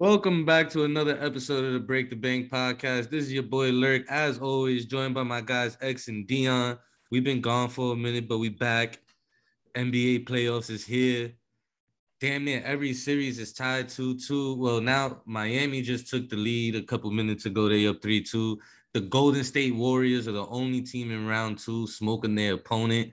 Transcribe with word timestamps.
Welcome 0.00 0.44
back 0.44 0.70
to 0.70 0.82
another 0.82 1.16
episode 1.22 1.64
of 1.64 1.72
the 1.72 1.78
Break 1.78 2.10
the 2.10 2.16
Bank 2.16 2.50
podcast. 2.50 3.10
This 3.10 3.26
is 3.26 3.32
your 3.32 3.44
boy 3.44 3.70
Lurk, 3.70 4.02
as 4.10 4.40
always, 4.40 4.86
joined 4.86 5.14
by 5.14 5.22
my 5.22 5.40
guys 5.40 5.78
X 5.80 6.08
and 6.08 6.26
Dion. 6.26 6.76
We've 7.12 7.22
been 7.22 7.40
gone 7.40 7.68
for 7.68 7.92
a 7.92 7.96
minute, 7.96 8.26
but 8.26 8.38
we 8.38 8.48
back. 8.48 8.98
NBA 9.76 10.24
playoffs 10.24 10.68
is 10.68 10.84
here. 10.84 11.30
Damn 12.20 12.44
near 12.44 12.60
every 12.64 12.92
series 12.92 13.38
is 13.38 13.52
tied 13.52 13.86
2-2. 13.86 14.56
Well, 14.58 14.80
now 14.80 15.22
Miami 15.26 15.80
just 15.80 16.08
took 16.08 16.28
the 16.28 16.36
lead 16.36 16.74
a 16.74 16.82
couple 16.82 17.12
minutes 17.12 17.46
ago. 17.46 17.68
They 17.68 17.86
up 17.86 18.00
3-2. 18.00 18.56
The 18.94 19.00
Golden 19.00 19.44
State 19.44 19.76
Warriors 19.76 20.26
are 20.26 20.32
the 20.32 20.46
only 20.46 20.82
team 20.82 21.12
in 21.12 21.24
round 21.24 21.60
two 21.60 21.86
smoking 21.86 22.34
their 22.34 22.54
opponent. 22.54 23.12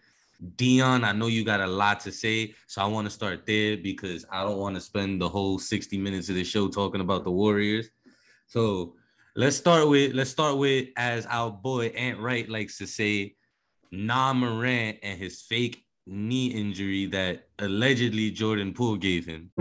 Dion, 0.55 1.03
I 1.03 1.11
know 1.11 1.27
you 1.27 1.45
got 1.45 1.61
a 1.61 1.67
lot 1.67 1.99
to 2.01 2.11
say, 2.11 2.55
so 2.67 2.81
I 2.81 2.85
want 2.85 3.05
to 3.05 3.11
start 3.11 3.45
there 3.45 3.77
because 3.77 4.25
I 4.31 4.43
don't 4.43 4.57
want 4.57 4.75
to 4.75 4.81
spend 4.81 5.21
the 5.21 5.29
whole 5.29 5.59
60 5.59 5.97
minutes 5.99 6.29
of 6.29 6.35
the 6.35 6.43
show 6.43 6.67
talking 6.67 7.01
about 7.01 7.23
the 7.23 7.31
Warriors. 7.31 7.89
So 8.47 8.95
let's 9.35 9.55
start 9.55 9.87
with 9.87 10.13
let's 10.13 10.31
start 10.31 10.57
with 10.57 10.89
as 10.97 11.27
our 11.27 11.51
boy 11.51 11.87
Ant 11.87 12.19
Wright 12.19 12.49
likes 12.49 12.77
to 12.79 12.87
say, 12.87 13.35
Ja 13.91 14.33
Morant 14.33 14.97
and 15.03 15.19
his 15.19 15.41
fake 15.41 15.85
knee 16.07 16.47
injury 16.47 17.05
that 17.07 17.47
allegedly 17.59 18.31
Jordan 18.31 18.73
Poole 18.73 18.97
gave 18.97 19.25
him. 19.25 19.51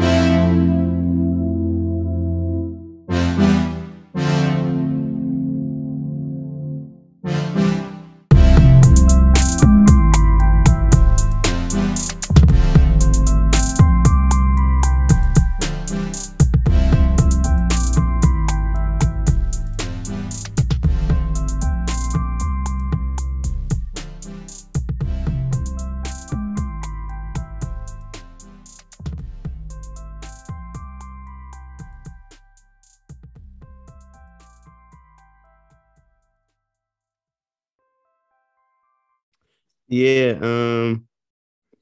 Yeah, 39.90 40.38
um, 40.40 41.08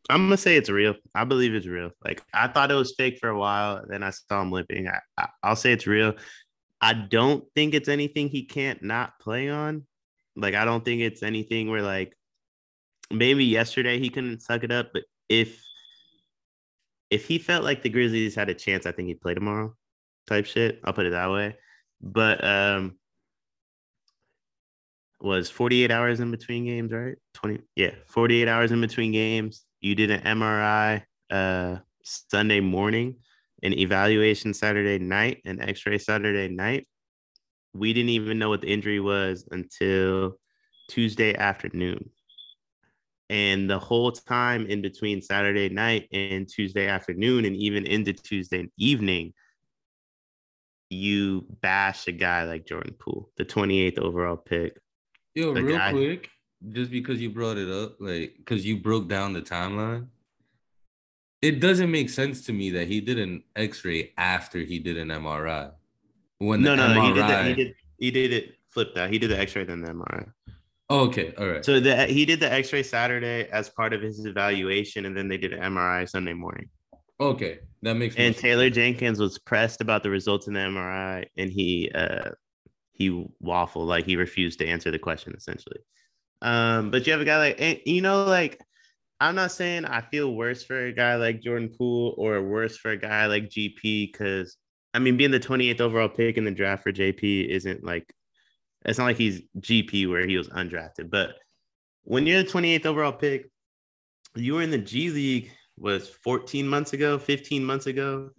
I'm 0.09 0.25
gonna 0.27 0.39
say 0.39 0.57
it's 0.57 0.71
real. 0.71 0.95
I 1.15 1.25
believe 1.25 1.55
it's 1.55 1.67
real. 1.67 1.91
Like 2.05 2.23
I 2.33 2.49
thought 2.49 2.71
it 2.71 2.75
was 2.75 2.95
fake 2.97 3.19
for 3.21 3.29
a 3.29 3.39
while, 3.39 3.85
then 3.87 4.03
I 4.03 4.11
saw 4.11 4.43
him 4.43 4.51
limping. 4.51 4.89
I, 4.89 5.01
I, 5.19 5.29
I'll 5.43 5.57
say 5.57 5.73
it's 5.73 5.87
real. 5.87 6.15
I 6.81 6.95
don't 6.95 7.45
think 7.55 7.75
it's 7.75 7.89
anything 7.89 8.29
he 8.29 8.45
can't 8.45 8.83
not 8.83 9.19
play 9.21 9.51
on. 9.51 9.87
Like 10.37 10.55
I 10.55 10.65
don't 10.65 10.85
think 10.85 11.03
it's 11.03 11.23
anything 11.23 11.71
where 11.71 11.83
like 11.83 12.17
maybe 13.11 13.45
yesterday 13.45 13.99
he 13.99 14.11
couldn't 14.11 14.41
suck 14.43 14.65
it 14.65 14.73
up, 14.73 14.91
but 14.95 15.05
if 15.29 15.63
if 17.11 17.27
he 17.27 17.39
felt 17.39 17.65
like 17.65 17.83
the 17.83 17.91
Grizzlies 17.91 18.35
had 18.35 18.49
a 18.49 18.55
chance, 18.55 18.87
I 18.87 18.93
think 18.93 19.09
he'd 19.09 19.21
play 19.21 19.35
tomorrow. 19.35 19.75
Type 20.27 20.47
shit. 20.47 20.81
I'll 20.85 20.95
put 20.95 21.07
it 21.07 21.11
that 21.11 21.31
way. 21.31 21.57
But 22.01 22.43
um 22.45 22.98
was 25.21 25.51
48 25.51 25.91
hours 25.91 26.21
in 26.21 26.31
between 26.31 26.65
games, 26.65 26.93
right? 26.93 27.17
20, 27.35 27.61
yeah, 27.77 27.93
48 28.07 28.49
hours 28.49 28.73
in 28.73 28.81
between 28.81 29.13
games. 29.13 29.65
You 29.81 29.95
did 29.95 30.11
an 30.11 30.21
MRI 30.21 31.03
uh, 31.31 31.79
Sunday 32.03 32.61
morning, 32.61 33.17
an 33.63 33.73
evaluation 33.73 34.55
Saturday 34.55 34.99
night, 34.99 35.43
an 35.45 35.61
x 35.61 35.85
ray 35.87 35.99
Saturday 35.99 36.49
night. 36.49 36.87
We 37.75 37.93
didn't 37.93 38.11
even 38.11 38.39
know 38.39 38.49
what 38.49 38.61
the 38.61 38.73
injury 38.73 39.01
was 39.01 39.47
until 39.51 40.39
Tuesday 40.89 41.35
afternoon. 41.35 42.11
And 43.31 43.69
the 43.69 43.79
whole 43.79 44.11
time 44.11 44.67
in 44.67 44.81
between 44.81 45.21
Saturday 45.21 45.69
night 45.69 46.09
and 46.13 46.49
Tuesday 46.49 46.89
afternoon, 46.89 47.45
and 47.45 47.55
even 47.57 47.87
into 47.87 48.15
Tuesday 48.15 48.69
evening, 48.79 49.35
you 50.89 51.45
bash 51.61 52.09
a 52.09 52.13
guy 52.13 52.45
like 52.45 52.67
Jordan 52.67 52.95
Poole, 52.99 53.31
the 53.37 53.45
28th 53.45 53.99
overall 53.99 54.37
pick, 54.37 54.79
Yo, 55.39 55.55
The 55.55 55.63
real 55.63 55.77
guy- 55.79 55.93
quick, 55.93 56.31
just 56.73 56.91
because 56.91 57.21
you 57.21 57.31
brought 57.31 57.59
it 57.59 57.71
up, 57.71 58.01
like 58.01 58.35
because 58.39 58.67
you 58.67 58.77
broke 58.79 59.07
down 59.09 59.33
the 59.33 59.41
timeline, 59.41 60.09
it 61.43 61.61
doesn't 61.61 61.93
make 61.93 62.11
sense 62.11 62.45
to 62.47 62.53
me 62.53 62.71
that 62.71 62.89
he 62.89 63.01
did 63.01 63.21
an 63.21 63.45
X-ray 63.55 64.13
after 64.19 64.59
he 64.59 64.81
did 64.81 64.99
an 64.99 65.09
MRI. 65.13 65.71
When 66.39 66.63
no, 66.63 66.71
the 66.73 66.77
no, 66.89 66.95
no, 66.95 67.01
he 67.03 67.13
did 67.15 67.23
that. 67.23 67.47
He 67.47 67.55
did. 67.55 67.75
He 67.99 68.11
did 68.11 68.33
it. 68.33 68.55
Flip 68.71 68.93
that. 68.97 69.13
He 69.13 69.19
did 69.21 69.31
the 69.31 69.39
X-ray 69.39 69.63
then 69.65 69.81
the 69.81 69.91
MRI. 69.93 70.27
Oh, 70.91 71.07
okay, 71.07 71.33
all 71.39 71.47
right. 71.47 71.65
So 71.65 71.79
the 71.79 72.07
he 72.07 72.25
did 72.25 72.41
the 72.41 72.53
X-ray 72.53 72.83
Saturday 72.83 73.49
as 73.53 73.69
part 73.71 73.93
of 73.93 74.03
his 74.03 74.25
evaluation, 74.27 75.05
and 75.07 75.17
then 75.17 75.29
they 75.29 75.39
did 75.39 75.53
an 75.53 75.61
MRI 75.61 76.09
Sunday 76.09 76.33
morning. 76.33 76.69
okay, 77.21 77.61
that 77.83 77.95
makes 77.95 78.17
And 78.17 78.35
sense. 78.35 78.43
Taylor 78.43 78.71
Jenkins 78.71 79.21
was 79.21 79.39
pressed 79.39 79.81
about 79.81 80.03
the 80.03 80.11
results 80.11 80.49
in 80.49 80.55
the 80.55 80.61
MRI, 80.61 81.27
and 81.37 81.49
he 81.53 81.91
uh 81.95 82.31
he 82.99 83.27
waffled 83.43 83.87
like 83.87 84.05
he 84.05 84.17
refused 84.17 84.59
to 84.59 84.67
answer 84.67 84.91
the 84.91 84.99
question 84.99 85.35
essentially. 85.37 85.79
Um, 86.43 86.91
but 86.91 87.07
you 87.07 87.13
have 87.13 87.23
a 87.23 87.25
guy 87.25 87.39
like 87.39 87.83
you 87.87 88.03
know 88.03 88.25
like. 88.25 88.61
I'm 89.21 89.35
not 89.35 89.51
saying 89.51 89.85
I 89.85 90.01
feel 90.01 90.33
worse 90.33 90.63
for 90.63 90.87
a 90.87 90.93
guy 90.93 91.17
like 91.17 91.43
Jordan 91.43 91.75
Poole 91.77 92.15
or 92.19 92.41
worse 92.41 92.77
for 92.77 92.93
a 92.93 92.97
guy 92.97 93.27
like 93.27 93.49
GP 93.49 94.13
because 94.13 94.57
I 94.95 95.01
mean 95.01 95.17
being 95.17 95.33
the 95.33 95.41
28th 95.41 95.81
overall 95.81 96.09
pick 96.09 96.37
in 96.37 96.45
the 96.45 96.53
draft 96.53 96.85
for 96.85 96.93
JP 96.93 97.49
isn't 97.49 97.83
like 97.83 98.15
it's 98.85 98.97
not 98.97 99.07
like 99.07 99.17
he's 99.17 99.43
GP 99.59 100.09
where 100.09 100.25
he 100.25 100.37
was 100.37 100.49
undrafted, 100.51 101.11
but 101.11 101.35
when 102.05 102.27
you're 102.27 102.43
the 102.43 102.49
28th 102.49 102.87
overall 102.87 103.13
pick, 103.13 103.51
you 104.35 104.55
were 104.55 104.63
in 104.63 104.71
the 104.71 104.79
G 104.79 105.11
League 105.11 105.51
was 105.77 106.09
14 106.09 106.67
months 106.67 106.93
ago, 106.93 107.19
15 107.19 107.65
months 107.65 107.87
ago. 107.87 108.31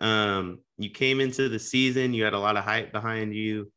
Um, 0.00 0.60
you 0.78 0.90
came 0.90 1.20
into 1.20 1.48
the 1.48 1.58
season, 1.58 2.14
you 2.14 2.24
had 2.24 2.34
a 2.34 2.38
lot 2.38 2.56
of 2.56 2.64
hype 2.64 2.92
behind 2.92 3.34
you. 3.34 3.70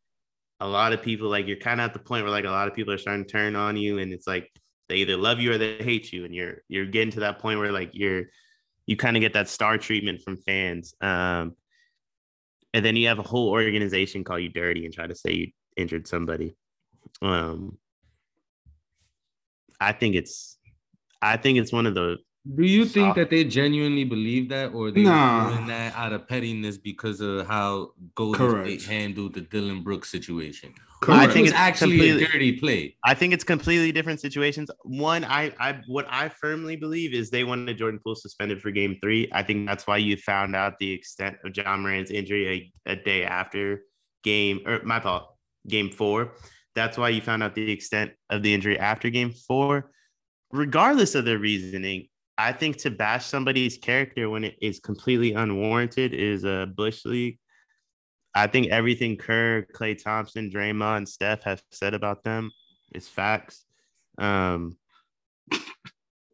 A 0.59 0.67
lot 0.67 0.93
of 0.93 1.01
people 1.01 1.29
like 1.29 1.47
you're 1.47 1.57
kind 1.57 1.79
of 1.79 1.85
at 1.85 1.93
the 1.93 1.99
point 1.99 2.23
where 2.23 2.31
like 2.31 2.45
a 2.45 2.49
lot 2.49 2.67
of 2.67 2.73
people 2.73 2.93
are 2.93 2.97
starting 2.97 3.25
to 3.25 3.31
turn 3.31 3.55
on 3.55 3.77
you, 3.77 3.99
and 3.99 4.11
it's 4.11 4.27
like 4.27 4.51
they 4.87 4.95
either 4.97 5.17
love 5.17 5.39
you 5.39 5.53
or 5.53 5.57
they 5.57 5.77
hate 5.77 6.11
you, 6.11 6.25
and 6.25 6.35
you're 6.35 6.63
you're 6.67 6.85
getting 6.85 7.11
to 7.11 7.21
that 7.21 7.39
point 7.39 7.59
where 7.59 7.71
like 7.71 7.91
you're 7.93 8.25
you 8.89 8.97
kind 8.97 9.15
of 9.15 9.21
get 9.21 9.33
that 9.33 9.47
star 9.47 9.77
treatment 9.77 10.19
from 10.19 10.35
fans. 10.35 10.95
Um, 10.99 11.55
and 12.73 12.83
then 12.83 12.95
you 12.95 13.07
have 13.07 13.19
a 13.19 13.23
whole 13.23 13.49
organization 13.49 14.23
call 14.23 14.39
you 14.39 14.49
dirty 14.49 14.83
and 14.83 14.91
try 14.93 15.05
to 15.05 15.13
say 15.13 15.31
you 15.31 15.51
injured 15.77 16.07
somebody. 16.07 16.55
Um, 17.21 17.77
I 19.79 19.91
think 19.91 20.15
it's, 20.15 20.57
I 21.21 21.37
think 21.37 21.59
it's 21.59 21.71
one 21.71 21.85
of 21.85 21.93
the. 21.93 22.17
Do 22.55 22.63
you 22.63 22.85
think 22.85 23.15
that 23.15 23.29
they 23.29 23.43
genuinely 23.43 24.03
believe 24.05 24.49
that, 24.49 24.73
or 24.73 24.89
they 24.89 25.03
Nah. 25.03 25.51
doing 25.51 25.67
that 25.67 25.93
out 25.95 26.13
of 26.13 26.27
pettiness 26.27 26.77
because 26.77 27.21
of 27.21 27.45
how 27.45 27.91
Golden 28.15 28.39
Correct. 28.39 28.81
State 28.81 28.91
handled 28.91 29.33
the 29.35 29.41
Dillon 29.41 29.83
Brooks 29.83 30.09
situation? 30.09 30.73
I 30.75 31.05
Correct. 31.05 31.19
I 31.19 31.23
think 31.25 31.33
think 31.33 31.45
it's 31.45 31.53
it's 31.53 31.59
actually 31.59 32.09
a 32.09 32.19
dirty 32.27 32.53
play. 32.59 32.95
I 33.05 33.13
think 33.13 33.33
it's 33.33 33.43
completely 33.43 33.91
different 33.91 34.19
situations. 34.19 34.69
One, 34.83 35.23
I, 35.23 35.53
I, 35.59 35.79
what 35.87 36.07
I 36.09 36.29
firmly 36.29 36.75
believe 36.75 37.13
is 37.13 37.29
they 37.29 37.43
wanted 37.43 37.77
Jordan 37.77 38.01
Poole 38.03 38.15
suspended 38.15 38.61
for 38.61 38.71
Game 38.71 38.97
Three. 39.01 39.29
I 39.31 39.43
think 39.43 39.67
that's 39.67 39.85
why 39.85 39.97
you 39.97 40.17
found 40.17 40.55
out 40.55 40.79
the 40.79 40.91
extent 40.91 41.37
of 41.45 41.55
Ja 41.55 41.77
Morant's 41.77 42.11
injury 42.11 42.73
a, 42.87 42.91
a 42.93 42.95
day 42.95 43.23
after 43.23 43.83
Game, 44.23 44.61
or 44.65 44.81
my 44.83 44.99
fault, 44.99 45.35
Game 45.67 45.89
Four. 45.89 46.33
That's 46.75 46.97
why 46.97 47.09
you 47.09 47.21
found 47.21 47.43
out 47.43 47.55
the 47.55 47.71
extent 47.71 48.11
of 48.29 48.43
the 48.43 48.53
injury 48.53 48.77
after 48.77 49.09
Game 49.09 49.31
Four. 49.31 49.91
Regardless 50.51 51.13
of 51.13 51.25
their 51.25 51.37
reasoning, 51.37 52.08
I 52.39 52.53
think 52.53 52.77
to 52.77 52.89
bash 52.89 53.25
somebody's 53.25 53.77
character 53.77 54.29
when 54.29 54.45
it 54.45 54.55
is 54.61 54.79
completely 54.79 55.33
unwarranted 55.33 56.13
is 56.13 56.45
a 56.45 56.71
bush 56.73 57.03
league. 57.03 57.37
I 58.33 58.47
think 58.47 58.67
everything 58.67 59.17
Kerr, 59.17 59.67
Klay 59.75 60.01
Thompson, 60.01 60.49
Draymond, 60.49 60.97
and 60.99 61.09
Steph 61.09 61.43
have 61.43 61.61
said 61.71 61.93
about 61.93 62.23
them 62.23 62.49
is 62.95 63.09
facts. 63.09 63.65
Um, 64.17 64.77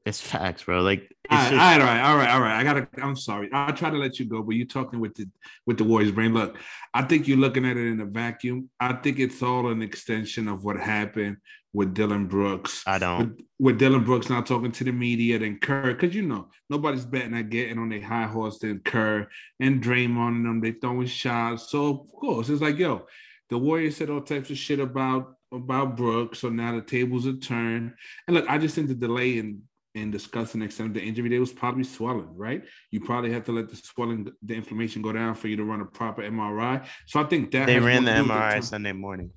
it's 0.05 0.21
facts, 0.21 0.63
bro. 0.63 0.81
Like 0.81 1.11
All 1.31 1.37
right, 1.37 1.49
just, 1.49 1.53
all 1.53 1.59
right, 1.59 1.81
all 1.81 1.87
right, 1.87 2.01
all 2.01 2.17
right, 2.17 2.29
all 2.29 2.41
right. 2.41 2.59
I 2.59 2.63
gotta. 2.63 2.87
I'm 3.01 3.15
sorry. 3.15 3.49
I'll 3.51 3.73
try 3.73 3.89
to 3.89 3.97
let 3.97 4.19
you 4.19 4.25
go, 4.25 4.43
but 4.43 4.55
you're 4.55 4.67
talking 4.67 4.99
with 4.99 5.15
the 5.15 5.27
with 5.65 5.77
the 5.77 5.83
Warriors 5.83 6.11
brain. 6.11 6.33
Look, 6.33 6.57
I 6.93 7.01
think 7.01 7.27
you're 7.27 7.37
looking 7.37 7.65
at 7.65 7.75
it 7.75 7.87
in 7.87 7.99
a 7.99 8.05
vacuum. 8.05 8.69
I 8.79 8.93
think 8.93 9.19
it's 9.19 9.41
all 9.41 9.69
an 9.69 9.81
extension 9.81 10.47
of 10.47 10.63
what 10.63 10.77
happened 10.77 11.37
with 11.73 11.95
Dillon 11.95 12.27
Brooks. 12.27 12.83
I 12.85 12.99
don't. 12.99 13.19
With, 13.19 13.45
with 13.57 13.79
Dillon 13.79 14.03
Brooks 14.03 14.29
not 14.29 14.45
talking 14.45 14.71
to 14.73 14.83
the 14.83 14.91
media, 14.91 15.39
then 15.39 15.57
Kerr, 15.59 15.93
because 15.93 16.13
you 16.13 16.21
know 16.21 16.49
nobody's 16.69 17.05
betting 17.05 17.35
at 17.35 17.49
getting 17.49 17.79
on 17.79 17.91
a 17.91 17.99
high 17.99 18.27
horse 18.27 18.59
than 18.59 18.79
Kerr 18.79 19.27
and 19.59 19.83
Draymond 19.83 20.27
and 20.27 20.45
them. 20.45 20.61
They 20.61 20.73
throwing 20.73 21.07
shots, 21.07 21.71
so 21.71 21.87
of 21.87 22.07
course 22.11 22.49
it's 22.49 22.61
like, 22.61 22.77
yo, 22.77 23.07
the 23.49 23.57
Warriors 23.57 23.97
said 23.97 24.11
all 24.11 24.21
types 24.21 24.51
of 24.51 24.57
shit 24.57 24.79
about 24.79 25.33
about 25.51 25.97
Brooks, 25.97 26.39
so 26.39 26.49
now 26.49 26.75
the 26.75 26.81
tables 26.81 27.25
are 27.25 27.37
turned. 27.37 27.93
And 28.27 28.35
look, 28.35 28.45
I 28.47 28.59
just 28.59 28.75
think 28.75 28.87
the 28.87 28.95
delay 28.95 29.39
in 29.39 29.63
and 29.95 30.11
discussing 30.11 30.59
the 30.59 30.65
extent 30.65 30.89
of 30.89 30.93
the 30.93 31.01
injury, 31.01 31.29
they 31.29 31.39
was 31.39 31.53
probably 31.53 31.83
swelling, 31.83 32.35
right? 32.35 32.63
You 32.91 32.99
probably 32.99 33.31
have 33.31 33.45
to 33.45 33.51
let 33.53 33.69
the 33.69 33.75
swelling, 33.77 34.29
the 34.43 34.53
inflammation 34.53 35.01
go 35.01 35.11
down 35.13 35.35
for 35.35 35.47
you 35.47 35.55
to 35.55 35.63
run 35.63 35.81
a 35.81 35.85
proper 35.85 36.21
MRI. 36.21 36.85
So 37.07 37.19
I 37.21 37.23
think 37.23 37.51
that 37.51 37.67
They 37.67 37.79
ran 37.79 38.03
the 38.03 38.11
to 38.11 38.17
do 38.17 38.23
with 38.23 38.31
MRI 38.31 38.51
time. 38.53 38.61
Sunday 38.61 38.91
morning. 38.91 39.31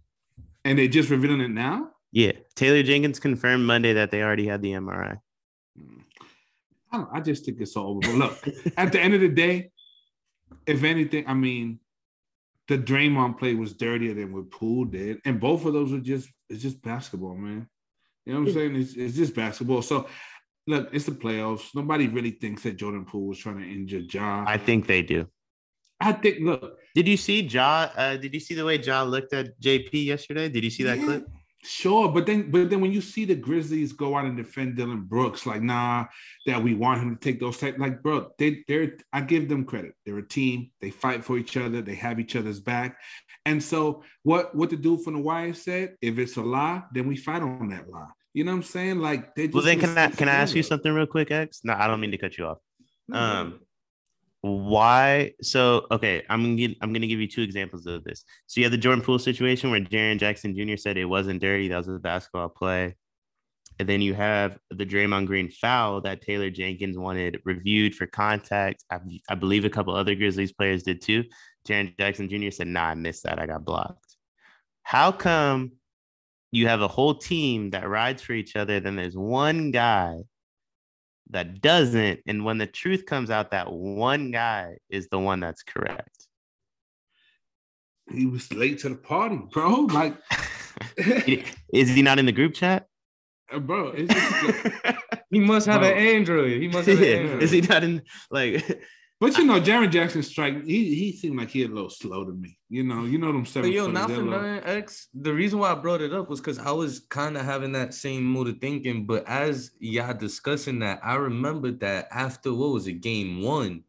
and 0.65 0.79
they 0.79 0.89
just 0.89 1.09
revealing 1.11 1.41
it 1.41 1.51
now. 1.51 1.91
Yeah, 2.11 2.33
Taylor 2.55 2.83
Jenkins 2.83 3.21
confirmed 3.21 3.65
Monday 3.65 3.93
that 3.93 4.11
they 4.11 4.23
already 4.23 4.47
had 4.47 4.61
the 4.63 4.73
MRI. 4.73 5.19
Hmm. 5.77 6.01
I, 6.91 6.97
don't, 6.97 7.09
I 7.13 7.21
just 7.21 7.45
think 7.45 7.61
it's 7.61 7.77
all 7.77 7.91
over. 7.91 8.01
But 8.01 8.15
look, 8.15 8.49
at 8.77 8.93
the 8.93 9.01
end 9.01 9.15
of 9.15 9.21
the 9.21 9.29
day, 9.29 9.71
if 10.67 10.83
anything, 10.85 11.25
I 11.27 11.35
mean, 11.35 11.79
the 12.67 12.79
Draymond 12.79 13.39
play 13.39 13.55
was 13.55 13.75
dirtier 13.75 14.15
than 14.15 14.33
what 14.33 14.51
Poole 14.51 14.87
did, 14.87 15.21
and 15.25 15.39
both 15.39 15.65
of 15.65 15.73
those 15.73 15.93
were 15.93 15.99
just 16.01 16.29
it's 16.51 16.63
just 16.63 16.83
basketball, 16.83 17.35
man. 17.35 17.69
You 18.25 18.35
know 18.35 18.41
what 18.41 18.49
I'm 18.49 18.55
saying? 18.55 18.77
It's, 18.77 18.95
it's 18.95 19.17
just 19.17 19.35
basketball. 19.35 19.81
So, 19.83 20.07
look, 20.69 20.91
it's 20.93 21.07
the 21.07 21.13
playoffs. 21.13 21.75
Nobody 21.75 22.07
really 22.09 22.33
thinks 22.33 22.63
that 22.63 22.77
Jordan 22.77 23.05
Poole 23.05 23.27
was 23.27 23.39
trying 23.39 23.59
to 23.59 23.65
injure 23.65 23.99
Ja. 23.99 24.45
I 24.47 24.59
think 24.59 24.87
they 24.87 25.03
do. 25.03 25.27
I 26.01 26.13
think. 26.13 26.39
Look, 26.41 26.79
Did 26.95 27.09
you 27.09 27.17
see 27.17 27.41
Ja? 27.41 27.89
Uh, 27.97 28.17
did 28.17 28.33
you 28.35 28.41
see 28.41 28.55
the 28.55 28.65
way 28.65 28.79
Ja 28.79 29.03
looked 29.03 29.33
at 29.33 29.61
JP 29.61 30.05
yesterday? 30.05 30.49
Did 30.49 30.63
you 30.63 30.71
see 30.71 30.85
that 30.85 30.99
yeah, 30.99 31.05
clip? 31.05 31.29
Sure, 31.65 32.09
but 32.09 32.25
then 32.25 32.53
but 32.53 32.71
then 32.71 32.81
when 32.81 32.93
you 32.93 33.01
see 33.01 33.25
the 33.25 33.35
Grizzlies 33.35 33.93
go 33.93 34.17
out 34.17 34.27
and 34.27 34.37
defend 34.37 34.77
Dillon 34.77 35.03
Brooks, 35.03 35.45
like 35.45 35.61
nah, 35.61 36.07
that 36.47 36.63
we 36.63 36.75
want 36.75 37.03
him 37.03 37.17
to 37.17 37.21
take 37.21 37.41
those 37.41 37.59
type, 37.59 37.77
like 37.79 38.01
bro, 38.01 38.31
they 38.39 38.63
they're 38.69 38.97
I 39.13 39.23
give 39.23 39.49
them 39.49 39.65
credit. 39.65 39.95
They're 40.07 40.19
a 40.19 40.29
team. 40.29 40.71
They 40.81 40.91
fight 40.91 41.25
for 41.25 41.37
each 41.37 41.57
other. 41.57 41.83
They 41.83 41.97
have 41.97 42.21
each 42.21 42.37
other's 42.37 42.61
back. 42.61 42.99
And 43.45 43.61
so 43.61 44.05
what 44.23 44.55
what 44.55 44.71
the 44.71 44.77
dude 44.77 45.03
from 45.03 45.15
the 45.15 45.21
wire 45.21 45.53
said, 45.53 45.97
if 46.01 46.19
it's 46.19 46.37
a 46.37 46.43
lie, 46.43 46.85
then 46.93 47.09
we 47.09 47.17
fight 47.17 47.43
on 47.43 47.69
that 47.71 47.91
lie. 47.91 48.13
You 48.39 48.45
know 48.45 48.53
what 48.53 48.59
I'm 48.59 48.63
saying? 48.63 49.01
Like 49.01 49.35
they 49.35 49.49
just 49.49 49.55
Well, 49.55 49.65
then 49.65 49.81
can 49.81 49.99
I 49.99 50.11
can 50.11 50.29
I 50.29 50.35
ask 50.35 50.55
you 50.55 50.63
something 50.63 50.93
real 50.93 51.09
quick, 51.09 51.33
X? 51.33 51.63
No, 51.65 51.73
I 51.73 51.89
don't 51.89 51.99
mean 51.99 52.13
to 52.13 52.19
cut 52.19 52.39
you 52.39 52.47
off. 52.47 52.59
No, 53.09 53.19
Um, 53.19 53.61
why? 54.43 55.33
So 55.43 55.89
okay, 55.91 56.23
I'm 56.31 56.45
gonna 56.45 56.55
give, 56.55 56.75
I'm 56.81 56.93
gonna 56.93 57.09
give 57.09 57.19
you 57.19 57.27
two 57.27 57.43
examples 57.43 57.87
of 57.87 58.05
this. 58.05 58.23
So 58.47 58.61
you 58.61 58.65
have 58.65 58.71
the 58.71 58.79
Jordan 58.79 59.05
Poole 59.05 59.19
situation 59.19 59.73
where 59.73 59.81
Jaren 59.81 60.21
Jackson 60.21 60.55
Jr. 60.55 60.77
said 60.77 60.97
it 60.97 61.05
wasn't 61.07 61.41
dirty, 61.41 61.67
that 61.67 61.79
was 61.79 61.89
a 61.89 61.99
basketball 61.99 62.49
play. 62.49 62.95
And 63.81 63.89
then 63.89 64.01
you 64.03 64.15
have 64.15 64.57
the 64.71 64.87
Draymond 64.87 65.27
Green 65.27 65.51
foul 65.51 66.01
that 66.03 66.23
Taylor 66.23 66.49
Jenkins 66.49 66.97
wanted 66.97 67.41
reviewed 67.45 67.97
for 67.97 68.07
contact. 68.07 68.85
I, 68.89 69.01
I 69.29 69.35
believe 69.35 69.65
a 69.65 69.71
couple 69.71 69.97
other 69.97 70.15
Grizzlies 70.15 70.53
players 70.53 70.85
did 70.85 71.03
too. 71.03 71.25
Jaren 71.67 71.99
Jackson 71.99 72.29
Jr. 72.29 72.53
said, 72.53 72.69
"Nah, 72.69 72.91
I 72.91 72.95
missed 72.95 73.25
that. 73.25 73.41
I 73.41 73.47
got 73.47 73.65
blocked." 73.65 74.15
How 74.85 75.11
come 75.11 75.73
you 76.51 76.67
have 76.69 76.81
a 76.81 76.89
whole 76.89 77.15
team 77.15 77.71
that 77.71 77.89
rides 77.89 78.23
for 78.23 78.33
each 78.33 78.57
other? 78.57 78.81
Then 78.81 78.97
there's 78.97 79.17
one 79.17 79.71
guy 79.71 80.23
that 81.31 81.61
doesn't, 81.61 82.21
and 82.27 82.45
when 82.45 82.59
the 82.59 82.67
truth 82.67 83.05
comes 83.07 83.31
out, 83.31 83.51
that 83.51 83.71
one 83.73 84.31
guy 84.31 84.79
is 84.89 85.09
the 85.09 85.19
one 85.19 85.41
that's 85.41 85.63
correct. 85.63 86.27
he 88.11 88.25
was 88.27 88.51
late 88.53 88.79
to 88.81 88.89
the 88.91 88.95
party, 88.97 89.39
bro. 89.53 89.87
Like, 89.93 90.17
is 91.73 91.89
he 91.91 92.03
not 92.03 92.19
in 92.19 92.27
the 92.27 92.33
group 92.33 92.55
chat? 92.55 92.87
Uh, 93.53 93.59
bro, 93.59 93.93
it's 93.97 94.13
just, 94.15 94.77
He 95.31 95.41
must 95.41 95.67
have 95.67 95.81
Bro. 95.81 95.91
an 95.91 95.97
Android. 95.99 96.63
He 96.63 96.69
must 96.69 96.89
have 96.89 96.99
an 96.99 97.05
Android. 97.05 97.43
Is 97.43 97.51
he 97.51 97.61
not 97.63 97.83
in 97.85 98.03
like? 98.31 98.81
But 99.21 99.37
you 99.37 99.45
know, 99.45 99.61
Jaren 99.61 99.91
Jackson 99.91 100.23
strike. 100.23 100.65
He 100.65 100.95
he 100.95 101.13
seemed 101.13 101.37
like 101.39 101.51
he 101.51 101.65
a 101.65 101.69
little 101.69 101.91
slow 101.91 102.25
to 102.25 102.31
me. 102.33 102.57
You 102.69 102.85
know, 102.85 103.05
you 103.05 103.19
know 103.19 103.33
them 103.33 103.45
seven. 103.45 103.71
But 103.71 103.75
yo, 103.75 103.87
footers, 103.87 103.95
not 104.01 104.11
for 104.11 104.21
a 104.21 104.25
nothing, 104.25 104.71
X. 104.77 105.09
The 105.13 105.35
reason 105.35 105.59
why 105.59 105.73
I 105.73 105.75
brought 105.75 106.03
it 106.03 106.13
up 106.13 106.31
was 106.31 106.41
because 106.41 106.61
I 106.61 106.71
was 106.71 107.01
kind 107.01 107.37
of 107.37 107.45
having 107.45 107.73
that 107.73 107.95
same 107.95 108.23
mode 108.23 108.47
of 108.49 108.59
thinking. 108.61 109.07
But 109.07 109.27
as 109.27 109.73
y'all 109.81 110.15
discussing 110.15 110.79
that, 110.81 111.01
I 111.03 111.17
remembered 111.17 111.81
that 111.81 112.07
after 112.13 112.55
what 112.55 112.71
was 112.71 112.87
it, 112.87 113.01
game 113.01 113.43
one, 113.43 113.83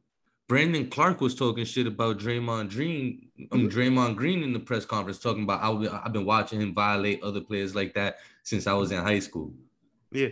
Brandon 0.47 0.89
Clarke 0.89 1.21
was 1.21 1.35
talking 1.35 1.63
shit 1.63 1.85
about 1.85 2.17
Draymond 2.17 2.71
Green, 2.71 3.27
um, 3.51 3.69
Draymond 3.69 4.15
Green 4.15 4.41
in 4.41 4.51
the 4.51 4.59
press 4.59 4.83
conference, 4.83 5.19
talking 5.19 5.43
about 5.43 5.61
I, 5.61 6.03
I've 6.05 6.11
been 6.13 6.25
watching 6.25 6.59
him 6.59 6.73
violate 6.73 7.21
other 7.21 7.41
players 7.41 7.75
like 7.75 7.93
that 7.93 8.17
since 8.41 8.65
I 8.65 8.73
was 8.73 8.91
in 8.91 8.97
high 9.03 9.19
school. 9.19 9.53
Yeah. 10.11 10.29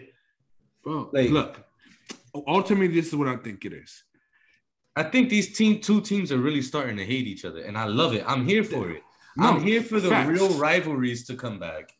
Bro, 0.83 1.11
Like- 1.13 1.29
look, 1.29 1.63
ultimately, 2.47 2.87
this 2.87 3.07
is 3.09 3.15
what 3.15 3.27
I 3.27 3.35
think 3.35 3.63
it 3.63 3.73
is. 3.73 4.03
I 4.97 5.03
think 5.03 5.29
these 5.29 5.55
team 5.55 5.79
two 5.79 6.01
teams 6.01 6.31
are 6.31 6.39
really 6.39 6.63
starting 6.63 6.97
to 6.97 7.05
hate 7.05 7.27
each 7.27 7.45
other, 7.45 7.61
and 7.61 7.77
I 7.77 7.85
love 7.85 8.13
it. 8.13 8.23
I'm 8.27 8.47
here 8.47 8.63
for 8.63 8.89
it. 8.89 9.03
No, 9.37 9.49
I'm 9.49 9.61
here 9.61 9.83
for 9.83 9.99
the 9.99 10.09
facts. 10.09 10.29
real 10.29 10.49
rivalries 10.57 11.27
to 11.27 11.35
come 11.35 11.59
back. 11.59 11.91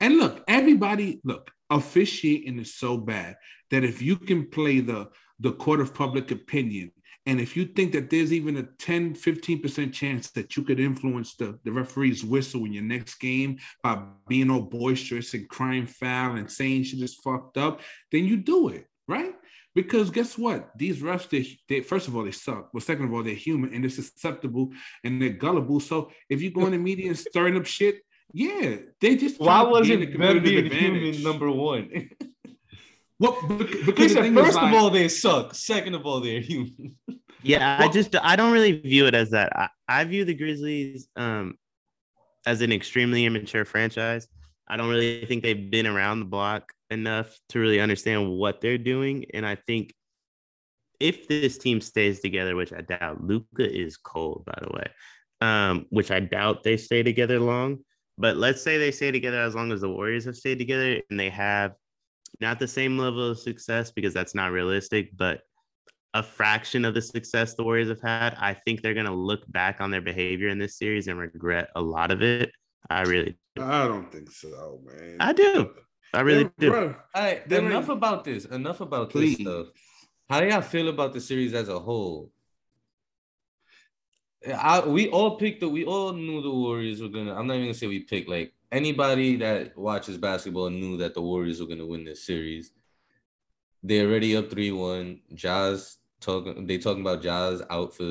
And 0.00 0.16
look, 0.16 0.42
everybody, 0.48 1.20
look, 1.24 1.50
officiating 1.68 2.58
is 2.58 2.74
so 2.74 2.96
bad 2.96 3.36
that 3.70 3.84
if 3.84 4.00
you 4.00 4.16
can 4.16 4.46
play 4.46 4.80
the 4.80 5.10
the 5.38 5.52
court 5.52 5.80
of 5.80 5.92
public 5.92 6.30
opinion, 6.30 6.92
and 7.26 7.40
if 7.40 7.56
you 7.56 7.66
think 7.66 7.92
that 7.92 8.08
there's 8.08 8.32
even 8.32 8.56
a 8.56 8.62
10, 8.62 9.14
15% 9.14 9.92
chance 9.92 10.30
that 10.30 10.56
you 10.56 10.62
could 10.62 10.80
influence 10.80 11.34
the, 11.34 11.58
the 11.64 11.72
referee's 11.72 12.24
whistle 12.24 12.64
in 12.64 12.72
your 12.72 12.84
next 12.84 13.16
game 13.16 13.58
by 13.82 14.00
being 14.28 14.48
all 14.48 14.62
boisterous 14.62 15.34
and 15.34 15.48
crying 15.48 15.86
foul 15.86 16.36
and 16.36 16.50
saying 16.50 16.84
shit 16.84 17.02
is 17.02 17.16
fucked 17.16 17.58
up, 17.58 17.80
then 18.12 18.24
you 18.24 18.36
do 18.36 18.68
it, 18.68 18.86
right? 19.08 19.34
Because 19.76 20.08
guess 20.10 20.38
what? 20.38 20.70
These 20.76 21.02
refs, 21.02 21.28
they, 21.28 21.46
they 21.68 21.82
first 21.82 22.08
of 22.08 22.16
all, 22.16 22.24
they 22.24 22.30
suck. 22.32 22.70
But 22.72 22.82
second 22.82 23.04
of 23.04 23.12
all, 23.12 23.22
they're 23.22 23.34
human 23.34 23.72
and 23.74 23.84
they're 23.84 23.90
susceptible 23.90 24.70
and 25.04 25.20
they're 25.20 25.28
gullible. 25.44 25.80
So 25.80 26.10
if 26.30 26.40
you 26.40 26.50
go 26.50 26.64
in 26.64 26.72
the 26.72 26.78
media 26.78 27.08
and 27.08 27.18
stirring 27.18 27.56
up 27.58 27.66
shit, 27.66 27.96
yeah, 28.32 28.76
they 29.02 29.16
just 29.16 29.38
Why 29.38 29.62
trying 29.62 29.84
to 29.84 29.86
gain 29.86 30.02
a 30.02 30.16
wasn't 30.16 30.18
them 30.18 30.42
being 30.42 30.62
competitive 30.70 30.72
human 30.72 31.22
number 31.22 31.50
one? 31.50 32.10
Well, 33.18 33.38
bec- 33.48 33.68
He 33.68 33.82
because 33.84 34.08
the 34.12 34.14
said, 34.16 34.22
thing 34.24 34.36
is, 34.36 34.44
first 34.44 34.58
of 34.58 34.64
like- 34.64 34.74
all, 34.74 34.90
they 34.90 35.08
suck. 35.08 35.54
Second 35.54 35.94
of 35.94 36.04
all, 36.04 36.20
they're 36.20 36.40
human. 36.40 36.96
Yeah, 37.42 37.78
I 37.80 37.88
just 37.88 38.14
I 38.22 38.36
don't 38.36 38.52
really 38.52 38.72
view 38.80 39.06
it 39.06 39.14
as 39.14 39.30
that. 39.30 39.52
I, 39.56 39.68
I 39.88 40.04
view 40.04 40.24
the 40.26 40.34
Grizzlies 40.34 41.08
um 41.16 41.54
as 42.46 42.60
an 42.60 42.72
extremely 42.72 43.24
immature 43.24 43.64
franchise. 43.64 44.28
I 44.68 44.76
don't 44.76 44.90
really 44.90 45.24
think 45.26 45.42
they've 45.42 45.70
been 45.70 45.86
around 45.86 46.18
the 46.20 46.26
block 46.26 46.72
enough 46.90 47.38
to 47.50 47.58
really 47.58 47.80
understand 47.80 48.30
what 48.30 48.60
they're 48.60 48.78
doing. 48.78 49.26
And 49.34 49.46
I 49.46 49.54
think 49.54 49.94
if 51.00 51.28
this 51.28 51.58
team 51.58 51.80
stays 51.80 52.20
together, 52.20 52.56
which 52.56 52.72
I 52.72 52.80
doubt, 52.80 53.22
Luka 53.22 53.70
is 53.70 53.96
cold, 53.96 54.44
by 54.46 54.58
the 54.60 54.70
way, 54.72 54.86
um, 55.40 55.86
which 55.90 56.10
I 56.10 56.20
doubt 56.20 56.62
they 56.62 56.76
stay 56.76 57.02
together 57.02 57.38
long. 57.38 57.78
But 58.18 58.36
let's 58.36 58.62
say 58.62 58.78
they 58.78 58.92
stay 58.92 59.10
together 59.10 59.40
as 59.40 59.54
long 59.54 59.72
as 59.72 59.82
the 59.82 59.90
Warriors 59.90 60.24
have 60.24 60.36
stayed 60.36 60.58
together 60.58 61.00
and 61.10 61.20
they 61.20 61.28
have 61.30 61.72
not 62.40 62.58
the 62.58 62.68
same 62.68 62.98
level 62.98 63.30
of 63.30 63.38
success 63.38 63.90
because 63.90 64.14
that's 64.14 64.34
not 64.34 64.52
realistic, 64.52 65.10
but 65.16 65.40
a 66.14 66.22
fraction 66.22 66.86
of 66.86 66.94
the 66.94 67.02
success 67.02 67.54
the 67.54 67.64
Warriors 67.64 67.88
have 67.88 68.00
had, 68.00 68.34
I 68.40 68.54
think 68.54 68.80
they're 68.80 68.94
going 68.94 69.06
to 69.06 69.12
look 69.12 69.40
back 69.52 69.80
on 69.80 69.90
their 69.90 70.00
behavior 70.00 70.48
in 70.48 70.58
this 70.58 70.78
series 70.78 71.08
and 71.08 71.18
regret 71.18 71.68
a 71.76 71.82
lot 71.82 72.10
of 72.10 72.22
it. 72.22 72.50
I 72.88 73.02
really, 73.02 73.36
I 73.58 73.86
don't 73.86 74.10
think 74.10 74.30
so, 74.30 74.80
man. 74.84 75.16
I 75.20 75.32
do. 75.32 75.70
I 76.14 76.20
really 76.20 76.50
do. 76.58 76.70
Bro, 76.70 76.94
All 77.14 77.22
right, 77.22 77.48
Then 77.48 77.66
enough 77.66 77.90
I- 77.90 77.92
about 77.94 78.24
this. 78.24 78.44
Enough 78.46 78.80
about 78.80 79.10
Please. 79.10 79.36
this 79.38 79.46
stuff. 79.46 79.66
How 80.30 80.40
do 80.40 80.46
y'all 80.48 80.60
feel 80.62 80.88
about 80.88 81.12
the 81.12 81.20
series 81.20 81.54
as 81.54 81.68
a 81.68 81.78
whole? 81.78 82.32
I, 84.46 84.80
we 84.86 85.08
all 85.08 85.36
picked 85.36 85.60
the. 85.60 85.68
We 85.68 85.84
all 85.84 86.12
knew 86.12 86.40
the 86.42 86.50
Warriors 86.50 87.00
were 87.02 87.08
gonna. 87.08 87.34
I'm 87.34 87.46
not 87.46 87.54
even 87.54 87.66
gonna 87.66 87.74
say 87.74 87.86
we 87.88 88.00
picked. 88.00 88.28
Like 88.28 88.52
anybody 88.70 89.36
that 89.36 89.76
watches 89.76 90.18
basketball 90.18 90.70
knew 90.70 90.96
that 90.98 91.14
the 91.14 91.22
Warriors 91.22 91.60
were 91.60 91.66
gonna 91.66 91.86
win 91.86 92.04
this 92.04 92.24
series. 92.24 92.70
They're 93.82 94.06
already 94.08 94.36
up 94.36 94.50
three 94.50 94.70
one. 94.72 95.20
Jazz 95.34 95.96
talking. 96.20 96.66
They 96.66 96.78
talking 96.78 97.00
about 97.02 97.22
Ja's 97.22 97.62
out 97.70 97.94
for 97.94 98.04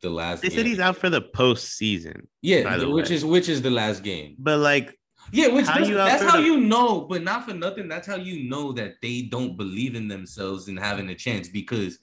the 0.00 0.10
last. 0.10 0.42
They 0.42 0.50
said 0.50 0.66
he's 0.66 0.78
out 0.80 0.96
for 0.96 1.10
the 1.10 1.22
postseason, 1.22 2.26
Yeah, 2.42 2.62
by 2.64 2.78
the 2.78 2.88
which 2.90 3.08
way. 3.08 3.14
is 3.16 3.24
which 3.24 3.48
is 3.48 3.62
the 3.62 3.70
last 3.70 4.02
game. 4.04 4.36
but 4.38 4.58
like, 4.60 4.96
Yeah, 5.32 5.48
which 5.48 5.66
How 5.66 5.78
that's, 5.78 5.88
that's 5.90 6.22
how 6.22 6.36
the- 6.36 6.46
you 6.46 6.60
know, 6.60 7.00
but 7.00 7.22
not 7.22 7.46
for 7.48 7.54
nothing. 7.54 7.88
That's 7.88 8.06
how 8.06 8.16
you 8.16 8.48
know 8.48 8.70
that 8.72 8.96
they 9.00 9.22
don't 9.22 9.56
believe 9.56 9.94
in 9.94 10.06
themselves 10.06 10.68
and 10.68 10.78
having 10.78 11.08
a 11.08 11.14
chance 11.14 11.48
because 11.48 11.98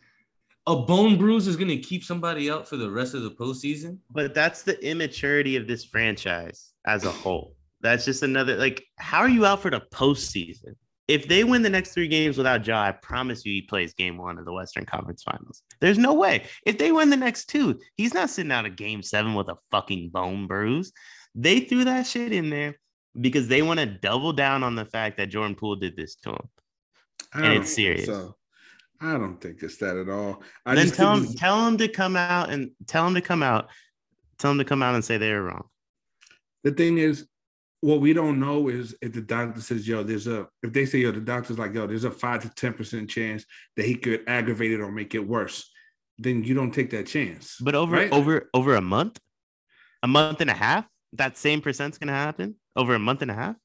a 0.65 0.75
bone 0.75 1.17
bruise 1.17 1.47
is 1.47 1.55
gonna 1.55 1.77
keep 1.77 2.03
somebody 2.03 2.49
out 2.49 2.67
for 2.67 2.75
the 2.75 2.89
rest 2.89 3.13
of 3.13 3.21
the 3.23 3.31
postseason. 3.31 3.97
but 4.11 4.33
that's 4.33 4.63
the 4.63 4.83
immaturity 4.85 5.55
of 5.55 5.67
this 5.67 5.85
franchise 5.85 6.73
as 6.85 7.05
a 7.05 7.11
whole. 7.11 7.55
That's 7.81 8.03
just 8.03 8.23
another 8.23 8.55
like, 8.57 8.83
how 8.97 9.19
are 9.19 9.29
you 9.29 9.45
out 9.45 9.61
for 9.61 9.71
the 9.71 9.81
postseason? 9.93 10.75
If 11.07 11.27
they 11.27 11.43
win 11.43 11.63
the 11.63 11.71
next 11.71 11.93
three 11.93 12.07
games 12.07 12.37
without 12.37 12.67
Ja, 12.67 12.83
I 12.83 12.91
promise 12.91 13.43
you 13.43 13.51
he 13.51 13.63
plays 13.63 13.93
game 13.95 14.17
one 14.17 14.37
of 14.37 14.45
the 14.45 14.53
Western 14.53 14.85
Conference 14.85 15.23
Finals. 15.23 15.63
There's 15.79 15.97
no 15.97 16.13
way. 16.13 16.43
If 16.67 16.77
they 16.77 16.91
win 16.91 17.09
the 17.09 17.17
next 17.17 17.45
two, 17.45 17.79
he's 17.95 18.13
not 18.13 18.29
sitting 18.29 18.51
out 18.51 18.67
of 18.67 18.75
game 18.75 19.01
seven 19.01 19.33
with 19.33 19.49
a 19.49 19.55
fucking 19.71 20.09
bone 20.09 20.45
bruise. 20.45 20.91
They 21.33 21.61
threw 21.61 21.85
that 21.85 22.05
shit 22.05 22.31
in 22.31 22.51
there 22.51 22.77
because 23.19 23.47
they 23.47 23.61
want 23.61 23.79
to 23.79 23.85
double 23.85 24.33
down 24.33 24.63
on 24.63 24.75
the 24.75 24.85
fact 24.85 25.17
that 25.17 25.29
Jordan 25.29 25.55
Poole 25.55 25.75
did 25.75 25.95
this 25.95 26.15
to 26.15 26.31
him. 26.31 26.49
I 27.33 27.45
And 27.45 27.53
it's 27.53 27.73
serious. 27.73 28.05
So 28.05 28.35
I 29.01 29.13
don't 29.13 29.39
think 29.39 29.61
it's 29.63 29.77
that 29.77 29.97
at 29.97 30.09
all. 30.09 30.43
I 30.65 30.75
then 30.75 30.85
just 30.85 30.95
tell 30.95 31.15
him, 31.15 31.33
tell 31.33 31.65
him 31.67 31.77
to 31.77 31.87
come 31.87 32.15
out 32.15 32.49
and 32.49 32.71
tell 32.87 33.07
him 33.07 33.15
to 33.15 33.21
come 33.21 33.43
out, 33.43 33.69
tell 34.37 34.51
him 34.51 34.57
to 34.57 34.65
come 34.65 34.83
out 34.83 34.95
and 34.95 35.03
say 35.03 35.17
they 35.17 35.31
were 35.31 35.43
wrong. 35.43 35.65
the 36.63 36.71
thing 36.71 36.97
is, 36.97 37.27
what 37.81 38.01
we 38.01 38.11
don't 38.11 38.41
know 38.41 38.67
is 38.67 38.93
if 39.01 39.13
the 39.13 39.21
doctor 39.21 39.61
says, 39.61 39.87
yo, 39.87 40.03
there's 40.03 40.27
a, 40.27 40.45
if 40.63 40.73
they 40.73 40.85
say, 40.85 40.99
yo, 40.99 41.11
the 41.11 41.21
doctor's 41.21 41.57
like, 41.57 41.73
yo, 41.73 41.87
there's 41.87 42.03
a 42.03 42.11
five 42.11 42.41
to 42.41 42.49
10% 42.49 43.07
chance 43.07 43.45
that 43.77 43.85
he 43.85 43.95
could 43.95 44.21
aggravate 44.27 44.73
it 44.73 44.81
or 44.81 44.91
make 44.91 45.15
it 45.15 45.25
worse, 45.25 45.71
then 46.17 46.43
you 46.43 46.53
don't 46.53 46.73
take 46.73 46.89
that 46.89 47.07
chance. 47.07 47.55
But 47.61 47.75
over 47.75 47.95
right? 47.95 48.11
over 48.11 48.49
over 48.53 48.75
a 48.75 48.81
month, 48.81 49.19
a 50.03 50.07
month 50.07 50.41
and 50.41 50.49
a 50.49 50.53
half, 50.53 50.85
that 51.13 51.37
same 51.37 51.61
percent's 51.61 51.97
gonna 51.97 52.11
happen 52.11 52.55
over 52.79 52.93
a 52.95 52.99
month 52.99 53.21
and 53.21 53.29
a 53.31 53.33
half. 53.33 53.55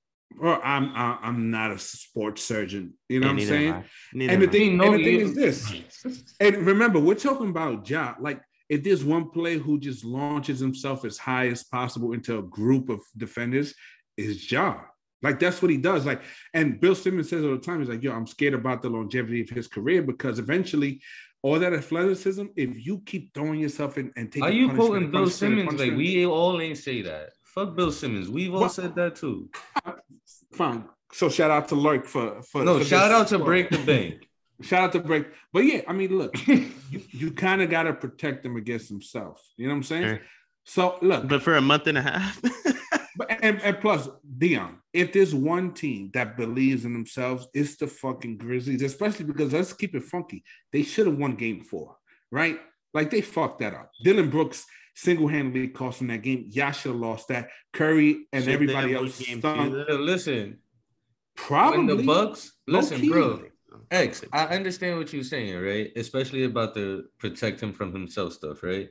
Well, 0.41 0.61
I'm 0.65 0.87
I- 0.97 1.19
I'm 1.23 1.51
not 1.51 1.71
a 1.71 1.79
sports 1.79 2.43
surgeon. 2.43 2.95
You 3.09 3.21
know 3.21 3.29
Yeah, 3.29 3.33
what 3.35 3.41
I'm 3.43 3.47
saying? 3.49 3.69
am 3.69 3.75
I. 3.77 3.85
Neither 4.19 4.33
And 4.33 4.43
the 4.43 4.47
thing, 4.49 4.77
No, 4.77 4.85
and 4.93 4.95
the 4.99 5.05
thing 5.05 5.21
is 5.21 5.35
this. 5.35 5.59
And 6.41 6.57
remember, 6.67 6.99
we're 6.99 7.15
talking 7.15 7.51
about 7.51 7.89
Ja. 7.89 8.15
Like, 8.21 8.41
if 8.69 8.83
there's 8.83 9.05
one 9.05 9.31
player 9.31 9.59
who 9.59 9.79
just 9.79 10.05
launches 10.05 10.59
himself 10.59 11.05
as 11.05 11.17
high 11.19 11.47
as 11.49 11.63
possible 11.63 12.13
into 12.15 12.39
a 12.39 12.43
group 12.43 12.89
of 12.89 13.01
defenders, 13.17 13.75
is 14.17 14.51
Ja. 14.51 14.81
Like 15.23 15.39
that's 15.39 15.63
what 15.63 15.71
he 15.71 15.77
does. 15.77 16.05
Like, 16.05 16.23
and 16.53 16.81
Bill 16.81 16.97
Simmons 16.97 17.31
says 17.31 17.45
all 17.45 17.53
the 17.53 17.59
time, 17.59 17.79
he's 17.79 17.89
like, 17.89 18.03
"Yo, 18.03 18.13
I'm 18.13 18.27
scared 18.27 18.55
about 18.55 18.83
the 18.83 18.91
longevity 18.91 19.41
of 19.43 19.49
his 19.51 19.69
career 19.69 20.03
because 20.03 20.39
eventually, 20.41 21.01
all 21.43 21.59
that 21.61 21.73
athleticism, 21.73 22.47
if 22.57 22.85
you 22.87 22.95
keep 23.07 23.33
throwing 23.35 23.61
yourself 23.61 23.99
in 23.99 24.13
and 24.17 24.33
taking, 24.33 24.43
Are 24.49 24.51
you 24.51 24.67
punishment 24.69 24.89
quoting 24.91 25.11
Bill 25.13 25.31
Simmons? 25.31 25.81
Like 25.81 25.97
we 25.97 26.27
all 26.27 26.61
ain't 26.61 26.79
say 26.79 27.03
that. 27.03 27.31
Fuck 27.55 27.77
Bill 27.77 27.93
Simmons. 27.93 28.29
We've 28.29 28.53
all 28.55 28.63
What? 28.63 28.73
said 28.73 28.95
that 28.97 29.17
too. 29.17 29.49
fine. 30.53 30.85
So 31.13 31.29
shout 31.29 31.51
out 31.51 31.69
to 31.69 31.75
Lurk 31.77 32.07
for 32.07 32.43
for 32.43 32.65
No, 32.65 32.79
for 32.79 32.85
shout 32.85 33.09
this- 33.11 33.33
out 33.33 33.39
to 33.39 33.45
Break 33.45 33.71
the 33.71 33.79
Bank. 33.87 34.29
Shout 34.63 34.83
out 34.85 34.93
to 34.93 35.01
Break. 35.01 35.27
But 35.53 35.61
yeah, 35.61 35.83
I 35.87 35.93
mean, 35.93 36.17
look, 36.17 36.35
you, 36.49 36.71
you 37.11 37.31
kind 37.33 37.61
of 37.63 37.71
got 37.71 37.85
to 37.85 37.93
protect 37.93 38.45
him 38.47 38.57
against 38.57 38.89
himself. 38.89 39.41
You 39.57 39.67
know 39.67 39.75
what 39.75 39.79
I'm 39.79 39.83
saying? 39.83 40.05
Sure. 40.05 40.21
So 40.65 40.99
look, 41.03 41.29
But 41.29 41.43
for 41.43 41.57
a 41.57 41.61
month 41.61 41.87
and 41.89 41.99
a 41.99 42.03
half, 42.03 42.41
but, 43.17 43.31
and, 43.43 43.61
and 43.63 43.79
plus, 43.81 44.09
Dion, 44.39 44.79
if 44.93 45.13
there's 45.13 45.35
one 45.35 45.73
team 45.75 46.11
that 46.15 46.37
believes 46.37 46.85
in 46.85 46.93
themselves, 46.95 47.47
it's 47.53 47.77
the 47.77 47.87
fucking 47.87 48.39
Grizzlies, 48.39 48.81
especially 48.83 49.27
because 49.27 49.53
let's 49.53 49.73
keep 49.75 49.95
it 49.95 50.05
funky. 50.05 50.43
They 50.73 50.83
should 50.83 51.07
have 51.07 51.19
won 51.19 51.35
game 51.35 51.63
four, 51.63 51.97
right? 52.31 52.59
Like 52.95 53.11
they 53.11 53.21
fucked 53.21 53.59
that 53.59 53.75
up. 53.75 53.91
Dillon 54.03 54.31
Brooks 54.31 54.65
single-handedly 54.95 55.69
cost 55.69 55.99
them 55.99 56.09
that 56.09 56.23
game. 56.23 56.47
Y'all 56.51 56.73
should 56.73 56.93
have 56.93 57.01
lost 57.01 57.29
that. 57.29 57.49
Curry 57.73 58.27
and 58.33 58.45
Should 58.45 58.53
everybody 58.55 58.93
have 58.93 59.01
won 59.01 59.07
else 59.07 59.19
game 59.19 59.39
stunk. 59.41 59.75
listen, 59.89 60.59
Probably 61.37 61.79
when 61.79 61.97
the 61.97 62.03
Bucks, 62.05 62.53
listen, 62.67 62.99
Low-key. 62.99 63.09
bro. 63.11 63.43
X, 63.91 64.25
I 64.33 64.47
understand 64.47 64.99
what 64.99 65.13
you're 65.13 65.25
saying, 65.25 65.61
right? 65.61 65.91
Especially 65.97 66.45
about 66.45 66.75
the 66.75 67.07
protect 67.19 67.61
him 67.61 67.73
from 67.73 67.93
himself 67.93 68.33
stuff, 68.33 68.63
right? 68.63 68.89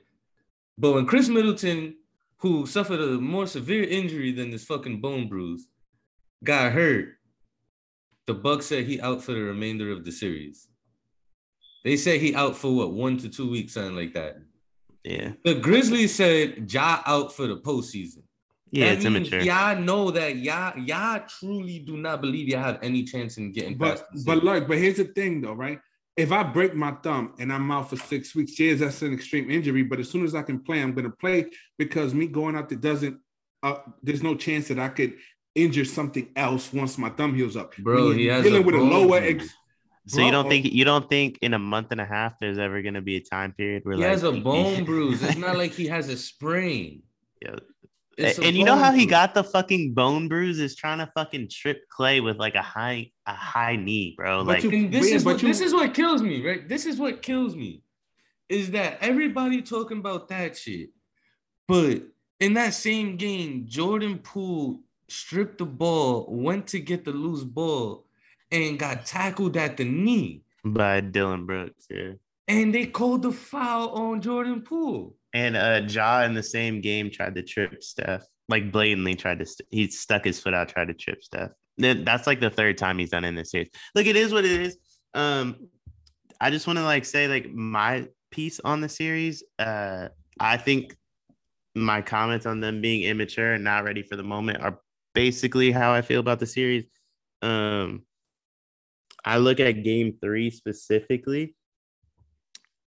But 0.77 0.93
when 0.93 1.05
Khris 1.05 1.29
Middleton, 1.29 1.95
who 2.37 2.65
suffered 2.65 2.99
a 2.99 3.11
more 3.19 3.47
severe 3.47 3.83
injury 3.83 4.33
than 4.33 4.51
this 4.51 4.65
fucking 4.65 4.99
bone 4.99 5.29
bruise, 5.29 5.67
got 6.43 6.73
hurt, 6.73 7.15
the 8.27 8.33
Bucks 8.33 8.65
said 8.65 8.85
he 8.85 8.99
out 8.99 9.23
for 9.23 9.31
the 9.31 9.41
remainder 9.41 9.91
of 9.91 10.03
the 10.03 10.11
series. 10.11 10.67
They 11.85 11.95
said 11.97 12.19
he 12.19 12.35
out 12.35 12.55
for 12.57 12.75
what 12.75 12.93
one 12.93 13.17
to 13.19 13.29
two 13.29 13.49
weeks, 13.49 13.73
something 13.73 13.95
like 13.95 14.13
that. 14.13 14.37
Yeah, 15.03 15.31
The 15.43 15.55
Grizzlies 15.55 16.13
said 16.15 16.71
Ja 16.71 17.01
out 17.05 17.33
for 17.33 17.47
the 17.47 17.57
postseason. 17.57 18.23
yeah, 18.71 18.85
That 18.87 18.93
it's 18.95 19.03
means 19.05 19.27
immature. 19.27 19.41
Y'all 19.41 19.79
know 19.79 20.11
that 20.11 20.37
y'all 20.37 20.77
y'all 20.79 21.21
truly 21.27 21.79
do 21.79 21.97
not 21.97 22.21
believe 22.21 22.47
y'all 22.47 22.63
have 22.63 22.79
any 22.81 23.03
chance 23.03 23.37
in 23.37 23.51
getting 23.51 23.77
past. 23.77 24.03
But 24.11 24.17
the 24.17 24.23
but 24.25 24.31
series. 24.39 24.43
look, 24.43 24.67
but 24.67 24.77
here's 24.77 24.97
the 24.97 25.05
thing 25.05 25.41
though, 25.41 25.53
right? 25.53 25.79
If 26.15 26.31
I 26.31 26.43
break 26.43 26.75
my 26.75 26.91
thumb 27.03 27.33
and 27.39 27.51
I'm 27.51 27.71
out 27.71 27.89
for 27.89 27.95
six 27.97 28.35
weeks, 28.35 28.59
yes, 28.59 28.79
that's 28.81 29.01
an 29.01 29.13
extreme 29.13 29.49
injury. 29.49 29.81
But 29.83 29.99
as 29.99 30.09
soon 30.09 30.23
as 30.25 30.35
I 30.35 30.43
can 30.43 30.59
play, 30.59 30.79
I'm 30.81 30.93
gonna 30.93 31.09
play 31.09 31.47
because 31.77 32.13
me 32.13 32.27
going 32.27 32.55
out 32.55 32.69
there 32.69 32.77
doesn't. 32.77 33.17
Uh, 33.63 33.77
there's 34.03 34.21
no 34.21 34.35
chance 34.35 34.67
that 34.67 34.77
I 34.77 34.89
could 34.89 35.13
injure 35.55 35.85
something 35.85 36.27
else 36.35 36.71
once 36.73 36.97
my 36.97 37.09
thumb 37.09 37.33
heals 37.33 37.55
up. 37.55 37.75
Bro, 37.77 38.09
When 38.09 38.19
he 38.19 38.25
has 38.27 38.43
dealing 38.43 38.61
a 38.63 38.65
with 38.65 38.75
a 38.75 38.79
lower. 38.81 39.19
bruise. 39.21 39.41
Ex- 39.43 39.53
so 40.07 40.21
you 40.21 40.31
don't 40.31 40.45
oh 40.45 40.49
think 40.49 40.65
you 40.65 40.83
don't 40.85 41.09
think 41.09 41.39
in 41.41 41.53
a 41.53 41.59
month 41.59 41.91
and 41.91 42.01
a 42.01 42.05
half 42.05 42.37
there's 42.39 42.57
ever 42.57 42.81
gonna 42.81 43.01
be 43.01 43.15
a 43.15 43.21
time 43.21 43.53
period 43.53 43.83
where 43.85 43.95
he 43.95 44.01
like 44.01 44.11
has 44.11 44.23
a 44.23 44.31
bone 44.31 44.83
bruise. 44.83 45.23
It's 45.23 45.37
not 45.37 45.57
like 45.57 45.71
he 45.81 45.87
has 45.87 46.09
a 46.09 46.17
sprain. 46.17 47.03
Yeah. 47.41 47.55
It's 48.17 48.37
and 48.37 48.55
you 48.55 48.63
know 48.63 48.73
bone 48.75 48.83
how 48.83 48.91
he 48.91 49.05
bruise. 49.05 49.09
got 49.09 49.33
the 49.33 49.43
fucking 49.43 49.93
bone 49.93 50.27
bruise 50.27 50.59
is 50.59 50.75
trying 50.75 50.99
to 50.99 51.09
fucking 51.15 51.49
trip 51.49 51.81
Klay 51.97 52.23
with 52.23 52.37
like 52.37 52.53
a 52.55 52.61
high 52.61 53.11
a 53.25 53.33
high 53.33 53.75
knee, 53.75 54.13
bro. 54.17 54.43
But 54.45 54.63
Like 54.63 54.63
you- 54.63 54.87
this 54.89 55.09
Yeah, 55.09 55.15
is 55.15 55.25
what 55.25 55.41
you- 55.41 55.47
this 55.47 55.61
is 55.61 55.73
what 55.73 55.93
kills 55.93 56.21
me, 56.21 56.45
right? 56.45 56.67
This 56.69 56.85
is 56.85 56.97
what 56.99 57.21
kills 57.23 57.55
me, 57.55 57.81
is 58.49 58.71
that 58.71 58.99
everybody 59.01 59.61
talking 59.63 59.97
about 59.97 60.27
that 60.29 60.55
shit, 60.57 60.89
but 61.67 62.03
in 62.39 62.53
that 62.53 62.73
same 62.75 63.15
game, 63.17 63.65
Jordan 63.67 64.19
Poole 64.19 64.81
stripped 65.07 65.57
the 65.57 65.65
ball, 65.65 66.27
went 66.29 66.67
to 66.67 66.79
get 66.79 67.05
the 67.05 67.11
loose 67.11 67.43
ball, 67.43 68.02
and 68.53 68.79
got 68.79 69.05
tackled 69.05 69.57
at 69.57 69.75
the 69.77 69.83
knee, 69.83 70.43
by 70.63 71.01
Dillon 71.01 71.45
Brooks, 71.45 71.87
yeah. 71.89 72.13
and 72.47 72.73
they 72.73 72.85
called 72.85 73.23
the 73.23 73.31
foul 73.31 73.89
on 73.89 74.21
Jordan 74.21 74.61
Poole. 74.61 75.15
And 75.33 75.57
uh 75.57 75.81
Ja 75.87 76.21
in 76.21 76.33
the 76.33 76.43
same 76.43 76.79
game 76.79 77.09
tried 77.09 77.35
to 77.35 77.43
trip 77.43 77.83
Steph, 77.83 78.23
like 78.47 78.71
blatantly 78.71 79.15
tried 79.15 79.39
to 79.39 79.45
st- 79.45 79.67
he 79.71 79.87
stuck 79.89 80.23
his 80.23 80.39
foot 80.39 80.53
out, 80.53 80.69
tried 80.69 80.87
to 80.87 80.93
trip 80.93 81.23
Steph. 81.23 81.51
Then 81.77 82.05
That's 82.05 82.27
like 82.27 82.39
the 82.39 82.51
third 82.51 82.77
time 82.77 82.99
he's 82.99 83.09
done 83.09 83.25
it 83.25 83.29
in 83.29 83.35
this 83.35 83.51
series. 83.51 83.69
Look, 83.95 84.05
it 84.05 84.15
is 84.15 84.31
what 84.31 84.45
it 84.45 84.61
is. 84.61 84.77
Um, 85.15 85.67
I 86.39 86.51
just 86.51 86.67
want 86.67 86.77
to 86.77 86.83
like 86.83 87.05
say 87.05 87.27
like 87.27 87.51
my 87.51 88.07
piece 88.31 88.59
on 88.59 88.81
the 88.81 88.89
series. 88.89 89.43
Uh, 89.57 90.09
I 90.39 90.57
think 90.57 90.95
my 91.75 92.01
comments 92.01 92.45
on 92.45 92.59
them 92.59 92.81
being 92.81 93.03
immature 93.03 93.53
and 93.53 93.63
not 93.63 93.83
ready 93.83 94.03
for 94.03 94.15
the 94.15 94.23
moment 94.23 94.61
are 94.61 94.79
basically 95.15 95.71
how 95.71 95.91
I 95.93 96.01
feel 96.01 96.19
about 96.19 96.39
the 96.39 96.45
series. 96.45 96.85
Um, 97.41 98.03
I 99.25 99.37
look 99.37 99.59
at 99.59 99.83
game 99.83 100.17
three 100.21 100.49
specifically. 100.49 101.55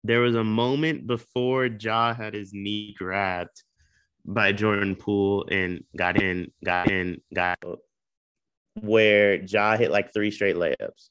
There 0.04 0.20
was 0.20 0.34
a 0.34 0.44
moment 0.44 1.06
before 1.06 1.66
Ja 1.66 2.14
had 2.14 2.34
his 2.34 2.52
knee 2.52 2.94
grabbed 2.98 3.62
by 4.24 4.52
Jordan 4.52 4.96
Poole 4.96 5.46
and 5.50 5.84
got 5.96 6.20
in, 6.20 6.50
got 6.64 6.90
in, 6.90 7.20
got 7.32 7.58
out, 7.64 7.78
where 8.80 9.42
Ja 9.42 9.76
hit 9.76 9.90
like 9.90 10.12
three 10.12 10.30
straight 10.30 10.56
layups. 10.56 11.08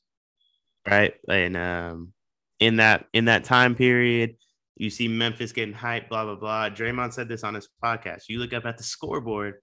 Right. 0.89 1.13
And 1.29 1.55
um 1.55 2.13
in 2.59 2.77
that 2.77 3.05
in 3.13 3.25
that 3.25 3.43
time 3.43 3.75
period, 3.75 4.35
you 4.77 4.89
see 4.89 5.07
Memphis 5.07 5.51
getting 5.51 5.75
hyped, 5.75 6.09
blah, 6.09 6.25
blah, 6.25 6.35
blah. 6.35 6.69
Draymond 6.69 7.13
said 7.13 7.29
this 7.29 7.43
on 7.43 7.53
his 7.53 7.69
podcast. 7.83 8.23
You 8.29 8.39
look 8.39 8.53
up 8.53 8.65
at 8.65 8.77
the 8.77 8.83
scoreboard 8.83 9.55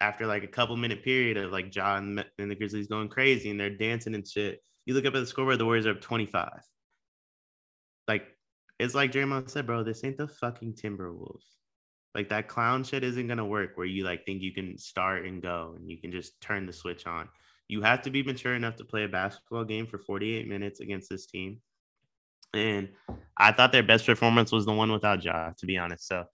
after 0.00 0.26
like 0.26 0.44
a 0.44 0.48
couple 0.48 0.76
minute 0.76 1.02
period 1.04 1.36
of 1.36 1.52
like 1.52 1.74
and, 1.76 2.24
and 2.38 2.50
the 2.50 2.54
Grizzlies 2.54 2.88
going 2.88 3.08
crazy 3.08 3.50
and 3.50 3.58
they're 3.58 3.70
dancing 3.70 4.14
and 4.14 4.26
shit. 4.26 4.60
You 4.86 4.94
look 4.94 5.04
up 5.04 5.14
at 5.14 5.20
the 5.20 5.26
scoreboard, 5.26 5.58
the 5.58 5.64
Warriors 5.64 5.86
are 5.86 5.90
up 5.90 6.00
25. 6.00 6.48
Like, 8.08 8.26
it's 8.78 8.94
like 8.94 9.12
Draymond 9.12 9.50
said, 9.50 9.66
bro, 9.66 9.82
this 9.82 10.04
ain't 10.04 10.16
the 10.16 10.28
fucking 10.28 10.74
Timberwolves. 10.74 11.44
Like 12.14 12.30
that 12.30 12.48
clown 12.48 12.82
shit 12.82 13.04
isn't 13.04 13.28
gonna 13.28 13.44
work 13.44 13.72
where 13.76 13.86
you 13.86 14.02
like 14.02 14.24
think 14.24 14.40
you 14.40 14.50
can 14.50 14.78
start 14.78 15.26
and 15.26 15.42
go 15.42 15.74
and 15.76 15.90
you 15.90 15.98
can 15.98 16.10
just 16.10 16.40
turn 16.40 16.64
the 16.64 16.72
switch 16.72 17.06
on. 17.06 17.28
You 17.68 17.82
have 17.82 18.00
to 18.02 18.10
be 18.10 18.22
mature 18.22 18.54
enough 18.54 18.76
to 18.76 18.84
play 18.84 19.04
a 19.04 19.08
basketball 19.08 19.64
game 19.64 19.86
for 19.86 19.98
48 19.98 20.48
minutes 20.48 20.80
against 20.80 21.10
this 21.10 21.26
team. 21.26 21.60
And 22.54 22.88
I 23.36 23.52
thought 23.52 23.70
their 23.70 23.82
best 23.82 24.06
performance 24.06 24.50
was 24.50 24.64
the 24.64 24.72
one 24.72 24.90
without 24.90 25.22
Ja, 25.22 25.50
to 25.58 25.66
be 25.66 25.76
honest. 25.76 26.06
So 26.08 26.24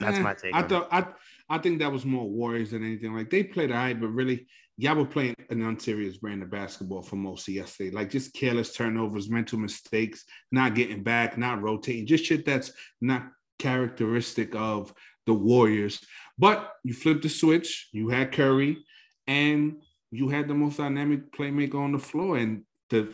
that's 0.00 0.18
Eh, 0.18 0.22
my 0.22 0.32
take. 0.32 0.54
I 0.54 0.62
thought 0.62 0.88
I 0.90 1.06
I 1.50 1.58
think 1.58 1.80
that 1.80 1.92
was 1.92 2.06
more 2.06 2.26
Warriors 2.26 2.70
than 2.70 2.82
anything. 2.82 3.14
Like 3.14 3.28
they 3.28 3.44
played 3.44 3.70
all 3.70 3.76
right, 3.76 4.00
but 4.00 4.08
really, 4.08 4.46
y'all 4.76 4.96
were 4.96 5.06
playing 5.06 5.36
an 5.50 5.62
unserious 5.62 6.16
brand 6.16 6.42
of 6.42 6.50
basketball 6.50 7.02
for 7.02 7.16
most 7.16 7.48
of 7.48 7.54
yesterday. 7.54 7.90
Like 7.90 8.10
just 8.10 8.34
careless 8.34 8.72
turnovers, 8.72 9.30
mental 9.30 9.58
mistakes, 9.58 10.24
not 10.50 10.74
getting 10.74 11.02
back, 11.02 11.38
not 11.38 11.62
rotating, 11.62 12.06
just 12.06 12.24
shit 12.24 12.44
that's 12.44 12.72
not 13.00 13.28
characteristic 13.58 14.54
of 14.54 14.92
the 15.26 15.34
Warriors. 15.34 16.04
But 16.38 16.72
you 16.82 16.92
flipped 16.92 17.22
the 17.22 17.28
switch, 17.28 17.88
you 17.92 18.08
had 18.08 18.32
Curry, 18.32 18.84
and 19.26 19.80
you 20.10 20.28
had 20.28 20.48
the 20.48 20.54
most 20.54 20.78
dynamic 20.78 21.32
playmaker 21.32 21.76
on 21.76 21.92
the 21.92 21.98
floor. 21.98 22.36
And 22.36 22.64
the 22.90 23.12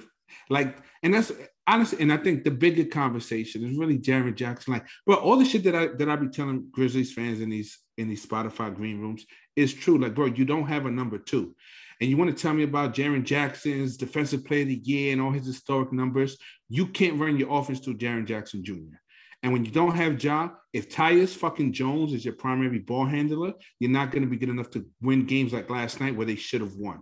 like, 0.48 0.78
and 1.02 1.14
that's 1.14 1.32
honestly, 1.66 2.00
and 2.00 2.12
I 2.12 2.16
think 2.16 2.44
the 2.44 2.50
bigger 2.50 2.84
conversation 2.84 3.64
is 3.64 3.76
really 3.76 3.98
Jaren 3.98 4.34
Jackson. 4.34 4.72
Like, 4.72 4.86
but 5.06 5.20
all 5.20 5.36
the 5.36 5.44
shit 5.44 5.64
that 5.64 5.74
I 5.74 5.86
that 5.98 6.08
I 6.08 6.16
be 6.16 6.28
telling 6.28 6.68
Grizzlies 6.70 7.12
fans 7.12 7.40
in 7.40 7.50
these 7.50 7.78
in 7.96 8.08
these 8.08 8.24
Spotify 8.26 8.74
green 8.74 9.00
rooms 9.00 9.24
is 9.56 9.74
true. 9.74 9.98
Like, 9.98 10.14
bro, 10.14 10.26
you 10.26 10.44
don't 10.44 10.66
have 10.66 10.86
a 10.86 10.90
number 10.90 11.18
two. 11.18 11.54
And 12.00 12.08
you 12.08 12.16
want 12.16 12.34
to 12.34 12.42
tell 12.42 12.54
me 12.54 12.62
about 12.62 12.94
Jaren 12.94 13.24
Jackson's 13.24 13.98
defensive 13.98 14.44
player 14.46 14.62
of 14.62 14.68
the 14.68 14.80
year 14.82 15.12
and 15.12 15.20
all 15.20 15.30
his 15.30 15.46
historic 15.46 15.92
numbers. 15.92 16.38
You 16.70 16.86
can't 16.86 17.20
run 17.20 17.38
your 17.38 17.52
offense 17.52 17.80
to 17.80 17.94
Jaren 17.94 18.26
Jackson 18.26 18.64
Jr. 18.64 18.96
And 19.42 19.52
when 19.52 19.64
you 19.64 19.70
don't 19.70 19.94
have 19.94 20.22
Ja, 20.22 20.50
if 20.72 20.90
Tyus 20.90 21.34
fucking 21.34 21.72
Jones 21.72 22.12
is 22.12 22.24
your 22.24 22.34
primary 22.34 22.78
ball 22.78 23.06
handler, 23.06 23.52
you're 23.78 23.90
not 23.90 24.10
going 24.10 24.22
to 24.22 24.28
be 24.28 24.36
good 24.36 24.50
enough 24.50 24.70
to 24.70 24.86
win 25.00 25.26
games 25.26 25.52
like 25.52 25.70
last 25.70 26.00
night 26.00 26.16
where 26.16 26.26
they 26.26 26.36
should 26.36 26.60
have 26.60 26.74
won. 26.74 27.00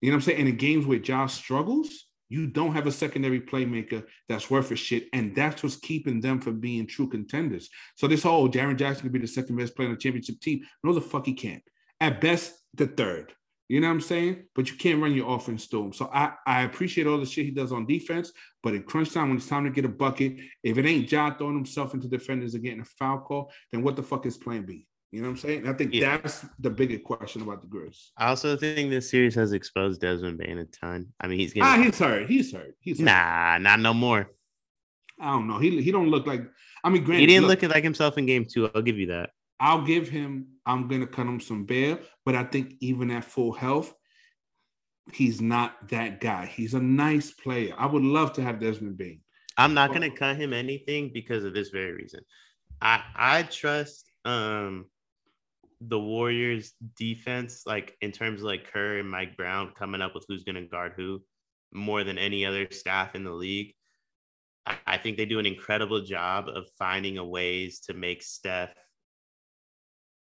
You 0.00 0.10
know 0.10 0.16
what 0.16 0.22
I'm 0.22 0.26
saying? 0.26 0.40
And 0.40 0.48
in 0.48 0.56
games 0.56 0.86
where 0.86 0.98
Ja 0.98 1.26
struggles, 1.26 2.06
you 2.28 2.46
don't 2.46 2.74
have 2.74 2.86
a 2.86 2.92
secondary 2.92 3.40
playmaker 3.40 4.04
that's 4.28 4.50
worth 4.50 4.70
a 4.70 4.76
shit. 4.76 5.08
And 5.12 5.34
that's 5.34 5.62
what's 5.62 5.76
keeping 5.76 6.20
them 6.20 6.40
from 6.40 6.60
being 6.60 6.86
true 6.86 7.08
contenders. 7.08 7.68
So 7.96 8.06
this 8.06 8.22
whole 8.22 8.48
Jaren 8.48 8.76
Jackson 8.76 9.02
could 9.02 9.12
be 9.12 9.18
the 9.18 9.26
second 9.26 9.56
best 9.56 9.76
player 9.76 9.88
on 9.88 9.94
the 9.94 10.00
championship 10.00 10.40
team. 10.40 10.62
No, 10.82 10.92
the 10.92 11.00
fuck 11.00 11.26
he 11.26 11.34
can't. 11.34 11.62
at 12.00 12.20
best 12.20 12.54
the 12.74 12.86
third. 12.86 13.32
You 13.68 13.80
know 13.80 13.88
what 13.88 13.94
I'm 13.94 14.00
saying? 14.02 14.44
But 14.54 14.70
you 14.70 14.76
can't 14.76 15.00
run 15.00 15.14
your 15.14 15.34
offense 15.34 15.66
him. 15.72 15.92
So 15.92 16.10
I, 16.12 16.32
I 16.46 16.62
appreciate 16.62 17.06
all 17.06 17.18
the 17.18 17.24
shit 17.24 17.46
he 17.46 17.50
does 17.50 17.72
on 17.72 17.86
defense, 17.86 18.30
but 18.62 18.74
in 18.74 18.82
crunch 18.82 19.12
time, 19.12 19.28
when 19.28 19.38
it's 19.38 19.48
time 19.48 19.64
to 19.64 19.70
get 19.70 19.86
a 19.86 19.88
bucket, 19.88 20.36
if 20.62 20.76
it 20.76 20.84
ain't 20.84 21.08
John 21.08 21.36
throwing 21.36 21.54
himself 21.54 21.94
into 21.94 22.06
defenders 22.06 22.54
and 22.54 22.62
getting 22.62 22.80
a 22.80 22.84
foul 22.84 23.20
call, 23.20 23.50
then 23.72 23.82
what 23.82 23.96
the 23.96 24.02
fuck 24.02 24.26
is 24.26 24.36
plan 24.36 24.66
B? 24.66 24.86
You 25.14 25.20
know 25.22 25.28
what 25.28 25.34
I'm 25.34 25.38
saying? 25.38 25.68
I 25.68 25.72
think 25.74 25.94
Yeah. 25.94 26.16
that's 26.18 26.44
the 26.58 26.70
bigger 26.70 26.98
question 26.98 27.42
about 27.42 27.62
the 27.62 27.68
Grizz. 27.68 28.10
I 28.18 28.26
also 28.26 28.56
think 28.56 28.90
this 28.90 29.08
series 29.08 29.36
has 29.36 29.52
exposed 29.52 30.00
Desmond 30.00 30.38
Bane 30.38 30.58
a 30.58 30.64
ton. 30.64 31.12
I 31.20 31.28
mean, 31.28 31.38
he's 31.38 31.52
getting 31.52 31.68
Ah, 31.68 31.80
he's 31.80 31.96
hurt. 32.00 32.28
He's 32.28 32.52
hurt. 32.52 32.74
He's 32.80 32.98
hurt. 32.98 33.04
nah, 33.04 33.58
not 33.58 33.78
no 33.78 33.94
more. 33.94 34.28
I 35.20 35.30
don't 35.30 35.46
know. 35.46 35.58
He 35.58 35.80
he 35.80 35.92
don't 35.92 36.10
look 36.10 36.26
like. 36.26 36.42
I 36.82 36.90
mean, 36.90 37.04
granted, 37.04 37.20
He 37.20 37.26
didn't 37.26 37.46
look, 37.46 37.62
look 37.62 37.70
like 37.72 37.84
himself 37.84 38.18
in 38.18 38.26
game 38.26 38.44
two. 38.44 38.68
I'll 38.74 38.82
give 38.82 38.98
you 38.98 39.06
that. 39.06 39.30
I'll 39.60 39.82
give 39.82 40.08
him. 40.08 40.48
I'm 40.66 40.88
gonna 40.88 41.06
cut 41.06 41.26
him 41.28 41.38
some 41.38 41.64
bail, 41.64 42.00
but 42.24 42.34
I 42.34 42.42
think 42.42 42.74
even 42.80 43.12
at 43.12 43.24
full 43.24 43.52
health, 43.52 43.94
he's 45.12 45.40
not 45.40 45.88
that 45.90 46.20
guy. 46.20 46.46
He's 46.46 46.74
a 46.74 46.80
nice 46.80 47.30
player. 47.30 47.72
I 47.78 47.86
would 47.86 48.02
love 48.02 48.32
to 48.32 48.42
have 48.42 48.58
Desmond 48.58 48.96
Bane. 48.98 49.20
I'm 49.56 49.74
not 49.74 49.92
gonna 49.92 50.10
cut 50.10 50.34
him 50.36 50.52
anything 50.52 51.12
because 51.14 51.44
of 51.44 51.54
this 51.54 51.68
very 51.68 51.92
reason. 51.92 52.22
I 52.82 53.00
I 53.14 53.42
trust 53.44 54.10
um 54.24 54.86
the 55.88 55.98
Warriors 55.98 56.72
defense, 56.96 57.62
like 57.66 57.96
in 58.00 58.12
terms 58.12 58.40
of 58.40 58.46
like 58.46 58.70
Kerr 58.72 58.98
and 58.98 59.10
Mike 59.10 59.36
Brown 59.36 59.72
coming 59.76 60.02
up 60.02 60.14
with 60.14 60.24
who's 60.28 60.44
gonna 60.44 60.62
guard 60.62 60.92
who 60.96 61.22
more 61.72 62.04
than 62.04 62.18
any 62.18 62.46
other 62.46 62.68
staff 62.70 63.14
in 63.14 63.24
the 63.24 63.32
league. 63.32 63.74
I, 64.66 64.76
I 64.86 64.98
think 64.98 65.16
they 65.16 65.26
do 65.26 65.38
an 65.38 65.46
incredible 65.46 66.02
job 66.02 66.48
of 66.48 66.66
finding 66.78 67.18
a 67.18 67.24
ways 67.24 67.80
to 67.80 67.94
make 67.94 68.22
Steph 68.22 68.74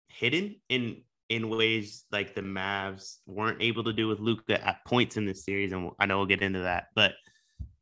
hidden 0.09 0.55
in 0.69 1.03
in 1.29 1.49
ways 1.49 2.05
like 2.11 2.35
the 2.35 2.41
Mavs 2.41 3.17
weren't 3.25 3.61
able 3.61 3.83
to 3.83 3.93
do 3.93 4.07
with 4.07 4.19
Luka 4.19 4.65
at 4.65 4.85
points 4.85 5.17
in 5.17 5.25
this 5.25 5.43
series, 5.43 5.71
and 5.73 5.91
I 5.99 6.05
know 6.05 6.17
we'll 6.17 6.27
get 6.27 6.41
into 6.41 6.59
that, 6.59 6.87
but 6.95 7.13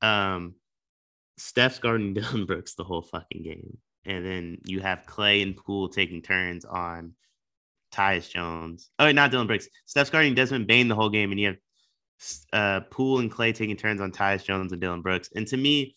um 0.02 0.56
Steph's 1.38 1.80
guarding 1.80 2.14
Dillon 2.16 2.46
Brooks 2.46 2.76
the 2.76 2.84
whole 2.84 3.02
fucking 3.02 3.44
game. 3.44 3.78
And 4.06 4.26
then 4.26 4.58
you 4.66 4.82
have 4.82 5.06
Klay 5.08 5.42
and 5.42 5.58
Poole 5.58 5.90
taking 5.90 6.22
turns 6.22 6.64
on 6.64 7.14
Tyus 7.96 8.30
Jones. 8.30 8.90
Oh, 9.00 9.12
not 9.12 9.32
Dillon 9.32 9.48
Brooks. 9.48 9.68
Steph's 9.86 10.10
guarding 10.10 10.36
Desmond 10.36 10.68
Bane 10.68 10.88
the 10.88 10.96
whole 10.96 11.10
game. 11.10 11.32
And 11.32 11.40
you 11.40 11.48
have 11.48 11.58
uh, 12.54 12.86
Poole 12.92 13.20
and 13.20 13.32
Klay 13.32 13.54
taking 13.54 13.78
turns 13.78 14.02
on 14.02 14.12
Tyus 14.12 14.44
Jones 14.44 14.72
and 14.72 14.82
Dillon 14.82 15.02
Brooks. 15.02 15.30
And 15.36 15.48
to 15.48 15.58
me, 15.58 15.96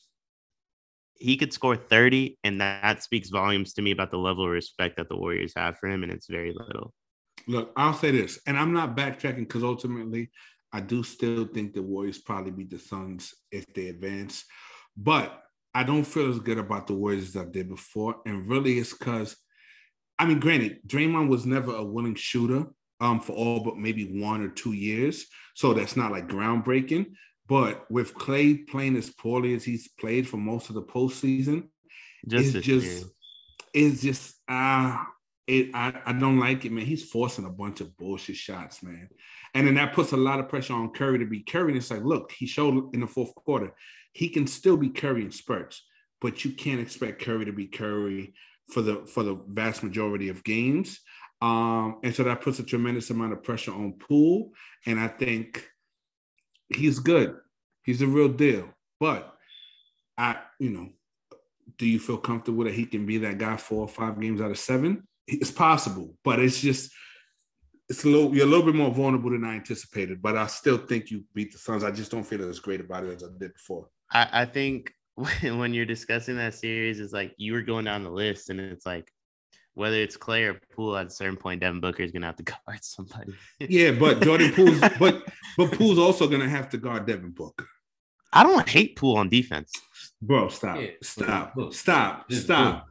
he 1.15 1.37
could 1.37 1.53
score 1.53 1.77
30. 1.77 2.39
And 2.45 2.61
that 2.61 3.03
speaks 3.03 3.31
volumes 3.31 3.73
to 3.75 3.83
me 3.83 3.91
about 3.91 4.11
the 4.11 4.19
level 4.19 4.45
of 4.45 4.51
respect 4.51 4.97
that 4.97 5.09
the 5.09 5.17
Warriors 5.17 5.53
have 5.57 5.79
for 5.79 5.89
him. 5.89 6.03
And 6.03 6.13
it's 6.13 6.29
very 6.29 6.53
little. 6.53 6.93
Look, 7.47 7.73
I'll 7.77 7.95
say 7.95 8.11
this, 8.11 8.39
and 8.47 8.59
I'm 8.59 8.73
not 8.73 8.97
backtracking 8.97 9.39
because 9.39 9.63
ultimately, 9.63 10.31
I 10.73 10.81
do 10.81 11.03
still 11.03 11.47
think 11.47 11.73
the 11.73 11.83
Warriors 11.83 12.19
probably 12.19 12.51
beat 12.51 12.71
the 12.71 12.79
Suns 12.79 13.33
if 13.51 13.65
they 13.73 13.89
advance, 13.89 14.45
but 14.97 15.43
I 15.75 15.83
don't 15.83 16.05
feel 16.05 16.29
as 16.29 16.41
good 16.41 16.59
about 16.59 16.87
the 16.87 16.95
Warriors 16.95 17.29
as 17.29 17.37
I 17.37 17.45
did 17.47 17.69
before, 17.69 18.17
and 18.27 18.49
really 18.49 18.79
it's 18.79 18.93
because, 18.93 19.37
I 20.19 20.27
mean, 20.27 20.41
granted, 20.41 20.81
Draymond 20.87 21.29
was 21.29 21.47
never 21.47 21.75
a 21.75 21.85
willing 21.85 22.15
shooter 22.15 22.67
um, 23.01 23.21
for 23.21 23.33
all 23.33 23.61
but 23.61 23.77
maybe 23.77 24.21
one 24.21 24.43
or 24.43 24.49
two 24.49 24.73
years, 24.73 25.27
so 25.55 25.73
that's 25.73 25.97
not 25.97 26.11
like 26.11 26.29
groundbreaking. 26.29 27.13
But 27.47 27.91
with 27.91 28.15
Klay 28.15 28.67
playing 28.69 28.97
as 28.97 29.11
poorly 29.11 29.55
as 29.55 29.65
he's 29.65 29.89
played 29.89 30.29
for 30.29 30.37
most 30.37 30.69
of 30.69 30.75
the 30.75 30.83
postseason, 30.83 31.69
Just 32.27 32.55
it's 32.57 32.67
just 32.67 32.87
year. 32.87 33.05
it's 33.73 34.03
just 34.03 34.35
uh 34.49 35.03
it 35.47 35.71
I, 35.75 35.95
I 36.05 36.13
don't 36.13 36.39
like 36.39 36.65
it, 36.65 36.73
man. 36.73 36.85
He's 36.85 37.09
forcing 37.09 37.47
a 37.47 37.51
bunch 37.51 37.81
of 37.81 37.97
bullshit 37.97 38.37
shots, 38.37 38.83
man. 38.83 39.09
And 39.55 39.67
then 39.67 39.75
that 39.77 39.95
puts 39.95 40.13
a 40.13 40.17
lot 40.17 40.41
of 40.41 40.49
pressure 40.49 40.75
on 40.75 40.91
Curry 40.91 41.21
to 41.21 41.25
be 41.25 41.41
Curry. 41.41 41.69
And 41.69 41.79
it's 41.79 41.91
like, 41.91 42.05
look, 42.05 42.33
he 42.33 42.47
showed 42.47 42.95
in 42.95 43.01
the 43.01 43.07
fourth 43.07 43.35
quarter, 43.35 43.73
he 44.13 44.29
can 44.29 44.47
still 44.47 44.77
be 44.77 44.91
Curry 44.91 45.23
in 45.23 45.31
spurts, 45.31 45.83
but 46.21 46.45
you 46.45 46.51
can't 46.53 46.81
expect 46.81 47.23
Curry 47.23 47.47
to 47.47 47.53
be 47.53 47.67
Curry 47.67 48.35
for 48.69 48.83
the 48.83 49.07
for 49.07 49.23
the 49.23 49.39
vast 49.49 49.83
majority 49.83 50.29
of 50.29 50.45
games. 50.45 51.01
Um, 51.41 51.99
and 52.03 52.15
so 52.15 52.25
that 52.25 52.41
puts 52.41 52.59
a 52.59 52.65
tremendous 52.65 53.11
amount 53.11 53.33
of 53.33 53.43
pressure 53.43 53.73
on 53.73 53.93
Poole. 53.93 54.51
And 54.87 54.99
I 54.99 55.09
think 55.09 55.69
he's 56.69 56.99
good. 56.99 57.37
He's 57.85 58.03
a 58.03 58.07
real 58.07 58.29
deal. 58.29 58.69
But 58.99 59.33
I, 60.17 60.37
you 60.59 60.71
know, 60.71 60.89
do 61.77 61.87
you 61.87 62.01
feel 62.01 62.19
comfortable 62.19 62.65
that 62.65 62.75
he 62.75 62.87
can 62.87 63.07
be 63.07 63.19
that 63.19 63.39
guy 63.39 63.57
four 63.57 63.83
or 63.83 63.89
five 63.89 64.21
games 64.21 64.41
out 64.41 64.51
of 64.51 64.59
seven? 64.59 65.07
It's 65.27 65.51
possible, 65.51 66.17
but 66.25 66.41
it's 66.41 66.61
just 66.61 66.91
it's 67.89 68.05
a 68.05 68.09
little 68.09 68.35
you're 68.35 68.47
a 68.47 68.49
little 68.49 68.67
bit 68.67 68.75
more 68.75 68.91
vulnerable 68.91 69.31
than 69.31 69.45
I 69.45 69.55
anticipated. 69.55 70.21
But 70.21 70.37
I 70.37 70.47
still 70.47 70.79
think 70.79 71.11
you 71.11 71.25
beat 71.35 71.53
the 71.53 71.59
Suns. 71.59 71.85
I 71.85 71.91
just 71.91 72.11
don't 72.11 72.25
feel 72.25 72.49
as 72.49 72.59
great 72.59 72.81
about 72.81 73.05
it 73.05 73.15
as 73.15 73.23
I 73.23 73.29
did 73.39 73.53
before. 73.53 73.89
I, 74.11 74.29
I 74.33 74.45
think 74.47 74.93
when, 75.19 75.59
when 75.59 75.75
you're 75.75 75.85
discussing 75.85 76.37
that 76.37 76.55
series, 76.55 77.01
it's 77.01 77.13
like 77.13 77.35
you 77.37 77.53
were 77.53 77.63
going 77.63 77.85
down 77.85 78.05
the 78.05 78.11
list, 78.11 78.51
and 78.51 78.61
it's 78.61 78.87
like 78.87 79.13
whether 79.75 79.97
it's 79.97 80.17
Klay 80.17 80.49
or 80.49 80.61
Poole 80.75 80.97
at 80.97 81.07
a 81.07 81.11
certain 81.11 81.37
point, 81.37 81.61
Devin 81.61 81.81
Booker 81.81 82.03
is 82.03 82.11
gonna 82.13 82.27
have 82.27 82.37
to 82.37 82.43
guard 82.43 82.59
somebody. 82.83 83.35
Yeah, 83.59 83.93
but 83.93 84.21
Jordan 84.23 84.53
Poole's 84.53 84.81
but 84.99 85.23
but 85.57 85.73
Poole's 85.73 85.99
also 85.99 86.29
gonna 86.29 86.49
have 86.49 86.69
to 86.71 86.79
guard 86.79 87.07
Devin 87.07 87.31
Booker. 87.31 87.67
I 88.33 88.43
don't 88.43 88.69
hate 88.69 88.97
Poole 88.97 89.17
on 89.17 89.29
defense. 89.29 89.73
Bro, 90.21 90.49
stop, 90.51 90.79
Yeah, 90.81 90.89
stop, 91.03 91.55
Book. 91.55 91.73
stop, 91.73 92.27
It's 92.29 92.43
stop. 92.43 92.87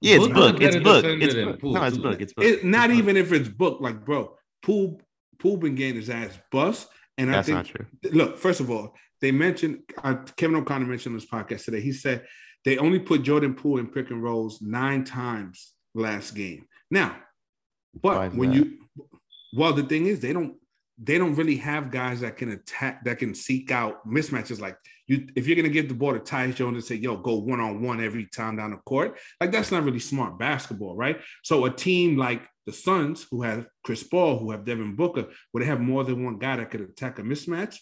Yeah, 0.00 0.16
it's 0.16 0.26
Book 0.26 0.34
book. 0.34 0.60
It's 0.60 0.76
book. 0.76 1.04
It's 1.06 1.34
book. 1.34 1.60
Poole, 1.60 1.72
No, 1.72 1.84
it's 1.84 1.96
book. 1.96 2.20
It's 2.20 2.32
book. 2.34 2.44
It, 2.44 2.64
not 2.64 2.90
even 2.90 3.16
if 3.16 3.32
it's 3.32 3.48
book, 3.48 3.80
like 3.80 4.04
bro, 4.04 4.36
Poole 4.62 5.00
Poole 5.38 5.56
been 5.56 5.74
getting 5.74 5.96
his 5.96 6.10
ass 6.10 6.38
bust, 6.52 6.88
and 7.16 7.34
I 7.34 7.42
think 7.42 7.56
not 7.56 7.66
true. 7.66 7.86
look, 8.12 8.38
first 8.38 8.60
of 8.60 8.70
all, 8.70 8.94
they 9.24 9.32
mentioned 9.32 9.78
uh, 10.02 10.16
Kevin 10.36 10.56
O'Connor 10.56 10.84
mentioned 10.84 11.14
on 11.14 11.18
this 11.18 11.28
podcast 11.28 11.64
today. 11.64 11.80
He 11.80 11.92
said 11.92 12.26
they 12.66 12.76
only 12.76 12.98
put 12.98 13.22
Jordan 13.22 13.54
Poole 13.54 13.78
in 13.78 13.86
pick 13.86 14.10
and 14.10 14.22
rolls 14.22 14.60
nine 14.60 15.02
times 15.02 15.72
last 15.94 16.34
game. 16.34 16.66
Now, 16.90 17.16
but 18.02 18.34
when 18.34 18.50
that? 18.50 18.56
you 18.56 18.78
well, 19.56 19.72
the 19.72 19.82
thing 19.82 20.06
is, 20.06 20.20
they 20.20 20.34
don't 20.34 20.56
they 20.98 21.16
don't 21.16 21.36
really 21.36 21.56
have 21.56 21.90
guys 21.90 22.20
that 22.20 22.36
can 22.36 22.50
attack 22.50 23.02
that 23.06 23.18
can 23.18 23.34
seek 23.34 23.70
out 23.70 24.06
mismatches. 24.06 24.60
Like 24.60 24.76
you, 25.06 25.26
if 25.34 25.46
you're 25.46 25.56
gonna 25.56 25.70
give 25.70 25.88
the 25.88 25.94
ball 25.94 26.12
to 26.12 26.20
Tyus 26.20 26.56
Jones 26.56 26.74
and 26.74 26.84
say, 26.84 26.96
"Yo, 26.96 27.16
go 27.16 27.36
one 27.36 27.60
on 27.60 27.80
one 27.80 28.04
every 28.04 28.26
time 28.26 28.56
down 28.56 28.72
the 28.72 28.76
court," 28.76 29.18
like 29.40 29.52
that's 29.52 29.72
not 29.72 29.84
really 29.84 30.00
smart 30.00 30.38
basketball, 30.38 30.96
right? 30.96 31.18
So 31.42 31.64
a 31.64 31.70
team 31.70 32.18
like 32.18 32.42
the 32.66 32.74
Suns, 32.74 33.26
who 33.30 33.40
have 33.40 33.66
Chris 33.84 34.02
Paul, 34.02 34.38
who 34.38 34.50
have 34.50 34.66
Devin 34.66 34.96
Booker, 34.96 35.28
where 35.52 35.64
they 35.64 35.70
have 35.70 35.80
more 35.80 36.04
than 36.04 36.22
one 36.22 36.38
guy 36.38 36.56
that 36.56 36.70
could 36.70 36.82
attack 36.82 37.18
a 37.18 37.22
mismatch, 37.22 37.78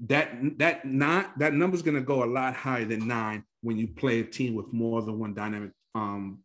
that 0.00 0.58
that 0.58 0.84
not 0.84 1.38
that 1.38 1.54
number's 1.54 1.82
gonna 1.82 2.00
go 2.00 2.24
a 2.24 2.26
lot 2.26 2.54
higher 2.54 2.84
than 2.84 3.06
nine 3.06 3.44
when 3.62 3.76
you 3.76 3.88
play 3.88 4.20
a 4.20 4.24
team 4.24 4.54
with 4.54 4.72
more 4.72 5.02
than 5.02 5.18
one 5.18 5.34
dynamic 5.34 5.70
um, 5.94 6.40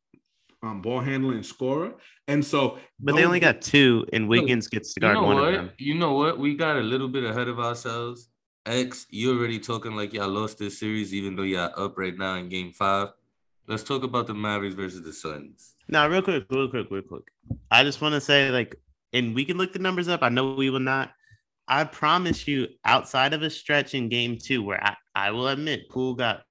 um 0.63 0.81
ball 0.81 0.99
handler 0.99 1.33
and 1.33 1.45
scorer. 1.45 1.93
And 2.27 2.45
so, 2.45 2.77
But 2.99 3.15
they 3.15 3.25
only 3.25 3.39
got 3.39 3.61
two, 3.61 4.05
and 4.13 4.29
Wiggins 4.29 4.67
gets 4.67 4.93
to 4.93 4.99
You 4.99 5.01
guard 5.01 5.15
know 5.15 5.23
one 5.23 5.35
what? 5.37 5.47
of 5.47 5.53
them. 5.53 5.71
You 5.77 5.95
know 5.95 6.13
what? 6.13 6.37
We 6.37 6.55
got 6.55 6.77
a 6.77 6.81
little 6.81 7.07
bit 7.07 7.23
ahead 7.23 7.47
of 7.47 7.59
ourselves. 7.59 8.29
X, 8.65 9.07
you 9.09 9.35
already 9.35 9.57
talking 9.57 9.95
like 9.95 10.13
y'all 10.13 10.29
lost 10.29 10.59
this 10.59 10.79
series, 10.79 11.13
even 11.13 11.35
though 11.35 11.43
y'all 11.43 11.71
up 11.75 11.97
right 11.97 12.15
now 12.15 12.35
in 12.35 12.49
game 12.49 12.71
five. 12.71 13.09
Let's 13.67 13.83
talk 13.83 14.03
about 14.03 14.27
the 14.27 14.33
Mavericks 14.33 14.75
versus 14.75 15.01
the 15.01 15.13
Suns. 15.13 15.75
Now, 15.87 16.07
real 16.07 16.21
quick, 16.21 16.45
real 16.49 16.67
quick, 16.67 16.87
real 16.91 17.01
quick. 17.01 17.23
I 17.71 17.83
just 17.83 18.01
want 18.01 18.13
to 18.13 18.21
say, 18.21 18.49
like, 18.51 18.75
and 19.13 19.33
we 19.33 19.43
can 19.45 19.57
look 19.57 19.73
the 19.73 19.79
numbers 19.79 20.07
up. 20.07 20.21
I 20.21 20.29
know 20.29 20.53
we 20.53 20.69
will 20.69 20.79
not. 20.79 21.11
I 21.69 21.83
promise 21.83 22.47
you, 22.47 22.67
outside 22.83 23.33
of 23.33 23.43
a 23.43 23.49
stretch 23.49 23.93
in 23.93 24.09
game 24.09 24.37
two, 24.37 24.63
where 24.63 24.83
I, 24.83 24.95
I 25.15 25.31
will 25.31 25.47
admit 25.49 25.87
Poole 25.89 26.15
got 26.15 26.41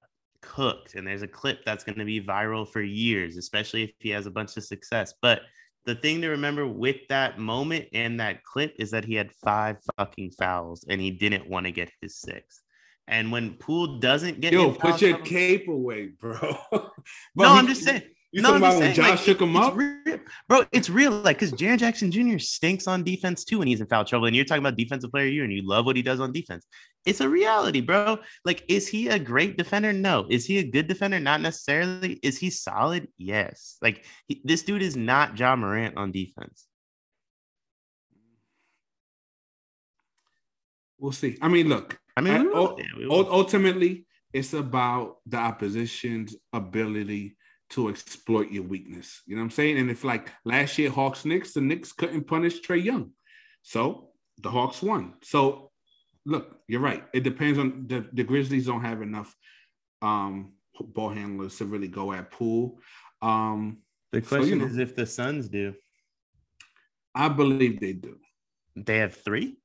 cooked, 0.40 0.94
and 0.94 1.06
there's 1.06 1.22
a 1.22 1.28
clip 1.28 1.64
that's 1.64 1.82
going 1.84 1.98
to 1.98 2.04
be 2.04 2.20
viral 2.20 2.66
for 2.66 2.80
years, 2.80 3.36
especially 3.36 3.82
if 3.82 3.90
he 3.98 4.10
has 4.10 4.26
a 4.26 4.30
bunch 4.30 4.56
of 4.56 4.64
success. 4.64 5.12
But 5.20 5.42
the 5.84 5.96
thing 5.96 6.20
to 6.22 6.28
remember 6.28 6.66
with 6.66 6.96
that 7.08 7.38
moment 7.38 7.86
and 7.92 8.20
that 8.20 8.44
clip 8.44 8.74
is 8.78 8.90
that 8.92 9.04
he 9.04 9.14
had 9.14 9.32
five 9.32 9.78
fucking 9.96 10.30
fouls 10.38 10.84
and 10.88 11.00
he 11.00 11.10
didn't 11.10 11.48
want 11.48 11.66
to 11.66 11.72
get 11.72 11.90
his 12.00 12.16
sixth. 12.16 12.62
And 13.08 13.32
when 13.32 13.54
Poole 13.54 13.98
doesn't 13.98 14.40
get 14.40 14.52
yo, 14.52 14.70
put 14.70 15.00
your 15.00 15.18
cape 15.18 15.66
away, 15.68 16.10
bro. 16.20 16.38
No, 17.34 17.52
he- 17.54 17.58
I'm 17.58 17.66
just 17.66 17.82
saying. 17.84 18.02
You 18.30 18.42
no, 18.42 18.50
talking 18.50 18.62
I'm 18.64 18.70
about 18.70 18.78
when 18.78 18.82
saying, 18.82 18.94
Josh 18.94 19.08
like, 19.10 19.18
shook 19.20 19.40
him 19.40 19.56
up? 19.56 19.74
real- 19.74 20.18
bro. 20.50 20.62
It's 20.70 20.90
real, 20.90 21.12
like 21.12 21.38
because 21.38 21.52
Jaren 21.52 21.78
Jackson 21.78 22.10
Jr. 22.10 22.38
stinks 22.38 22.86
on 22.86 23.02
defense 23.02 23.42
too 23.42 23.60
when 23.60 23.68
he's 23.68 23.80
in 23.80 23.86
foul 23.86 24.04
trouble. 24.04 24.26
And 24.26 24.36
you're 24.36 24.44
talking 24.44 24.62
about 24.62 24.76
defensive 24.76 25.10
player 25.10 25.26
year, 25.28 25.44
and 25.44 25.52
you 25.52 25.66
love 25.66 25.86
what 25.86 25.96
he 25.96 26.02
does 26.02 26.20
on 26.20 26.30
defense. 26.32 26.66
It's 27.06 27.22
a 27.22 27.28
reality, 27.28 27.80
bro. 27.80 28.18
Like, 28.44 28.64
is 28.68 28.86
he 28.86 29.08
a 29.08 29.18
great 29.18 29.56
defender? 29.56 29.94
No. 29.94 30.26
Is 30.28 30.44
he 30.44 30.58
a 30.58 30.62
good 30.62 30.88
defender? 30.88 31.18
Not 31.18 31.40
necessarily. 31.40 32.20
Is 32.22 32.36
he 32.36 32.50
solid? 32.50 33.08
Yes. 33.16 33.78
Like 33.80 34.04
he, 34.26 34.42
this 34.44 34.62
dude 34.62 34.82
is 34.82 34.94
not 34.94 35.38
Ja 35.38 35.56
Morant 35.56 35.96
on 35.96 36.12
defense. 36.12 36.66
We'll 40.98 41.12
see. 41.12 41.38
I 41.40 41.48
mean, 41.48 41.70
look, 41.70 41.98
I 42.16 42.20
mean, 42.20 42.34
I- 42.34 42.42
we 42.42 42.48
will. 42.48 42.56
ul- 42.56 42.76
Yeah, 42.78 42.84
we 42.98 43.04
ul- 43.04 43.10
will. 43.24 43.32
ultimately, 43.32 44.04
it's 44.34 44.52
about 44.52 45.16
the 45.24 45.38
opposition's 45.38 46.36
ability 46.52 47.36
to 47.70 47.88
exploit 47.88 48.50
your 48.50 48.62
weakness. 48.64 49.22
You 49.26 49.36
know 49.36 49.42
what 49.42 49.46
I'm 49.46 49.50
saying? 49.50 49.78
And 49.78 49.90
if 49.90 50.02
like 50.04 50.32
last 50.44 50.78
year 50.78 50.90
Hawks 50.90 51.24
Knicks, 51.24 51.52
the 51.52 51.60
Knicks 51.60 51.92
couldn't 51.92 52.26
punish 52.26 52.60
Trae 52.62 52.82
Young. 52.82 53.10
So 53.62 54.10
the 54.38 54.50
Hawks 54.50 54.80
won. 54.82 55.14
So 55.22 55.70
look, 56.24 56.60
you're 56.68 56.80
right. 56.80 57.04
It 57.12 57.24
depends 57.24 57.58
on 57.58 57.86
the, 57.86 58.06
the 58.12 58.24
Grizzlies 58.24 58.66
don't 58.66 58.80
have 58.82 59.02
enough 59.02 59.34
um 60.00 60.52
ball 60.80 61.08
handlers 61.10 61.56
to 61.58 61.64
really 61.66 61.88
go 61.88 62.12
at 62.12 62.30
Poole. 62.30 62.78
Um 63.20 63.78
The 64.12 64.22
So, 64.22 64.36
you 64.36 64.40
question 64.42 64.58
know. 64.60 64.66
is 64.66 64.78
if 64.78 64.94
the 64.96 65.06
Suns 65.06 65.48
do. 65.48 65.74
I 67.14 67.28
believe 67.28 67.80
they 67.80 67.92
do. 67.94 68.16
They 68.76 68.98
have 68.98 69.14
three. 69.14 69.56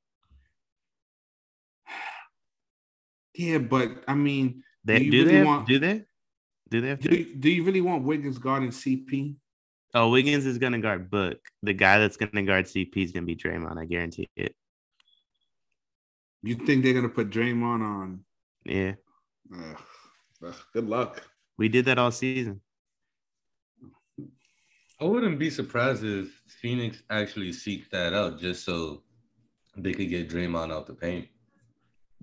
Yeah, 3.36 3.58
but 3.60 4.04
I 4.08 4.14
mean, 4.14 4.64
They 4.86 5.00
Do 5.00 5.06
do, 5.12 5.18
really 5.18 5.32
they 5.32 5.38
have, 5.38 5.48
want- 5.48 5.68
do 5.68 5.80
they? 5.80 6.04
Do 6.74 6.82
they 6.82 6.88
have 6.90 7.00
do 7.02 7.16
you, 7.16 7.36
do 7.36 7.52
you 7.52 7.64
really 7.64 7.82
want 7.82 8.04
Wiggins 8.04 8.40
guarding 8.40 8.72
CP? 8.72 9.36
Oh, 9.94 10.10
Wiggins 10.10 10.44
is 10.48 10.58
gonna 10.58 10.80
guard 10.80 11.12
Book. 11.12 11.38
The 11.62 11.72
guy 11.72 12.00
that's 12.00 12.18
gonna 12.18 12.42
guard 12.42 12.66
CP 12.66 12.98
is 12.98 13.12
gonna 13.12 13.28
be 13.28 13.36
Draymond. 13.36 13.78
I 13.78 13.86
guarantee 13.86 14.28
it. 14.36 14.56
You 16.42 16.56
think 16.56 16.84
they're 16.84 16.96
gonna 16.96 17.10
put 17.10 17.30
Draymond 17.30 17.82
on? 17.84 18.26
Yeah, 18.66 18.94
Ugh, 19.56 19.78
ugh, 20.48 20.56
good 20.74 20.90
luck. 20.90 21.22
we 21.60 21.70
did 21.70 21.86
that 21.86 22.00
all 22.00 22.10
season. 22.10 22.60
I 25.00 25.04
wouldn't 25.06 25.38
be 25.38 25.52
surprised 25.52 26.04
if 26.04 26.42
Phoenix 26.60 27.04
actually 27.12 27.54
seek 27.54 27.92
that 27.92 28.14
out 28.16 28.40
just 28.40 28.66
so 28.66 29.04
they 29.78 29.94
could 29.94 30.10
get 30.10 30.28
Draymond 30.28 30.74
out 30.74 30.88
the 30.88 30.96
paint. 30.96 31.28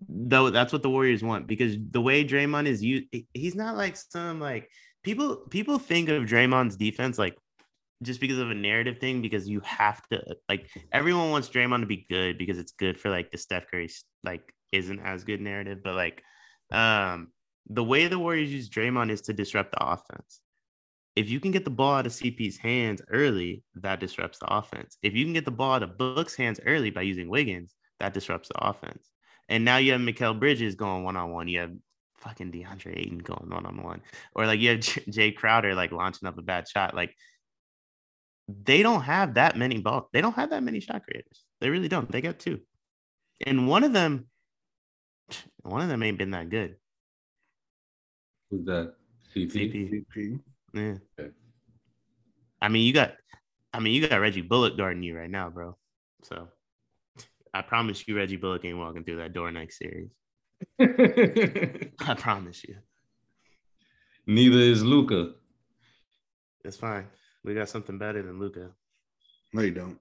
Though 0.08 0.50
that's 0.50 0.72
what 0.72 0.82
the 0.82 0.90
Warriors 0.90 1.22
want 1.22 1.46
because 1.46 1.76
the 1.90 2.00
way 2.00 2.24
Draymond 2.24 2.66
is 2.66 2.82
used, 2.82 3.06
he's 3.34 3.54
not 3.54 3.76
like 3.76 3.96
some 3.96 4.40
like 4.40 4.70
people. 5.02 5.36
People 5.50 5.78
think 5.78 6.08
of 6.08 6.24
Draymond's 6.24 6.76
defense 6.76 7.18
like 7.18 7.36
just 8.02 8.20
because 8.20 8.38
of 8.38 8.50
a 8.50 8.54
narrative 8.54 8.98
thing 8.98 9.20
because 9.20 9.48
you 9.48 9.60
have 9.60 10.00
to 10.08 10.22
like 10.48 10.70
everyone 10.92 11.30
wants 11.30 11.48
Draymond 11.48 11.80
to 11.80 11.86
be 11.86 12.06
good 12.08 12.38
because 12.38 12.58
it's 12.58 12.72
good 12.72 12.98
for 12.98 13.10
like 13.10 13.30
the 13.30 13.38
Steph 13.38 13.70
Curry 13.70 13.90
like 14.24 14.54
isn't 14.72 15.00
as 15.00 15.24
good 15.24 15.40
narrative, 15.40 15.80
but 15.84 15.94
like 15.94 16.22
um 16.72 17.28
the 17.68 17.84
way 17.84 18.08
the 18.08 18.18
Warriors 18.18 18.52
use 18.52 18.68
Draymond 18.68 19.10
is 19.10 19.20
to 19.22 19.32
disrupt 19.32 19.72
the 19.72 19.84
offense. 19.84 20.40
If 21.16 21.28
you 21.28 21.40
can 21.40 21.50
get 21.50 21.64
the 21.64 21.70
ball 21.70 21.94
out 21.94 22.06
of 22.06 22.12
CP's 22.12 22.56
hands 22.56 23.02
early, 23.10 23.62
that 23.74 24.00
disrupts 24.00 24.38
the 24.38 24.52
offense. 24.52 24.96
If 25.02 25.14
you 25.14 25.24
can 25.24 25.34
get 25.34 25.44
the 25.44 25.50
ball 25.50 25.74
out 25.74 25.82
of 25.82 25.98
Book's 25.98 26.34
hands 26.34 26.60
early 26.64 26.90
by 26.90 27.02
using 27.02 27.28
Wiggins, 27.28 27.74
that 27.98 28.14
disrupts 28.14 28.48
the 28.48 28.64
offense. 28.64 29.10
And 29.50 29.64
now 29.64 29.78
you 29.78 29.92
have 29.92 30.00
Mikal 30.00 30.38
Bridges 30.38 30.76
going 30.76 31.02
one 31.02 31.16
on 31.16 31.32
one. 31.32 31.48
You 31.48 31.58
have 31.58 31.72
fucking 32.18 32.52
DeAndre 32.52 32.96
Ayton 32.96 33.18
going 33.18 33.50
one 33.50 33.66
on 33.66 33.82
one, 33.82 34.00
or 34.34 34.46
like 34.46 34.60
you 34.60 34.70
have 34.70 34.80
J- 34.80 35.04
Jay 35.10 35.32
Crowder 35.32 35.74
like 35.74 35.90
launching 35.90 36.28
up 36.28 36.38
a 36.38 36.42
bad 36.42 36.68
shot. 36.68 36.94
Like 36.94 37.14
they 38.48 38.82
don't 38.82 39.02
have 39.02 39.34
that 39.34 39.56
many 39.56 39.78
ball. 39.78 40.08
They 40.12 40.20
don't 40.20 40.36
have 40.36 40.50
that 40.50 40.62
many 40.62 40.78
shot 40.78 41.02
creators. 41.04 41.44
They 41.60 41.68
really 41.68 41.88
don't. 41.88 42.10
They 42.10 42.20
got 42.20 42.38
two, 42.38 42.60
and 43.44 43.66
one 43.66 43.82
of 43.82 43.92
them, 43.92 44.28
one 45.62 45.82
of 45.82 45.88
them 45.88 46.02
ain't 46.04 46.18
been 46.18 46.30
that 46.30 46.48
good. 46.48 46.76
Who's 48.50 48.64
that? 48.66 48.94
CP? 49.34 49.52
CP. 49.52 50.04
CP. 50.16 50.40
Yeah. 50.74 50.94
Okay. 51.18 51.30
I 52.62 52.68
mean, 52.68 52.86
you 52.86 52.92
got, 52.92 53.14
I 53.72 53.80
mean, 53.80 53.94
you 53.94 54.06
got 54.06 54.20
Reggie 54.20 54.42
Bullock 54.42 54.76
guarding 54.76 55.02
you 55.02 55.16
right 55.16 55.30
now, 55.30 55.48
bro. 55.50 55.76
So 56.24 56.48
I 57.52 57.62
promise 57.62 58.06
you, 58.06 58.16
Reggie 58.16 58.36
Bullock 58.36 58.64
ain't 58.64 58.78
walking 58.78 59.04
through 59.04 59.16
that 59.16 59.32
door 59.32 59.50
next 59.50 59.78
series. 59.78 60.10
I 60.80 62.14
promise 62.14 62.62
you. 62.64 62.76
Neither 64.26 64.58
is 64.58 64.84
Luka. 64.84 65.32
It's 66.64 66.76
fine. 66.76 67.06
We 67.44 67.54
got 67.54 67.68
something 67.68 67.98
better 67.98 68.22
than 68.22 68.38
Luka. 68.38 68.70
No, 69.52 69.62
you 69.62 69.72
don't. 69.72 69.98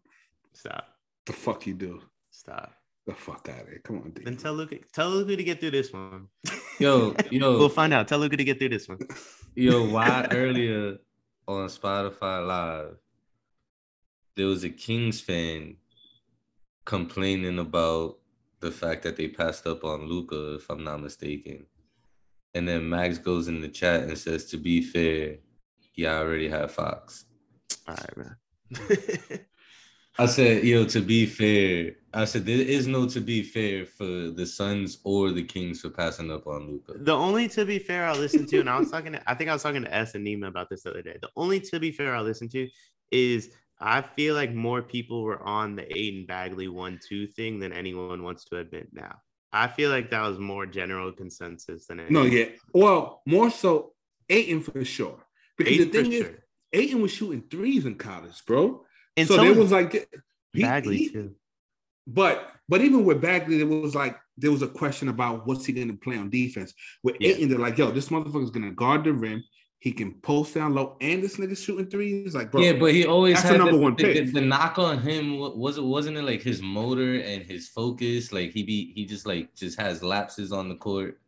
Stop. 0.53 0.87
The 1.25 1.33
fuck 1.33 1.65
you 1.65 1.73
do? 1.73 2.01
Stop. 2.29 2.73
The 3.07 3.15
fuck 3.15 3.47
out 3.49 3.61
of 3.61 3.67
here. 3.67 3.81
Come 3.83 3.97
on, 3.97 4.13
Then 4.23 4.37
tell 4.37 4.53
Luka, 4.53 4.77
tell 4.93 5.09
Luka 5.09 5.35
to 5.35 5.43
get 5.43 5.59
through 5.59 5.71
this 5.71 5.91
one. 5.91 6.27
Yo, 6.79 7.13
yo. 7.29 7.57
we'll 7.59 7.67
find 7.67 7.93
out. 7.93 8.07
Tell 8.07 8.19
Luka 8.19 8.37
to 8.37 8.43
get 8.43 8.57
through 8.57 8.69
this 8.69 8.87
one. 8.87 8.99
Yo, 9.53 9.89
why 9.89 10.27
earlier 10.31 10.97
on 11.45 11.67
Spotify 11.67 12.45
Live, 12.45 12.95
there 14.37 14.45
was 14.45 14.63
a 14.63 14.69
Kings 14.69 15.19
fan 15.19 15.75
complaining 16.89 17.59
about 17.59 18.17
the 18.61 18.71
fact 18.71 19.03
that 19.03 19.15
they 19.15 19.27
passed 19.27 19.67
up 19.67 19.83
on 19.83 20.07
Luka, 20.07 20.55
if 20.55 20.67
I'm 20.71 20.83
not 20.83 21.03
mistaken. 21.03 21.67
And 22.55 22.67
then 22.67 22.89
Max 22.89 23.19
goes 23.19 23.47
in 23.47 23.61
the 23.61 23.67
chat 23.67 24.05
and 24.05 24.17
says, 24.17 24.45
to 24.45 24.57
be 24.57 24.81
fair, 24.81 25.35
yeah, 25.93 26.13
I 26.13 26.17
already 26.21 26.49
have 26.49 26.71
Fox. 26.71 27.25
All 27.87 27.93
right, 27.93 28.15
bro. 28.15 29.37
I 30.17 30.25
said, 30.25 30.63
yo, 30.63 30.83
to 30.85 30.99
be 30.99 31.27
fair, 31.27 31.91
I 32.11 32.25
said 32.25 32.47
there 32.47 32.57
is 32.57 32.87
no 32.87 33.07
to 33.09 33.21
be 33.21 33.43
fair 33.43 33.85
for 33.85 34.31
the 34.31 34.47
Suns 34.47 34.97
or 35.03 35.29
the 35.29 35.43
Kings 35.43 35.81
for 35.81 35.91
passing 35.91 36.31
up 36.31 36.47
on 36.47 36.71
Luka. 36.71 36.93
the 36.97 37.15
only 37.15 37.47
to 37.49 37.65
be 37.65 37.77
fair 37.77 38.07
I'll 38.07 38.17
listen 38.17 38.47
to, 38.47 38.59
and 38.61 38.69
I 38.69 38.79
was 38.79 38.89
talking 38.89 39.11
to, 39.11 39.29
I 39.29 39.35
think 39.35 39.51
I 39.51 39.53
was 39.53 39.61
talking 39.61 39.83
to 39.83 39.93
S 39.93 40.15
and 40.15 40.25
Nima 40.25 40.47
about 40.47 40.71
this 40.71 40.81
the 40.81 40.89
other 40.89 41.03
day. 41.03 41.17
The 41.21 41.29
only 41.35 41.59
to 41.59 41.79
be 41.79 41.91
fair 41.91 42.15
I'll 42.15 42.23
listen 42.23 42.49
to 42.49 42.67
is 43.11 43.51
I 43.79 44.01
feel 44.01 44.35
like 44.35 44.53
more 44.53 44.81
people 44.81 45.23
were 45.23 45.41
on 45.41 45.75
the 45.75 45.85
Ayton 45.97 46.25
Bagley 46.25 46.67
one 46.67 46.99
two 47.07 47.27
thing 47.27 47.59
than 47.59 47.71
anyone 47.71 48.23
wants 48.23 48.45
to 48.45 48.57
admit 48.57 48.89
now. 48.91 49.15
I 49.51 49.67
feel 49.67 49.89
like 49.89 50.11
that 50.11 50.27
was 50.27 50.37
more 50.37 50.65
general 50.65 51.11
consensus 51.11 51.87
than 51.87 52.05
No, 52.09 52.23
yeah. 52.23 52.45
Well, 52.73 53.21
more 53.25 53.49
so 53.49 53.93
Ayton 54.29 54.61
for 54.61 54.83
sure. 54.85 55.25
Because 55.57 55.73
Ayton 55.73 55.91
the 55.91 56.03
thing 56.03 56.11
is, 56.13 56.21
sure. 56.25 56.39
Ayton 56.73 57.01
was 57.01 57.11
shooting 57.11 57.43
threes 57.49 57.85
in 57.85 57.95
college, 57.95 58.45
bro. 58.45 58.85
And 59.17 59.27
so 59.27 59.37
there 59.37 59.53
was 59.53 59.71
like 59.71 59.93
he- 60.53 60.61
Bagley 60.61 60.97
he- 60.97 61.09
too. 61.09 61.35
But 62.05 62.51
but 62.67 62.81
even 62.81 63.05
with 63.05 63.21
Bagley, 63.21 63.57
there 63.57 63.67
was 63.67 63.95
like 63.95 64.17
there 64.37 64.51
was 64.51 64.61
a 64.61 64.67
question 64.67 65.09
about 65.09 65.45
what's 65.47 65.65
he 65.65 65.73
going 65.73 65.89
to 65.89 65.97
play 65.97 66.17
on 66.17 66.29
defense. 66.29 66.73
With 67.03 67.17
Yeah. 67.19 67.31
Ayton, 67.31 67.49
they're 67.49 67.59
like, 67.59 67.77
yo, 67.77 67.91
this 67.91 68.09
motherfucker's 68.09 68.51
going 68.51 68.65
to 68.65 68.71
guard 68.71 69.03
the 69.03 69.13
rim. 69.13 69.43
He 69.81 69.93
can 69.93 70.13
post 70.15 70.55
down 70.55 70.73
low, 70.73 70.97
and 70.99 71.23
this 71.23 71.37
nigga 71.37 71.57
shooting 71.57 71.87
threes. 71.87 72.35
Like, 72.35 72.51
bro, 72.51 72.61
yeah, 72.61 72.73
but 72.73 72.93
he 72.93 73.05
always 73.05 73.35
that's 73.35 73.47
had 73.47 73.53
the 73.53 73.57
number 73.59 73.77
the, 73.77 73.81
one 73.81 73.95
the, 73.95 74.03
pick. 74.03 74.25
the, 74.25 74.31
the 74.33 74.41
knock 74.41 74.77
on 74.77 74.99
him 74.99 75.39
was 75.39 75.77
it 75.77 75.83
wasn't 75.83 76.17
it 76.17 76.23
like 76.23 76.41
his 76.41 76.61
motor 76.61 77.15
and 77.21 77.43
his 77.43 77.69
focus? 77.69 78.33
Like 78.33 78.51
he 78.51 78.63
be 78.63 78.91
he 78.93 79.05
just 79.05 79.25
like 79.25 79.55
just 79.55 79.79
has 79.79 80.03
lapses 80.03 80.51
on 80.51 80.67
the 80.67 80.75
court. 80.75 81.19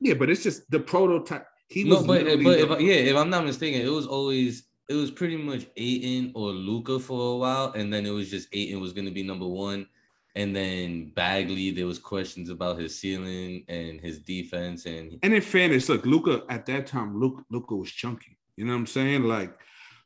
yeah, 0.00 0.14
but 0.14 0.30
it's 0.30 0.42
just 0.42 0.70
the 0.70 0.80
prototype. 0.80 1.46
He 1.68 1.84
No, 1.84 1.96
was 1.96 2.06
but 2.06 2.24
but 2.42 2.58
if 2.58 2.80
yeah, 2.80 2.94
if 2.94 3.14
I'm 3.16 3.28
not 3.28 3.44
mistaken, 3.44 3.82
it 3.82 3.90
was 3.92 4.06
always 4.06 4.64
it 4.88 4.94
was 4.94 5.10
pretty 5.10 5.36
much 5.36 5.66
Ayton 5.76 6.32
or 6.34 6.50
Luka 6.50 6.98
for 6.98 7.34
a 7.34 7.36
while, 7.36 7.72
and 7.72 7.92
then 7.92 8.06
it 8.06 8.10
was 8.10 8.30
just 8.30 8.48
Ayton 8.54 8.80
was 8.80 8.94
gonna 8.94 9.10
be 9.10 9.22
number 9.22 9.46
one, 9.46 9.86
and 10.34 10.54
then 10.54 11.12
Bagley. 11.14 11.70
There 11.70 11.86
was 11.86 11.98
questions 11.98 12.50
about 12.50 12.78
his 12.78 12.98
ceiling 12.98 13.64
and 13.68 14.00
his 14.00 14.18
defense, 14.18 14.86
and 14.86 15.18
And 15.22 15.34
in 15.34 15.42
fairness, 15.42 15.88
look, 15.88 16.04
Luka 16.06 16.42
at 16.48 16.66
that 16.66 16.86
time, 16.86 17.18
Luka, 17.18 17.42
Luka 17.50 17.74
was 17.74 17.90
chunky. 17.90 18.38
You 18.56 18.64
know 18.64 18.72
what 18.72 18.80
I'm 18.80 18.86
saying? 18.86 19.24
Like, 19.24 19.58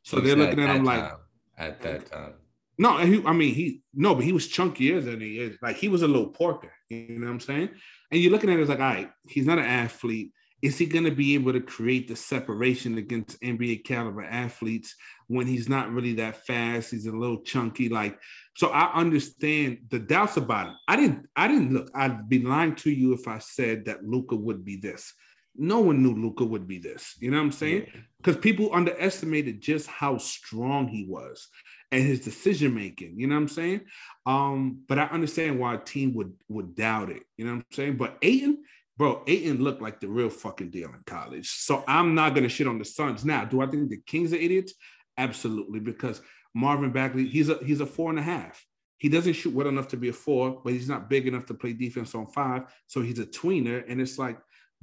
so 0.03 0.19
they're 0.19 0.35
looking 0.35 0.59
at 0.59 0.67
that 0.67 0.75
him 0.75 0.85
like, 0.85 1.01
time, 1.01 1.17
at 1.57 1.81
that 1.81 2.11
time. 2.11 2.33
no, 2.77 2.97
and 2.97 3.13
he, 3.13 3.23
I 3.25 3.33
mean, 3.33 3.53
he 3.53 3.81
no, 3.93 4.15
but 4.15 4.23
he 4.23 4.31
was 4.31 4.47
chunkier 4.47 5.03
than 5.03 5.21
he 5.21 5.39
is. 5.39 5.57
Like 5.61 5.77
he 5.77 5.89
was 5.89 6.01
a 6.01 6.07
little 6.07 6.27
porker. 6.27 6.71
You 6.89 7.19
know 7.19 7.27
what 7.27 7.33
I'm 7.33 7.39
saying? 7.39 7.69
And 8.11 8.21
you're 8.21 8.31
looking 8.31 8.51
at 8.51 8.59
it 8.59 8.69
like, 8.69 8.79
all 8.79 8.85
right, 8.85 9.11
he's 9.27 9.45
not 9.45 9.57
an 9.57 9.65
athlete. 9.65 10.31
Is 10.63 10.77
he 10.77 10.85
going 10.85 11.03
to 11.03 11.11
be 11.11 11.33
able 11.33 11.51
to 11.51 11.59
create 11.59 12.07
the 12.07 12.15
separation 12.15 12.97
against 12.97 13.39
NBA 13.41 13.83
caliber 13.83 14.23
athletes 14.23 14.95
when 15.27 15.45
he's 15.45 15.67
not 15.67 15.91
really 15.91 16.13
that 16.13 16.47
fast? 16.47 16.91
He's 16.91 17.05
a 17.05 17.11
little 17.11 17.41
chunky. 17.41 17.89
Like, 17.89 18.17
so 18.55 18.69
I 18.69 18.93
understand 18.93 19.79
the 19.89 19.99
doubts 19.99 20.37
about 20.37 20.67
him. 20.67 20.75
I 20.87 20.95
didn't, 20.95 21.27
I 21.35 21.49
didn't 21.49 21.73
look. 21.73 21.91
I'd 21.93 22.29
be 22.29 22.41
lying 22.41 22.75
to 22.75 22.89
you 22.89 23.11
if 23.11 23.27
I 23.27 23.39
said 23.39 23.83
that 23.85 24.05
Luka 24.05 24.37
would 24.37 24.63
be 24.63 24.77
this. 24.77 25.13
No 25.53 25.81
one 25.81 26.01
knew 26.01 26.15
Luka 26.15 26.45
would 26.45 26.65
be 26.65 26.79
this. 26.79 27.15
You 27.19 27.29
know 27.29 27.37
what 27.37 27.43
I'm 27.43 27.51
saying? 27.51 27.87
because 28.17 28.37
people 28.37 28.73
underestimated 28.73 29.59
just 29.59 29.87
how 29.87 30.17
strong 30.17 30.87
he 30.87 31.05
was 31.05 31.49
and 31.91 32.01
his 32.01 32.21
decision 32.21 32.73
making. 32.73 33.19
You 33.19 33.27
know 33.27 33.35
what 33.35 33.41
I'm 33.41 33.47
saying? 33.49 33.81
Um, 34.25 34.79
but 34.87 34.97
I 34.97 35.03
understand 35.07 35.59
why 35.59 35.75
a 35.75 35.77
team 35.77 36.13
would 36.13 36.33
would 36.47 36.73
doubt 36.73 37.09
it. 37.09 37.23
You 37.35 37.45
know 37.45 37.51
what 37.51 37.57
I'm 37.57 37.65
saying? 37.73 37.97
But 37.97 38.17
Ayton, 38.21 38.63
bro, 38.97 39.23
Ayton 39.27 39.63
looked 39.63 39.81
like 39.81 39.99
the 39.99 40.07
real 40.07 40.29
fucking 40.29 40.69
deal 40.69 40.89
in 40.89 41.01
college. 41.05 41.49
So 41.49 41.83
I'm 41.87 42.15
not 42.15 42.35
gonna 42.35 42.49
shit 42.49 42.67
on 42.67 42.79
the 42.79 42.85
Suns. 42.85 43.25
Now, 43.25 43.45
do 43.45 43.61
I 43.61 43.67
think 43.67 43.89
the 43.89 44.01
Kings 44.05 44.33
are 44.33 44.37
idiots? 44.37 44.73
Absolutely, 45.17 45.79
because 45.79 46.21
Marvin 46.53 46.91
Bagley, 46.91 47.27
he's 47.27 47.49
a 47.49 47.57
he's 47.63 47.81
a 47.81 47.85
four 47.85 48.09
and 48.09 48.19
a 48.19 48.23
half. 48.23 48.65
He 48.97 49.09
doesn't 49.09 49.33
shoot 49.33 49.53
well 49.53 49.67
enough 49.67 49.89
to 49.89 49.97
be 49.97 50.09
a 50.09 50.13
four, 50.13 50.61
but 50.63 50.73
he's 50.73 50.87
not 50.87 51.09
big 51.09 51.27
enough 51.27 51.45
to 51.47 51.53
play 51.53 51.73
defense 51.73 52.15
on 52.15 52.27
five. 52.27 52.63
So 52.87 53.01
he's 53.01 53.19
a 53.19 53.25
tweener, 53.25 53.83
and 53.87 53.99
it's 53.99 54.17
like 54.17 54.37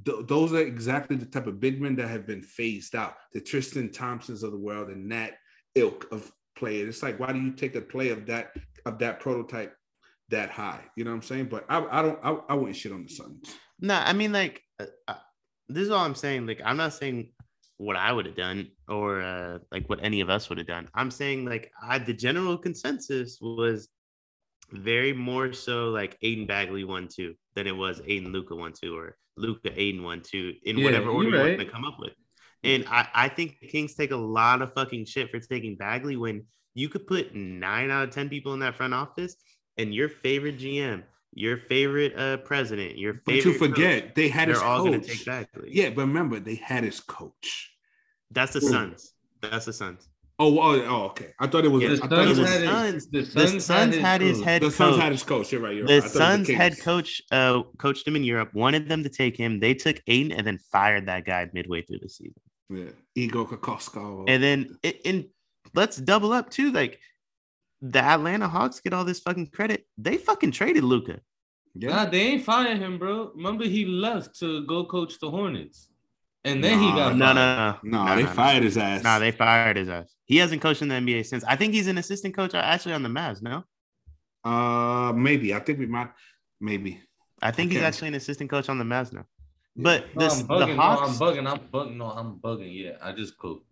th- 0.05 0.27
those 0.27 0.53
are 0.53 0.61
exactly 0.61 1.15
the 1.15 1.25
type 1.25 1.47
of 1.47 1.59
big 1.59 1.81
men 1.81 1.95
that 1.95 2.07
have 2.07 2.27
been 2.27 2.41
phased 2.41 2.95
out. 2.95 3.15
The 3.33 3.41
Tristan 3.41 3.91
Thompsons 3.91 4.43
of 4.43 4.51
the 4.51 4.57
world 4.57 4.89
and 4.89 5.11
that 5.11 5.37
ilk 5.75 6.07
of 6.11 6.31
player. 6.55 6.87
It's 6.87 7.03
like, 7.03 7.19
why 7.19 7.31
do 7.31 7.39
you 7.39 7.51
take 7.51 7.75
a 7.75 7.81
play 7.81 8.09
of 8.09 8.25
that 8.27 8.51
of 8.85 8.99
that 8.99 9.19
prototype 9.19 9.75
that 10.29 10.49
high? 10.49 10.81
You 10.95 11.03
know 11.03 11.11
what 11.11 11.15
I'm 11.15 11.21
saying? 11.23 11.45
But 11.45 11.65
I, 11.69 11.85
I 11.89 12.01
don't, 12.01 12.19
I, 12.23 12.37
I 12.49 12.53
wouldn't 12.53 12.75
shit 12.75 12.91
on 12.91 13.03
the 13.03 13.13
Suns. 13.13 13.55
No, 13.81 13.95
I 13.95 14.13
mean 14.13 14.31
like 14.31 14.61
uh, 14.79 14.85
uh, 15.07 15.15
this 15.67 15.83
is 15.83 15.89
all 15.89 16.05
I'm 16.05 16.15
saying. 16.15 16.45
Like 16.47 16.61
I'm 16.63 16.77
not 16.77 16.93
saying 16.93 17.31
what 17.77 17.95
I 17.95 18.11
would 18.11 18.27
have 18.27 18.35
done 18.35 18.67
or 18.87 19.21
uh, 19.21 19.57
like 19.71 19.89
what 19.89 19.99
any 20.03 20.21
of 20.21 20.29
us 20.29 20.49
would 20.49 20.59
have 20.59 20.67
done. 20.67 20.87
I'm 20.93 21.09
saying 21.11 21.45
like 21.45 21.71
I 21.81 21.97
the 21.97 22.13
general 22.13 22.57
consensus 22.57 23.39
was 23.41 23.89
very 24.71 25.13
more 25.13 25.51
so 25.51 25.89
like 25.89 26.17
Ayton 26.21 26.45
Bagley 26.45 26.83
one 26.83 27.07
two 27.07 27.33
than 27.55 27.67
it 27.67 27.75
was 27.75 28.01
Ayton 28.05 28.31
Luka 28.31 28.55
one 28.55 28.73
two 28.73 28.95
or 28.95 29.17
Luka 29.35 29.71
Ayton 29.75 30.03
one 30.03 30.21
two 30.21 30.53
in 30.63 30.77
Yeah, 30.77 30.85
whatever 30.85 31.09
order 31.09 31.29
you're 31.29 31.37
you 31.37 31.43
right. 31.43 31.57
want 31.57 31.67
to 31.67 31.73
come 31.73 31.85
up 31.85 31.97
with. 31.99 32.13
And 32.63 32.85
I, 32.87 33.07
I 33.15 33.27
think 33.27 33.57
the 33.59 33.67
Kings 33.67 33.95
take 33.95 34.11
a 34.11 34.15
lot 34.15 34.61
of 34.61 34.71
fucking 34.75 35.05
shit 35.05 35.31
for 35.31 35.39
taking 35.39 35.75
Bagley 35.75 36.15
when 36.15 36.45
you 36.75 36.89
could 36.89 37.07
put 37.07 37.33
nine 37.33 37.89
out 37.89 38.03
of 38.03 38.11
ten 38.11 38.29
people 38.29 38.53
in 38.53 38.59
that 38.59 38.75
front 38.75 38.93
office 38.93 39.35
and 39.77 39.93
your 39.93 40.07
favorite 40.07 40.59
GM, 40.59 41.01
your 41.33 41.57
favorite 41.57 42.17
uh 42.17 42.37
president, 42.37 42.97
your 42.97 43.13
favorite. 43.13 43.25
But 43.25 43.33
favorite 43.35 43.53
you 43.53 43.57
forget 43.59 44.15
they 44.15 44.27
had 44.29 44.47
coach, 44.47 44.53
his 44.55 44.59
they're 44.59 44.67
all 44.69 44.83
gonna 44.83 44.99
coach. 44.99 45.07
take 45.07 45.25
Bagley. 45.25 45.69
Yeah, 45.71 45.89
but 45.89 46.01
remember 46.01 46.39
they 46.39 46.55
had 46.55 46.83
his 46.83 46.99
coach. 46.99 47.71
That's 48.31 48.53
the 48.53 48.59
Who? 48.59 48.69
Suns. 48.69 49.13
That's 49.41 49.65
the 49.65 49.73
Suns. 49.73 50.07
Oh, 50.39 50.57
oh, 50.59 50.81
oh, 50.85 51.03
okay. 51.09 51.27
I 51.39 51.45
thought 51.45 51.65
it 51.65 51.67
was. 51.67 51.83
Yeah, 51.83 51.89
I 51.89 51.93
The 51.93 51.97
thought 51.99 52.09
Suns 52.09 52.37
it 52.37 52.41
was 52.41 52.49
had 52.49 52.63
Suns- 52.63 52.93
his, 52.93 53.07
the 53.11 53.21
The 53.21 53.47
Suns, 53.47 53.65
Suns 53.65 53.95
had 53.97 54.21
his 54.21 54.37
coach. 54.37 54.45
head 54.45 54.61
the 54.63 54.71
Suns 54.71 54.97
had 54.97 55.11
his 55.11 55.23
coach. 55.23 55.51
You're 55.51 55.61
right. 55.61 55.75
You're 55.75 55.85
The 55.87 55.93
right. 55.99 56.03
I 56.03 56.07
thought 56.07 56.15
it 56.15 56.39
was 56.39 56.47
Suns 56.47 56.57
head 56.57 56.79
coach 56.79 57.21
uh, 57.31 57.61
coached 57.77 58.07
him 58.07 58.15
in 58.15 58.23
Europe, 58.23 58.49
wanted 58.53 58.89
them 58.89 59.03
to 59.03 59.09
take 59.09 59.37
him. 59.37 59.59
They 59.59 59.73
took 59.75 60.01
Ayton 60.07 60.31
and 60.31 60.47
then 60.47 60.57
fired 60.71 61.05
that 61.07 61.25
guy 61.25 61.47
midway 61.53 61.83
through 61.83 61.99
the 61.99 62.09
season. 62.09 62.33
Yeah, 62.69 62.85
Igor 63.15 63.47
Kokoskov. 63.49 64.25
And 64.29 64.41
then, 64.41 64.77
and, 64.83 64.95
and 65.05 65.25
let's 65.75 65.97
double 65.97 66.31
up 66.33 66.49
too. 66.49 66.71
Like 66.71 66.99
the 67.81 67.99
Atlanta 68.03 68.47
Hawks 68.47 68.79
get 68.79 68.93
all 68.93 69.05
this 69.05 69.19
fucking 69.19 69.47
credit. 69.47 69.85
They 69.97 70.17
fucking 70.17 70.51
traded 70.51 70.83
Luka. 70.83 71.19
yeah, 71.75 71.89
Nah, 71.89 72.05
they 72.05 72.21
ain't 72.21 72.43
fired 72.43 72.77
him, 72.77 72.97
bro. 72.99 73.31
Remember 73.35 73.65
he 73.65 73.85
left 73.85 74.37
to 74.39 74.65
go 74.65 74.85
coach 74.85 75.19
the 75.19 75.29
Hornets, 75.29 75.89
and 76.43 76.63
then 76.63 76.79
he 76.79 76.89
got 76.91 77.15
No, 77.15 77.33
no, 77.33 77.77
no, 77.83 78.05
no, 78.05 78.15
they 78.15 78.25
fired 78.25 78.63
his 78.63 78.77
ass. 78.77 79.03
No, 79.03 79.19
they 79.19 79.31
fired 79.31 79.77
his 79.77 79.89
ass. 79.89 80.13
He 80.25 80.37
hasn't 80.37 80.61
coached 80.61 80.81
in 80.81 80.87
the 80.87 80.95
NBA 80.95 81.25
since. 81.25 81.43
I 81.43 81.55
think 81.55 81.73
he's 81.73 81.87
an 81.87 81.97
assistant 81.97 82.35
coach 82.35 82.53
uh, 82.53 82.57
actually 82.59 82.93
on 82.93 83.03
the 83.03 83.09
Mavs. 83.09 83.41
No, 83.41 83.63
Uh, 84.43 85.11
maybe. 85.15 85.53
I 85.53 85.59
think 85.59 85.79
we 85.79 85.85
might. 85.87 86.09
Maybe. 86.59 87.01
I 87.41 87.51
think 87.51 87.71
he's 87.71 87.81
actually 87.81 88.09
an 88.09 88.15
assistant 88.15 88.49
coach 88.49 88.69
on 88.69 88.77
the 88.77 88.83
Mavs 88.85 89.11
now. 89.13 89.25
Yeah. 89.75 89.83
But 89.83 90.15
No, 90.15 90.21
this, 90.21 90.39
I'm 90.41 90.47
the 90.47 90.53
bugging. 90.53 90.75
Hawks, 90.75 91.19
No, 91.19 91.27
I'm 91.27 91.35
bugging. 91.35 91.47
I'm 91.51 91.59
bugging. 91.59 91.95
No, 91.97 92.05
I'm 92.11 92.35
bugging. 92.39 92.71
Yeah, 92.83 92.97
I 93.01 93.11
just 93.13 93.37
cooked. 93.37 93.65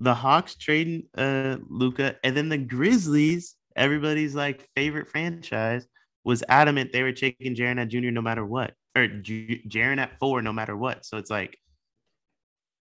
The 0.00 0.14
Hawks 0.14 0.54
trading 0.56 1.04
uh 1.16 1.56
Luka, 1.68 2.16
and 2.22 2.36
then 2.36 2.48
the 2.48 2.58
Grizzlies, 2.58 3.54
everybody's 3.74 4.34
like 4.34 4.68
favorite 4.76 5.08
franchise, 5.08 5.86
was 6.24 6.42
adamant 6.48 6.92
they 6.92 7.02
were 7.02 7.12
taking 7.12 7.54
Jaren 7.54 7.80
at 7.80 7.88
junior 7.88 8.10
no 8.10 8.20
matter 8.22 8.44
what, 8.44 8.74
or 8.96 9.06
J- 9.06 9.62
Jaren 9.68 9.98
at 9.98 10.18
four 10.18 10.42
no 10.42 10.52
matter 10.52 10.76
what. 10.76 11.06
So 11.06 11.16
it's 11.16 11.30
like, 11.30 11.58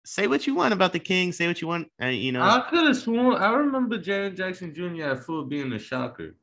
say 0.06 0.26
what 0.26 0.46
you 0.46 0.54
want 0.54 0.72
about 0.72 0.92
the 0.92 0.98
Kings, 0.98 1.36
say 1.36 1.46
what 1.46 1.60
you 1.60 1.68
want, 1.68 1.88
uh, 2.02 2.06
you 2.06 2.32
know, 2.32 2.42
I 2.42 2.66
could 2.70 2.86
have 2.86 2.96
sworn. 2.96 3.36
I 3.36 3.52
remember 3.52 3.98
Jaren 3.98 4.36
Jackson 4.36 4.74
Jr. 4.74 5.10
at 5.10 5.24
four 5.24 5.44
being 5.44 5.72
a 5.72 5.78
shocker. 5.78 6.34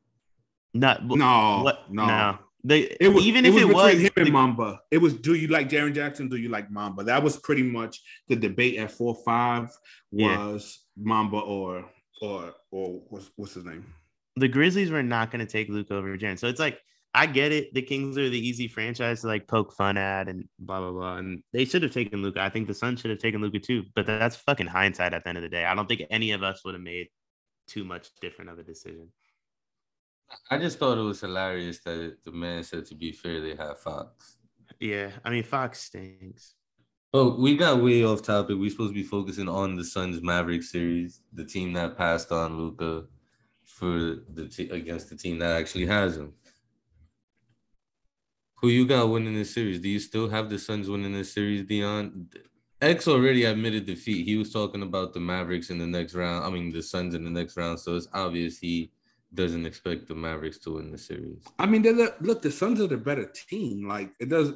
not 0.72 1.04
No, 1.04 1.62
what, 1.64 1.90
no. 1.90 2.06
no. 2.06 2.38
They 2.62 2.80
It 3.00 3.08
was 3.08 3.24
even 3.26 3.44
it 3.46 3.48
if 3.48 3.54
was 3.54 3.62
it 3.62 3.74
was, 3.74 3.94
him 3.94 4.10
and 4.16 4.26
the- 4.26 4.30
Bamba. 4.30 4.78
It 4.90 4.98
was 4.98 5.14
do 5.14 5.34
you 5.34 5.48
like 5.48 5.68
Jaren 5.68 5.94
Jackson? 5.94 6.28
Do 6.28 6.36
you 6.36 6.48
like 6.50 6.68
Bamba? 6.70 7.04
That 7.06 7.22
was 7.22 7.36
pretty 7.38 7.62
much 7.62 8.00
the 8.28 8.36
debate 8.36 8.76
at 8.78 8.90
four 8.92 9.14
five 9.24 9.70
Yeah. 10.12 10.46
was 10.46 10.80
Bamba 11.00 11.42
or 11.46 11.90
or 12.20 12.52
or 12.70 13.00
what's 13.08 13.30
what's 13.36 13.54
his 13.54 13.64
name? 13.64 13.84
the 14.36 14.48
Grizzlies 14.48 14.90
were 14.90 15.02
not 15.02 15.30
going 15.30 15.44
to 15.44 15.50
take 15.50 15.68
Luka 15.68 15.94
over 15.94 16.16
Jaren. 16.16 16.38
So 16.38 16.46
it's 16.46 16.60
like, 16.60 16.78
I 17.12 17.26
get 17.26 17.50
it. 17.52 17.74
The 17.74 17.82
Kings 17.82 18.16
are 18.16 18.28
the 18.30 18.38
easy 18.38 18.68
franchise 18.68 19.20
to 19.22 19.26
like 19.26 19.46
poke 19.48 19.74
fun 19.74 19.98
at 19.98 20.28
and 20.28 20.48
blah, 20.58 20.80
blah, 20.80 20.92
blah. 20.92 21.16
And 21.16 21.42
they 21.52 21.64
should 21.66 21.82
have 21.82 21.92
taken 21.92 22.22
Luka. 22.22 22.40
I 22.40 22.48
think 22.48 22.66
the 22.68 22.72
Suns 22.72 23.00
should 23.00 23.10
have 23.10 23.18
taken 23.18 23.42
Luka 23.42 23.58
too. 23.58 23.82
But 23.94 24.06
that's 24.06 24.36
fucking 24.36 24.68
hindsight 24.68 25.12
at 25.12 25.24
the 25.24 25.28
end 25.28 25.36
of 25.36 25.42
the 25.42 25.48
day. 25.50 25.64
I 25.64 25.74
don't 25.74 25.88
think 25.88 26.02
any 26.10 26.30
of 26.30 26.42
us 26.42 26.64
would 26.64 26.74
have 26.74 26.82
made 26.82 27.08
too 27.66 27.84
much 27.84 28.08
different 28.22 28.50
of 28.50 28.58
a 28.58 28.62
decision. 28.62 29.08
I 30.50 30.58
just 30.58 30.78
thought 30.78 30.98
it 30.98 31.02
was 31.02 31.20
hilarious 31.20 31.80
that 31.80 32.18
the 32.24 32.32
man 32.32 32.62
said, 32.62 32.86
"To 32.86 32.94
be 32.94 33.12
fair, 33.12 33.40
they 33.40 33.56
have 33.56 33.80
Fox." 33.80 34.36
Yeah. 34.78 35.10
I 35.24 35.30
mean, 35.30 35.42
Fox 35.42 35.80
stinks. 35.80 36.54
Oh, 37.12 37.34
we 37.40 37.56
got 37.56 37.82
way 37.82 38.04
off 38.04 38.22
topic. 38.22 38.56
We're 38.56 38.70
supposed 38.70 38.90
to 38.90 38.94
be 38.94 39.02
focusing 39.02 39.48
on 39.48 39.74
the 39.74 39.84
Suns 39.84 40.22
Maverick 40.22 40.62
series, 40.62 41.20
the 41.32 41.44
team 41.44 41.72
that 41.72 41.98
passed 41.98 42.30
on 42.30 42.56
Luka 42.56 43.04
for 43.64 44.22
the 44.32 44.48
te- 44.48 44.70
against 44.70 45.10
the 45.10 45.16
team 45.16 45.38
that 45.40 45.60
actually 45.60 45.86
has 45.86 46.16
him. 46.16 46.32
Who 48.56 48.68
you 48.68 48.86
got 48.86 49.08
winning 49.08 49.34
this 49.34 49.52
series? 49.52 49.80
Do 49.80 49.88
you 49.88 49.98
still 49.98 50.28
have 50.28 50.50
the 50.50 50.58
Suns 50.58 50.88
winning 50.88 51.12
this 51.12 51.32
series, 51.32 51.64
Dion? 51.64 52.28
X 52.80 53.08
already 53.08 53.44
admitted 53.44 53.86
defeat. 53.86 54.24
He 54.24 54.36
was 54.36 54.52
talking 54.52 54.82
about 54.82 55.12
the 55.12 55.20
Mavericks 55.20 55.70
in 55.70 55.78
the 55.78 55.86
next 55.86 56.14
round. 56.14 56.44
I 56.44 56.50
mean, 56.50 56.70
the 56.70 56.82
Suns 56.82 57.14
in 57.14 57.24
the 57.24 57.30
next 57.30 57.56
round. 57.56 57.80
So 57.80 57.96
it's 57.96 58.08
obvious 58.12 58.58
he 58.58 58.92
doesn't 59.32 59.66
expect 59.66 60.08
the 60.08 60.14
Mavericks 60.14 60.58
to 60.60 60.74
win 60.74 60.90
the 60.90 60.98
series. 60.98 61.44
I 61.58 61.66
mean, 61.66 61.82
they're 61.82 61.92
the, 61.92 62.14
look, 62.20 62.42
the 62.42 62.50
Suns 62.50 62.80
are 62.80 62.86
the 62.86 62.96
better 62.96 63.30
team. 63.48 63.88
Like 63.88 64.10
it 64.18 64.28
does, 64.28 64.52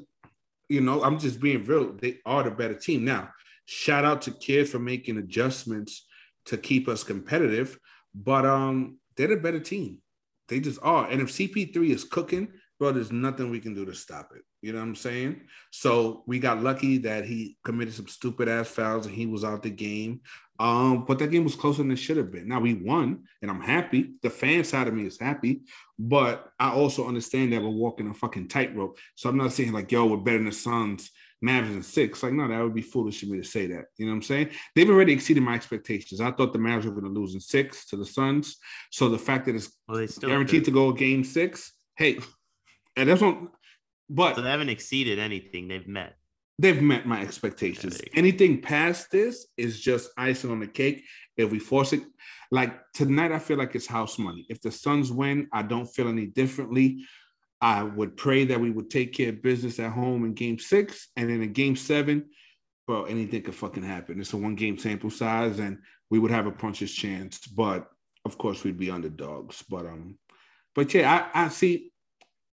you 0.68 0.80
know. 0.80 1.02
I'm 1.02 1.18
just 1.18 1.40
being 1.40 1.64
real. 1.64 1.92
They 1.92 2.18
are 2.26 2.42
the 2.42 2.50
better 2.50 2.74
team. 2.74 3.04
Now, 3.04 3.30
shout 3.66 4.04
out 4.04 4.22
to 4.22 4.32
Kidd 4.32 4.68
for 4.68 4.78
making 4.78 5.18
adjustments 5.18 6.06
to 6.46 6.56
keep 6.56 6.88
us 6.88 7.04
competitive, 7.04 7.78
but 8.14 8.44
um, 8.44 8.98
they're 9.16 9.28
the 9.28 9.37
better 9.37 9.60
team. 9.60 10.02
They 10.48 10.60
just 10.60 10.78
are. 10.82 11.08
And 11.08 11.22
if 11.22 11.28
CP3 11.28 11.90
is 11.90 12.04
cooking, 12.04 12.48
bro, 12.78 12.92
there's 12.92 13.12
nothing 13.12 13.50
we 13.50 13.60
can 13.60 13.74
do 13.74 13.84
to 13.84 13.94
stop 13.94 14.30
it. 14.34 14.42
You 14.62 14.72
know 14.72 14.78
what 14.78 14.87
I'm 14.87 14.94
saying? 14.96 15.42
So 15.70 16.24
we 16.26 16.38
got 16.38 16.62
lucky 16.62 16.98
that 16.98 17.24
he 17.24 17.56
committed 17.64 17.94
some 17.94 18.08
stupid 18.08 18.48
ass 18.48 18.68
fouls 18.68 19.06
and 19.06 19.14
he 19.14 19.26
was 19.26 19.44
out 19.44 19.62
the 19.62 19.70
game. 19.70 20.20
Um, 20.58 21.04
but 21.04 21.18
that 21.18 21.32
game 21.32 21.44
was 21.44 21.56
closer 21.56 21.78
than 21.78 21.90
it 21.90 21.96
should 21.96 22.16
have 22.16 22.30
been. 22.30 22.48
Now 22.48 22.60
we 22.60 22.74
won, 22.74 23.24
and 23.42 23.50
I'm 23.50 23.60
happy. 23.60 24.14
The 24.22 24.30
fan 24.30 24.62
side 24.62 24.87
of 24.87 24.94
me 24.94 25.04
is 25.04 25.18
happy, 25.18 25.62
but 25.98 26.52
I 26.60 26.70
also 26.70 27.08
understand 27.08 27.52
that 27.52 27.62
we're 27.62 27.70
walking 27.70 28.08
a 28.08 28.14
fucking 28.14 28.48
tightrope. 28.48 28.98
So 29.16 29.28
I'm 29.28 29.37
not 29.37 29.52
saying 29.52 29.72
like, 29.72 29.90
yo, 29.90 30.06
we're 30.06 30.16
better 30.18 30.38
than 30.38 30.46
the 30.46 30.52
Suns, 30.52 31.10
Mavs 31.44 31.66
and 31.66 31.84
six. 31.84 32.22
Like, 32.22 32.32
no, 32.34 32.46
that 32.46 32.62
would 32.62 32.74
be 32.74 32.82
foolish 32.82 33.22
of 33.24 33.30
me 33.30 33.38
to 33.38 33.44
say 33.44 33.66
that. 33.66 33.87
You 33.98 34.06
know 34.06 34.12
what 34.12 34.16
I'm 34.16 34.22
saying? 34.22 34.50
They've 34.76 34.88
already 34.88 35.12
exceeded 35.12 35.42
my 35.42 35.54
expectations. 35.54 36.20
I 36.20 36.30
thought 36.30 36.52
the 36.52 36.60
Mavs 36.60 36.84
were 36.84 36.92
going 36.92 37.04
to 37.04 37.10
lose 37.10 37.34
in 37.34 37.40
six 37.40 37.87
to 37.87 37.96
the 37.96 38.06
Suns. 38.06 38.56
So 38.90 39.08
the 39.08 39.18
fact 39.18 39.46
that 39.46 39.56
it's 39.56 39.72
Well, 39.88 40.06
guaranteed 40.20 40.64
to 40.66 40.70
go 40.70 40.92
game 40.92 41.24
six, 41.24 41.72
hey, 41.96 42.20
and 42.96 43.09
that's 43.09 43.20
what. 43.20 43.38
But 44.11 44.37
So 44.37 44.42
they 44.42 44.50
haven't 44.50 44.68
exceeded 44.68 45.18
anything 45.18 45.68
they've 45.68 45.88
met. 45.88 46.16
they've 46.59 46.80
met 46.83 47.07
my 47.07 47.20
expectations. 47.22 47.94
Yeah, 47.94 47.98
there 47.98 48.07
you 48.07 48.12
go. 48.14 48.18
Anything 48.18 48.61
past 48.62 49.11
this 49.11 49.46
is 49.57 49.80
just 49.80 50.11
icing 50.18 50.50
on 50.50 50.61
the 50.61 50.66
cake. 50.66 51.04
If 51.37 51.50
we 51.50 51.59
force 51.59 51.92
it, 51.92 52.02
like 52.50 52.74
tonight, 52.92 53.33
I 53.33 53.38
feel 53.38 53.57
like 53.57 53.74
it's 53.74 53.87
house 53.87 54.18
money. 54.18 54.46
If 54.48 54.61
the 54.61 54.70
Suns 54.70 55.11
win, 55.11 55.48
I 55.52 55.62
don't 55.62 55.87
feel 55.87 56.09
any 56.09 56.26
differently. 56.26 57.04
I 57.61 57.83
would 57.83 58.16
pray 58.16 58.44
that 58.44 58.61
we 58.61 58.70
would 58.70 58.90
take 58.90 59.14
care 59.14 59.30
of 59.30 59.42
business 59.42 59.80
at 59.80 59.90
home 59.90 60.24
in 60.26 60.35
game 60.35 60.59
six. 60.59 61.09
And 61.16 61.30
then 61.30 61.42
in 61.42 61.52
game 61.54 61.74
seven, 61.76 62.26
bro, 62.87 63.04
anything 63.04 63.42
could 63.42 63.54
fucking 63.54 63.83
happen. 63.83 64.20
It's 64.20 64.35
a 64.35 64.37
one 64.37 64.54
game 64.54 64.76
sample 64.76 65.11
size, 65.11 65.59
and 65.59 65.78
we 66.11 66.18
would 66.18 66.30
have 66.30 66.46
a 66.46 66.52
puncher's 66.52 66.92
chance. 66.92 67.38
But 67.46 67.88
of 68.26 68.37
course, 68.37 68.62
we'd 68.62 68.78
be 68.78 68.90
underdogs. 68.90 69.64
But 69.68 69.87
um, 69.87 70.18
but 70.74 70.92
yeah, 70.92 71.30
I, 71.35 71.46
I 71.46 71.48
see, 71.48 71.90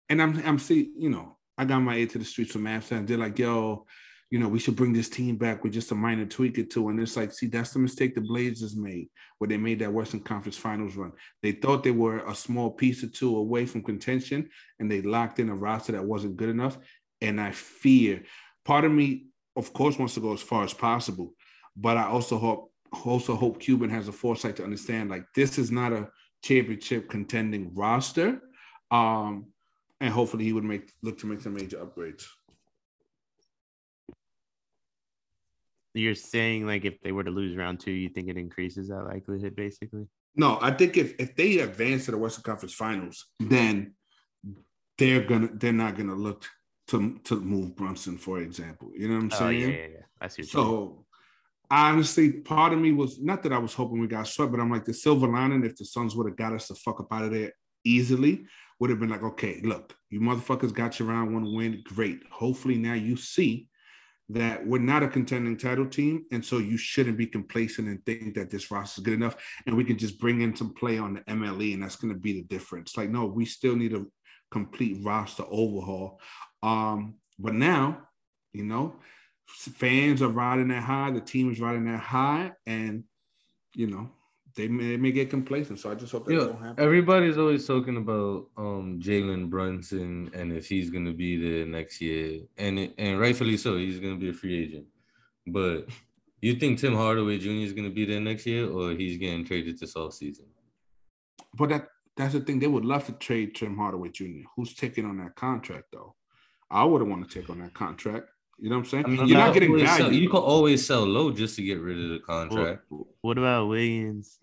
and 0.10 0.22
I'm 0.22 0.42
I'm 0.46 0.60
see, 0.60 0.92
you 0.98 1.10
know, 1.10 1.38
I 1.58 1.66
got 1.66 1.80
my 1.80 1.96
ear 1.96 2.08
to 2.08 2.20
the 2.20 2.26
streets 2.26 2.52
from 2.52 2.68
Amsterdam. 2.68 3.06
They're 3.06 3.18
like, 3.18 3.38
yo, 3.40 3.86
you 4.32 4.40
know, 4.40 4.48
we 4.48 4.60
should 4.60 4.76
bring 4.76 4.94
this 4.94 5.10
team 5.10 5.38
back 5.38 5.64
with 5.64 5.74
just 5.74 5.92
a 5.92 5.96
minor 5.96 6.26
tweak 6.26 6.60
or 6.60 6.64
two. 6.64 6.90
And 6.90 7.00
it's 7.00 7.18
like, 7.18 7.34
see, 7.34 7.48
that's 7.48 7.72
the 7.72 7.80
mistake 7.80 8.14
the 8.14 8.22
Blazers 8.22 8.76
made, 8.76 9.10
where 9.38 9.48
they 9.48 9.58
made 9.58 9.80
that 9.80 9.92
Western 9.92 10.20
Conference 10.20 10.58
Finals 10.58 10.96
run. 10.96 11.12
They 11.42 11.54
thought 11.54 11.84
they 11.84 11.92
were 11.92 12.20
a 12.20 12.36
small 12.36 12.70
piece 12.72 13.04
or 13.04 13.08
two 13.08 13.36
away 13.38 13.66
from 13.66 13.84
contention, 13.84 14.50
and 14.80 14.90
they 14.90 15.02
locked 15.02 15.40
in 15.40 15.50
a 15.50 15.56
roster 15.56 15.94
that 15.94 16.06
wasn't 16.06 16.38
good 16.38 16.50
enough. 16.50 16.78
And 17.22 17.42
I 17.42 17.52
fear, 17.52 18.24
part 18.66 18.86
of 18.86 18.92
me, 18.92 19.26
of 19.56 19.74
course, 19.74 19.98
wants 19.98 20.14
to 20.14 20.22
go 20.22 20.34
as 20.34 20.42
far 20.42 20.64
as 20.64 20.74
possible, 20.74 21.34
but 21.76 21.98
I 21.98 22.04
also 22.04 22.38
hope, 22.38 22.72
also 23.04 23.36
hope 23.36 23.60
Cuban 23.60 23.90
has 23.90 24.08
a 24.08 24.12
foresight 24.12 24.56
to 24.58 24.64
understand, 24.64 25.10
like, 25.10 25.26
this 25.36 25.58
is 25.58 25.72
not 25.72 25.92
a 25.92 26.08
championship 26.44 27.10
contending 27.10 27.74
roster. 27.74 28.40
Um, 28.92 29.48
and 30.02 30.14
hopefully 30.14 30.46
he 30.46 30.54
would 30.54 30.64
make 30.64 30.92
look 31.02 31.18
to 31.20 31.28
make 31.28 31.42
some 31.42 31.54
major 31.54 31.78
upgrades. 31.78 32.26
You're 35.94 36.16
saying 36.16 36.66
like 36.66 36.86
if 36.86 37.02
they 37.02 37.12
were 37.12 37.24
to 37.24 37.32
lose 37.32 37.58
round 37.58 37.80
two, 37.80 37.92
you 37.92 38.10
think 38.10 38.30
it 38.30 38.38
increases 38.38 38.90
that 38.90 39.04
likelihood 39.04 39.56
basically? 39.56 40.06
No, 40.36 40.60
I 40.62 40.72
think 40.72 40.98
if 40.98 41.16
if 41.20 41.36
they 41.36 41.60
advance 41.60 42.06
to 42.06 42.12
the 42.12 42.18
Western 42.18 42.44
Conference 42.44 42.74
Finals, 42.74 43.26
then 43.40 43.96
they're 44.98 45.24
gonna 45.24 45.50
they're 45.54 45.74
not 45.74 45.98
gonna 45.98 46.16
look 46.16 46.46
to 46.88 47.18
to 47.26 47.40
move 47.40 47.76
Brunson, 47.76 48.18
for 48.18 48.40
example. 48.40 48.92
You 48.96 49.08
know 49.10 49.16
what 49.16 49.24
I'm 49.24 49.32
Oh 49.32 49.50
saying? 49.50 49.62
yeah, 49.62 49.68
yeah, 49.68 49.88
yeah. 49.88 50.06
I 50.22 50.28
see 50.28 50.44
what 50.44 50.54
you 50.54 50.60
mean. 50.60 50.68
So 50.70 51.06
honestly, 51.72 52.32
part 52.34 52.74
of 52.74 52.80
me 52.80 52.92
was 52.92 53.20
not 53.20 53.44
that 53.44 53.54
I 53.54 53.58
was 53.58 53.74
hoping 53.74 54.00
we 54.00 54.08
got 54.08 54.28
swept, 54.28 54.52
but 54.52 54.60
I'm 54.60 54.72
like 54.72 54.86
the 54.86 54.94
silver 54.94 55.28
lining. 55.28 55.66
If 55.66 55.76
the 55.76 55.86
Suns 55.86 56.16
would 56.16 56.28
have 56.28 56.38
got 56.38 56.54
us 56.54 56.68
the 56.68 56.76
fuck 56.76 57.00
up 57.00 57.12
out 57.12 57.26
of 57.26 57.32
there 57.32 57.52
easily, 57.84 58.46
would 58.80 58.90
have 58.90 59.00
been 59.00 59.10
like, 59.10 59.24
okay, 59.24 59.62
look, 59.64 59.96
you 60.10 60.20
motherfuckers 60.20 60.74
got 60.74 61.00
your 61.00 61.10
round 61.10 61.34
one 61.34 61.54
win, 61.54 61.84
great. 61.86 62.22
Hopefully 62.32 62.78
now 62.78 62.94
you 62.94 63.18
see 63.18 63.68
that 64.30 64.66
we're 64.66 64.80
not 64.80 65.04
a 65.04 65.08
contending 65.08 65.58
title 65.58 65.88
team, 65.88 66.26
and 66.32 66.44
so 66.46 66.60
you 66.60 66.78
shouldn't 66.78 67.18
be 67.18 67.26
complacent 67.26 67.88
and 67.88 68.06
think 68.06 68.36
that 68.36 68.50
this 68.50 68.70
roster 68.70 69.02
is 69.02 69.06
good 69.06 69.16
enough, 69.16 69.36
and 69.66 69.76
we 69.76 69.84
can 69.84 69.98
just 69.98 70.20
bring 70.20 70.42
in 70.42 70.56
some 70.56 70.74
play 70.74 71.00
on 71.00 71.16
the 71.16 71.22
MLE, 71.22 71.74
and 71.74 71.84
that's 71.84 71.96
going 71.96 72.14
to 72.14 72.20
be 72.20 72.34
the 72.34 72.44
difference. 72.44 72.96
Like, 72.96 73.10
no, 73.10 73.26
we 73.26 73.46
still 73.46 73.76
need 73.76 73.94
a 73.94 74.06
complete 74.52 75.04
roster 75.04 75.44
overhaul. 75.50 76.20
Um, 76.62 77.16
but 77.40 77.56
now, 77.56 78.04
you 78.54 78.66
know, 78.66 79.00
fans 79.48 80.22
are 80.22 80.30
riding 80.30 80.68
that 80.68 80.84
high, 80.84 81.10
the 81.12 81.22
team 81.22 81.52
is 81.52 81.60
riding 81.60 81.86
that 81.86 82.00
high, 82.00 82.52
and 82.68 83.04
you 83.76 83.88
know, 83.88 84.12
they 84.56 84.68
may, 84.68 84.90
they 84.90 84.98
may 84.98 85.12
get 85.12 85.30
complacent. 85.30 85.80
So 85.80 85.92
I 85.92 85.96
just 85.96 86.12
hope 86.12 86.26
that 86.26 86.34
Yeah, 86.34 86.40
don't 86.40 86.62
happen. 86.62 86.84
everybody's 86.84 87.38
always 87.38 87.66
talking 87.68 87.98
about 87.98 88.48
um 88.58 89.00
Jalen 89.02 89.50
Brunson 89.50 90.30
and 90.34 90.52
if 90.52 90.68
he's 90.68 90.90
gonna 90.90 91.14
be 91.14 91.38
there 91.38 91.66
next 91.66 92.02
year, 92.02 92.42
and 92.58 92.80
it, 92.80 92.94
and 92.98 93.20
rightfully 93.20 93.58
so, 93.58 93.78
he's 93.78 94.00
gonna 94.00 94.18
be 94.18 94.30
a 94.30 94.34
free 94.34 94.64
agent. 94.64 94.86
But 95.48 95.88
you 96.42 96.56
think 96.56 96.80
Tim 96.80 96.96
Hardaway 96.96 97.38
Jr. 97.38 97.50
is 97.68 97.74
gonna 97.74 97.90
be 97.90 98.06
there 98.06 98.20
next 98.22 98.46
year, 98.46 98.70
or 98.70 98.92
he's 98.92 99.18
getting 99.18 99.46
traded 99.46 99.80
this 99.80 99.96
off 99.96 100.14
season? 100.14 100.46
But 101.58 101.70
that 101.70 101.88
that's 102.18 102.34
the 102.34 102.42
thing. 102.42 102.60
They 102.60 102.68
would 102.68 102.86
love 102.86 103.06
to 103.06 103.14
trade 103.14 103.56
Tim 103.56 103.78
Hardaway 103.78 104.10
Jr. 104.10 104.44
Who's 104.56 104.74
taking 104.74 105.06
on 105.06 105.18
that 105.18 105.36
contract 105.36 105.86
though? 105.94 106.16
I 106.72 106.84
wouldn't 106.84 107.10
want 107.10 107.28
to 107.30 107.40
take 107.40 107.50
on 107.50 107.60
that 107.60 107.74
contract. 107.74 108.28
You 108.62 108.70
know 108.70 108.78
what 108.78 108.86
I'm 108.86 108.90
saying? 108.90 109.06
I 109.06 109.10
mean, 109.10 109.28
You're 109.28 109.38
not 109.38 109.54
getting 109.54 109.70
always 109.72 109.90
sell- 109.96 110.12
you 110.14 110.30
can 110.30 110.40
always 110.40 110.86
sell 110.86 111.06
low 111.06 111.32
just 111.32 111.56
to 111.56 111.64
get 111.64 111.80
rid 111.80 111.98
of 111.98 112.10
the 112.10 112.16
What, 112.16 112.26
contract. 112.26 112.84
what 113.22 113.38
about 113.38 113.68
Williams 113.68 114.38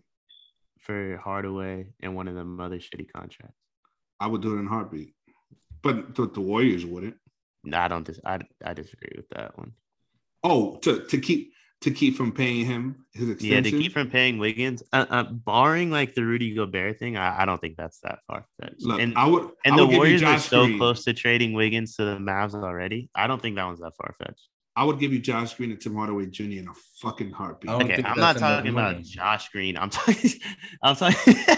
for 0.79 1.18
Hardaway 1.22 1.92
and 2.00 2.14
one 2.16 2.29
of 2.29 2.35
them 2.35 2.59
other 2.61 2.79
shitty 2.79 3.12
contracts? 3.14 3.59
I 4.18 4.26
would 4.29 4.40
do 4.42 4.57
it 4.57 4.61
in 4.61 4.66
heartbeat. 4.66 5.14
But 5.83 6.14
the, 6.14 6.29
the 6.29 6.40
Warriors 6.40 6.87
wouldn't. 6.87 7.16
No, 7.64 7.79
I 7.79 7.88
don't. 7.88 8.07
Dis- 8.07 8.20
I 8.24 8.38
I 8.64 8.72
disagree 8.74 9.12
with 9.16 9.29
that 9.31 9.59
one. 9.59 9.72
Oh, 10.42 10.76
to 10.79 11.00
to 11.07 11.18
keep 11.18 11.52
to 11.82 11.90
keep 11.90 12.16
from 12.16 12.32
paying 12.32 12.64
him 12.64 13.04
his 13.12 13.28
extension. 13.30 13.64
Yeah, 13.64 13.70
to 13.70 13.70
keep 13.70 13.92
from 13.92 14.10
paying 14.10 14.38
Wiggins, 14.38 14.82
uh, 14.92 15.06
uh, 15.10 15.22
barring 15.24 15.90
like 15.90 16.14
the 16.14 16.24
Rudy 16.24 16.54
Gobert 16.54 16.98
thing, 16.98 17.16
I, 17.16 17.42
I 17.42 17.44
don't 17.44 17.60
think 17.60 17.76
that's 17.76 18.00
that 18.00 18.20
far 18.26 18.46
fetched. 18.60 18.82
Look, 18.82 19.00
and 19.00 19.16
I 19.16 19.26
would. 19.26 19.50
and 19.64 19.74
I 19.74 19.76
the 19.76 19.86
would 19.86 19.90
give 19.90 19.98
Warriors 19.98 20.22
are 20.22 20.38
so 20.38 20.64
Green. 20.64 20.78
close 20.78 21.04
to 21.04 21.12
trading 21.12 21.52
Wiggins 21.52 21.96
to 21.96 22.04
the 22.04 22.16
Mavs 22.16 22.54
already. 22.54 23.10
I 23.14 23.26
don't 23.26 23.40
think 23.40 23.56
that 23.56 23.64
one's 23.64 23.80
that 23.80 23.92
far 23.96 24.14
fetched. 24.18 24.48
I 24.78 24.84
would 24.84 24.98
give 25.00 25.10
you 25.12 25.18
Josh 25.18 25.54
Green 25.54 25.70
and 25.70 25.80
Tim 25.80 25.94
Hardaway 25.96 26.26
Jr. 26.26 26.42
in 26.44 26.68
a 26.68 26.74
fucking 27.00 27.30
heartbeat. 27.30 27.70
Okay, 27.70 28.02
I'm 28.04 28.18
not 28.20 28.36
talking 28.36 28.70
about 28.72 28.92
money. 28.92 29.02
Josh 29.02 29.48
Green. 29.48 29.76
I'm 29.78 29.88
talking. 29.90 30.30
I'm 30.82 30.94
talking. 30.96 31.34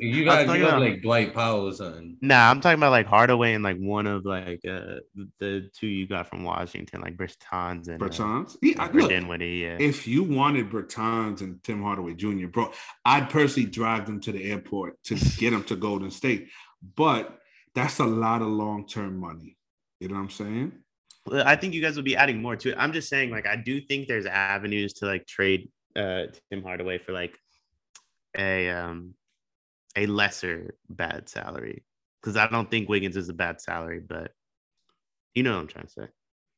You 0.00 0.22
I'm 0.30 0.46
talking 0.46 0.62
you 0.62 0.66
got 0.66 0.78
about- 0.78 0.80
like 0.80 1.02
Dwight 1.02 1.34
Powell 1.34 1.68
or 1.68 1.72
something. 1.74 2.16
Nah, 2.22 2.50
I'm 2.50 2.62
talking 2.62 2.78
about 2.78 2.90
like 2.90 3.06
Hardaway 3.06 3.52
and 3.52 3.62
like 3.62 3.76
one 3.76 4.06
of 4.06 4.24
like 4.24 4.60
uh 4.64 5.00
the 5.40 5.68
two 5.78 5.86
you 5.86 6.06
got 6.06 6.26
from 6.26 6.42
Washington, 6.42 7.02
like 7.02 7.18
Bertans 7.18 7.88
and 7.88 8.02
uh, 8.02 8.06
Bertans. 8.06 8.56
Yeah, 8.62 8.82
I- 8.82 8.88
or 8.88 8.92
look, 8.94 9.10
Dinwiddie. 9.10 9.46
Yeah, 9.58 9.76
if 9.78 10.06
you 10.08 10.22
wanted 10.22 10.70
Bertans 10.70 11.42
and 11.42 11.62
Tim 11.62 11.82
Hardaway 11.82 12.14
Jr., 12.14 12.46
bro, 12.46 12.72
I'd 13.04 13.28
personally 13.28 13.68
drive 13.68 14.06
them 14.06 14.20
to 14.22 14.32
the 14.32 14.42
airport 14.50 15.02
to 15.04 15.16
get 15.36 15.50
them 15.50 15.64
to 15.64 15.76
Golden 15.76 16.10
State. 16.10 16.48
But 16.96 17.38
that's 17.74 17.98
a 17.98 18.04
lot 18.06 18.40
of 18.40 18.48
long 18.48 18.86
term 18.88 19.18
money. 19.18 19.58
You 20.00 20.08
know 20.08 20.14
what 20.14 20.20
I'm 20.22 20.30
saying? 20.30 20.72
I 21.32 21.56
think 21.56 21.72
you 21.72 21.80
guys 21.80 21.96
will 21.96 22.02
be 22.02 22.16
adding 22.16 22.42
more 22.42 22.56
to 22.56 22.70
it. 22.70 22.76
I'm 22.78 22.92
just 22.92 23.08
saying, 23.08 23.30
like, 23.30 23.46
I 23.46 23.56
do 23.56 23.80
think 23.80 24.08
there's 24.08 24.26
avenues 24.26 24.92
to 24.94 25.06
like 25.06 25.26
trade 25.26 25.70
uh 25.96 26.24
Tim 26.50 26.62
Hardaway 26.62 26.98
for 26.98 27.12
like 27.12 27.38
a 28.36 28.68
um 28.70 29.14
a 29.96 30.06
lesser 30.06 30.74
bad 30.88 31.28
salary 31.28 31.84
because 32.20 32.36
I 32.36 32.48
don't 32.48 32.70
think 32.70 32.88
Wiggins 32.88 33.16
is 33.16 33.28
a 33.28 33.34
bad 33.34 33.60
salary, 33.60 34.00
but 34.00 34.32
you 35.34 35.42
know 35.42 35.52
what 35.52 35.60
I'm 35.60 35.66
trying 35.68 35.86
to 35.86 35.92
say. 35.92 36.06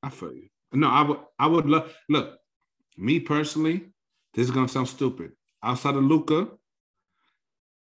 I 0.03 0.11
feel 0.11 0.33
you. 0.33 0.49
No, 0.73 0.89
I 0.89 1.03
would. 1.03 1.19
I 1.39 1.47
would 1.47 1.67
love. 1.67 1.95
Look, 2.09 2.39
me 2.97 3.21
personally, 3.21 3.87
this 4.35 4.45
is 4.45 4.51
gonna 4.51 4.69
sound 4.69 4.89
stupid. 4.89 5.33
Outside 5.63 5.97
of 5.97 6.05
Luka 6.05 6.49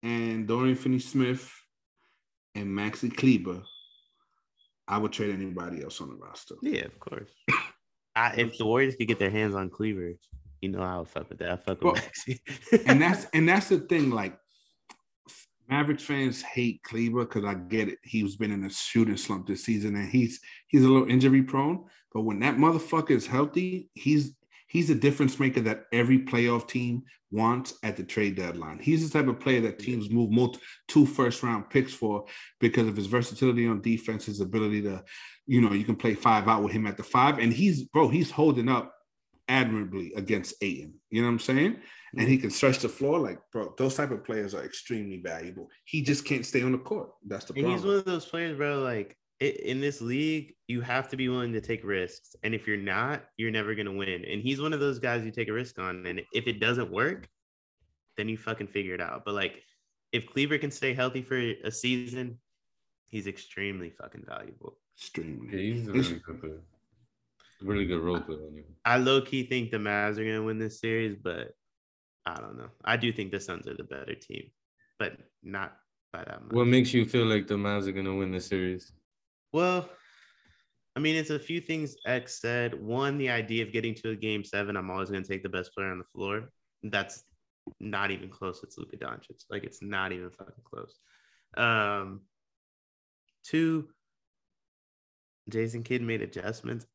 and 0.03 0.47
Dorian 0.47 0.77
Finney-Smith 0.77 1.51
and 2.55 2.67
Maxi 2.67 3.15
Kleber, 3.15 3.63
I 4.93 4.99
would 4.99 5.11
trade 5.11 5.35
anybody 5.35 5.83
else 5.83 6.03
on 6.03 6.11
the 6.11 6.17
roster. 6.17 6.55
Yeah, 6.61 6.85
of 6.85 7.01
course. 7.01 7.31
I, 8.15 8.35
if 8.37 8.59
the 8.59 8.67
Warriors 8.67 8.95
could 8.95 9.09
get 9.09 9.19
their 9.19 9.31
hands 9.31 9.55
on 9.55 9.71
Kleber, 9.71 10.13
you 10.61 10.69
know 10.69 10.83
I 10.83 10.99
would 10.99 11.09
fuck 11.09 11.31
with 11.31 11.39
that. 11.39 11.51
I 11.51 11.57
fuck 11.57 11.83
with 11.83 11.95
Well, 11.95 11.95
Maxi. 11.95 12.41
and 12.87 13.01
that's 13.01 13.27
and 13.33 13.49
that's 13.49 13.71
the 13.71 13.79
thing. 13.79 14.11
Like 14.11 14.39
Mavericks 15.67 16.03
fans 16.03 16.43
hate 16.43 16.83
Kleber 16.83 17.25
because 17.25 17.47
I 17.47 17.55
get 17.55 17.89
it. 17.89 18.01
He's 18.03 18.37
been 18.37 18.53
in 18.53 18.65
a 18.65 18.71
shooting 18.71 19.17
slump 19.17 19.47
this 19.47 19.65
season, 19.65 19.97
and 19.97 20.11
he's 20.11 20.41
he's 20.69 20.85
a 20.85 20.89
little 20.89 21.09
injury 21.09 21.43
prone. 21.43 21.85
But 22.13 22.23
when 22.23 22.41
that 22.41 22.59
motherfucker 22.59 23.13
is 23.13 23.27
healthy, 23.27 23.89
he's 23.95 24.35
he's 24.67 24.91
a 24.91 24.95
difference 24.95 25.41
maker 25.41 25.63
that 25.63 25.87
every 25.91 26.19
playoff 26.19 26.69
team 26.69 27.05
wants 27.33 27.75
at 27.83 27.97
the 27.97 28.05
trade 28.05 28.37
deadline. 28.37 28.79
He's 28.79 29.09
the 29.09 29.19
type 29.19 29.29
of 29.29 29.41
player 29.41 29.61
that 29.63 29.79
teams 29.79 30.11
move 30.11 30.31
multi, 30.31 30.61
two 30.89 31.07
first 31.07 31.43
round 31.43 31.71
picks 31.71 31.93
for 31.93 32.25
because 32.61 32.87
of 32.87 32.97
his 32.97 33.07
versatility 33.07 33.67
on 33.67 33.81
defense, 33.81 34.27
his 34.27 34.41
ability 34.41 34.83
to, 34.83 35.03
you 35.47 35.61
know, 35.61 35.73
you 35.73 35.85
can 35.85 35.97
play 35.97 36.15
five 36.15 36.47
out 36.49 36.63
with 36.63 36.73
him 36.73 36.87
at 36.87 36.97
the 36.97 37.03
five, 37.03 37.39
and 37.39 37.53
he's 37.53 37.85
bro, 37.85 38.09
he's 38.09 38.31
holding 38.31 38.69
up 38.69 38.95
admirably 39.49 40.13
against 40.17 40.55
Ayton. 40.63 40.95
You 41.11 41.23
know 41.23 41.29
what 41.29 41.33
I'm 41.33 41.39
saying? 41.41 41.77
And 42.17 42.29
he 42.29 42.35
mm-hmm. 42.35 42.43
can 42.43 42.51
stretch 42.51 42.79
the 42.79 42.89
floor. 42.89 43.19
Like, 43.19 43.39
bro, 43.51 43.75
those 43.79 43.95
type 43.95 44.11
of 44.11 44.25
players 44.25 44.55
are 44.55 44.65
extremely 44.65 45.21
valuable. 45.25 45.69
He 45.85 46.03
just 46.03 46.25
can't 46.25 46.45
stay 46.45 46.63
on 46.63 46.73
the 46.73 46.79
court. 46.79 47.11
That's 47.27 47.47
the 47.47 47.55
And 47.55 47.73
he's 47.73 47.83
one 47.83 47.97
of 47.97 48.05
those 48.05 48.27
players, 48.27 48.57
bro. 48.57 48.81
Like 48.81 49.17
in 49.43 49.81
this 49.81 50.01
league, 50.01 50.55
you 50.69 50.81
have 50.81 51.09
to 51.11 51.17
be 51.17 51.29
willing 51.29 51.53
to 51.53 51.61
take 51.61 51.85
risks, 51.85 52.35
and 52.43 52.55
if 52.55 52.67
you're 52.67 52.77
not, 52.77 53.25
you're 53.37 53.51
never 53.51 53.75
gonna 53.75 53.93
win. 53.93 54.25
And 54.25 54.41
he's 54.43 54.61
one 54.61 54.73
of 54.73 54.81
those 54.81 54.99
guys 54.99 55.25
you 55.25 55.31
take 55.31 55.49
a 55.49 55.53
risk 55.53 55.79
on, 55.79 56.07
and 56.07 56.21
if 56.33 56.47
it 56.47 56.61
doesn't 56.61 56.91
work, 56.91 57.29
then 58.17 58.29
you 58.29 58.37
fucking 58.37 58.69
figure 58.69 58.95
it 58.95 59.01
out. 59.01 59.25
But 59.25 59.35
like, 59.35 59.63
if 60.13 60.27
Kleber 60.27 60.59
can 60.59 60.71
stay 60.71 60.95
healthy 60.95 61.23
for 61.23 61.37
a 61.39 61.71
season, 61.71 62.39
he's 63.09 63.27
extremely 63.27 63.91
fucking 63.91 64.25
valuable. 64.27 64.79
Yeah, 64.97 65.03
Extremely. 65.07 65.73
he's 65.73 65.89
a 65.89 65.93
really 65.93 66.21
good 66.27 66.41
player. 66.41 66.61
Really 67.63 67.87
good 67.87 68.01
role 68.01 68.21
player. 68.21 68.41
anyway. 68.49 68.65
I 68.85 68.99
low 68.99 69.21
key 69.23 69.45
think 69.45 69.71
the 69.71 69.79
Mavs 69.79 70.19
are 70.19 70.25
gonna 70.25 70.43
win 70.43 70.59
this 70.59 70.81
series, 70.81 71.17
but 71.17 71.53
I 72.27 72.35
don't 72.41 72.57
know. 72.59 72.69
I 72.85 72.97
do 72.97 73.13
think 73.13 73.33
the 73.33 73.41
Suns 73.41 73.67
are 73.67 73.75
the 73.75 73.85
better 73.85 74.15
team, 74.15 74.51
but 74.99 75.17
not 75.43 75.77
by 76.13 76.25
that 76.25 76.43
much. 76.43 76.53
What 76.53 76.67
makes 76.67 76.93
you 76.93 77.05
feel 77.07 77.25
like 77.27 77.47
the 77.47 77.55
Mavs 77.55 77.87
are 77.89 77.93
gonna 77.93 78.15
win 78.15 78.31
the 78.33 78.41
series? 78.41 78.93
Well, 79.53 79.89
I 80.97 81.01
mean, 81.01 81.17
it's 81.17 81.31
a 81.31 81.39
few 81.39 81.61
things 81.61 81.97
X 82.07 82.41
said. 82.41 82.81
One, 82.83 83.19
the 83.19 83.31
idea 83.31 83.65
of 83.65 83.73
getting 83.73 83.95
to 83.97 84.11
a 84.11 84.17
game 84.17 84.45
seven, 84.45 84.77
I'm 84.77 84.91
always 84.91 85.11
going 85.11 85.23
to 85.23 85.29
take 85.29 85.43
the 85.43 85.49
best 85.49 85.75
player 85.75 85.91
on 85.91 85.99
the 85.99 86.05
floor. 86.05 86.51
That's 86.83 87.25
not 87.81 88.11
even 88.11 88.29
close. 88.29 88.61
It's 88.63 88.77
Luka 88.77 88.97
Doncic. 88.97 89.45
Like, 89.51 89.65
it's 89.65 89.83
not 89.83 90.13
even 90.13 90.31
fucking 90.31 90.65
close. 90.65 90.99
Um, 91.57 92.23
two, 93.45 93.89
Jason 95.49 95.83
Kidd 95.83 96.03
made 96.03 96.23
adjustments. 96.23 96.87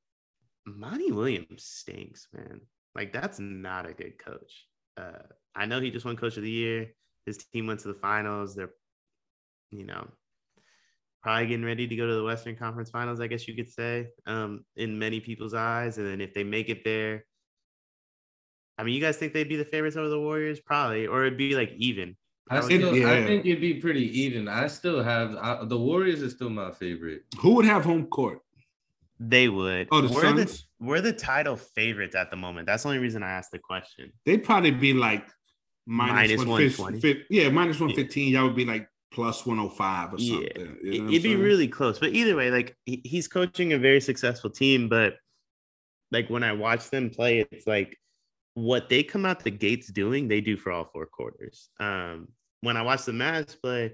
Monty 0.65 1.11
Williams 1.11 1.63
stinks, 1.63 2.27
man. 2.33 2.61
Like, 2.95 3.13
that's 3.13 3.39
not 3.39 3.89
a 3.89 3.93
good 3.93 4.17
coach. 4.17 4.65
Uh, 4.97 5.23
I 5.55 5.65
know 5.65 5.79
he 5.79 5.91
just 5.91 6.05
won 6.05 6.17
Coach 6.17 6.37
of 6.37 6.43
the 6.43 6.49
Year. 6.51 6.87
His 7.25 7.37
team 7.37 7.67
went 7.67 7.79
to 7.81 7.87
the 7.87 7.93
finals. 7.93 8.55
They're, 8.55 8.71
you 9.71 9.85
know, 9.85 10.07
probably 11.27 11.45
getting 11.47 11.65
ready 11.65 11.85
to 11.85 11.95
go 11.97 12.07
to 12.07 12.13
the 12.15 12.23
Western 12.23 12.55
Conference 12.55 12.89
Finals, 12.89 13.19
I 13.19 13.27
guess 13.27 13.49
you 13.49 13.53
could 13.53 13.69
say, 13.69 14.07
um, 14.27 14.63
in 14.77 14.97
many 14.97 15.19
people's 15.19 15.53
eyes. 15.53 15.97
And 15.97 16.07
then 16.07 16.21
if 16.21 16.33
they 16.33 16.45
make 16.45 16.69
it 16.69 16.85
there, 16.85 17.25
I 18.77 18.83
mean, 18.83 18.95
you 18.95 19.01
guys 19.01 19.17
think 19.17 19.33
they'd 19.33 19.49
be 19.49 19.57
the 19.57 19.65
favorites 19.65 19.97
over 19.97 20.07
the 20.07 20.17
Warriors? 20.21 20.61
Probably, 20.61 21.05
or 21.05 21.25
it'd 21.25 21.37
be 21.37 21.53
like 21.53 21.73
even. 21.75 22.15
I 22.49 22.55
How 22.55 22.61
still, 22.61 22.95
you- 22.95 23.05
I 23.05 23.17
Yeah. 23.19 23.25
think 23.27 23.45
it'd 23.45 23.59
be 23.59 23.73
pretty 23.73 24.21
even. 24.21 24.47
I 24.47 24.67
still 24.67 25.03
have 25.03 25.35
I, 25.35 25.65
the 25.65 25.77
Warriors 25.77 26.23
are 26.23 26.29
still 26.29 26.49
my 26.49 26.71
favorite. 26.71 27.23
Who 27.39 27.55
would 27.55 27.65
have 27.65 27.83
home 27.83 28.05
court? 28.05 28.39
They 29.19 29.49
would. 29.49 29.89
Oh, 29.91 29.99
the 29.99 30.13
we're 30.13 30.21
Suns? 30.21 30.63
the 30.79 30.85
we're 30.85 31.01
the 31.01 31.11
title 31.11 31.57
favorites 31.57 32.15
at 32.15 32.31
the 32.31 32.37
moment. 32.37 32.67
That's 32.67 32.83
the 32.83 32.89
only 32.89 32.99
reason 33.01 33.21
I 33.21 33.31
asked 33.31 33.51
the 33.51 33.59
question. 33.59 34.13
They'd 34.25 34.45
probably 34.45 34.71
be 34.71 34.93
like 34.93 35.27
Minus 35.89 36.37
minus, 36.37 36.37
120. 36.47 36.99
150. 36.99 37.25
Yeah, 37.35 37.49
minus 37.49 37.79
115. 37.81 38.31
Y'all 38.33 38.45
would 38.45 38.55
be 38.55 38.63
like 38.63 38.87
plus 39.11 39.45
105 39.45 40.13
or 40.13 40.17
Yeah. 40.17 40.33
something. 40.33 40.51
You 40.57 40.65
know 40.65 40.71
It- 40.71 40.73
what 40.73 40.99
I'm 40.99 41.09
It'd 41.09 41.23
be 41.23 41.35
really 41.35 41.67
close. 41.67 41.99
But 41.99 42.13
either 42.13 42.35
way, 42.35 42.51
like 42.51 42.75
he's 42.85 43.27
coaching 43.27 43.73
a 43.73 43.77
very 43.77 44.01
successful 44.01 44.49
team, 44.49 44.89
but 44.89 45.17
like 46.11 46.29
when 46.29 46.43
I 46.43 46.53
watch 46.53 46.89
them 46.89 47.09
play, 47.09 47.39
it's 47.51 47.67
like 47.67 47.97
what 48.53 48.89
they 48.89 49.03
come 49.03 49.25
out 49.25 49.43
the 49.43 49.51
gates 49.51 49.87
doing, 49.87 50.27
they 50.27 50.41
do 50.41 50.57
for 50.57 50.71
all 50.71 50.85
four 50.85 51.05
quarters. 51.05 51.69
Um, 51.79 52.29
when 52.61 52.75
I 52.77 52.81
watch 52.81 53.05
the 53.05 53.11
Mavs 53.11 53.59
play, 53.61 53.93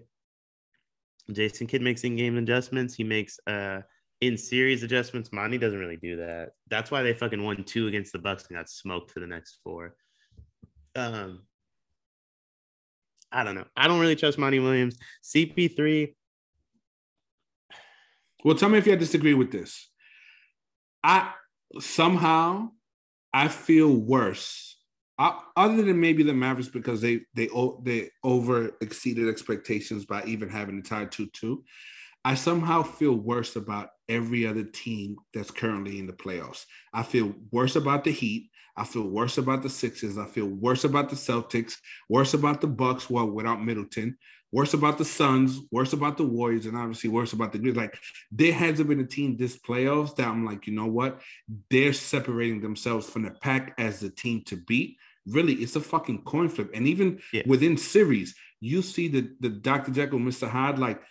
Jason 1.31 1.67
Kidd 1.67 1.81
makes 1.81 2.03
in-game 2.03 2.37
adjustments. 2.37 2.93
He 2.95 3.03
makes 3.03 3.39
uh 3.47 3.81
in 4.21 4.37
series 4.37 4.83
adjustments. 4.83 5.33
Monty 5.33 5.57
doesn't 5.57 5.79
really 5.79 5.97
do 5.97 6.15
that. 6.15 6.51
That's 6.69 6.91
why 6.91 7.03
they 7.03 7.13
fucking 7.13 7.43
won 7.43 7.63
two 7.65 7.87
against 7.87 8.13
the 8.13 8.19
Bucks 8.19 8.45
and 8.47 8.57
got 8.57 8.69
smoked 8.69 9.11
for 9.11 9.19
the 9.19 9.27
next 9.27 9.59
four. 9.63 9.97
Um, 10.95 11.45
I 13.33 13.43
don't 13.43 13.55
know. 13.55 13.65
I 13.75 13.87
don't 13.87 13.99
really 13.99 14.15
trust 14.15 14.37
Monty 14.37 14.59
Williams. 14.59 14.97
CP3, 15.23 16.13
Well, 18.45 18.55
tell 18.55 18.69
me 18.69 18.77
if 18.77 18.85
you 18.85 18.95
disagree 18.95 19.33
with 19.33 19.51
this. 19.51 19.89
I 21.03 21.33
somehow 21.79 22.69
I 23.33 23.47
feel 23.47 23.93
worse. 23.93 24.77
Uh, 25.19 25.39
other 25.55 25.83
than 25.83 25.99
maybe 25.99 26.23
the 26.23 26.33
Mavericks 26.33 26.69
because 26.69 27.01
they 27.01 27.21
they 27.33 27.49
they 27.83 28.09
over 28.23 28.71
exceeded 28.81 29.27
expectations 29.27 30.05
by 30.05 30.23
even 30.25 30.49
having 30.49 30.77
the 30.77 30.87
tie 30.87 31.05
two 31.05 31.27
two. 31.27 31.63
I 32.25 32.35
somehow 32.35 32.83
feel 32.83 33.15
worse 33.15 33.55
about 33.55 33.89
every 34.07 34.47
other 34.47 34.63
team 34.63 35.17
that's 35.33 35.51
currently 35.51 35.99
in 35.99 36.07
the 36.07 36.13
playoffs. 36.13 36.65
I 36.93 37.03
feel 37.03 37.33
worse 37.51 37.75
about 37.75 38.03
the 38.03 38.11
Heat. 38.11 38.49
I 38.75 38.85
feel 38.85 39.07
worse 39.07 39.37
about 39.37 39.61
the 39.61 39.69
Sixers. 39.69 40.17
I 40.17 40.25
feel 40.25 40.47
worse 40.47 40.83
about 40.83 41.09
the 41.09 41.15
Celtics. 41.15 41.77
Worse 42.09 42.33
about 42.33 42.61
the 42.61 42.67
Bucks. 42.67 43.09
Well, 43.09 43.27
without 43.27 43.63
Middleton. 43.63 44.17
Worse 44.51 44.73
about 44.73 44.97
the 44.97 45.05
Suns. 45.05 45.59
Worse 45.71 45.93
about 45.93 46.17
the 46.17 46.25
Warriors, 46.25 46.65
and 46.65 46.77
obviously 46.77 47.09
worse 47.09 47.33
about 47.33 47.51
the 47.51 47.59
Grizzlies. 47.59 47.77
Like 47.77 47.99
there 48.31 48.53
hasn't 48.53 48.89
been 48.89 48.99
a 48.99 49.05
team 49.05 49.35
this 49.35 49.57
playoffs 49.57 50.15
that 50.15 50.27
I'm 50.27 50.45
like, 50.45 50.67
you 50.67 50.73
know 50.73 50.87
what? 50.87 51.21
They're 51.69 51.93
separating 51.93 52.61
themselves 52.61 53.09
from 53.09 53.23
the 53.23 53.31
pack 53.31 53.73
as 53.77 53.99
the 53.99 54.09
team 54.09 54.43
to 54.45 54.55
beat. 54.55 54.97
Really, 55.27 55.53
it's 55.53 55.75
a 55.75 55.81
fucking 55.81 56.23
coin 56.23 56.49
flip. 56.49 56.71
And 56.73 56.87
even 56.87 57.21
yeah. 57.31 57.43
within 57.45 57.77
series, 57.77 58.35
you 58.59 58.81
see 58.81 59.07
the 59.07 59.29
the 59.39 59.49
Dr. 59.49 59.91
Jekyll, 59.91 60.19
Mr. 60.19 60.49
Hyde, 60.49 60.79
like 60.79 61.01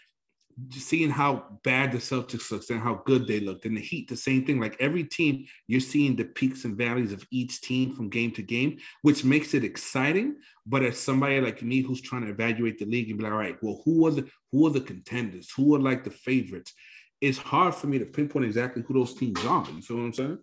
seeing 0.71 1.11
how 1.11 1.59
bad 1.65 1.93
the 1.93 1.99
Celtics 1.99 2.51
looked 2.51 2.71
and 2.71 2.81
how 2.81 3.03
good 3.07 3.27
they 3.27 3.41
looked, 3.41 3.65
and 3.65 3.77
the 3.77 3.81
Heat, 3.81 4.09
the 4.09 4.17
same 4.17 4.45
thing. 4.45 4.61
Like 4.61 4.77
every 4.81 5.05
team, 5.05 5.47
you're 5.67 5.81
seeing 5.81 6.17
the 6.17 6.25
peaks 6.25 6.65
and 6.65 6.77
valleys 6.77 7.13
of 7.13 7.27
each 7.31 7.61
team 7.61 7.95
from 7.95 8.09
game 8.09 8.33
to 8.33 8.43
game, 8.43 8.79
which 9.03 9.25
makes 9.25 9.55
it 9.55 9.65
exciting. 9.65 10.37
But 10.67 10.83
as 10.83 10.99
somebody 10.99 11.41
like 11.41 11.63
me 11.63 11.81
who's 11.81 12.01
trying 12.01 12.25
to 12.25 12.31
evaluate 12.31 12.79
the 12.79 12.87
league 12.87 13.11
and 13.11 13.19
be 13.19 13.25
like, 13.25 13.33
all 13.33 13.39
right, 13.39 13.59
well, 13.63 13.83
who 13.85 14.07
are 14.07 14.13
the 14.13 14.29
who 14.51 14.67
are 14.67 14.71
the 14.71 14.81
contenders? 14.81 15.51
Who 15.57 15.75
are 15.75 15.81
like 15.81 16.05
the 16.05 16.11
favorites? 16.11 16.73
It's 17.21 17.39
hard 17.39 17.75
for 17.75 17.87
me 17.87 17.99
to 17.99 18.05
pinpoint 18.05 18.45
exactly 18.45 18.83
who 18.87 18.95
those 18.95 19.15
teams 19.15 19.45
are. 19.45 19.65
You 19.75 19.83
feel 19.83 19.97
what 19.99 20.05
I'm 20.05 20.13
saying? 20.13 20.39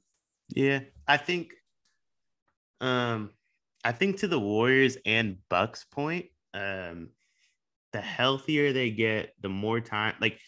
Yeah, 0.56 0.80
I 1.08 1.18
think, 1.18 1.54
um, 2.82 3.32
I 3.84 3.92
think 3.92 4.20
to 4.20 4.28
the 4.28 4.40
Warriors 4.40 4.98
and 5.06 5.38
Bucks 5.50 5.86
point, 5.92 6.28
um, 6.54 7.10
the 7.94 8.02
healthier 8.02 8.74
they 8.74 8.92
get, 8.92 9.34
the 9.42 9.50
more 9.50 9.80
time. 9.80 10.16
Like 10.22 10.40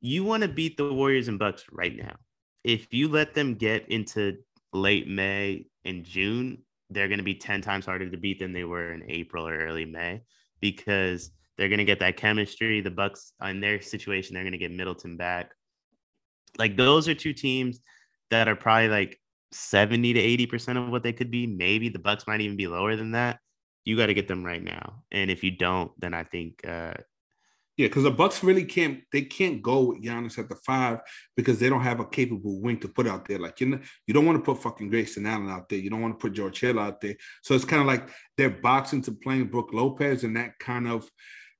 you 0.00 0.24
want 0.24 0.42
to 0.42 0.48
beat 0.48 0.76
the 0.76 0.92
Warriors 0.92 1.28
and 1.28 1.38
Bucks 1.38 1.64
right 1.70 1.96
now. 1.96 2.16
If 2.64 2.92
you 2.92 3.08
let 3.08 3.34
them 3.34 3.54
get 3.54 3.88
into 3.88 4.38
late 4.72 5.08
May 5.08 5.66
and 5.84 6.04
June, 6.04 6.58
they're 6.90 7.08
going 7.08 7.18
to 7.18 7.24
be 7.24 7.34
10 7.34 7.62
times 7.62 7.86
harder 7.86 8.10
to 8.10 8.16
beat 8.16 8.38
than 8.38 8.52
they 8.52 8.64
were 8.64 8.92
in 8.92 9.02
April 9.08 9.46
or 9.46 9.56
early 9.56 9.84
May 9.84 10.22
because 10.60 11.30
they're 11.56 11.68
going 11.68 11.78
to 11.78 11.84
get 11.84 12.00
that 12.00 12.16
chemistry. 12.16 12.80
The 12.80 12.90
Bucks 12.90 13.32
in 13.42 13.60
their 13.60 13.80
situation, 13.80 14.34
they're 14.34 14.42
going 14.42 14.52
to 14.52 14.58
get 14.58 14.70
Middleton 14.70 15.16
back. 15.16 15.52
Like 16.58 16.76
those 16.76 17.08
are 17.08 17.14
two 17.14 17.32
teams 17.32 17.80
that 18.30 18.48
are 18.48 18.56
probably 18.56 18.88
like 18.88 19.18
70 19.52 20.12
to 20.14 20.46
80% 20.46 20.82
of 20.82 20.90
what 20.90 21.02
they 21.02 21.12
could 21.12 21.30
be. 21.30 21.46
Maybe 21.46 21.88
the 21.88 21.98
Bucks 21.98 22.26
might 22.26 22.40
even 22.40 22.56
be 22.56 22.66
lower 22.66 22.96
than 22.96 23.12
that 23.12 23.38
you 23.84 23.96
got 23.96 24.06
to 24.06 24.14
get 24.14 24.28
them 24.28 24.44
right 24.44 24.62
now. 24.62 25.02
And 25.10 25.30
if 25.30 25.42
you 25.42 25.50
don't, 25.50 25.90
then 25.98 26.14
I 26.14 26.24
think 26.24 26.60
uh 26.66 26.94
yeah, 27.78 27.86
because 27.88 28.02
the 28.02 28.10
Bucks 28.10 28.44
really 28.44 28.64
can't 28.64 29.00
they 29.12 29.22
can't 29.22 29.62
go 29.62 29.80
with 29.80 30.02
Giannis 30.02 30.38
at 30.38 30.48
the 30.48 30.56
five 30.56 31.00
because 31.36 31.58
they 31.58 31.70
don't 31.70 31.82
have 31.82 32.00
a 32.00 32.04
capable 32.04 32.60
wing 32.60 32.78
to 32.80 32.88
put 32.88 33.06
out 33.06 33.26
there. 33.26 33.38
Like 33.38 33.60
you 33.60 33.66
know, 33.66 33.80
you 34.06 34.12
don't 34.12 34.26
want 34.26 34.38
to 34.38 34.44
put 34.44 34.62
fucking 34.62 34.90
Grayson 34.90 35.26
Allen 35.26 35.48
out 35.48 35.68
there. 35.68 35.78
You 35.78 35.88
don't 35.88 36.02
want 36.02 36.18
to 36.18 36.22
put 36.22 36.34
George 36.34 36.60
Hill 36.60 36.78
out 36.78 37.00
there. 37.00 37.16
So 37.42 37.54
it's 37.54 37.64
kind 37.64 37.80
of 37.80 37.86
like 37.86 38.10
they're 38.36 38.50
boxing 38.50 39.00
to 39.02 39.12
playing 39.12 39.46
Brook 39.46 39.70
Lopez, 39.72 40.22
and 40.24 40.36
that 40.36 40.58
kind 40.58 40.86
of, 40.86 41.08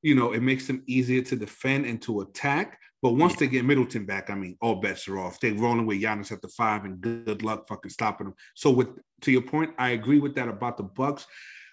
you 0.03 0.15
know, 0.15 0.33
it 0.33 0.43
makes 0.43 0.67
them 0.67 0.83
easier 0.87 1.23
to 1.23 1.37
defend 1.37 1.87
and 1.87 2.01
to 2.03 2.21
attack. 2.21 2.79
But 3.01 3.15
once 3.15 3.33
yeah. 3.33 3.41
they 3.41 3.47
get 3.49 3.65
Middleton 3.65 4.05
back, 4.05 4.29
I 4.29 4.35
mean, 4.35 4.57
all 4.61 4.77
bets 4.77 5.09
are 5.09 5.19
off. 5.19 5.41
They're 5.41 5.55
rolling 5.55 5.87
with 5.87 6.03
Giannis 6.03 6.31
at 6.31 6.43
the 6.43 6.49
five, 6.49 6.85
and 6.85 7.01
good 7.01 7.43
luck 7.43 7.67
fucking 7.69 7.91
stopping 7.91 8.27
them. 8.27 8.35
So 8.55 8.71
with 8.71 8.89
to 9.23 9.33
your 9.33 9.43
point, 9.43 9.71
I 9.79 9.91
agree 9.91 10.21
with 10.21 10.35
that 10.35 10.49
about 10.49 10.77
the 10.77 10.85
Bucks. 10.85 11.27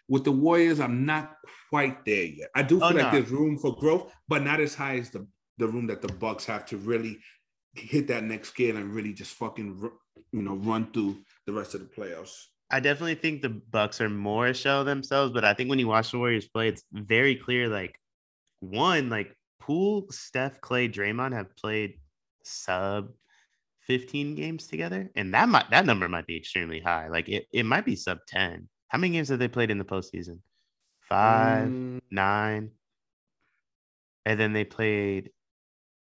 With 0.10 0.26
the 0.26 0.32
Warriors, 0.32 0.80
I'm 0.80 1.05
not 1.05 1.36
quite 1.70 2.03
there 2.03 2.26
yet. 2.26 2.49
I 2.55 2.64
do 2.64 2.78
oh, 2.78 2.89
feel 2.89 2.97
oh, 2.99 3.03
like 3.03 3.14
no. 3.14 3.20
there's 3.20 3.32
room 3.32 3.57
for 3.57 3.76
growth, 3.76 4.12
but 4.28 4.43
not 4.43 4.60
as 4.60 4.76
high 4.76 4.97
as 4.97 5.12
the 5.12 5.26
the 5.60 5.68
room 5.68 5.88
that 5.88 6.01
the 6.01 6.07
Bucks 6.07 6.45
have 6.45 6.66
to 6.68 6.78
really 6.78 7.20
hit 7.76 8.07
that 8.07 8.24
next 8.24 8.49
scale 8.49 8.78
and 8.78 8.93
really 8.93 9.14
just 9.14 9.34
fucking 9.34 9.89
you 10.32 10.41
know 10.41 10.55
run 10.55 10.91
through 10.91 11.18
the 11.45 11.53
rest 11.53 11.76
of 11.76 11.82
the 11.82 11.88
playoffs. 11.88 12.36
I 12.72 12.80
definitely 12.80 13.16
think 13.16 13.41
the 13.41 13.49
Bucks 13.49 13.99
are 14.01 14.10
more 14.10 14.47
a 14.47 14.53
shell 14.53 14.84
themselves, 14.84 15.34
but 15.34 15.43
I 15.43 15.53
think 15.53 15.70
when 15.70 15.80
you 15.80 15.88
watch 15.88 16.12
the 16.12 16.20
Warriors 16.20 16.47
play, 16.47 16.68
it's 16.68 16.84
very 16.91 17.36
clear. 17.36 17.68
Like 17.68 17.99
one, 18.60 19.10
like 19.10 19.36
Poole, 19.60 20.07
Steph, 20.10 20.62
Klay, 20.62 20.91
Draymond 20.91 21.34
have 21.34 21.55
played 21.55 21.99
sub 22.43 23.10
15 23.82 24.36
games 24.36 24.68
together, 24.68 25.12
and 25.16 25.34
that 25.34 25.49
might 25.49 25.70
that 25.72 25.86
number 25.86 26.07
might 26.07 26.28
be 26.28 26.38
extremely 26.38 26.80
high. 26.80 27.07
Like 27.07 27.28
it, 27.28 27.47
it 27.51 27.66
might 27.66 27.86
be 27.86 27.95
sub 27.95 28.20
10. 28.28 28.70
How 28.89 28.97
many 28.97 29.13
games 29.13 29.29
have 29.29 29.39
they 29.39 29.47
played 29.47 29.71
in 29.71 29.77
the 29.77 29.85
postseason? 29.85 30.39
Five, 31.01 31.69
mm. 31.69 32.01
nine, 32.11 32.71
and 34.25 34.39
then 34.39 34.53
they 34.53 34.65
played. 34.65 35.31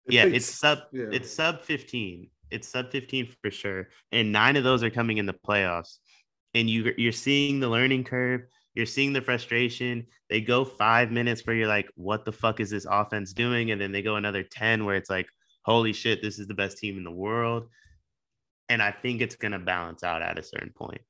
It 0.07 0.15
yeah, 0.15 0.25
it's 0.25 0.47
sub. 0.47 0.81
Yeah. 0.93 1.07
It's 1.13 1.33
sub 1.33 1.63
fifteen. 1.63 2.29
It's 2.51 2.69
sub 2.69 2.91
fifteen 2.91 3.29
for 3.43 3.51
sure, 3.51 3.89
and 4.13 4.33
nine 4.33 4.57
of 4.57 4.65
those 4.65 4.83
are 4.83 4.91
coming 4.91 5.19
in 5.19 5.27
the 5.27 5.35
playoffs. 5.35 5.99
And 6.55 6.69
you 6.69 6.93
you're 6.97 7.13
seeing 7.13 7.61
the 7.61 7.69
learning 7.69 8.05
curve. 8.05 8.43
You're 8.75 8.87
seeing 8.87 9.13
the 9.13 9.23
frustration. 9.23 10.07
They 10.29 10.41
go 10.41 10.65
five 10.65 11.11
minutes 11.11 11.47
where 11.47 11.57
you're 11.57 11.69
like, 11.69 11.91
"What 11.97 12.25
the 12.25 12.33
fuck 12.33 12.61
is 12.61 12.71
this 12.71 12.87
offense 12.89 13.33
doing?" 13.33 13.71
And 13.71 13.81
then 13.81 13.93
they 13.93 14.03
go 14.03 14.17
another 14.17 14.43
ten 14.43 14.85
where 14.85 14.97
it's 14.97 15.11
like, 15.11 15.29
"Holy 15.65 15.93
shit, 15.93 16.23
this 16.23 16.39
is 16.39 16.47
the 16.47 16.55
best 16.55 16.79
team 16.79 16.97
in 16.97 17.05
the 17.05 17.11
world." 17.11 17.69
And 18.69 18.83
I 18.83 18.91
think 18.91 19.21
it's 19.21 19.37
gonna 19.37 19.59
balance 19.59 20.03
out 20.03 20.23
at 20.23 20.39
a 20.39 20.43
certain 20.43 20.73
point 20.73 21.03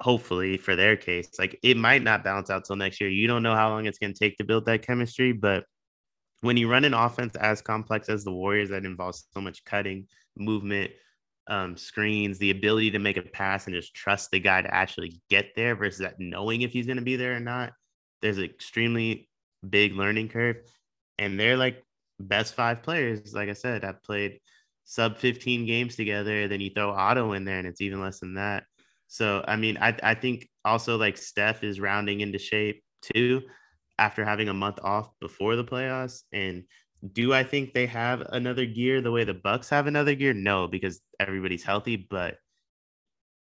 hopefully 0.00 0.56
for 0.56 0.74
their 0.74 0.96
case 0.96 1.28
like 1.38 1.58
it 1.62 1.76
might 1.76 2.02
not 2.02 2.24
balance 2.24 2.50
out 2.50 2.64
till 2.64 2.76
next 2.76 3.00
year. 3.00 3.10
You 3.10 3.26
don't 3.28 3.42
know 3.42 3.54
how 3.54 3.70
long 3.70 3.86
it's 3.86 3.98
going 3.98 4.12
to 4.12 4.18
take 4.18 4.36
to 4.38 4.44
build 4.44 4.66
that 4.66 4.86
chemistry 4.86 5.32
but 5.32 5.64
when 6.40 6.56
you 6.56 6.70
run 6.70 6.84
an 6.84 6.94
offense 6.94 7.36
as 7.36 7.62
complex 7.62 8.08
as 8.08 8.24
the 8.24 8.32
warriors 8.32 8.70
that 8.70 8.84
involves 8.84 9.26
so 9.32 9.40
much 9.40 9.64
cutting 9.64 10.06
movement 10.36 10.90
um, 11.46 11.76
screens 11.76 12.38
the 12.38 12.50
ability 12.50 12.90
to 12.90 12.98
make 12.98 13.16
a 13.16 13.22
pass 13.22 13.66
and 13.66 13.74
just 13.74 13.94
trust 13.94 14.30
the 14.30 14.40
guy 14.40 14.62
to 14.62 14.74
actually 14.74 15.20
get 15.30 15.54
there 15.54 15.76
versus 15.76 16.00
that 16.00 16.18
knowing 16.18 16.62
if 16.62 16.72
he's 16.72 16.86
going 16.86 16.96
to 16.96 17.02
be 17.02 17.16
there 17.16 17.36
or 17.36 17.40
not 17.40 17.72
there's 18.20 18.38
an 18.38 18.44
extremely 18.44 19.28
big 19.68 19.94
learning 19.94 20.28
curve. 20.28 20.56
And 21.18 21.38
they're 21.38 21.56
like 21.56 21.84
best 22.20 22.54
five 22.54 22.82
players 22.82 23.34
like 23.34 23.48
i 23.48 23.52
said 23.52 23.84
i've 23.84 24.02
played 24.02 24.38
sub 24.84 25.16
15 25.16 25.66
games 25.66 25.96
together 25.96 26.46
then 26.46 26.60
you 26.60 26.70
throw 26.70 26.90
otto 26.90 27.32
in 27.32 27.44
there 27.44 27.58
and 27.58 27.66
it's 27.66 27.80
even 27.80 28.00
less 28.00 28.20
than 28.20 28.34
that 28.34 28.64
so 29.14 29.44
I 29.46 29.54
mean, 29.54 29.78
I 29.80 29.96
I 30.02 30.14
think 30.16 30.48
also 30.64 30.96
like 30.98 31.16
Steph 31.16 31.62
is 31.62 31.78
rounding 31.78 32.20
into 32.20 32.36
shape 32.36 32.82
too 33.00 33.42
after 33.96 34.24
having 34.24 34.48
a 34.48 34.54
month 34.54 34.80
off 34.82 35.08
before 35.20 35.54
the 35.54 35.62
playoffs. 35.62 36.22
And 36.32 36.64
do 37.12 37.32
I 37.32 37.44
think 37.44 37.74
they 37.74 37.86
have 37.86 38.22
another 38.22 38.66
gear 38.66 39.00
the 39.00 39.12
way 39.12 39.22
the 39.22 39.32
Bucks 39.32 39.70
have 39.70 39.86
another 39.86 40.16
gear? 40.16 40.34
No, 40.34 40.66
because 40.66 41.00
everybody's 41.20 41.62
healthy, 41.62 41.94
but 41.94 42.38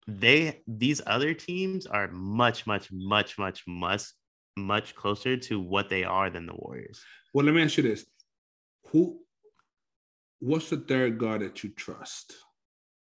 they 0.08 0.64
these 0.68 1.00
other 1.06 1.36
teams 1.36 1.86
are 1.86 2.08
much, 2.08 2.66
much, 2.66 2.90
much, 2.92 3.38
much, 3.38 3.64
much, 3.68 4.06
much 4.58 4.96
closer 4.96 5.38
to 5.38 5.60
what 5.60 5.90
they 5.90 6.04
are 6.04 6.32
than 6.32 6.48
the 6.48 6.56
Warriors. 6.56 7.00
Well, 7.36 7.46
let 7.46 7.54
me 7.54 7.62
ask 7.62 7.78
you 7.78 7.84
this. 7.84 8.04
Who 8.88 9.20
what's 10.40 10.72
the 10.72 10.78
third 10.78 11.20
guard 11.20 11.42
that 11.42 11.64
you 11.64 11.70
trust 11.70 12.34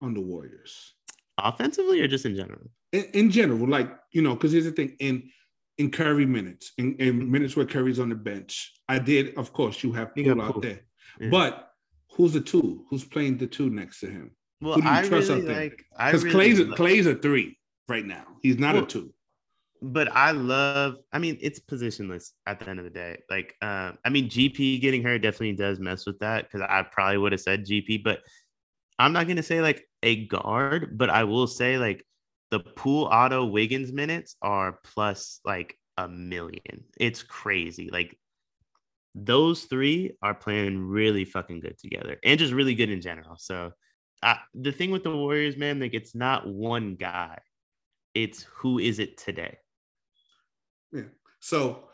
on 0.00 0.14
the 0.14 0.22
Warriors? 0.22 0.95
Offensively 1.38 2.00
or 2.00 2.08
just 2.08 2.24
in 2.24 2.34
general? 2.34 2.70
In, 2.92 3.04
in 3.12 3.30
general, 3.30 3.68
like 3.68 3.90
you 4.12 4.22
know, 4.22 4.34
because 4.34 4.52
here's 4.52 4.64
the 4.64 4.72
thing 4.72 4.96
in 5.00 5.30
in 5.78 5.90
Curry 5.90 6.24
minutes, 6.24 6.72
in, 6.78 6.94
in, 6.96 7.30
minutes 7.30 7.56
where 7.56 7.66
Curry's 7.66 8.00
on 8.00 8.08
the 8.08 8.14
bench, 8.14 8.72
I 8.88 8.98
did, 8.98 9.36
of 9.36 9.52
course, 9.52 9.84
you 9.84 9.92
have 9.92 10.14
Poole 10.14 10.40
out 10.40 10.62
there, 10.62 10.80
yeah. 11.20 11.28
but 11.30 11.72
who's 12.12 12.32
the 12.32 12.40
two? 12.40 12.84
Who's 12.88 13.04
playing 13.04 13.36
the 13.36 13.46
two 13.46 13.68
next 13.68 14.00
to 14.00 14.06
him? 14.06 14.30
Well, 14.60 14.76
Who 14.76 14.82
do 14.82 14.88
you 14.88 14.94
I 14.94 15.06
trust 15.06 15.28
really 15.28 15.50
out 15.50 15.56
like 15.56 15.84
because 15.98 16.24
really 16.24 16.52
Klay's 16.54 16.60
like, 16.60 16.78
Klay's 16.78 17.06
a 17.06 17.14
three 17.14 17.58
right 17.88 18.06
now. 18.06 18.24
He's 18.42 18.58
not 18.58 18.74
well, 18.74 18.84
a 18.84 18.86
two. 18.86 19.12
But 19.82 20.10
I 20.10 20.30
love. 20.30 20.96
I 21.12 21.18
mean, 21.18 21.36
it's 21.42 21.60
positionless 21.60 22.30
at 22.46 22.58
the 22.58 22.70
end 22.70 22.78
of 22.78 22.84
the 22.84 22.90
day. 22.90 23.18
Like, 23.28 23.54
uh, 23.60 23.92
I 24.04 24.08
mean, 24.08 24.30
GP 24.30 24.80
getting 24.80 25.02
hurt 25.02 25.20
definitely 25.20 25.52
does 25.52 25.78
mess 25.78 26.06
with 26.06 26.18
that 26.20 26.44
because 26.44 26.66
I 26.66 26.82
probably 26.90 27.18
would 27.18 27.32
have 27.32 27.40
said 27.42 27.66
GP, 27.66 28.02
but 28.02 28.20
I'm 28.98 29.12
not 29.12 29.28
gonna 29.28 29.42
say 29.42 29.60
like 29.60 29.86
a 30.06 30.24
guard, 30.26 30.96
but 30.96 31.10
I 31.10 31.24
will 31.24 31.48
say 31.48 31.78
like 31.78 32.06
the 32.52 32.60
Poole 32.60 33.06
Otto 33.06 33.44
Wiggins 33.44 33.92
minutes 33.92 34.36
are 34.40 34.78
plus 34.84 35.40
like 35.44 35.76
a 35.96 36.08
million. 36.08 36.84
It's 36.98 37.24
crazy. 37.24 37.90
Like 37.92 38.16
those 39.16 39.64
three 39.64 40.12
are 40.22 40.34
playing 40.34 40.86
really 40.86 41.24
fucking 41.24 41.58
good 41.60 41.76
together 41.78 42.18
and 42.22 42.38
just 42.38 42.52
really 42.52 42.76
good 42.76 42.88
in 42.88 43.00
general. 43.00 43.36
So 43.36 43.72
uh, 44.22 44.36
the 44.54 44.70
thing 44.70 44.92
with 44.92 45.02
the 45.02 45.14
Warriors, 45.14 45.56
man, 45.56 45.80
like 45.80 45.94
it's 45.94 46.14
not 46.14 46.46
one 46.46 46.94
guy. 46.94 47.38
It's 48.14 48.44
who 48.44 48.78
is 48.78 49.00
it 49.00 49.18
today? 49.18 49.58
Yeah. 50.92 51.02
So 51.40 51.88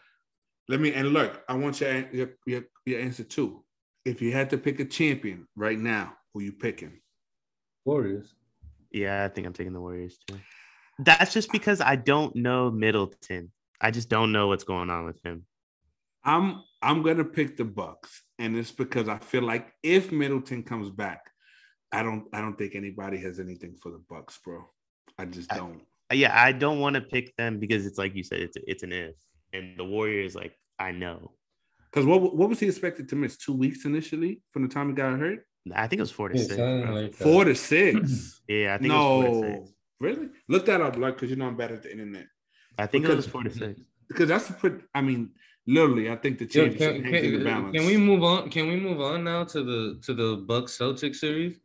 let 0.68 0.80
me 0.80 0.92
and 0.92 1.14
look, 1.14 1.42
I 1.48 1.54
want 1.54 1.80
your 1.80 2.10
your, 2.12 2.28
your, 2.46 2.62
your 2.84 3.00
answer 3.00 3.24
too. 3.24 3.64
If 4.04 4.20
you 4.20 4.32
had 4.32 4.50
to 4.50 4.58
pick 4.58 4.80
a 4.80 4.84
champion 4.84 5.48
right 5.56 5.78
now, 5.78 6.12
who 6.34 6.42
you 6.42 6.52
picking? 6.52 7.01
Warriors. 7.84 8.34
Yeah, 8.90 9.24
I 9.24 9.28
think 9.28 9.46
I'm 9.46 9.52
taking 9.52 9.72
the 9.72 9.80
Warriors 9.80 10.18
too. 10.26 10.38
That's 10.98 11.32
just 11.32 11.50
because 11.50 11.80
I 11.80 11.96
don't 11.96 12.34
know 12.36 12.70
Middleton. 12.70 13.50
I 13.80 13.90
just 13.90 14.08
don't 14.08 14.32
know 14.32 14.48
what's 14.48 14.64
going 14.64 14.90
on 14.90 15.06
with 15.06 15.20
him. 15.24 15.44
I'm 16.24 16.62
I'm 16.80 17.02
gonna 17.02 17.24
pick 17.24 17.56
the 17.56 17.64
Bucks, 17.64 18.22
and 18.38 18.56
it's 18.56 18.70
because 18.70 19.08
I 19.08 19.18
feel 19.18 19.42
like 19.42 19.72
if 19.82 20.12
Middleton 20.12 20.62
comes 20.62 20.90
back, 20.90 21.30
I 21.90 22.02
don't 22.02 22.26
I 22.32 22.40
don't 22.40 22.56
think 22.56 22.74
anybody 22.74 23.18
has 23.18 23.40
anything 23.40 23.76
for 23.82 23.90
the 23.90 24.02
Bucks, 24.08 24.38
bro. 24.44 24.64
I 25.18 25.24
just 25.24 25.50
don't. 25.50 25.82
I, 26.10 26.14
yeah, 26.14 26.32
I 26.34 26.52
don't 26.52 26.80
want 26.80 26.94
to 26.94 27.00
pick 27.00 27.34
them 27.36 27.58
because 27.58 27.86
it's 27.86 27.98
like 27.98 28.14
you 28.14 28.22
said, 28.22 28.40
it's 28.40 28.56
it's 28.66 28.82
an 28.82 28.92
if, 28.92 29.16
and 29.52 29.76
the 29.76 29.84
Warriors 29.84 30.34
like 30.34 30.54
I 30.78 30.92
know. 30.92 31.32
Because 31.90 32.06
what 32.06 32.36
what 32.36 32.48
was 32.48 32.60
he 32.60 32.68
expected 32.68 33.08
to 33.08 33.16
miss? 33.16 33.36
Two 33.36 33.54
weeks 33.54 33.84
initially 33.84 34.42
from 34.50 34.62
the 34.62 34.68
time 34.68 34.88
he 34.88 34.94
got 34.94 35.18
hurt. 35.18 35.44
I 35.74 35.86
think 35.86 35.98
it 35.98 36.02
was 36.02 36.10
four 36.10 36.28
to 36.28 36.36
Yeah, 36.38 36.44
six. 36.44 36.58
like. 36.90 37.14
Four 37.14 37.44
to 37.44 37.54
six. 37.54 38.40
yeah, 38.48 38.74
I 38.74 38.78
think 38.78 38.92
it 38.92 38.96
was 38.96 39.02
four 39.06 39.22
to 39.24 39.30
no, 39.30 39.42
six. 39.64 39.72
really? 40.00 40.28
Look 40.48 40.66
that 40.66 40.80
up, 40.80 40.96
like, 40.96 41.14
because 41.14 41.30
you 41.30 41.36
know 41.36 41.46
I'm 41.46 41.56
bad 41.56 41.72
at 41.72 41.82
the 41.82 41.92
internet. 41.92 42.26
I 42.78 42.86
think 42.86 43.04
it 43.04 43.08
Because- 43.08 43.16
was 43.24 43.32
four 43.32 43.42
to 43.44 43.50
six. 43.50 43.80
Because 44.08 44.28
that's 44.28 44.46
the 44.48 44.54
put. 44.54 44.82
I 44.94 45.00
mean, 45.00 45.30
literally, 45.66 46.10
I 46.10 46.16
think 46.16 46.38
the 46.38 46.44
Yo, 46.44 46.50
championship 46.68 47.02
can, 47.02 47.12
hangs 47.12 47.26
in 47.26 47.38
the 47.38 47.44
balance. 47.44 47.76
can 47.76 47.86
we 47.86 47.96
move 47.96 48.22
on? 48.22 48.50
Can 48.50 48.66
we 48.68 48.76
move 48.76 49.00
on 49.00 49.24
now 49.24 49.44
to 49.44 49.62
the 49.62 50.00
to 50.04 50.12
the 50.14 50.36
Bucks 50.46 50.76
Celtics 50.76 51.16
series? 51.16 51.58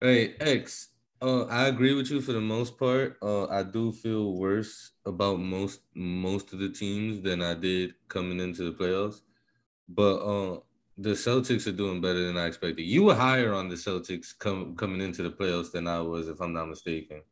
Hey, 0.00 0.34
X. 0.40 0.88
Uh, 1.22 1.44
I 1.44 1.68
agree 1.68 1.94
with 1.94 2.10
you 2.10 2.20
for 2.20 2.32
the 2.32 2.40
most 2.40 2.76
part. 2.78 3.16
Uh, 3.22 3.46
I 3.46 3.62
do 3.62 3.90
feel 3.92 4.34
worse 4.34 4.90
about 5.06 5.38
most 5.40 5.80
most 5.94 6.52
of 6.52 6.58
the 6.58 6.68
teams 6.68 7.22
than 7.22 7.40
I 7.40 7.54
did 7.54 7.94
coming 8.08 8.40
into 8.40 8.64
the 8.64 8.72
playoffs. 8.72 9.20
But 9.88 10.16
uh, 10.18 10.60
the 10.96 11.10
Celtics 11.10 11.66
are 11.66 11.72
doing 11.72 12.00
better 12.00 12.24
than 12.24 12.36
I 12.36 12.46
expected. 12.46 12.82
You 12.84 13.04
were 13.04 13.14
higher 13.14 13.52
on 13.52 13.68
the 13.68 13.74
Celtics 13.74 14.36
com- 14.38 14.76
coming 14.76 15.00
into 15.00 15.22
the 15.22 15.30
playoffs 15.30 15.72
than 15.72 15.88
I 15.88 16.00
was, 16.00 16.28
if 16.28 16.40
I'm 16.40 16.52
not 16.52 16.68
mistaken. 16.68 17.22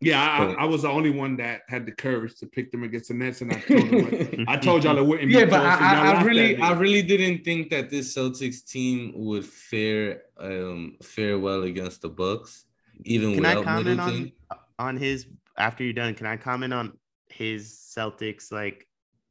Yeah, 0.00 0.20
I, 0.20 0.44
But- 0.46 0.58
I 0.58 0.64
was 0.66 0.82
the 0.82 0.88
only 0.90 1.08
one 1.10 1.36
that 1.36 1.62
had 1.68 1.86
the 1.86 1.92
courage 1.92 2.34
to 2.40 2.46
pick 2.46 2.70
them 2.70 2.82
against 2.82 3.08
the 3.08 3.14
Nets, 3.14 3.40
and 3.40 3.52
I 3.52 3.60
told 3.60 3.90
them, 3.90 4.44
I 4.48 4.56
told 4.58 4.84
y'all 4.84 4.98
it 4.98 5.06
wouldn't 5.06 5.28
be 5.28 5.34
Yeah, 5.34 5.46
but 5.46 5.60
close, 5.60 5.80
and 5.80 5.80
y'all 5.80 6.06
I, 6.06 6.12
I, 6.12 6.20
I 6.20 6.22
really. 6.24 6.56
I 6.58 6.72
really 6.72 7.02
didn't 7.02 7.42
think 7.44 7.70
that 7.70 7.88
this 7.88 8.14
Celtics 8.14 8.66
team 8.66 9.12
would 9.14 9.46
fare 9.46 10.22
um 10.38 10.96
fare 11.02 11.38
well 11.38 11.62
against 11.62 12.02
the 12.02 12.10
Bucks, 12.10 12.66
even 13.04 13.34
Can 13.34 13.46
I 13.46 13.62
comment 13.62 13.86
Middleton. 13.86 14.32
on 14.50 14.58
on 14.78 14.96
his 14.98 15.26
after 15.56 15.84
you're 15.84 15.92
done? 15.94 16.12
Can 16.14 16.26
I 16.26 16.36
comment 16.36 16.74
on 16.74 16.98
his 17.28 17.70
Celtics 17.96 18.52
like 18.52 18.86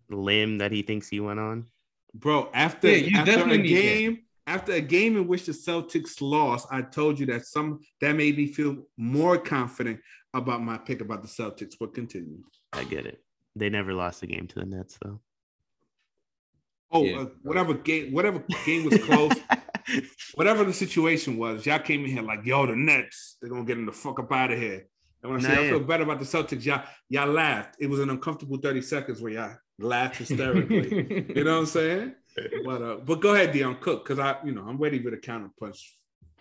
limb 0.09 0.57
that 0.57 0.71
he 0.71 0.81
thinks 0.81 1.07
he 1.07 1.19
went 1.19 1.39
on? 1.39 1.67
Bro. 2.13 2.49
After 2.53 2.89
Yeah, 2.89 3.19
after 3.21 3.49
a 3.49 3.57
game, 3.57 4.19
after 4.47 4.73
a 4.73 4.81
game 4.81 5.17
in 5.17 5.27
which 5.27 5.45
the 5.45 5.51
Celtics 5.53 6.21
lost, 6.21 6.67
I 6.71 6.81
told 6.81 7.19
you 7.19 7.25
that 7.27 7.45
some 7.45 7.79
that 8.01 8.15
made 8.15 8.37
me 8.37 8.47
feel 8.47 8.87
more 8.97 9.37
confident 9.37 9.99
about 10.33 10.61
my 10.61 10.77
pick 10.77 11.01
about 11.01 11.21
the 11.21 11.27
Celtics. 11.27 11.73
But 11.79 11.93
continue. 11.93 12.43
I 12.73 12.83
get 12.83 13.05
it. 13.05 13.23
They 13.55 13.69
never 13.69 13.93
lost 13.93 14.23
a 14.23 14.27
game 14.27 14.47
to 14.47 14.59
the 14.59 14.65
Nets 14.65 14.97
though. 15.03 15.21
Oh, 16.91 17.03
Yeah. 17.05 17.17
uh, 17.21 17.25
whatever 17.41 17.73
game, 17.73 18.11
whatever 18.11 18.43
game 18.65 18.83
was 18.85 18.97
close, 19.03 19.35
whatever 20.35 20.63
the 20.63 20.73
situation 20.73 21.37
was, 21.37 21.65
y'all 21.65 21.79
came 21.79 22.03
in 22.05 22.11
here 22.11 22.21
like, 22.21 22.45
yo, 22.45 22.65
the 22.67 22.75
Nets, 22.75 23.37
they're 23.41 23.49
gonna 23.49 23.65
get 23.65 23.75
them 23.75 23.85
the 23.85 23.91
fuck 23.91 24.19
up 24.19 24.31
out 24.31 24.51
of 24.51 24.59
here. 24.59 24.87
And 25.23 25.31
when 25.31 25.39
I 25.45 25.49
Nah, 25.49 25.55
say 25.55 25.67
I 25.67 25.69
feel 25.69 25.79
better 25.79 26.03
about 26.03 26.19
the 26.19 26.25
Celtics, 26.25 26.65
y'all, 26.65 26.83
y'all 27.09 27.29
laughed. 27.31 27.77
It 27.79 27.89
was 27.89 27.99
an 27.99 28.09
uncomfortable 28.09 28.57
30 28.57 28.81
seconds 28.81 29.21
where 29.21 29.31
y'all 29.31 29.55
laughed 29.79 30.17
hysterically. 30.19 31.25
you 31.35 31.43
know 31.43 31.53
what 31.53 31.59
I'm 31.59 31.65
saying? 31.65 32.13
But 32.65 32.81
uh, 32.81 32.95
but 32.97 33.21
go 33.21 33.33
ahead, 33.35 33.51
Dion 33.51 33.77
Cook, 33.79 34.03
because 34.05 34.19
I, 34.19 34.37
you 34.43 34.53
know, 34.53 34.63
I'm 34.67 34.77
ready 34.77 35.01
for 35.01 35.11
the 35.11 35.17
counter 35.17 35.49
punch. 35.59 35.95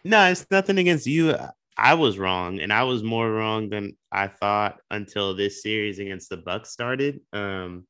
No, 0.05 0.30
it's 0.30 0.47
nothing 0.51 0.78
against 0.78 1.07
you. 1.07 1.35
I 1.76 1.95
was 1.95 2.18
wrong, 2.18 2.61
and 2.61 2.72
I 2.72 2.83
was 2.85 3.03
more 3.03 3.30
wrong 3.30 3.70
than 3.70 3.97
I 4.11 4.28
thought 4.28 4.78
until 4.91 5.35
this 5.35 5.62
series 5.62 5.99
against 5.99 6.28
the 6.28 6.37
Bucks 6.37 6.70
started. 6.70 7.20
Um, 7.33 7.87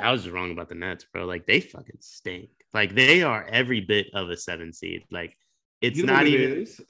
I 0.00 0.12
was 0.12 0.28
wrong 0.28 0.52
about 0.52 0.68
the 0.68 0.74
Nets, 0.76 1.04
bro. 1.12 1.24
Like 1.24 1.46
they 1.46 1.60
fucking 1.60 1.96
stink. 2.00 2.50
Like 2.72 2.94
they 2.94 3.22
are 3.22 3.44
every 3.44 3.80
bit 3.80 4.08
of 4.14 4.30
a 4.30 4.36
seven 4.36 4.72
seed. 4.72 5.04
Like 5.10 5.36
it's 5.80 5.98
You 5.98 6.06
know 6.06 6.12
not 6.12 6.20
what 6.24 6.28
it 6.28 6.40
even. 6.40 6.62
is? 6.62 6.80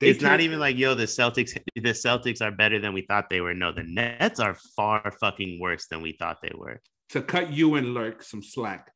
They 0.00 0.08
it's 0.10 0.22
not 0.22 0.40
even 0.40 0.58
like 0.58 0.76
yo, 0.76 0.94
the 0.94 1.04
Celtics. 1.04 1.56
The 1.74 1.82
Celtics 1.92 2.42
are 2.42 2.50
better 2.50 2.78
than 2.78 2.92
we 2.92 3.02
thought 3.02 3.30
they 3.30 3.40
were. 3.40 3.54
No, 3.54 3.72
the 3.72 3.82
Nets 3.82 4.40
are 4.40 4.54
far 4.76 5.10
fucking 5.20 5.58
worse 5.60 5.86
than 5.86 6.02
we 6.02 6.12
thought 6.12 6.38
they 6.42 6.52
were. 6.54 6.80
to 7.10 7.22
cut 7.22 7.52
you 7.52 7.76
and 7.76 7.94
Lurk 7.94 8.22
some 8.22 8.42
slack. 8.42 8.90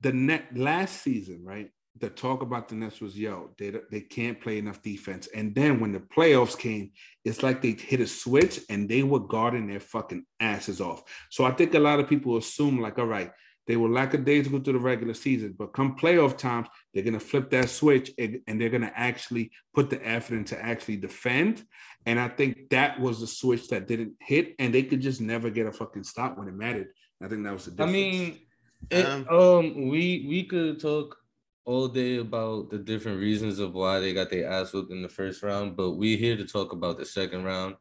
The 0.00 0.12
net 0.12 0.56
last 0.56 1.02
season, 1.02 1.44
right? 1.44 1.70
The 1.98 2.08
talk 2.08 2.42
about 2.42 2.68
the 2.68 2.76
Nets 2.76 3.00
was, 3.00 3.18
yo, 3.18 3.50
they 3.58 3.72
they 3.90 4.00
can't 4.00 4.40
play 4.40 4.58
enough 4.58 4.80
defense. 4.82 5.28
And 5.34 5.54
then 5.54 5.80
when 5.80 5.92
the 5.92 6.00
playoffs 6.00 6.58
came, 6.58 6.92
it's 7.24 7.42
like 7.42 7.60
they 7.60 7.72
hit 7.72 8.00
a 8.00 8.06
switch 8.06 8.60
and 8.70 8.88
they 8.88 9.02
were 9.02 9.20
guarding 9.20 9.66
their 9.66 9.80
fucking 9.80 10.24
asses 10.38 10.80
off. 10.80 11.02
So 11.30 11.44
I 11.44 11.50
think 11.50 11.74
a 11.74 11.78
lot 11.78 12.00
of 12.00 12.08
people 12.08 12.36
assume, 12.36 12.80
like, 12.80 12.98
all 12.98 13.06
right, 13.06 13.30
they 13.70 13.76
were 13.76 13.88
lackadaisical 13.88 14.58
through 14.58 14.72
the 14.72 14.80
regular 14.80 15.14
season, 15.14 15.54
but 15.56 15.72
come 15.72 15.96
playoff 15.96 16.36
times, 16.36 16.66
they're 16.92 17.04
gonna 17.04 17.20
flip 17.20 17.50
that 17.50 17.70
switch 17.70 18.10
and, 18.18 18.40
and 18.48 18.60
they're 18.60 18.68
gonna 18.68 18.90
actually 18.96 19.52
put 19.72 19.88
the 19.88 20.04
effort 20.04 20.34
into 20.34 20.60
actually 20.60 20.96
defend. 20.96 21.64
And 22.04 22.18
I 22.18 22.26
think 22.26 22.70
that 22.70 22.98
was 22.98 23.20
the 23.20 23.28
switch 23.28 23.68
that 23.68 23.86
didn't 23.86 24.14
hit, 24.18 24.56
and 24.58 24.74
they 24.74 24.82
could 24.82 25.00
just 25.00 25.20
never 25.20 25.50
get 25.50 25.68
a 25.68 25.72
fucking 25.72 26.02
stop 26.02 26.36
when 26.36 26.48
it 26.48 26.54
mattered. 26.54 26.88
I 27.22 27.28
think 27.28 27.44
that 27.44 27.52
was 27.52 27.66
the 27.66 27.84
I 27.84 27.86
mean, 27.86 28.40
it, 28.90 29.06
Um, 29.06 29.28
um, 29.28 29.88
we 29.88 30.26
we 30.28 30.42
could 30.42 30.80
talk 30.80 31.16
all 31.64 31.86
day 31.86 32.16
about 32.16 32.70
the 32.70 32.78
different 32.78 33.20
reasons 33.20 33.60
of 33.60 33.74
why 33.74 34.00
they 34.00 34.12
got 34.12 34.30
their 34.30 34.50
ass 34.50 34.72
whooped 34.72 34.90
in 34.90 35.00
the 35.00 35.08
first 35.08 35.44
round, 35.44 35.76
but 35.76 35.92
we're 35.92 36.16
here 36.16 36.36
to 36.36 36.44
talk 36.44 36.72
about 36.72 36.98
the 36.98 37.06
second 37.06 37.44
round. 37.44 37.76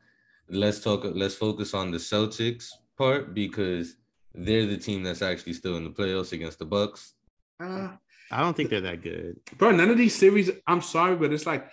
Let's 0.49 0.81
talk. 0.81 1.01
Let's 1.03 1.33
focus 1.33 1.73
on 1.73 1.89
the 1.89 1.97
Celtics 1.97 2.67
part 2.95 3.33
because 3.33 3.95
they're 4.33 4.65
the 4.65 4.77
team 4.77 5.03
that's 5.03 5.21
actually 5.21 5.53
still 5.53 5.77
in 5.77 5.83
the 5.83 5.89
playoffs 5.89 6.31
against 6.31 6.59
the 6.59 6.65
Bucks. 6.65 7.13
Uh, 7.59 7.89
I 8.31 8.41
don't 8.41 8.55
think 8.55 8.69
they're 8.69 8.81
that 8.81 9.01
good. 9.01 9.37
bro, 9.57 9.71
none 9.71 9.89
of 9.89 9.97
these 9.97 10.15
series. 10.15 10.51
I'm 10.67 10.81
sorry, 10.81 11.15
but 11.15 11.33
it's 11.33 11.45
like 11.45 11.67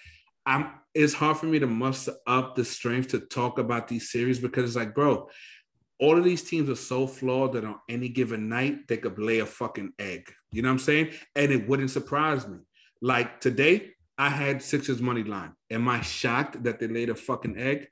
I'm. 0.44 0.70
It's 0.94 1.12
hard 1.12 1.36
for 1.36 1.44
me 1.44 1.58
to 1.58 1.66
muster 1.66 2.14
up 2.26 2.54
the 2.54 2.64
strength 2.64 3.08
to 3.08 3.20
talk 3.20 3.58
about 3.58 3.86
these 3.86 4.10
series 4.10 4.38
because 4.38 4.64
it's 4.64 4.76
like, 4.76 4.94
bro, 4.94 5.28
all 5.98 6.16
of 6.16 6.24
these 6.24 6.42
teams 6.42 6.70
are 6.70 6.74
so 6.74 7.06
flawed 7.06 7.52
that 7.52 7.64
on 7.66 7.76
any 7.88 8.08
given 8.08 8.48
night 8.48 8.88
they 8.88 8.96
could 8.96 9.18
lay 9.18 9.40
a 9.40 9.46
fucking 9.46 9.92
egg. 9.98 10.32
You 10.52 10.62
know 10.62 10.68
what 10.68 10.74
I'm 10.74 10.78
saying? 10.78 11.10
And 11.34 11.52
it 11.52 11.68
wouldn't 11.68 11.90
surprise 11.90 12.48
me. 12.48 12.58
Like 13.02 13.40
today, 13.40 13.90
I 14.16 14.30
had 14.30 14.62
Sixers 14.62 15.02
money 15.02 15.22
line. 15.22 15.52
Am 15.70 15.86
I 15.88 16.00
shocked 16.00 16.62
that 16.64 16.78
they 16.80 16.88
laid 16.88 17.10
a 17.10 17.14
fucking 17.14 17.58
egg? 17.58 17.88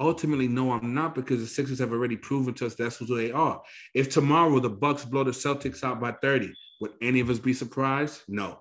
Ultimately, 0.00 0.46
no, 0.46 0.72
I'm 0.72 0.94
not 0.94 1.14
because 1.14 1.40
the 1.40 1.46
Sixers 1.46 1.80
have 1.80 1.92
already 1.92 2.16
proven 2.16 2.54
to 2.54 2.66
us 2.66 2.74
that's 2.76 2.98
who 2.98 3.16
they 3.16 3.32
are. 3.32 3.60
If 3.94 4.10
tomorrow 4.10 4.60
the 4.60 4.70
Bucks 4.70 5.04
blow 5.04 5.24
the 5.24 5.32
Celtics 5.32 5.82
out 5.82 6.00
by 6.00 6.12
30, 6.12 6.52
would 6.80 6.92
any 7.02 7.20
of 7.20 7.30
us 7.30 7.40
be 7.40 7.52
surprised? 7.52 8.22
No. 8.28 8.60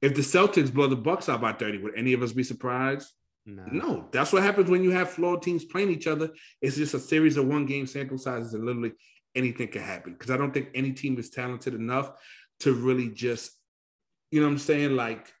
If 0.00 0.14
the 0.14 0.22
Celtics 0.22 0.72
blow 0.72 0.86
the 0.86 0.94
Bucks 0.94 1.28
out 1.28 1.40
by 1.40 1.52
30, 1.52 1.78
would 1.78 1.96
any 1.96 2.12
of 2.12 2.22
us 2.22 2.32
be 2.32 2.44
surprised? 2.44 3.08
No. 3.44 3.64
No. 3.72 4.08
That's 4.12 4.32
what 4.32 4.44
happens 4.44 4.70
when 4.70 4.84
you 4.84 4.92
have 4.92 5.10
flawed 5.10 5.42
teams 5.42 5.64
playing 5.64 5.90
each 5.90 6.06
other. 6.06 6.30
It's 6.62 6.76
just 6.76 6.94
a 6.94 7.00
series 7.00 7.36
of 7.36 7.46
one 7.46 7.66
game 7.66 7.86
sample 7.86 8.18
sizes 8.18 8.54
and 8.54 8.64
literally 8.64 8.92
anything 9.34 9.68
can 9.68 9.82
happen. 9.82 10.12
Because 10.12 10.30
I 10.30 10.36
don't 10.36 10.54
think 10.54 10.68
any 10.74 10.92
team 10.92 11.18
is 11.18 11.30
talented 11.30 11.74
enough 11.74 12.12
to 12.60 12.72
really 12.72 13.08
just, 13.08 13.50
you 14.30 14.40
know 14.40 14.46
what 14.46 14.52
I'm 14.52 14.58
saying, 14.58 14.94
like 14.94 15.32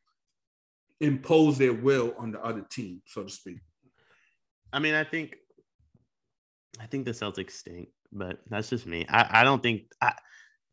impose 1.00 1.58
their 1.58 1.72
will 1.72 2.14
on 2.18 2.32
the 2.32 2.42
other 2.42 2.64
team, 2.70 3.02
so 3.06 3.22
to 3.22 3.28
speak. 3.28 3.58
I 4.72 4.78
mean, 4.78 4.94
I 4.94 5.04
think, 5.04 5.36
I 6.80 6.86
think 6.86 7.04
the 7.04 7.12
Celtics 7.12 7.52
stink, 7.52 7.88
but 8.12 8.40
that's 8.48 8.68
just 8.70 8.86
me. 8.86 9.06
I, 9.08 9.40
I 9.40 9.44
don't 9.44 9.62
think 9.62 9.82
I, 10.00 10.12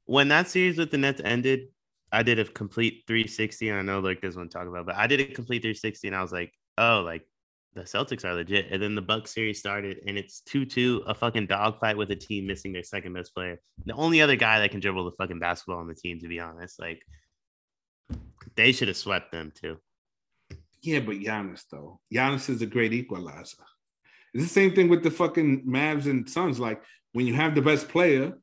when 0.05 0.27
that 0.29 0.49
series 0.49 0.77
with 0.77 0.91
the 0.91 0.97
Nets 0.97 1.21
ended, 1.23 1.67
I 2.11 2.23
did 2.23 2.39
a 2.39 2.45
complete 2.45 3.03
360. 3.07 3.69
And 3.69 3.79
I 3.79 3.81
know 3.81 3.99
like 3.99 4.21
this 4.21 4.35
one 4.35 4.49
talk 4.49 4.67
about, 4.67 4.85
but 4.85 4.95
I 4.95 5.07
did 5.07 5.19
a 5.19 5.25
complete 5.25 5.61
360, 5.61 6.07
and 6.07 6.15
I 6.15 6.21
was 6.21 6.31
like, 6.31 6.53
oh, 6.77 7.01
like 7.05 7.27
the 7.73 7.81
Celtics 7.81 8.23
are 8.23 8.33
legit. 8.33 8.71
And 8.71 8.81
then 8.81 8.95
the 8.95 9.01
Bucks 9.01 9.33
series 9.33 9.59
started, 9.59 10.01
and 10.05 10.17
it's 10.17 10.41
two 10.41 10.65
two, 10.65 11.03
a 11.07 11.15
fucking 11.15 11.47
dogfight 11.47 11.97
with 11.97 12.11
a 12.11 12.15
team 12.15 12.45
missing 12.47 12.73
their 12.73 12.83
second 12.83 13.13
best 13.13 13.33
player, 13.33 13.59
the 13.85 13.93
only 13.93 14.21
other 14.21 14.35
guy 14.35 14.59
that 14.59 14.71
can 14.71 14.79
dribble 14.79 15.05
the 15.05 15.15
fucking 15.17 15.39
basketball 15.39 15.79
on 15.79 15.87
the 15.87 15.95
team. 15.95 16.19
To 16.19 16.27
be 16.27 16.39
honest, 16.39 16.79
like 16.79 17.01
they 18.55 18.71
should 18.71 18.89
have 18.89 18.97
swept 18.97 19.31
them 19.31 19.51
too. 19.55 19.77
Yeah, 20.81 20.99
but 20.99 21.15
Giannis, 21.15 21.63
though. 21.71 22.01
Giannis 22.13 22.49
is 22.49 22.61
a 22.61 22.65
great 22.65 22.93
equalizer. 22.93 23.63
It's 24.33 24.43
the 24.43 24.49
same 24.49 24.73
thing 24.73 24.89
with 24.89 25.03
the 25.03 25.11
fucking 25.11 25.65
Mavs 25.65 26.05
and 26.05 26.29
Suns. 26.29 26.59
Like 26.59 26.81
when 27.13 27.27
you 27.27 27.33
have 27.35 27.55
the 27.55 27.61
best 27.61 27.87
player, 27.89 28.33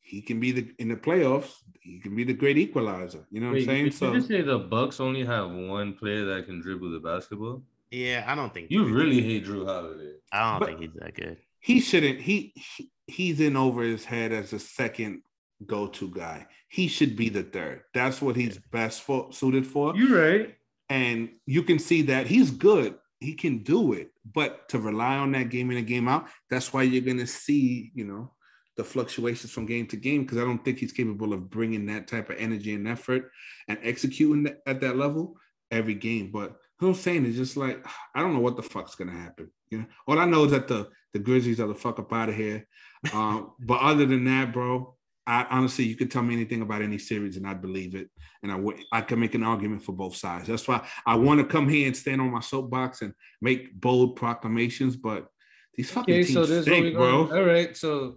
he 0.00 0.22
can 0.22 0.40
be 0.40 0.52
the 0.52 0.72
in 0.78 0.88
the 0.88 0.96
playoffs, 0.96 1.50
he 1.80 1.98
can 2.00 2.14
be 2.16 2.24
the 2.24 2.32
great 2.32 2.58
equalizer. 2.58 3.26
You 3.30 3.40
know 3.40 3.48
what 3.48 3.54
Wait, 3.54 3.62
I'm 3.62 3.66
saying? 3.68 3.84
did 3.86 3.94
So 3.94 4.08
you 4.12 4.16
just 4.18 4.28
say 4.28 4.42
the 4.42 4.58
Bucks 4.58 5.00
only 5.00 5.24
have 5.24 5.50
one 5.50 5.94
player 5.94 6.24
that 6.26 6.46
can 6.46 6.60
dribble 6.60 6.90
the 6.92 7.00
basketball? 7.00 7.62
Yeah, 7.90 8.24
I 8.26 8.34
don't 8.34 8.52
think 8.52 8.70
You 8.70 8.84
really 8.86 9.20
hate 9.22 9.44
Jrue 9.46 9.64
Holiday. 9.66 10.14
I 10.32 10.50
don't 10.52 10.60
But- 10.60 10.68
think 10.68 10.80
he's 10.80 11.00
that 11.00 11.14
good. 11.14 11.36
he 11.60 11.80
shouldn't 11.80 12.20
he, 12.20 12.52
he 12.56 12.90
he's 13.06 13.40
in 13.40 13.56
over 13.56 13.82
his 13.82 14.04
head 14.04 14.32
as 14.32 14.52
a 14.52 14.58
second 14.58 15.22
go-to 15.64 16.08
guy. 16.10 16.46
He 16.68 16.88
should 16.88 17.14
be 17.16 17.28
the 17.28 17.42
third. 17.44 17.82
That's 17.94 18.20
what 18.20 18.36
he's 18.36 18.58
best 18.72 19.02
for 19.02 19.32
suited 19.32 19.66
for. 19.66 19.94
You're 19.96 20.18
right. 20.20 20.54
And 20.88 21.30
you 21.46 21.62
can 21.62 21.78
see 21.78 22.02
that 22.02 22.26
he's 22.26 22.50
good. 22.50 22.94
He 23.26 23.34
can 23.34 23.58
do 23.58 23.92
it. 23.92 24.10
But 24.24 24.68
to 24.68 24.78
rely 24.78 25.16
on 25.16 25.32
that 25.32 25.50
game 25.50 25.70
in 25.72 25.78
and 25.78 25.86
game 25.86 26.06
out, 26.06 26.28
that's 26.48 26.72
why 26.72 26.84
you're 26.84 27.02
gonna 27.02 27.26
see, 27.26 27.90
you 27.92 28.04
know, 28.04 28.32
the 28.76 28.84
fluctuations 28.84 29.50
from 29.50 29.66
game 29.66 29.86
to 29.88 29.96
game 29.96 30.22
because 30.22 30.38
I 30.38 30.42
don't 30.42 30.64
think 30.64 30.78
he's 30.78 30.92
capable 30.92 31.32
of 31.32 31.50
bringing 31.50 31.86
that 31.86 32.06
type 32.06 32.30
of 32.30 32.36
energy 32.38 32.74
and 32.74 32.86
effort 32.86 33.30
and 33.66 33.78
executing 33.82 34.54
at 34.66 34.80
that 34.82 34.96
level 34.96 35.34
every 35.72 35.94
game. 35.94 36.30
But 36.30 36.56
what 36.78 36.88
I'm 36.88 36.94
saying 36.94 37.24
is 37.24 37.36
just 37.36 37.56
like 37.56 37.84
I 38.14 38.20
don't 38.20 38.34
know 38.34 38.40
what 38.40 38.56
the 38.56 38.62
fuck's 38.62 38.94
gonna 38.94 39.10
happen. 39.10 39.50
You 39.70 39.78
know, 39.78 39.86
all 40.06 40.20
I 40.20 40.26
know 40.26 40.44
is 40.44 40.52
that 40.52 40.68
the 40.68 40.88
the 41.12 41.18
Grizzlies 41.18 41.58
are 41.58 41.66
the 41.66 41.74
fuck 41.74 41.98
up 41.98 42.12
out 42.12 42.28
of 42.28 42.36
here. 42.36 42.68
Um, 43.12 43.54
but 43.60 43.80
other 43.80 44.06
than 44.06 44.24
that, 44.26 44.52
bro, 44.52 44.94
I 45.26 45.46
honestly 45.50 45.84
you 45.84 45.96
could 45.96 46.10
tell 46.10 46.22
me 46.22 46.34
anything 46.34 46.62
about 46.62 46.82
any 46.82 46.98
series 46.98 47.36
and 47.36 47.46
I'd 47.46 47.62
believe 47.62 47.94
it, 47.94 48.08
and 48.42 48.52
I 48.52 48.56
would 48.56 48.76
I 48.92 49.00
can 49.00 49.20
make 49.20 49.34
an 49.34 49.42
argument 49.42 49.82
for 49.82 49.92
both 49.92 50.16
sides. 50.16 50.46
That's 50.46 50.68
why 50.68 50.86
I 51.04 51.16
want 51.16 51.40
to 51.40 51.46
come 51.46 51.68
here 51.68 51.86
and 51.86 51.96
stand 51.96 52.20
on 52.20 52.30
my 52.30 52.40
soapbox 52.40 53.02
and 53.02 53.12
make 53.40 53.78
bold 53.80 54.16
proclamations, 54.16 54.96
but. 54.96 55.28
These 55.74 55.90
fucking 55.90 56.14
okay, 56.14 56.22
teams 56.22 56.32
so 56.32 56.46
this 56.46 56.64
stink, 56.64 56.94
bro. 56.94 57.30
All 57.30 57.44
right, 57.44 57.76
so 57.76 58.16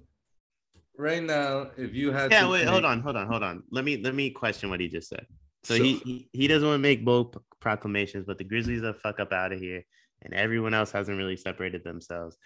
right 1.00 1.24
now, 1.24 1.72
if 1.78 1.96
you 1.96 2.12
had 2.12 2.32
yeah, 2.32 2.48
wait, 2.48 2.68
hold 2.68 2.86
on, 2.86 3.02
hold 3.02 3.16
on, 3.16 3.28
hold 3.28 3.44
on. 3.44 3.64
Let 3.72 3.86
me 3.86 3.98
let 3.98 4.14
me 4.14 4.30
question 4.30 4.70
what 4.70 4.80
he 4.80 4.88
just 4.88 5.10
said. 5.10 5.26
So, 5.64 5.76
so 5.76 5.84
he, 5.84 5.98
he, 5.98 6.30
he 6.32 6.48
doesn't 6.48 6.68
want 6.68 6.78
to 6.80 6.82
make 6.82 7.04
bold 7.04 7.42
proclamations, 7.60 8.26
but 8.26 8.38
the 8.38 8.44
Grizzlies 8.44 8.84
are 8.84 8.94
fuck 8.94 9.20
up 9.20 9.34
out 9.34 9.52
of 9.52 9.60
here, 9.60 9.84
and 10.22 10.34
everyone 10.34 10.74
else 10.74 10.92
hasn't 10.92 11.18
really 11.18 11.38
separated 11.38 11.84
themselves. 11.84 12.38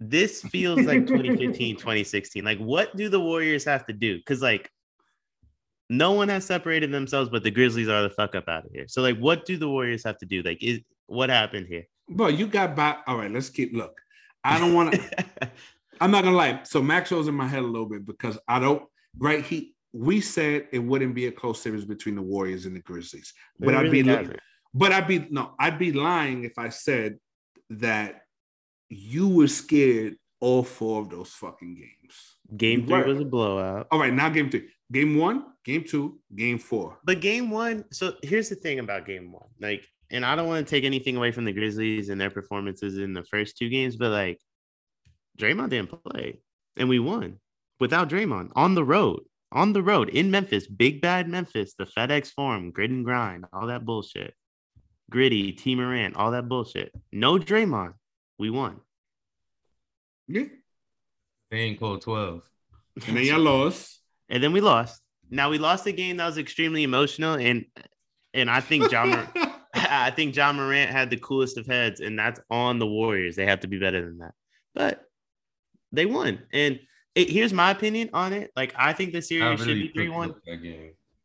This 0.00 0.40
feels 0.42 0.80
like 0.80 1.06
2015, 1.06 1.76
2016. 1.76 2.42
Like, 2.42 2.58
what 2.58 2.96
do 2.96 3.10
the 3.10 3.20
Warriors 3.20 3.64
have 3.64 3.86
to 3.86 3.92
do? 3.92 4.16
Because 4.16 4.40
like 4.40 4.70
no 5.90 6.12
one 6.12 6.28
has 6.28 6.46
separated 6.46 6.92
themselves, 6.92 7.28
but 7.28 7.42
the 7.42 7.50
Grizzlies 7.50 7.88
are 7.88 8.02
the 8.02 8.10
fuck 8.10 8.34
up 8.34 8.48
out 8.48 8.64
of 8.64 8.70
here. 8.72 8.86
So, 8.88 9.02
like, 9.02 9.18
what 9.18 9.44
do 9.44 9.58
the 9.58 9.68
Warriors 9.68 10.04
have 10.04 10.16
to 10.18 10.26
do? 10.26 10.40
Like, 10.40 10.62
is 10.62 10.80
what 11.06 11.28
happened 11.28 11.66
here? 11.66 11.84
Bro, 12.08 12.28
you 12.28 12.46
got 12.46 12.74
back. 12.74 13.02
All 13.06 13.18
right, 13.18 13.30
let's 13.30 13.50
keep 13.50 13.74
look. 13.74 14.00
I 14.42 14.58
don't 14.58 14.72
want 14.72 14.94
to. 14.94 15.50
I'm 16.00 16.10
not 16.10 16.24
gonna 16.24 16.36
lie. 16.36 16.60
So 16.62 16.80
Maxwell's 16.80 17.28
in 17.28 17.34
my 17.34 17.46
head 17.46 17.62
a 17.62 17.66
little 17.66 17.88
bit 17.88 18.06
because 18.06 18.38
I 18.48 18.58
don't. 18.58 18.82
Right, 19.18 19.44
he 19.44 19.74
we 19.92 20.20
said 20.20 20.68
it 20.72 20.78
wouldn't 20.78 21.14
be 21.14 21.26
a 21.26 21.32
close 21.32 21.60
series 21.60 21.84
between 21.84 22.14
the 22.14 22.22
Warriors 22.22 22.64
and 22.64 22.74
the 22.74 22.80
Grizzlies, 22.80 23.34
but 23.58 23.74
I'd 23.74 23.90
be, 23.90 24.02
but 24.72 24.92
I'd 24.92 25.08
be 25.08 25.26
no, 25.30 25.54
I'd 25.58 25.78
be 25.78 25.92
lying 25.92 26.44
if 26.44 26.56
I 26.56 26.68
said 26.68 27.18
that 27.70 28.22
you 28.90 29.28
were 29.28 29.48
scared 29.48 30.16
all 30.40 30.62
four 30.62 31.00
of 31.00 31.08
those 31.08 31.30
fucking 31.30 31.74
games. 31.74 32.36
Game 32.56 32.86
three 32.86 32.96
right. 32.96 33.06
was 33.06 33.20
a 33.20 33.24
blowout. 33.24 33.86
All 33.90 33.98
right, 33.98 34.12
now 34.12 34.28
game 34.28 34.50
three. 34.50 34.68
Game 34.92 35.16
one, 35.16 35.44
game 35.64 35.84
two, 35.84 36.18
game 36.34 36.58
four. 36.58 36.98
But 37.04 37.20
game 37.20 37.50
one, 37.50 37.84
so 37.92 38.14
here's 38.22 38.48
the 38.48 38.56
thing 38.56 38.80
about 38.80 39.06
game 39.06 39.30
one. 39.30 39.46
Like, 39.60 39.86
and 40.10 40.26
I 40.26 40.34
don't 40.34 40.48
want 40.48 40.66
to 40.66 40.70
take 40.70 40.82
anything 40.82 41.16
away 41.16 41.30
from 41.30 41.44
the 41.44 41.52
Grizzlies 41.52 42.08
and 42.08 42.20
their 42.20 42.30
performances 42.30 42.98
in 42.98 43.12
the 43.12 43.22
first 43.22 43.56
two 43.56 43.68
games, 43.68 43.96
but 43.96 44.10
like 44.10 44.40
Draymond 45.38 45.70
didn't 45.70 46.02
play, 46.02 46.40
and 46.76 46.88
we 46.88 46.98
won 46.98 47.38
without 47.78 48.10
Draymond 48.10 48.50
on 48.56 48.74
the 48.74 48.84
road. 48.84 49.20
On 49.52 49.72
the 49.72 49.82
road 49.82 50.10
in 50.10 50.30
Memphis, 50.30 50.68
big 50.68 51.00
bad 51.00 51.28
Memphis, 51.28 51.74
the 51.74 51.84
FedEx 51.84 52.28
Forum, 52.28 52.70
grit 52.70 52.90
and 52.90 53.04
grind, 53.04 53.46
all 53.52 53.66
that 53.66 53.84
bullshit. 53.84 54.34
Gritty, 55.10 55.52
T 55.52 55.74
Morant, 55.74 56.14
all 56.14 56.30
that 56.30 56.48
bullshit. 56.48 56.92
No 57.10 57.36
Draymond, 57.36 57.94
we 58.40 58.48
won. 58.50 58.80
Yeah. 60.26 60.44
They 61.50 61.58
ain't 61.58 61.78
called 61.78 62.00
12. 62.00 62.42
And 63.06 63.16
then 63.16 63.24
y'all 63.24 63.38
lost. 63.38 64.00
And 64.30 64.42
then 64.42 64.52
we 64.52 64.60
lost. 64.60 65.02
Now 65.28 65.50
we 65.50 65.58
lost 65.58 65.86
a 65.86 65.92
game 65.92 66.16
that 66.16 66.26
was 66.26 66.38
extremely 66.38 66.82
emotional, 66.82 67.34
and 67.34 67.64
and 68.34 68.50
I 68.50 68.60
think 68.60 68.90
John 68.90 69.28
I 69.74 70.10
think 70.10 70.34
Ja 70.34 70.52
Morant 70.52 70.90
had 70.90 71.10
the 71.10 71.16
coolest 71.16 71.56
of 71.56 71.66
heads, 71.66 72.00
and 72.00 72.18
that's 72.18 72.40
on 72.50 72.78
the 72.78 72.86
Warriors. 72.86 73.36
They 73.36 73.46
have 73.46 73.60
to 73.60 73.68
be 73.68 73.78
better 73.78 74.04
than 74.04 74.18
that. 74.18 74.34
But 74.74 75.04
they 75.92 76.06
won. 76.06 76.40
And 76.52 76.80
it, 77.14 77.30
here's 77.30 77.52
my 77.52 77.70
opinion 77.70 78.10
on 78.12 78.32
it. 78.32 78.50
Like 78.56 78.74
I 78.76 78.92
think 78.92 79.12
the 79.12 79.22
series 79.22 79.60
really 79.60 79.82
should 79.82 79.92
be 79.92 79.92
three 79.92 80.08
one. 80.08 80.34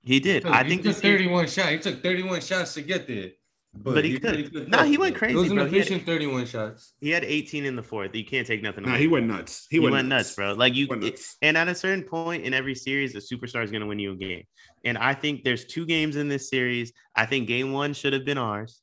He 0.03 0.19
did. 0.19 0.43
He 0.43 0.49
I 0.49 0.67
think 0.67 0.83
the 0.83 0.93
31 0.93 1.47
shot. 1.47 1.69
He 1.69 1.79
took 1.79 2.03
31 2.03 2.41
shots 2.41 2.75
to 2.75 2.81
get 2.83 3.07
there. 3.07 3.31
But, 3.77 3.95
but 3.95 4.05
he, 4.05 4.11
he 4.11 4.19
could. 4.19 4.69
No, 4.69 4.83
he 4.83 4.97
went 4.97 5.15
crazy. 5.15 5.35
It 5.35 5.37
was 5.37 5.51
an 5.51 5.59
efficient 5.59 6.01
had, 6.01 6.07
31 6.07 6.45
shots. 6.45 6.93
He 7.01 7.09
had 7.09 7.23
18 7.23 7.65
in 7.65 7.75
the 7.75 7.83
fourth. 7.83 8.15
You 8.15 8.25
can't 8.25 8.47
take 8.47 8.63
nothing. 8.63 8.83
No, 8.83 8.91
nah, 8.91 8.97
he 8.97 9.07
went 9.07 9.27
nuts. 9.27 9.67
He, 9.69 9.77
he 9.77 9.79
went, 9.79 9.93
went 9.93 10.07
nuts. 10.07 10.29
nuts. 10.29 10.35
bro. 10.35 10.53
Like 10.53 10.75
you, 10.75 10.87
it, 10.89 11.19
and 11.41 11.57
at 11.57 11.67
a 11.67 11.75
certain 11.75 12.03
point 12.03 12.43
in 12.43 12.53
every 12.53 12.75
series, 12.75 13.15
a 13.15 13.19
superstar 13.19 13.63
is 13.63 13.71
going 13.71 13.81
to 13.81 13.87
win 13.87 13.99
you 13.99 14.13
a 14.13 14.15
game. 14.15 14.43
And 14.85 14.97
I 14.97 15.13
think 15.13 15.43
there's 15.43 15.65
two 15.65 15.85
games 15.85 16.15
in 16.15 16.29
this 16.29 16.49
series. 16.49 16.93
I 17.15 17.25
think 17.25 17.47
game 17.47 17.73
one 17.73 17.93
should 17.93 18.13
have 18.13 18.25
been 18.25 18.37
ours. 18.37 18.81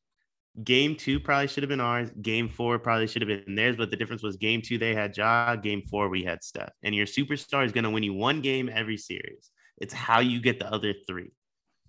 Game 0.62 0.94
two 0.94 1.18
probably 1.18 1.48
should 1.48 1.62
have 1.62 1.70
been 1.70 1.80
ours. 1.80 2.10
Game 2.20 2.48
four 2.48 2.78
probably 2.78 3.06
should 3.06 3.22
have 3.22 3.46
been 3.46 3.54
theirs. 3.54 3.76
But 3.76 3.90
the 3.90 3.96
difference 3.96 4.22
was 4.22 4.36
game 4.36 4.60
two, 4.60 4.76
they 4.76 4.94
had 4.94 5.16
Ja. 5.16 5.56
Game 5.56 5.82
four, 5.90 6.10
we 6.10 6.22
had 6.22 6.44
Steph. 6.44 6.72
And 6.82 6.94
your 6.94 7.06
superstar 7.06 7.64
is 7.64 7.72
going 7.72 7.84
to 7.84 7.90
win 7.90 8.02
you 8.02 8.12
one 8.12 8.42
game 8.42 8.68
every 8.72 8.98
series. 8.98 9.50
It's 9.78 9.94
how 9.94 10.20
you 10.20 10.40
get 10.40 10.58
the 10.58 10.70
other 10.70 10.92
three. 11.06 11.32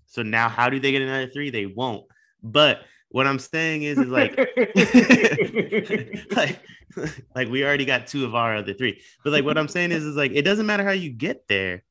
So 0.06 0.24
now, 0.24 0.48
how 0.48 0.70
do 0.70 0.80
they 0.80 0.92
get 0.92 1.02
another 1.02 1.28
three? 1.28 1.50
They 1.50 1.66
won't. 1.66 2.06
But 2.42 2.82
what 3.14 3.28
I'm 3.28 3.38
saying 3.38 3.84
is, 3.84 4.00
is 4.00 4.08
like, 4.08 4.36
like, 6.36 6.60
like 7.36 7.48
we 7.48 7.64
already 7.64 7.86
got 7.86 8.08
two 8.08 8.26
of 8.26 8.34
our 8.34 8.58
other 8.58 8.74
three. 8.74 9.00
But 9.24 9.34
like, 9.34 9.46
what 9.46 9.56
I'm 9.56 9.68
saying 9.68 9.92
is, 9.92 10.04
is 10.04 10.16
like, 10.16 10.32
it 10.34 10.42
doesn't 10.42 10.66
matter 10.66 10.84
how 10.84 10.94
you 10.94 11.12
get 11.12 11.48
there. 11.48 11.84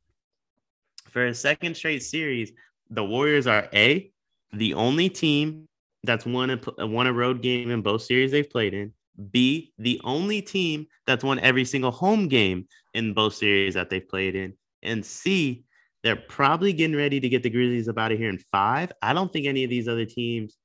For 1.11 1.25
a 1.25 1.35
second 1.35 1.77
straight 1.77 2.03
series, 2.03 2.51
the 2.91 3.05
Warriors 3.05 3.47
are 3.47 3.69
a 3.73 4.11
the 4.53 4.75
only 4.75 5.09
team 5.09 5.69
that's 6.03 6.27
won 6.27 6.51
a 6.51 6.87
won 6.89 7.07
a 7.07 7.13
road 7.13 7.41
game 7.41 7.71
in 7.71 7.83
both 7.83 8.03
series 8.03 8.33
they've 8.33 8.51
played 8.51 8.75
in. 8.75 8.93
B, 9.31 9.73
the 9.79 10.01
only 10.03 10.43
team 10.43 10.89
that's 11.07 11.23
won 11.23 11.39
every 11.39 11.65
single 11.65 11.93
home 11.93 12.27
game 12.27 12.67
in 12.95 13.15
both 13.15 13.35
series 13.35 13.75
that 13.75 13.91
they've 13.91 14.09
played 14.09 14.35
in. 14.35 14.55
And 14.83 15.07
C, 15.07 15.63
they're 16.03 16.17
probably 16.17 16.73
getting 16.73 16.97
ready 16.97 17.21
to 17.21 17.29
get 17.29 17.45
the 17.45 17.51
Grizzlies 17.51 17.89
up 17.89 17.99
out 17.99 18.11
of 18.11 18.19
here 18.19 18.29
in 18.29 18.39
five. 18.51 18.91
I 19.01 19.13
don't 19.13 19.33
think 19.33 19.47
any 19.47 19.63
of 19.63 19.71
these 19.71 19.87
other 19.87 20.05
teams. 20.05 20.57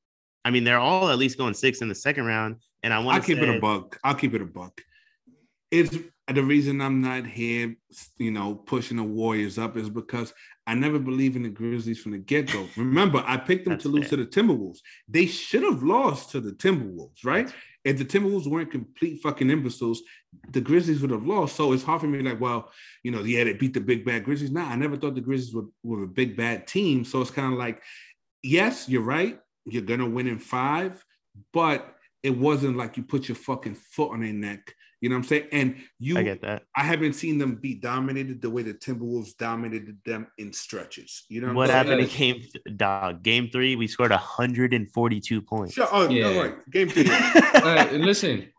I 0.48 0.50
mean, 0.50 0.64
they're 0.64 0.80
all 0.80 1.10
at 1.10 1.18
least 1.18 1.38
going 1.38 1.54
six 1.54 1.82
in 1.82 1.89
the 1.89 1.95
second 1.95 2.26
round. 2.26 2.56
And 2.82 2.93
I 2.93 3.00
want 3.00 3.22
to 3.22 3.28
keep 3.28 3.38
say, 3.38 3.50
it 3.50 3.58
a 3.58 3.60
buck. 3.60 4.00
I'll 4.02 4.16
keep 4.16 4.34
it 4.34 4.41
a 4.41 4.45
buck. 4.45 4.80
It's 5.72 5.93
the 6.34 6.41
reason 6.41 6.80
I'm 6.80 7.02
not 7.02 7.26
here, 7.26 7.76
you 8.18 8.32
know, 8.32 8.56
pushing 8.56 8.95
the 8.95 9.04
Warriors 9.04 9.58
up 9.58 9.76
is 9.76 9.89
because 9.89 10.34
I 10.66 10.74
never 10.74 11.00
believe 11.00 11.36
in 11.36 11.43
the 11.43 11.50
Grizzlies 11.50 12.00
from 12.00 12.14
the 12.14 12.20
get 12.20 12.50
go. 12.50 12.66
Remember, 12.78 13.22
I 13.28 13.36
picked 13.36 13.66
them 13.66 13.78
to 13.78 13.89
lose 13.89 14.08
fair. 14.08 14.20
to 14.20 14.24
the 14.24 14.30
Timberwolves. 14.30 14.78
They 15.10 15.26
should 15.26 15.64
have 15.64 15.84
lost 15.84 16.32
to 16.32 16.39
the 16.39 16.54
Timberwolves, 16.54 17.26
right? 17.26 17.54
If 17.84 17.98
the 17.98 18.06
Timberwolves 18.06 18.48
weren't 18.48 18.72
complete 18.72 19.22
fucking 19.22 19.50
imbeciles, 19.50 20.02
the 20.54 20.62
Grizzlies 20.62 21.02
would 21.02 21.12
have 21.12 21.26
lost. 21.26 21.58
So 21.58 21.74
it's 21.74 21.84
hard 21.84 22.00
for 22.00 22.08
me, 22.08 22.22
like, 22.22 22.39
well, 22.39 22.72
you 23.04 23.12
know, 23.12 23.24
yeah, 23.24 23.43
they 23.43 23.52
beat 23.52 23.74
the 23.74 23.82
big 23.82 24.06
bad 24.06 24.24
Grizzlies. 24.24 24.52
Nah, 24.52 24.70
I 24.70 24.78
never 24.78 24.95
thought 24.95 25.16
the 25.16 25.20
Grizzlies 25.20 25.54
were, 25.54 25.66
were 25.84 26.04
a 26.04 26.08
big 26.08 26.38
bad 26.38 26.68
team. 26.68 27.04
So 27.04 27.20
it's 27.20 27.32
kind 27.32 27.52
of 27.52 27.60
like, 27.60 27.82
yes, 28.43 28.88
you're 28.88 29.02
right. 29.02 29.41
You're 29.68 29.84
gonna 29.84 30.09
win 30.09 30.28
in 30.28 30.39
five, 30.39 31.03
but 31.53 31.95
it 32.24 32.36
wasn't 32.38 32.78
like 32.78 32.97
you 32.97 33.03
put 33.03 33.28
your 33.28 33.36
fucking 33.36 33.76
foot 33.76 34.11
on 34.11 34.22
their 34.22 34.34
neck 34.34 34.74
you 34.99 35.09
know 35.09 35.15
what 35.15 35.26
I'm 35.26 35.28
saying? 35.28 35.47
And 35.51 35.76
you, 35.99 36.18
I 36.18 36.24
get 36.24 36.41
that. 36.41 36.63
I 36.76 36.84
haven't 36.84 37.13
seen 37.13 37.38
them 37.38 37.55
be 37.55 37.76
dominated 37.76 38.41
the 38.41 38.49
way 38.49 38.63
the 38.63 38.74
Timberwolves 38.74 39.38
dominated 39.38 39.97
them 40.03 40.28
in 40.39 40.51
stretches. 40.51 41.26
You 41.30 41.41
know 41.41 41.47
what, 41.47 41.55
what 41.55 41.70
happened 41.70 42.01
in 42.01 42.07
game 42.07 42.43
dog? 42.76 43.22
Game 43.22 43.49
three, 43.51 43.76
we 43.76 43.88
scored 43.88 44.09
142 44.09 45.41
points. 45.41 45.76
Sure. 45.76 45.88
Oh, 45.91 46.09
yeah. 46.09 46.32
no, 46.32 46.41
right. 46.41 46.72
Game 46.72 46.89
three. 46.89 47.07
All 47.55 47.76
right, 47.76 47.93
listen. 47.93 48.51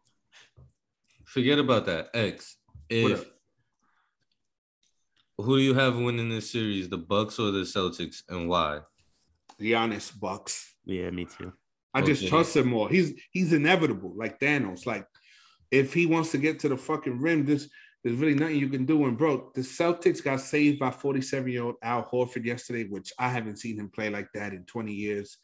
Forget 1.25 1.59
about 1.59 1.87
that. 1.87 2.11
X. 2.15 2.57
If 2.89 3.29
who 5.39 5.57
do 5.57 5.63
you 5.63 5.75
have 5.75 5.99
winning 5.99 6.29
this 6.29 6.51
series, 6.51 6.89
the 6.89 6.99
Bucks 6.99 7.39
or 7.39 7.51
the 7.51 7.61
Celtics, 7.61 8.23
and 8.29 8.49
why? 8.49 8.81
Giannis 9.61 10.19
Bucks. 10.19 10.75
Yeah, 10.89 11.11
me 11.11 11.27
too. 11.27 11.53
I 11.95 12.01
okay. 12.01 12.13
just 12.13 12.29
trust 12.29 12.57
him 12.57 12.69
more. 12.69 12.89
He's 12.89 13.13
he's 13.31 13.53
inevitable, 13.53 14.15
like 14.17 14.41
Thanos. 14.41 14.87
Like 14.87 15.07
if 15.71 15.93
he 15.93 16.07
wants 16.07 16.33
to 16.33 16.39
get 16.39 16.59
to 16.61 16.69
the 16.69 16.77
fucking 16.77 17.21
rim, 17.21 17.45
this 17.45 17.69
there's 18.03 18.17
really 18.17 18.35
nothing 18.35 18.57
you 18.57 18.69
can 18.69 18.87
do. 18.87 19.05
And 19.05 19.19
bro, 19.19 19.51
the 19.55 19.61
Celtics 19.61 20.25
got 20.25 20.41
saved 20.41 20.79
by 20.79 20.91
47 20.91 21.53
year 21.53 21.65
old 21.65 21.75
Al 21.83 22.05
Horford 22.05 22.45
yesterday, 22.45 22.85
which 22.85 23.13
I 23.19 23.29
haven't 23.29 23.59
seen 23.59 23.79
him 23.79 23.91
play 23.91 24.09
like 24.09 24.29
that 24.33 24.53
in 24.53 24.65
20 24.65 24.93
years. 24.93 25.37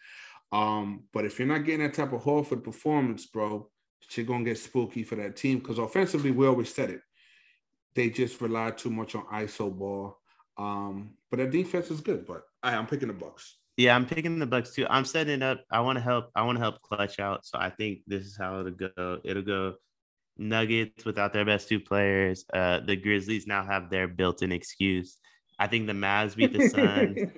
Um, 0.50 1.04
but 1.12 1.26
if 1.26 1.38
you're 1.38 1.48
not 1.48 1.64
getting 1.64 1.84
that 1.84 1.94
type 1.94 2.12
of 2.12 2.22
Horford 2.22 2.64
performance, 2.64 3.26
bro, 3.26 3.68
you're 4.12 4.26
gonna 4.26 4.44
get 4.44 4.58
spooky 4.58 5.02
for 5.02 5.16
that 5.16 5.36
team 5.36 5.58
because 5.58 5.78
offensively, 5.78 6.30
we 6.30 6.46
always 6.46 6.72
said 6.72 6.90
it. 6.90 7.00
They 7.94 8.08
just 8.08 8.40
rely 8.40 8.70
too 8.70 8.90
much 8.90 9.14
on 9.14 9.26
ISO 9.26 9.76
ball. 9.76 10.16
Um, 10.56 11.14
but 11.30 11.38
their 11.38 11.50
defense 11.50 11.90
is 11.90 12.00
good. 12.00 12.24
But 12.26 12.42
I, 12.62 12.76
I'm 12.76 12.86
picking 12.86 13.08
the 13.08 13.14
Bucks. 13.14 13.56
Yeah, 13.76 13.96
I'm 13.96 14.06
picking 14.06 14.38
the 14.38 14.46
Bucks 14.46 14.72
too. 14.72 14.86
I'm 14.88 15.04
setting 15.04 15.42
up. 15.42 15.64
I 15.70 15.80
want 15.80 15.98
to 15.98 16.02
help. 16.02 16.30
I 16.34 16.42
want 16.42 16.56
to 16.56 16.62
help 16.62 16.80
clutch 16.82 17.18
out. 17.18 17.44
So 17.44 17.58
I 17.58 17.70
think 17.70 18.00
this 18.06 18.24
is 18.24 18.36
how 18.36 18.60
it'll 18.60 18.72
go. 18.72 19.18
It'll 19.24 19.42
go 19.42 19.74
Nuggets 20.36 21.04
without 21.04 21.32
their 21.32 21.44
best 21.44 21.68
two 21.68 21.80
players. 21.80 22.44
Uh, 22.52 22.80
the 22.80 22.96
Grizzlies 22.96 23.46
now 23.46 23.64
have 23.64 23.90
their 23.90 24.08
built-in 24.08 24.52
excuse. 24.52 25.18
I 25.58 25.66
think 25.66 25.86
the 25.86 25.92
Mavs 25.92 26.36
beat 26.36 26.52
the 26.52 26.68
Suns. 26.68 27.30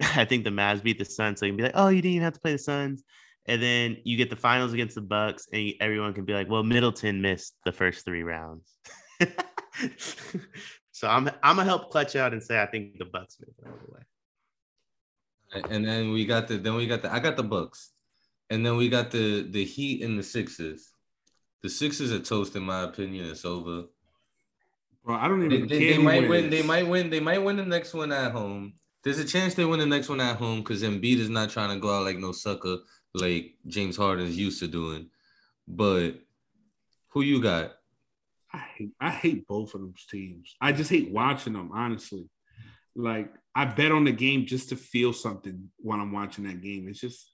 I 0.16 0.24
think 0.24 0.44
the 0.44 0.50
Mavs 0.50 0.82
beat 0.82 0.98
the 0.98 1.04
Suns, 1.04 1.40
so 1.40 1.46
you 1.46 1.52
can 1.52 1.56
be 1.56 1.62
like, 1.64 1.72
"Oh, 1.74 1.88
you 1.88 2.02
didn't 2.02 2.14
even 2.14 2.24
have 2.24 2.34
to 2.34 2.40
play 2.40 2.52
the 2.52 2.58
Suns." 2.58 3.02
and 3.48 3.62
then 3.62 3.96
you 4.04 4.16
get 4.16 4.30
the 4.30 4.36
finals 4.36 4.72
against 4.72 4.94
the 4.94 5.00
Bucks, 5.00 5.46
and 5.52 5.72
everyone 5.80 6.12
can 6.12 6.24
be 6.24 6.32
like, 6.32 6.48
"Well, 6.48 6.62
Middleton 6.62 7.22
missed 7.22 7.54
the 7.64 7.72
first 7.72 8.04
three 8.04 8.22
rounds." 8.22 8.76
so 10.92 11.08
I'm 11.08 11.28
I'm 11.42 11.56
gonna 11.56 11.64
help 11.64 11.90
clutch 11.90 12.16
out 12.16 12.32
and 12.32 12.42
say 12.42 12.60
I 12.60 12.66
think 12.66 12.98
the 12.98 13.04
Bucks 13.04 13.36
make 13.40 13.54
it 13.58 13.66
all 13.66 13.78
the 13.86 13.94
way. 13.94 14.00
And 15.52 15.86
then 15.86 16.12
we 16.12 16.26
got 16.26 16.48
the 16.48 16.56
then 16.56 16.74
we 16.74 16.86
got 16.86 17.02
the 17.02 17.12
I 17.12 17.20
got 17.20 17.36
the 17.36 17.42
Bucks, 17.42 17.92
and 18.50 18.64
then 18.64 18.76
we 18.76 18.88
got 18.88 19.10
the 19.10 19.42
the 19.48 19.64
Heat 19.64 20.02
and 20.02 20.18
the 20.18 20.22
Sixers. 20.22 20.90
The 21.62 21.70
Sixers 21.70 22.12
are 22.12 22.20
toast 22.20 22.56
in 22.56 22.62
my 22.62 22.82
opinion. 22.82 23.26
It's 23.30 23.44
over. 23.44 23.84
Bro, 25.04 25.14
I 25.16 25.28
don't 25.28 25.48
They, 25.48 25.54
even 25.56 25.68
they, 25.68 25.78
care. 25.78 25.88
they 25.90 25.94
who 25.94 26.02
might 26.02 26.28
win. 26.28 26.50
They 26.50 26.62
might 26.62 26.86
win. 26.86 27.10
They 27.10 27.20
might 27.20 27.42
win 27.42 27.56
the 27.56 27.64
next 27.64 27.94
one 27.94 28.12
at 28.12 28.32
home. 28.32 28.74
There's 29.04 29.20
a 29.20 29.24
chance 29.24 29.54
they 29.54 29.64
win 29.64 29.78
the 29.78 29.86
next 29.86 30.08
one 30.08 30.20
at 30.20 30.36
home 30.36 30.58
because 30.60 30.82
Embiid 30.82 31.18
is 31.18 31.30
not 31.30 31.50
trying 31.50 31.70
to 31.70 31.80
go 31.80 31.94
out 31.94 32.04
like 32.04 32.18
no 32.18 32.32
sucker 32.32 32.78
like 33.14 33.54
James 33.66 33.96
Harden's 33.96 34.36
used 34.36 34.58
to 34.60 34.68
doing. 34.68 35.08
But 35.66 36.20
who 37.10 37.22
you 37.22 37.40
got? 37.40 37.72
I 38.52 38.58
hate, 38.58 38.90
I 39.00 39.10
hate 39.10 39.46
both 39.46 39.74
of 39.74 39.80
those 39.80 40.04
teams. 40.10 40.54
I 40.60 40.72
just 40.72 40.90
hate 40.90 41.10
watching 41.10 41.52
them, 41.52 41.70
honestly. 41.72 42.28
Like 42.94 43.32
I 43.56 43.64
bet 43.64 43.90
on 43.90 44.04
the 44.04 44.12
game 44.12 44.44
just 44.44 44.68
to 44.68 44.76
feel 44.76 45.14
something 45.14 45.70
when 45.78 45.98
I'm 45.98 46.12
watching 46.12 46.44
that 46.44 46.60
game. 46.60 46.88
It's 46.88 47.00
just 47.00 47.32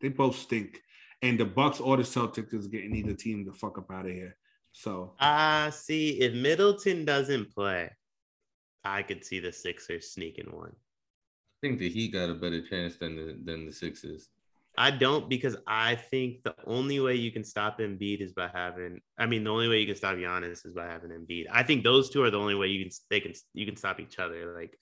they 0.00 0.08
both 0.08 0.36
stink. 0.36 0.78
And 1.22 1.40
the 1.40 1.46
Bucks 1.46 1.80
or 1.80 1.96
the 1.96 2.02
Celtics 2.02 2.52
is 2.52 2.66
getting 2.66 2.94
either 2.94 3.14
team 3.14 3.46
the 3.46 3.52
fuck 3.54 3.78
up 3.78 3.90
out 3.90 4.04
of 4.04 4.12
here. 4.12 4.36
So 4.72 5.14
Ah, 5.20 5.70
see, 5.72 6.20
if 6.20 6.34
Middleton 6.34 7.06
doesn't 7.06 7.54
play, 7.54 7.90
I 8.84 9.02
could 9.02 9.24
see 9.24 9.40
the 9.40 9.52
Sixers 9.52 10.12
sneaking 10.12 10.54
one. 10.54 10.72
I 10.72 11.66
think 11.66 11.78
the 11.78 11.88
Heat 11.88 12.12
got 12.12 12.28
a 12.28 12.34
better 12.34 12.60
chance 12.60 12.96
than 12.96 13.16
the 13.16 13.38
than 13.42 13.64
the 13.64 13.72
Sixers. 13.72 14.28
I 14.76 14.90
don't 14.90 15.30
because 15.30 15.56
I 15.66 15.94
think 15.94 16.42
the 16.42 16.54
only 16.66 17.00
way 17.00 17.14
you 17.14 17.30
can 17.30 17.44
stop 17.44 17.78
Embiid 17.78 18.20
is 18.20 18.34
by 18.34 18.50
having. 18.52 19.00
I 19.16 19.24
mean, 19.24 19.44
the 19.44 19.50
only 19.50 19.68
way 19.68 19.80
you 19.80 19.86
can 19.86 19.96
stop 19.96 20.16
Giannis 20.16 20.66
is 20.66 20.74
by 20.74 20.86
having 20.86 21.10
Embiid. 21.10 21.46
I 21.50 21.62
think 21.62 21.84
those 21.84 22.10
two 22.10 22.22
are 22.22 22.30
the 22.30 22.38
only 22.38 22.54
way 22.54 22.66
you 22.66 22.84
can 22.84 22.92
they 23.08 23.20
can 23.20 23.32
you 23.54 23.64
can 23.64 23.76
stop 23.76 23.98
each 24.00 24.18
other. 24.18 24.54
Like, 24.54 24.76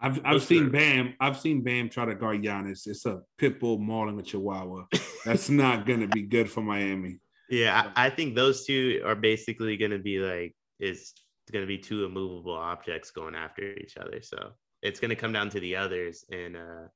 I've 0.00 0.18
I've 0.24 0.34
Those 0.34 0.46
seen 0.46 0.66
are- 0.66 0.70
Bam. 0.70 1.14
I've 1.20 1.38
seen 1.38 1.62
Bam 1.62 1.88
try 1.88 2.04
to 2.04 2.14
guard 2.14 2.42
Giannis. 2.42 2.86
It's 2.86 3.04
a 3.06 3.20
pit 3.36 3.58
bull 3.58 3.78
mauling 3.78 4.18
a 4.18 4.22
chihuahua. 4.22 4.86
That's 5.24 5.48
not 5.64 5.86
gonna 5.86 6.06
be 6.08 6.22
good 6.22 6.48
for 6.50 6.60
Miami. 6.60 7.18
yeah, 7.50 7.90
I, 7.96 8.06
I 8.06 8.10
think 8.10 8.34
those 8.36 8.64
two 8.66 9.02
are 9.04 9.14
basically 9.16 9.76
going 9.76 9.90
to 9.90 9.98
be 9.98 10.18
like 10.18 10.54
it's 10.78 11.14
going 11.50 11.62
to 11.64 11.66
be 11.66 11.78
two 11.78 12.04
immovable 12.04 12.52
objects 12.54 13.10
going 13.10 13.34
after 13.34 13.62
each 13.74 13.96
other. 13.96 14.20
So 14.22 14.50
it's 14.82 15.00
going 15.00 15.08
to 15.08 15.16
come 15.16 15.32
down 15.32 15.48
to 15.50 15.60
the 15.60 15.74
others. 15.76 16.24
And 16.30 16.56
uh 16.56 16.86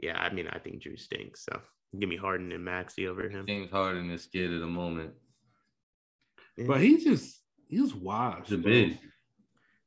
yeah, 0.00 0.18
I 0.18 0.32
mean, 0.32 0.48
I 0.48 0.58
think 0.58 0.82
Jrue 0.82 0.98
stinks. 0.98 1.44
So 1.44 1.60
give 2.00 2.08
me 2.08 2.16
Harden 2.16 2.52
and 2.52 2.66
Maxi 2.66 3.06
over 3.06 3.28
him. 3.28 3.46
James 3.46 3.70
Harden 3.70 4.10
is 4.10 4.22
scared 4.24 4.50
at 4.52 4.60
the 4.60 4.66
moment. 4.66 5.12
But 6.66 6.80
he's 6.80 7.04
just 7.04 7.40
he's 7.68 7.94
washed. 7.94 8.48
He's 8.48 8.58
a 8.58 8.62
bro. 8.62 8.70
big. 8.72 8.98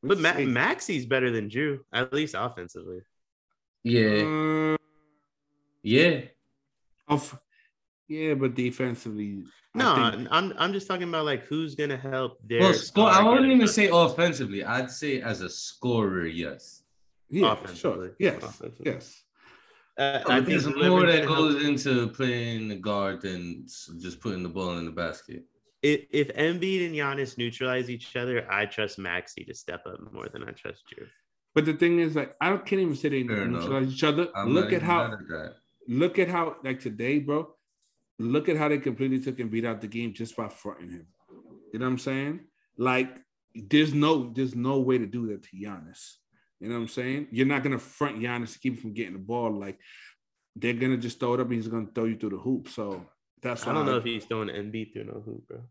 But 0.01 0.19
Ma- 0.19 0.33
Maxi's 0.33 1.05
better 1.05 1.29
than 1.31 1.49
Jrue, 1.49 1.79
at 1.91 2.13
least 2.13 2.35
offensively. 2.37 3.01
Yeah, 3.83 4.73
Uh, 4.73 4.77
yeah. 5.83 6.21
Off- 7.07 7.37
yeah, 8.07 8.33
but 8.33 8.55
defensively, 8.55 9.43
No, 9.75 9.93
I 9.93 10.11
think, 10.11 10.27
I'm 10.31 10.53
I'm 10.57 10.73
just 10.73 10.87
talking 10.87 11.07
about 11.07 11.25
like 11.25 11.43
who's 11.45 11.75
gonna 11.75 11.97
help 11.97 12.39
their. 12.47 12.61
Well, 12.61 12.73
score, 12.73 13.07
I 13.09 13.21
wouldn't 13.23 13.51
even 13.51 13.67
say 13.67 13.89
offensively. 13.91 14.63
I'd 14.63 14.89
say 14.91 15.21
as 15.21 15.41
a 15.41 15.49
scorer, 15.49 16.25
yes. 16.25 16.83
yeah, 17.29 17.51
offensively. 17.53 18.07
sure, 18.07 18.15
yes, 18.19 18.37
Offensively. 18.43 18.91
yes. 18.91 19.23
Uh, 19.97 20.01
I 20.01 20.37
I 20.37 20.41
think 20.41 20.61
think 20.61 20.75
there's 20.75 20.89
more 20.89 21.05
that 21.05 21.23
gonna 21.25 21.33
help- 21.35 21.37
goes 21.53 21.63
into 21.63 22.07
playing 22.09 22.67
the 22.69 22.75
guard 22.77 23.21
than 23.21 23.65
just 23.99 24.19
putting 24.21 24.43
the 24.43 24.49
ball 24.49 24.77
in 24.77 24.85
the 24.85 24.91
basket. 24.91 25.43
If 25.81 26.01
if 26.11 26.27
Embiid 26.35 26.85
and 26.87 26.95
Giannis 26.95 27.37
neutralize 27.37 27.89
each 27.89 28.15
other, 28.15 28.45
I 28.51 28.65
trust 28.65 28.99
Maxi 28.99 29.45
to 29.47 29.53
step 29.53 29.85
up 29.85 29.99
more 30.11 30.27
than 30.27 30.43
I 30.43 30.51
trust 30.51 30.83
Jrue. 30.91 31.07
But 31.55 31.65
the 31.65 31.73
thing 31.73 31.99
is, 31.99 32.15
like, 32.15 32.35
I 32.41 32.49
don't 32.49 32.65
can't 32.65 32.81
even 32.81 32.95
say 32.95 33.09
they 33.09 33.23
Fair 33.23 33.43
enough. 33.43 33.61
neutralize 33.63 33.93
each 33.93 34.03
other. 34.03 34.27
I'm 34.35 34.49
look 34.53 34.71
at 34.71 34.81
how, 34.81 35.13
at 35.13 35.19
look 35.87 36.19
at 36.19 36.27
how, 36.29 36.57
like 36.63 36.79
today, 36.79 37.19
bro. 37.19 37.49
Look 38.19 38.49
at 38.49 38.57
how 38.57 38.67
they 38.67 38.77
completely 38.79 39.19
took 39.19 39.39
and 39.39 39.49
beat 39.49 39.65
out 39.65 39.79
the 39.79 39.87
game 39.87 40.13
just 40.13 40.35
by 40.35 40.49
fronting 40.49 40.89
him. 40.89 41.07
You 41.71 41.79
know 41.79 41.85
what 41.85 41.93
I'm 41.93 41.97
saying? 41.97 42.41
Like, 42.77 43.17
there's 43.55 43.93
no, 43.93 44.31
there's 44.33 44.55
no 44.55 44.79
way 44.79 44.97
to 44.97 45.05
do 45.05 45.27
that 45.27 45.43
to 45.43 45.49
Giannis. 45.55 46.15
You 46.59 46.67
know 46.67 46.75
what 46.75 46.81
I'm 46.81 46.87
saying? 46.89 47.27
You're 47.31 47.47
not 47.47 47.63
gonna 47.63 47.79
front 47.79 48.19
Giannis 48.19 48.53
to 48.53 48.59
keep 48.59 48.73
him 48.73 48.81
from 48.81 48.93
getting 48.93 49.13
the 49.13 49.19
ball. 49.19 49.57
Like, 49.57 49.79
they're 50.55 50.73
gonna 50.73 50.97
just 50.97 51.19
throw 51.19 51.35
it 51.35 51.39
up 51.39 51.47
and 51.47 51.55
he's 51.55 51.69
gonna 51.69 51.87
throw 51.95 52.03
you 52.05 52.17
through 52.17 52.31
the 52.31 52.37
hoop. 52.37 52.67
So 52.67 53.05
that's 53.41 53.63
I 53.63 53.73
don't 53.73 53.85
why 53.85 53.91
know 53.91 53.97
if 53.97 54.03
he's 54.03 54.25
throwing 54.25 54.49
Embiid 54.49 54.93
through 54.93 55.05
no 55.05 55.21
hoop, 55.25 55.47
bro. 55.47 55.61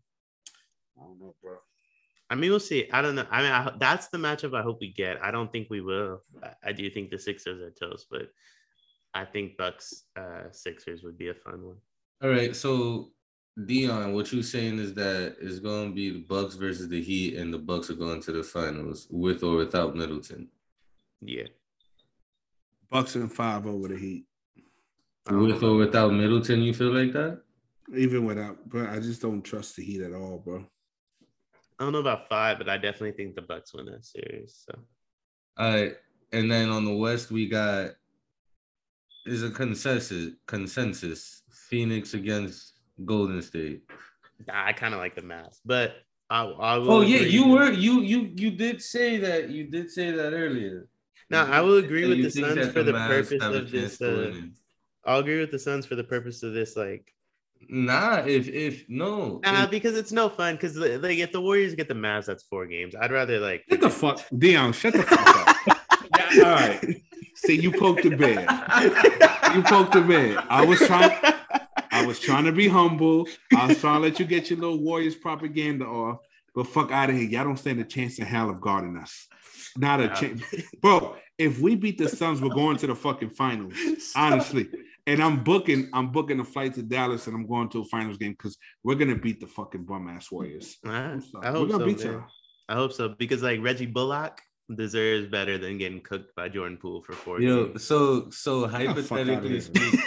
I 0.97 1.03
don't 1.03 1.19
know, 1.19 1.35
bro. 1.41 1.57
I 2.29 2.35
mean, 2.35 2.51
we'll 2.51 2.59
see. 2.59 2.87
I 2.91 3.01
don't 3.01 3.15
know. 3.15 3.25
I 3.31 3.41
mean, 3.41 3.51
I, 3.51 3.71
that's 3.79 4.07
the 4.07 4.17
matchup 4.17 4.55
I 4.57 4.61
hope 4.61 4.77
we 4.79 4.93
get. 4.93 5.23
I 5.23 5.31
don't 5.31 5.51
think 5.51 5.69
we 5.69 5.81
will. 5.81 6.21
I, 6.43 6.69
I 6.69 6.71
do 6.71 6.89
think 6.89 7.09
the 7.09 7.17
Sixers 7.17 7.61
are 7.61 7.71
toast, 7.71 8.07
but 8.11 8.29
I 9.13 9.25
think 9.25 9.57
Bucks 9.57 10.05
uh, 10.15 10.51
Sixers 10.51 11.03
would 11.03 11.17
be 11.17 11.29
a 11.29 11.33
fun 11.33 11.63
one. 11.63 11.77
All 12.21 12.29
right, 12.29 12.55
so 12.55 13.11
Dion, 13.65 14.13
what 14.13 14.31
you 14.31 14.43
saying 14.43 14.77
is 14.77 14.93
that 14.93 15.37
it's 15.41 15.59
going 15.59 15.89
to 15.89 15.95
be 15.95 16.11
the 16.11 16.19
Bucks 16.19 16.55
versus 16.55 16.87
the 16.87 17.01
Heat, 17.01 17.37
and 17.37 17.53
the 17.53 17.57
Bucks 17.57 17.89
are 17.89 17.95
going 17.95 18.21
to 18.23 18.31
the 18.31 18.43
finals 18.43 19.07
with 19.09 19.43
or 19.43 19.55
without 19.55 19.95
Middleton. 19.95 20.49
Yeah. 21.21 21.47
Bucks 22.91 23.15
and 23.15 23.31
five 23.31 23.65
over 23.65 23.87
the 23.87 23.97
Heat, 23.97 24.25
I 25.27 25.31
don't 25.31 25.43
With 25.43 25.63
or 25.63 25.75
without 25.75 26.13
Middleton, 26.13 26.61
you 26.61 26.73
feel 26.73 26.91
like 26.91 27.13
that? 27.13 27.41
Even 27.95 28.25
without. 28.25 28.57
But 28.69 28.89
I 28.89 28.99
just 28.99 29.21
don't 29.21 29.41
trust 29.41 29.75
the 29.75 29.83
Heat 29.83 30.01
at 30.01 30.13
all, 30.13 30.41
bro. 30.43 30.65
I 31.79 31.83
don't 31.83 31.93
know 31.93 31.99
about 31.99 32.27
five, 32.27 32.57
but 32.57 32.69
I 32.69 32.77
definitely 32.77 33.13
think 33.13 33.35
the 33.35 33.41
Bucks 33.41 33.73
win 33.73 33.85
that 33.85 34.05
series. 34.05 34.65
So 34.67 34.79
All 35.57 35.71
right, 35.71 35.95
and 36.33 36.51
then 36.51 36.69
on 36.69 36.85
the 36.85 36.93
West 36.93 37.31
we 37.31 37.47
got 37.47 37.91
is 39.25 39.43
a 39.43 39.49
consensus 39.49 40.33
consensus 40.45 41.43
Phoenix 41.69 42.13
against 42.13 42.73
Golden 43.05 43.41
State. 43.41 43.83
I 44.51 44.73
kind 44.73 44.93
of 44.93 44.99
like 44.99 45.15
the 45.15 45.21
Mavs, 45.21 45.59
but 45.65 45.95
I, 46.29 46.43
I 46.43 46.77
will. 46.77 46.91
Oh 46.91 47.01
yeah, 47.01 47.19
you 47.19 47.47
with- 47.47 47.59
were 47.59 47.71
you 47.71 48.01
you 48.01 48.31
you 48.35 48.51
did 48.51 48.81
say 48.81 49.17
that 49.17 49.49
you 49.49 49.65
did 49.65 49.89
say 49.89 50.11
that 50.11 50.33
earlier. 50.33 50.87
No, 51.29 51.45
I 51.45 51.61
will 51.61 51.77
agree 51.77 52.07
with 52.09 52.23
the 52.23 52.29
think 52.29 52.47
Suns 52.47 52.73
for 52.73 52.83
the 52.83 52.91
Mavs 52.91 53.07
purpose 53.07 53.43
of 53.43 53.71
this. 53.71 54.01
Uh. 54.01 54.33
I'll 55.05 55.19
agree 55.19 55.39
with 55.39 55.51
the 55.51 55.59
Suns 55.59 55.85
for 55.85 55.95
the 55.95 56.03
purpose 56.03 56.43
of 56.43 56.53
this. 56.53 56.75
Like, 56.75 57.13
Nah, 57.67 58.23
if 58.25 58.47
if 58.47 58.85
no, 58.89 59.39
nah, 59.43 59.63
if- 59.65 59.71
because 59.71 59.95
it's 59.97 60.11
no 60.11 60.29
fun. 60.29 60.55
Because 60.55 60.75
like, 60.77 61.17
if 61.17 61.31
the 61.31 61.41
Warriors 61.41 61.75
get 61.75 61.87
the 61.87 61.93
Mavs, 61.93 62.25
that's 62.25 62.43
four 62.43 62.65
games. 62.65 62.95
I'd 62.99 63.11
rather 63.11 63.39
like. 63.39 63.63
Shut 63.69 63.81
the 63.81 63.89
fuck, 63.89 64.21
Dion. 64.37 64.73
Shut 64.73 64.93
the 64.93 65.03
fuck 65.03 65.47
up. 65.67 65.77
Yeah, 66.35 66.43
all 66.43 66.51
right. 66.51 67.01
See, 67.35 67.55
you 67.59 67.71
poked 67.71 68.03
the 68.03 68.09
bear. 68.15 68.41
You 69.55 69.61
poked 69.63 69.93
the 69.93 70.01
bear. 70.01 70.43
I 70.49 70.65
was 70.65 70.79
trying. 70.79 71.17
I 71.91 72.05
was 72.05 72.19
trying 72.19 72.45
to 72.45 72.51
be 72.51 72.67
humble. 72.67 73.27
I 73.55 73.67
was 73.67 73.79
trying 73.79 74.01
to 74.01 74.07
let 74.07 74.19
you 74.19 74.25
get 74.25 74.49
your 74.49 74.59
little 74.59 74.79
Warriors 74.79 75.15
propaganda 75.15 75.85
off. 75.85 76.17
But 76.55 76.67
fuck 76.67 76.91
out 76.91 77.09
of 77.09 77.15
here. 77.15 77.25
Y'all 77.29 77.45
don't 77.45 77.57
stand 77.57 77.79
a 77.79 77.83
chance 77.83 78.19
in 78.19 78.25
hell 78.25 78.49
of 78.49 78.59
guarding 78.59 78.97
us. 78.97 79.27
Not 79.77 80.01
a 80.01 80.07
Nah. 80.07 80.13
chance. 80.15 80.41
Bro, 80.81 81.15
if 81.37 81.59
we 81.59 81.75
beat 81.75 81.97
the 81.97 82.09
Suns, 82.09 82.41
we're 82.41 82.49
going 82.49 82.77
to 82.77 82.87
the 82.87 82.95
fucking 82.95 83.29
finals. 83.31 83.73
Honestly. 84.15 84.67
And 85.09 85.23
I'm 85.23 85.43
booking, 85.43 85.89
I'm 85.91 86.11
booking 86.11 86.39
a 86.39 86.43
flight 86.43 86.75
to 86.75 86.83
Dallas 86.83 87.25
and 87.25 87.35
I'm 87.35 87.47
going 87.47 87.67
to 87.69 87.81
a 87.81 87.85
finals 87.85 88.17
game 88.17 88.33
because 88.33 88.55
we're 88.83 88.93
gonna 88.93 89.15
beat 89.15 89.39
the 89.39 89.47
fucking 89.47 89.85
bum 89.85 90.07
ass 90.07 90.29
Warriors. 90.31 90.77
Sorry. 90.85 91.19
I 91.41 91.51
We're 91.51 91.51
hope 91.51 91.71
so. 91.71 91.85
beat 91.85 92.05
man. 92.05 92.23
I 92.69 92.75
hope 92.75 92.93
so 92.93 93.09
because 93.17 93.41
like 93.41 93.59
Reggie 93.59 93.87
Bullock 93.87 94.39
deserves 94.75 95.25
better 95.25 95.57
than 95.57 95.79
getting 95.79 96.01
cooked 96.01 96.35
by 96.35 96.47
Jordan 96.47 96.77
Poole 96.77 97.01
for 97.01 97.13
four 97.13 97.41
yo, 97.41 97.65
games. 97.65 97.83
so 97.83 98.29
so 98.29 98.61
the 98.61 98.69
fuck 98.69 98.81
outta 98.81 98.87
hypothetically 99.01 99.61
speaking, 99.61 99.99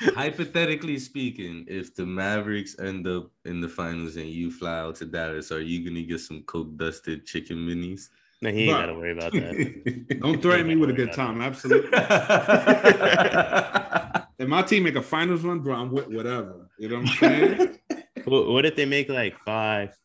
hypothetically 0.14 0.98
speaking, 0.98 1.64
if 1.66 1.94
the 1.94 2.04
Mavericks 2.04 2.78
end 2.78 3.06
up 3.06 3.30
in 3.46 3.62
the 3.62 3.68
finals 3.68 4.16
and 4.16 4.28
you 4.28 4.50
fly 4.50 4.80
out 4.80 4.96
to 4.96 5.06
Dallas, 5.06 5.50
are 5.50 5.62
you 5.62 5.88
gonna 5.88 6.02
get 6.02 6.20
some 6.20 6.42
coke 6.42 6.76
dusted 6.76 7.24
chicken 7.24 7.56
minis? 7.56 8.08
No, 8.42 8.50
he 8.50 8.64
ain't 8.64 8.72
got 8.72 8.86
to 8.86 8.94
worry 8.94 9.12
about 9.12 9.32
that. 9.32 10.18
Don't 10.20 10.42
threaten 10.42 10.66
me 10.66 10.76
with 10.76 10.90
a 10.90 10.92
good 10.92 11.12
time. 11.12 11.40
Absolutely. 11.40 11.90
If 14.42 14.48
my 14.48 14.62
team 14.62 14.82
make 14.82 14.96
a 14.96 15.02
finals 15.02 15.42
run, 15.42 15.60
bro, 15.60 15.76
I'm 15.76 15.92
with 15.92 16.08
whatever. 16.08 16.68
You 16.76 16.88
know 16.88 16.96
what 16.96 17.08
I'm 17.10 17.14
saying? 17.14 17.78
what, 18.24 18.48
what 18.48 18.66
if 18.66 18.74
they 18.74 18.86
make 18.86 19.08
like 19.08 19.38
five, 19.44 19.96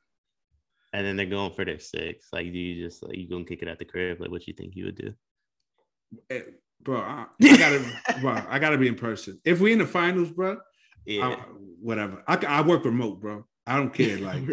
and 0.94 1.04
then 1.04 1.18
they're 1.18 1.26
going 1.26 1.54
for 1.54 1.66
their 1.66 1.80
six? 1.80 2.28
Like, 2.32 2.52
do 2.52 2.60
you 2.60 2.86
just 2.86 3.02
like 3.02 3.18
you 3.18 3.28
gonna 3.28 3.46
kick 3.46 3.64
it 3.64 3.68
at 3.68 3.80
the 3.80 3.86
crib? 3.86 4.22
Like, 4.22 4.30
what 4.30 4.46
you 4.46 4.54
think 4.54 4.76
you 4.76 4.86
would 4.86 4.96
do? 4.96 5.14
Eh, 6.30 6.42
bro, 6.84 7.00
I, 7.00 7.26
I 7.42 7.58
gotta, 7.58 7.86
bro, 8.22 8.44
I 8.48 8.60
gotta 8.60 8.78
be 8.78 8.88
in 8.88 8.94
person. 8.94 9.42
If 9.44 9.60
we 9.60 9.74
in 9.74 9.80
the 9.80 9.88
finals, 9.88 10.30
bro, 10.30 10.60
Yeah, 11.08 11.30
I, 11.30 11.34
whatever. 11.82 12.24
I, 12.28 12.38
I 12.48 12.62
work 12.62 12.86
remote, 12.86 13.20
bro. 13.20 13.44
I 13.66 13.78
don't 13.78 13.92
care. 13.92 14.20
Like 14.20 14.44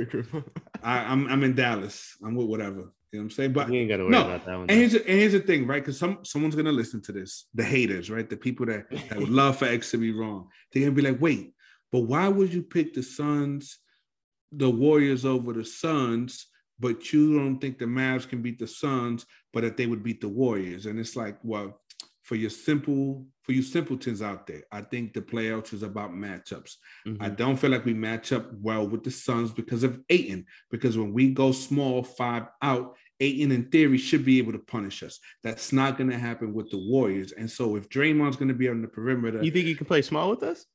I, 0.83 1.01
I'm 1.01 1.29
I'm 1.29 1.45
in 1.45 1.55
Dallas. 1.55 2.17
I'm 2.25 2.37
with 2.37 2.47
whatever. 2.47 2.91
You 3.15 3.21
know 3.21 3.27
what 3.27 3.27
I'm 3.27 3.37
saying? 3.37 3.53
But 3.53 3.71
we 3.71 3.79
ain't 3.79 3.89
gotta 3.89 4.03
worry 4.03 4.11
no, 4.11 4.23
about 4.23 4.45
that 4.45 4.59
one. 4.59 4.67
and 4.69 4.73
here's, 4.73 4.93
the, 4.93 5.09
and 5.09 5.21
here's 5.21 5.35
the 5.35 5.39
thing, 5.39 5.69
right? 5.69 5.81
Because 5.81 5.97
some 5.97 6.19
someone's 6.25 6.57
gonna 6.57 6.73
listen 6.73 7.01
to 7.03 7.13
this, 7.13 7.47
the 7.55 7.63
haters, 7.63 8.11
right? 8.11 8.29
The 8.29 8.37
people 8.37 8.67
that, 8.67 8.91
that 8.91 9.21
would 9.21 9.29
love 9.29 9.57
for 9.59 9.67
X 9.67 9.93
to 9.93 9.99
be 9.99 10.11
wrong. 10.11 10.49
They're 10.73 10.83
gonna 10.83 10.97
be 10.97 11.03
like, 11.03 11.21
wait, 11.21 11.55
but 11.93 12.01
why 12.01 12.27
would 12.27 12.53
you 12.53 12.65
pick 12.65 12.93
the 12.93 13.05
Suns, 13.05 13.79
the 14.51 14.69
Warriors 14.69 15.25
over 15.25 15.53
the 15.53 15.65
Suns, 15.65 16.49
but 16.81 17.13
you 17.13 17.39
don't 17.39 17.61
think 17.61 17.79
the 17.79 17.85
Mavs 17.85 18.29
can 18.29 18.43
beat 18.43 18.59
the 18.59 18.67
Suns, 18.67 19.25
but 19.53 19.63
that 19.63 19.77
they 19.77 19.87
would 19.87 20.03
beat 20.03 20.21
the 20.21 20.29
Warriors? 20.29 20.87
And 20.87 20.99
it's 20.99 21.15
like, 21.15 21.39
well, 21.45 21.81
for 22.25 22.37
your 22.37 22.51
simple, 22.51 23.27
for 23.43 23.53
you 23.53 23.63
simpletons 23.63 24.23
out 24.23 24.47
there, 24.47 24.63
I 24.73 24.81
think 24.81 25.13
the 25.13 25.21
playoffs 25.21 25.75
is 25.75 25.83
about 25.83 26.11
matchups. 26.11 26.77
Mhm. 27.07 27.19
I 27.21 27.29
don't 27.29 27.57
feel 27.57 27.71
like 27.71 27.85
we 27.85 27.93
match 27.93 28.33
up 28.33 28.51
well 28.55 28.89
with 28.89 29.05
the 29.05 29.11
Suns 29.11 29.53
because 29.53 29.85
of 29.85 30.01
Ayton. 30.09 30.47
Because 30.71 30.97
when 30.97 31.13
we 31.13 31.31
go 31.31 31.53
small, 31.53 32.03
five 32.03 32.45
out, 32.63 32.97
Ayton 33.21 33.53
in 33.53 33.71
theory 33.71 33.99
should 33.99 34.25
be 34.25 34.39
able 34.39 34.53
to 34.53 34.59
punish 34.59 35.03
us. 35.03 35.19
That's 35.43 35.73
not 35.73 35.97
going 35.97 36.11
to 36.11 36.19
happen 36.19 36.53
with 36.53 36.71
the 36.71 36.79
Warriors. 36.79 37.33
And 37.33 37.51
so 37.51 37.77
if 37.77 37.89
Draymond's 37.89 38.37
going 38.37 38.49
to 38.49 38.55
be 38.55 38.69
on 38.69 38.83
the 38.83 38.89
perimeter, 38.89 39.43
you 39.43 39.51
think 39.51 39.67
you 39.67 39.77
can 39.77 39.87
play 39.87 40.03
small 40.03 40.31
with 40.31 40.43
us? 40.43 40.67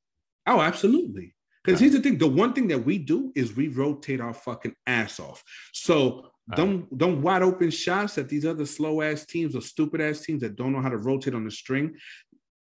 oh, 0.48 0.62
absolutely. 0.62 1.36
Because 1.64 1.80
here's 1.80 1.94
the 1.94 2.00
thing: 2.00 2.18
the 2.18 2.28
one 2.28 2.54
thing 2.54 2.70
that 2.70 2.86
we 2.86 2.98
do 2.98 3.32
is 3.36 3.56
we 3.56 3.68
rotate 3.68 4.22
our 4.22 4.34
fucking 4.34 4.74
ass 4.88 5.20
off. 5.20 5.44
So 5.74 6.32
them, 6.48 6.88
them 6.92 7.22
wide 7.22 7.44
open 7.44 7.70
shots 7.70 8.16
that 8.16 8.30
these 8.30 8.46
other 8.46 8.66
slow 8.66 9.02
ass 9.02 9.26
teams 9.26 9.56
or 9.56 9.62
stupid 9.62 10.02
ass 10.02 10.22
teams 10.22 10.42
that 10.42 10.56
don't 10.56 10.72
know 10.72 10.82
how 10.82 10.90
to 10.90 10.98
rotate 10.98 11.36
on 11.36 11.44
the 11.44 11.52
string 11.52 11.96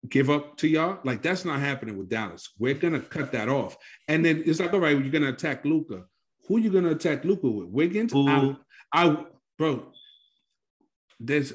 give 0.08 0.30
up 0.30 0.56
to 0.58 0.68
y'all. 0.68 0.98
Like 1.04 1.22
that's 1.22 1.44
not 1.44 1.60
happening 1.60 1.96
with 1.98 2.08
Dallas. 2.08 2.50
We're 2.58 2.74
gonna 2.74 3.00
cut 3.00 3.32
that 3.32 3.48
off. 3.48 3.76
And 4.06 4.24
then 4.24 4.42
it's 4.46 4.60
like, 4.60 4.72
all 4.72 4.80
right, 4.80 4.96
you're 4.98 5.10
gonna 5.10 5.30
attack 5.30 5.64
Luka. 5.64 6.04
Who 6.46 6.58
you 6.58 6.70
gonna 6.70 6.90
attack 6.90 7.24
Luka 7.24 7.48
with? 7.48 7.68
Wiggins? 7.68 8.12
I, 8.12 8.14
Poole. 8.14 8.56
I, 8.92 9.24
bro. 9.58 9.92
There's 11.20 11.52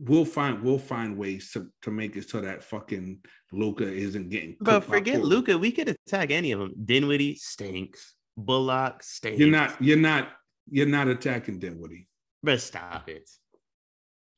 we'll 0.00 0.24
find 0.24 0.62
we'll 0.62 0.78
find 0.78 1.16
ways 1.16 1.50
to, 1.52 1.68
to 1.82 1.90
make 1.90 2.16
it 2.16 2.28
so 2.28 2.40
that 2.40 2.64
fucking 2.64 3.20
Luka 3.52 3.90
isn't 3.90 4.30
getting. 4.30 4.56
But 4.60 4.84
forget 4.84 5.22
Luka. 5.22 5.56
We 5.56 5.70
could 5.70 5.88
attack 5.88 6.30
any 6.30 6.52
of 6.52 6.58
them. 6.60 6.74
Dinwiddie 6.84 7.36
stinks. 7.36 8.14
Bullock 8.36 9.02
stinks. 9.02 9.38
You're 9.38 9.50
not. 9.50 9.80
You're 9.80 9.96
not. 9.96 10.28
You're 10.70 10.86
not 10.86 11.08
attacking 11.08 11.58
Dinwiddie. 11.60 12.08
But 12.42 12.60
stop 12.60 13.08
it. 13.08 13.30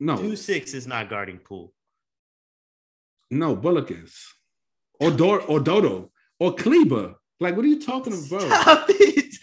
No, 0.00 0.16
Two 0.16 0.36
six 0.36 0.74
is 0.74 0.86
not 0.86 1.08
guarding 1.10 1.38
Poole. 1.38 1.72
no. 3.30 3.56
Bullock 3.56 3.90
is, 3.90 4.14
or 5.00 5.10
Dor, 5.10 5.40
or 5.42 5.58
Dodo, 5.60 6.10
or 6.38 6.54
Kleber. 6.54 7.14
Like, 7.40 7.56
what 7.56 7.64
are 7.64 7.68
you 7.68 7.80
talking 7.80 8.12
about? 8.12 8.42
Stop 8.42 8.86
it. 8.90 9.34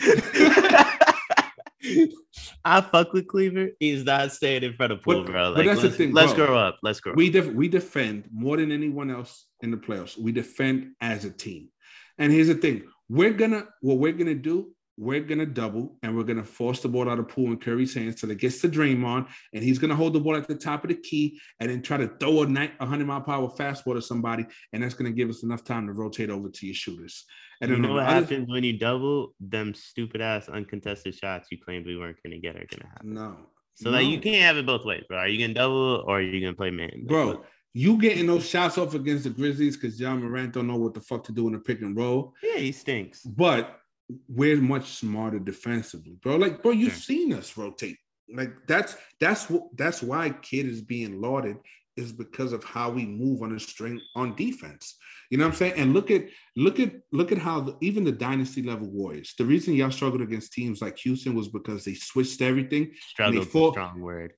I 2.68 2.82
fuck 2.82 3.14
with 3.14 3.28
Kleber. 3.28 3.70
He's 3.80 4.04
not 4.04 4.32
staying 4.32 4.64
in 4.64 4.74
front 4.74 4.92
of 4.92 5.02
Poole, 5.04 5.24
But- 5.24 5.32
bro. 5.32 5.54
but 5.56 5.66
that's 5.66 5.82
the 5.82 5.88
let's, 5.88 5.98
thing, 5.98 6.12
let's 6.14 6.34
bro. 6.34 6.48
grow 6.48 6.58
up. 6.58 6.80
Let's 6.82 7.00
grow. 7.00 7.14
We 7.14 7.28
up. 7.28 7.34
def- 7.34 7.54
we 7.54 7.68
defend 7.68 8.28
more 8.34 8.58
than 8.58 8.72
anyone 8.72 9.12
else 9.12 9.46
in 9.62 9.70
the 9.72 9.78
playoffs. 9.78 10.18
We 10.18 10.32
defend 10.32 10.94
as 11.00 11.26
a 11.26 11.32
team. 11.32 11.70
And 12.18 12.32
here's 12.34 12.48
the 12.48 12.56
thing: 12.56 12.84
we're 13.08 13.34
gonna 13.34 13.68
what 13.82 13.98
we're 14.00 14.14
gonna 14.14 14.34
do. 14.36 14.72
We're 14.98 15.22
gonna 15.22 15.46
double 15.46 15.98
and 16.04 16.16
we're 16.16 16.24
gonna 16.24 16.44
force 16.44 16.80
the 16.82 16.88
ball 16.88 17.10
out 17.10 17.20
of 17.20 17.28
Poole 17.28 17.48
and 17.48 17.62
Curry's 17.62 17.94
hands 17.94 18.16
till 18.16 18.32
it 18.32 18.38
gets 18.38 18.62
to 18.62 18.70
Draymond, 18.70 19.28
and 19.54 19.64
he's 19.64 19.78
gonna 19.78 19.96
hold 19.96 20.14
the 20.14 20.20
ball 20.20 20.36
at 20.36 20.48
the 20.48 20.56
top 20.56 20.84
of 20.84 20.90
the 20.90 20.96
key 20.96 21.40
and 21.60 21.70
then 21.70 21.82
try 21.82 21.98
to 21.98 22.08
throw 22.20 22.44
a 22.44 22.48
night, 22.48 22.72
100 22.80 23.06
mile 23.06 23.22
per 23.22 23.34
hour 23.34 23.50
fastball 23.50 23.96
to 23.96 24.02
somebody, 24.02 24.46
and 24.72 24.82
that's 24.82 24.94
gonna 24.94 25.12
give 25.12 25.30
us 25.30 25.44
enough 25.44 25.64
time 25.64 25.88
to 25.88 25.94
rotate 25.94 26.30
over 26.30 26.50
to 26.50 26.66
your 26.66 26.76
shooters. 26.76 27.26
And 27.62 27.70
you 27.70 27.76
then 27.76 27.84
know 27.84 27.94
what 27.96 28.06
happens 28.06 28.50
when 28.50 28.64
you 28.64 28.78
double? 28.78 29.34
Them 29.40 29.74
stupid 29.74 30.22
ass 30.22 30.48
uncontested 30.50 31.16
shots 31.16 31.48
you 31.52 31.58
claimed 31.58 31.86
we 31.86 31.98
weren't 31.98 32.18
gonna 32.24 32.40
get 32.40 32.56
are 32.56 32.66
gonna 32.70 32.90
happen. 32.90 33.14
No. 33.14 33.38
So 33.76 33.90
like 33.90 34.08
you 34.08 34.20
can't 34.22 34.44
have 34.44 34.58
it 34.58 34.66
both 34.66 34.86
ways, 34.86 35.04
bro. 35.10 35.18
Are 35.18 35.28
you 35.28 35.40
gonna 35.40 35.54
double 35.54 36.04
or 36.08 36.20
are 36.20 36.22
you 36.22 36.40
gonna 36.40 36.54
play 36.56 36.72
man? 36.72 36.92
Like, 36.94 37.08
bro. 37.08 37.44
You 37.74 37.98
getting 37.98 38.26
those 38.26 38.48
shots 38.48 38.78
off 38.78 38.94
against 38.94 39.26
the 39.26 39.32
Grizzlies 39.32 39.76
because 39.76 40.00
Ja 40.00 40.16
Morant 40.16 40.54
don't 40.54 40.66
know 40.66 40.78
what 40.78 40.94
the 40.94 41.02
fuck 41.02 41.26
to 41.26 41.34
do 41.34 41.50
in 41.50 41.56
a 41.56 41.60
pick 41.60 41.82
and 41.82 41.98
roll. 41.98 42.34
yeah, 42.42 42.58
he 42.58 42.72
stinks. 42.72 43.24
But 43.24 43.82
we're 44.28 44.58
much 44.62 44.92
smarter 44.92 45.40
defensively, 45.40 46.18
bro. 46.22 46.36
Like, 46.36 46.62
bro, 46.62 46.72
you've 46.72 46.92
Sure. 46.94 47.02
seen 47.02 47.34
us 47.34 47.58
rotate. 47.58 47.98
Like 48.28 48.54
that's 48.68 48.96
that's 49.20 49.50
what 49.50 49.64
that's 49.78 50.02
why 50.02 50.32
Kidd 50.32 50.66
is 50.66 50.82
being 50.82 51.22
lauded 51.22 51.58
is 51.96 52.12
because 52.12 52.54
of 52.54 52.64
how 52.64 52.90
we 52.90 53.06
move 53.06 53.42
on 53.44 53.54
the 53.54 53.60
string 53.60 54.02
on 54.16 54.36
defense. 54.36 54.98
You 55.30 55.38
know 55.38 55.46
what 55.46 55.52
I'm 55.54 55.58
saying? 55.58 55.74
And 55.78 55.94
look 55.94 56.10
at 56.12 56.26
look 56.56 56.80
at 56.80 56.94
look 57.12 57.32
at 57.32 57.38
how 57.38 57.62
the, 57.62 57.78
even 57.82 58.04
the 58.04 58.12
dynasty 58.12 58.64
level 58.64 58.90
Warriors. 58.90 59.34
The 59.38 59.46
reason 59.46 59.76
y'all 59.76 59.92
struggled 59.92 60.22
against 60.22 60.54
teams 60.54 60.82
like 60.82 60.98
Houston 61.00 61.36
was 61.36 61.48
because 61.50 61.86
they 61.86 61.94
switched 61.94 62.42
everything 62.42 62.92
Struggled, 63.10 63.48
fought- 63.48 63.74
strong 63.74 64.02
word. 64.02 64.34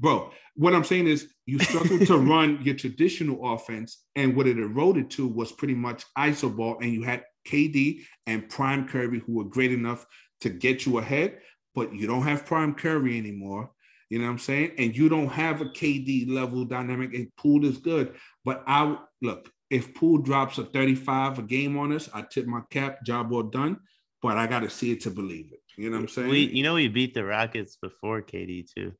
Bro, 0.00 0.32
what 0.56 0.74
I'm 0.74 0.84
saying 0.84 1.06
is 1.06 1.28
you 1.46 1.58
struggled 1.60 2.06
to 2.08 2.18
run 2.32 2.60
your 2.62 2.74
traditional 2.74 3.54
offense, 3.54 4.04
and 4.16 4.34
what 4.36 4.46
it 4.48 4.58
eroded 4.58 5.08
to 5.12 5.26
was 5.26 5.52
pretty 5.52 5.74
much 5.74 6.04
iso 6.18 6.54
ball, 6.54 6.78
and 6.82 6.92
you 6.92 7.02
had 7.04 7.24
KD 7.44 8.02
and 8.26 8.48
Prime 8.48 8.88
Curry 8.88 9.20
who 9.20 9.34
were 9.34 9.44
great 9.44 9.72
enough 9.72 10.06
to 10.40 10.50
get 10.50 10.86
you 10.86 10.98
ahead, 10.98 11.38
but 11.74 11.94
you 11.94 12.06
don't 12.06 12.22
have 12.22 12.46
Prime 12.46 12.74
Curry 12.74 13.18
anymore. 13.18 13.70
You 14.10 14.18
know 14.18 14.26
what 14.26 14.32
I'm 14.32 14.38
saying? 14.38 14.72
And 14.78 14.96
you 14.96 15.08
don't 15.08 15.28
have 15.28 15.60
a 15.60 15.66
KD 15.66 16.30
level 16.30 16.64
dynamic, 16.64 17.14
and 17.14 17.34
Poole 17.36 17.64
is 17.64 17.78
good. 17.78 18.14
But 18.44 18.62
I 18.66 18.96
look, 19.22 19.50
if 19.70 19.94
Poole 19.94 20.18
drops 20.18 20.58
a 20.58 20.64
35 20.64 21.38
a 21.38 21.42
game 21.42 21.76
on 21.78 21.92
us, 21.92 22.08
I 22.14 22.22
tip 22.22 22.46
my 22.46 22.60
cap, 22.70 23.04
job 23.04 23.30
well 23.30 23.42
done. 23.44 23.78
But 24.22 24.36
I 24.36 24.46
gotta 24.46 24.70
see 24.70 24.92
it 24.92 25.00
to 25.02 25.10
believe 25.10 25.52
it. 25.52 25.60
You 25.76 25.90
know 25.90 25.96
what 25.96 26.02
I'm 26.02 26.08
saying? 26.08 26.28
We, 26.28 26.40
you 26.44 26.62
know, 26.62 26.74
we 26.74 26.88
beat 26.88 27.14
the 27.14 27.24
Rockets 27.24 27.76
before 27.80 28.22
KD 28.22 28.66
too. 28.72 28.92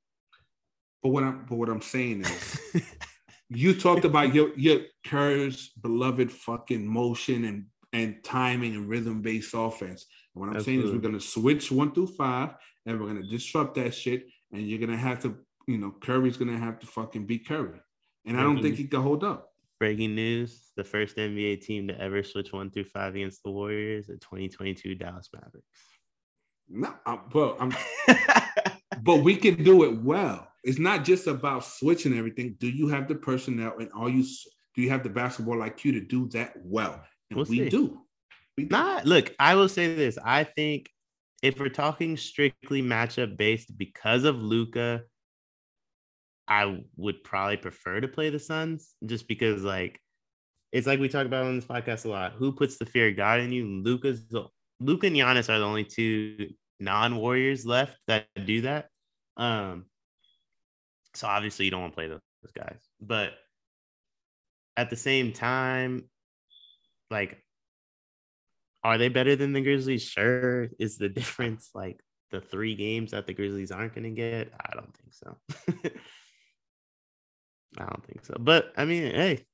but 1.03 1.11
what 1.11 1.23
I'm 1.23 1.47
but 1.49 1.57
what 1.57 1.69
I'm 1.69 1.83
saying 1.83 2.23
is 2.23 2.61
you 3.49 3.75
talked 3.79 4.05
about 4.05 4.35
your 4.35 4.53
your 4.57 4.81
Kerr's 5.07 5.71
beloved 5.81 6.33
fucking 6.33 6.87
motion 6.87 7.45
and 7.45 7.67
and 7.95 8.23
timing 8.25 8.75
and 8.75 8.89
rhythm 8.89 9.23
based 9.23 9.55
offense. 9.55 10.07
And 10.35 10.45
what 10.45 10.55
I'm 10.55 10.63
saying 10.63 10.83
is 10.83 10.91
we're 10.91 10.99
gonna 10.99 11.21
switch 11.21 11.71
one 11.71 11.93
through 11.93 12.09
five 12.09 12.51
and 12.85 13.01
we're 13.01 13.07
gonna 13.07 13.23
disrupt 13.23 13.77
that 13.77 13.95
shit. 13.95 14.27
And 14.53 14.69
you're 14.69 14.81
gonna 14.81 14.97
have 14.97 15.21
to, 15.23 15.37
you 15.69 15.79
know, 15.79 15.95
Curry's 16.03 16.37
gonna 16.37 16.59
have 16.59 16.81
to 16.81 16.87
fucking 16.87 17.27
beat 17.27 17.47
Curry. 17.47 17.81
And 18.27 18.37
I 18.37 18.43
don't 18.43 18.61
think 18.61 18.77
he 18.77 18.87
can 18.87 19.01
hold 19.01 19.23
up. 19.23 19.51
Breaking 19.79 20.15
news: 20.15 20.71
the 20.77 20.83
first 20.83 21.17
NBA 21.17 21.61
team 21.61 21.87
to 21.89 22.01
ever 22.01 22.23
switch 22.25 22.53
one 22.53 22.71
through 22.71 22.85
five 22.85 23.15
against 23.15 23.43
the 23.45 23.51
Warriors, 23.51 24.09
the 24.09 24.15
2022 24.15 24.97
Dallas 24.97 25.29
Mavericks. 25.33 25.67
No, 26.69 26.95
I'm, 27.07 27.21
well, 27.33 27.57
I'm 27.61 27.73
but 29.03 29.17
we 29.23 29.37
can 29.37 29.63
do 29.63 29.85
it 29.85 30.03
well. 30.03 30.49
It's 30.65 30.79
not 30.79 31.05
just 31.05 31.27
about 31.27 31.65
switching 31.65 32.17
everything. 32.17 32.57
Do 32.59 32.69
you 32.69 32.89
have 32.89 33.07
the 33.07 33.15
personnel 33.15 33.75
and 33.79 33.91
are 33.95 34.09
you 34.09 34.25
do 34.75 34.83
you 34.83 34.91
have 34.91 35.05
the 35.05 35.11
basketball 35.11 35.59
IQ 35.59 35.93
to 35.93 36.01
do 36.01 36.29
that 36.31 36.55
well? 36.57 37.05
We'll 37.33 37.45
we 37.45 37.59
see. 37.59 37.68
do. 37.68 38.01
We 38.57 38.64
do. 38.64 38.70
Not 38.70 39.07
look, 39.07 39.35
I 39.39 39.55
will 39.55 39.68
say 39.68 39.95
this. 39.95 40.18
I 40.25 40.45
think 40.45 40.89
if 41.43 41.59
we're 41.59 41.68
talking 41.68 42.16
strictly 42.16 42.83
matchup 42.83 43.37
based 43.37 43.77
because 43.77 44.25
of 44.25 44.37
Luka, 44.37 45.03
I 46.49 46.83
would 46.97 47.25
probably 47.25 47.57
prefer 47.57 48.01
to 48.01 48.09
play 48.09 48.31
the 48.31 48.39
Suns 48.39 48.95
just 49.05 49.29
because 49.29 49.62
like 49.62 50.01
it's 50.72 50.87
like 50.87 51.01
we 51.01 51.09
talk 51.09 51.27
about 51.27 51.47
on 51.47 51.57
this 51.57 51.64
podcast 51.64 52.05
a 52.05 52.09
lot. 52.09 52.33
Who 52.33 52.53
puts 52.53 52.79
the 52.79 52.87
fear 52.87 53.09
of 53.09 53.16
God 53.16 53.41
in 53.41 53.53
you? 53.53 53.66
Luka's 53.66 54.27
the 54.29 54.47
Luka 54.81 55.07
and 55.07 55.16
Giannis 55.16 55.49
are 55.49 55.59
the 55.59 55.64
only 55.64 55.85
two 55.85 56.51
non-warriors 56.81 57.64
left 57.64 57.97
that 58.09 58.27
do 58.45 58.62
that. 58.62 58.89
Um 59.37 59.87
so 61.14 61.27
obviously 61.29 61.64
you 61.64 61.70
don't 61.70 61.81
want 61.81 61.93
to 61.93 61.97
play 61.97 62.09
those 62.09 62.20
those 62.43 62.53
guys. 62.53 62.81
But 63.01 63.33
at 64.77 64.91
the 64.91 64.97
same 64.97 65.33
time, 65.33 66.09
like 67.15 67.41
are 68.83 68.99
they 68.99 69.09
better 69.09 69.35
than 69.35 69.55
the 69.55 69.62
Grizzlies? 69.62 70.03
Sure. 70.03 70.69
Is 70.79 70.99
the 70.99 71.09
difference 71.09 71.71
like 71.75 72.01
the 72.31 72.41
three 72.41 72.75
games 72.75 73.12
that 73.12 73.27
the 73.27 73.33
Grizzlies 73.33 73.71
aren't 73.71 73.95
going 73.95 74.05
to 74.05 74.11
get? 74.11 74.53
I 74.61 74.75
don't 74.75 74.95
think 74.95 75.12
so. 75.15 75.37
I 77.79 77.87
don't 77.87 78.07
think 78.07 78.25
so. 78.25 78.37
But 78.39 78.73
I 78.77 78.85
mean, 78.85 79.15
hey, 79.15 79.47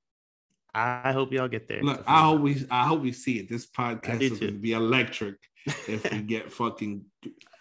I 0.75 1.13
hope 1.13 1.33
y'all 1.33 1.49
get 1.49 1.69
there. 1.69 1.83
Look, 1.83 2.03
I 2.07 2.23
hope 2.23 2.41
we 2.41 2.67
I 2.71 2.85
hope 2.85 3.03
we 3.03 3.13
see 3.13 3.39
it. 3.39 3.49
This 3.49 3.67
podcast 3.67 4.21
is 4.21 4.39
going 4.41 4.53
to 4.55 4.59
be 4.59 4.73
electric 4.73 5.37
if 5.87 6.11
we 6.11 6.23
get 6.35 6.53
fucking 6.53 7.05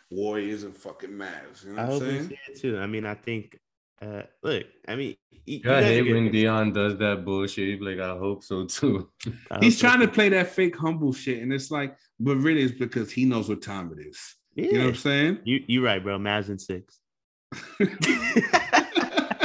Warriors 0.10 0.64
and 0.64 0.76
fucking 0.76 1.12
Mavs. 1.12 1.66
You 1.66 1.74
know 1.74 1.82
I 1.82 1.86
what 1.86 1.94
hope 1.94 2.02
I'm 2.02 2.08
we 2.08 2.14
saying? 2.16 2.30
see 2.30 2.52
it 2.52 2.60
too. 2.60 2.80
I 2.80 2.88
mean, 2.88 3.06
I 3.06 3.14
think. 3.14 3.58
Uh, 4.02 4.22
look, 4.44 4.64
I 4.88 4.96
mean, 4.96 5.16
y- 5.32 5.40
you 5.46 5.60
I 5.66 5.68
guys 5.68 5.84
are 5.84 5.88
hate 5.88 6.02
good. 6.04 6.14
when 6.14 6.32
Dion 6.32 6.72
does 6.74 6.98
that 7.00 7.26
bullshit. 7.26 7.68
He's 7.70 7.82
like, 7.82 8.00
I 8.00 8.18
hope 8.18 8.44
so 8.44 8.66
too. 8.66 9.10
I 9.52 9.60
He's 9.60 9.76
hope 9.76 9.82
so 9.82 9.88
trying 9.90 10.00
to 10.08 10.12
play 10.14 10.30
that 10.30 10.50
fake 10.52 10.78
humble 10.78 11.12
shit, 11.14 11.42
and 11.44 11.52
it's 11.52 11.70
like, 11.70 11.98
but 12.20 12.38
really, 12.38 12.64
it's 12.64 12.78
because 12.78 13.12
he 13.12 13.26
knows 13.26 13.50
what 13.50 13.62
time 13.62 13.92
it 13.98 14.06
is. 14.08 14.36
Yeah, 14.56 14.66
You 14.66 14.74
know 14.74 14.80
what 14.86 14.90
I'm 14.90 14.96
saying? 14.96 15.40
you 15.44 15.64
you 15.68 15.86
right, 15.86 16.02
bro. 16.02 16.18
Mavs 16.18 16.48
and 16.50 16.62
six. 16.62 17.00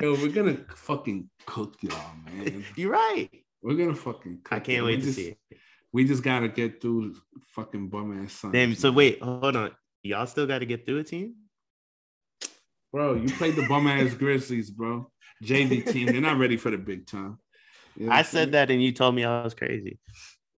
Yo, 0.00 0.12
we're 0.14 0.28
gonna 0.28 0.58
fucking 0.74 1.28
cook 1.46 1.76
y'all, 1.82 1.98
man. 2.26 2.64
You're 2.76 2.90
right. 2.92 3.28
We're 3.62 3.76
gonna 3.76 3.94
fucking. 3.94 4.40
Cook 4.44 4.52
I 4.52 4.60
can't 4.60 4.78
y'all. 4.78 4.86
wait 4.86 4.96
We 4.96 5.00
to 5.00 5.06
just- 5.06 5.16
see 5.16 5.28
it. 5.28 5.38
We 5.92 6.04
just 6.04 6.22
gotta 6.24 6.48
get 6.48 6.82
through 6.82 7.14
fucking 7.54 7.88
bum 7.88 8.24
ass 8.24 8.44
Damn. 8.50 8.74
So 8.74 8.90
wait, 8.90 9.22
hold 9.22 9.54
on. 9.56 9.70
Y'all 10.02 10.26
still 10.26 10.46
got 10.46 10.58
to 10.58 10.66
get 10.66 10.84
through 10.84 10.98
a 10.98 11.04
team. 11.04 11.34
Bro, 12.94 13.14
you 13.14 13.28
played 13.34 13.56
the 13.56 13.66
bum 13.66 13.88
ass 13.88 14.14
Grizzlies, 14.14 14.70
bro. 14.70 15.10
JV 15.42 15.84
team, 15.90 16.06
they're 16.06 16.20
not 16.20 16.38
ready 16.38 16.56
for 16.56 16.70
the 16.70 16.78
big 16.78 17.08
time. 17.08 17.38
You 17.96 18.06
know 18.06 18.12
I 18.12 18.22
said 18.22 18.52
that, 18.52 18.70
and 18.70 18.80
you 18.80 18.92
told 18.92 19.16
me 19.16 19.24
I 19.24 19.42
was 19.42 19.52
crazy. 19.52 19.98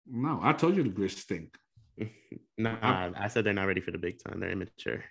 No, 0.05 0.41
I 0.43 0.53
told 0.53 0.77
you 0.77 0.83
the 0.83 0.91
Grizz 0.91 1.19
stink. 1.19 1.57
Nah, 2.57 3.11
I 3.17 3.27
said 3.27 3.45
they're 3.45 3.53
not 3.53 3.67
ready 3.67 3.81
for 3.81 3.91
the 3.91 3.99
big 3.99 4.23
time. 4.23 4.39
They're 4.39 4.51
immature. 4.51 5.03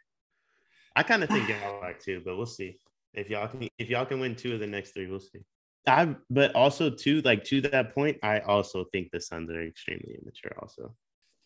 I 0.95 1.03
kind 1.03 1.24
of 1.24 1.30
think 1.30 1.49
y'all 1.49 1.84
are 1.84 1.91
too, 1.91 2.21
but 2.24 2.38
we'll 2.38 2.45
see. 2.45 2.78
If 3.13 3.30
y'all 3.30 3.49
can, 3.49 3.67
if 3.78 3.89
y'all 3.89 4.05
can 4.05 4.21
win 4.21 4.36
two 4.38 4.53
of 4.53 4.61
the 4.61 4.67
next 4.67 4.91
three, 4.91 5.07
we'll 5.07 5.19
see. 5.19 5.39
I, 5.86 6.15
but 6.30 6.55
also 6.55 6.89
too, 6.89 7.21
like 7.24 7.43
to 7.45 7.59
that 7.61 7.93
point, 7.93 8.17
I 8.24 8.39
also 8.39 8.86
think 8.93 9.11
the 9.11 9.19
Suns 9.19 9.49
are 9.49 9.61
extremely 9.61 10.17
immature. 10.21 10.55
Also, 10.61 10.95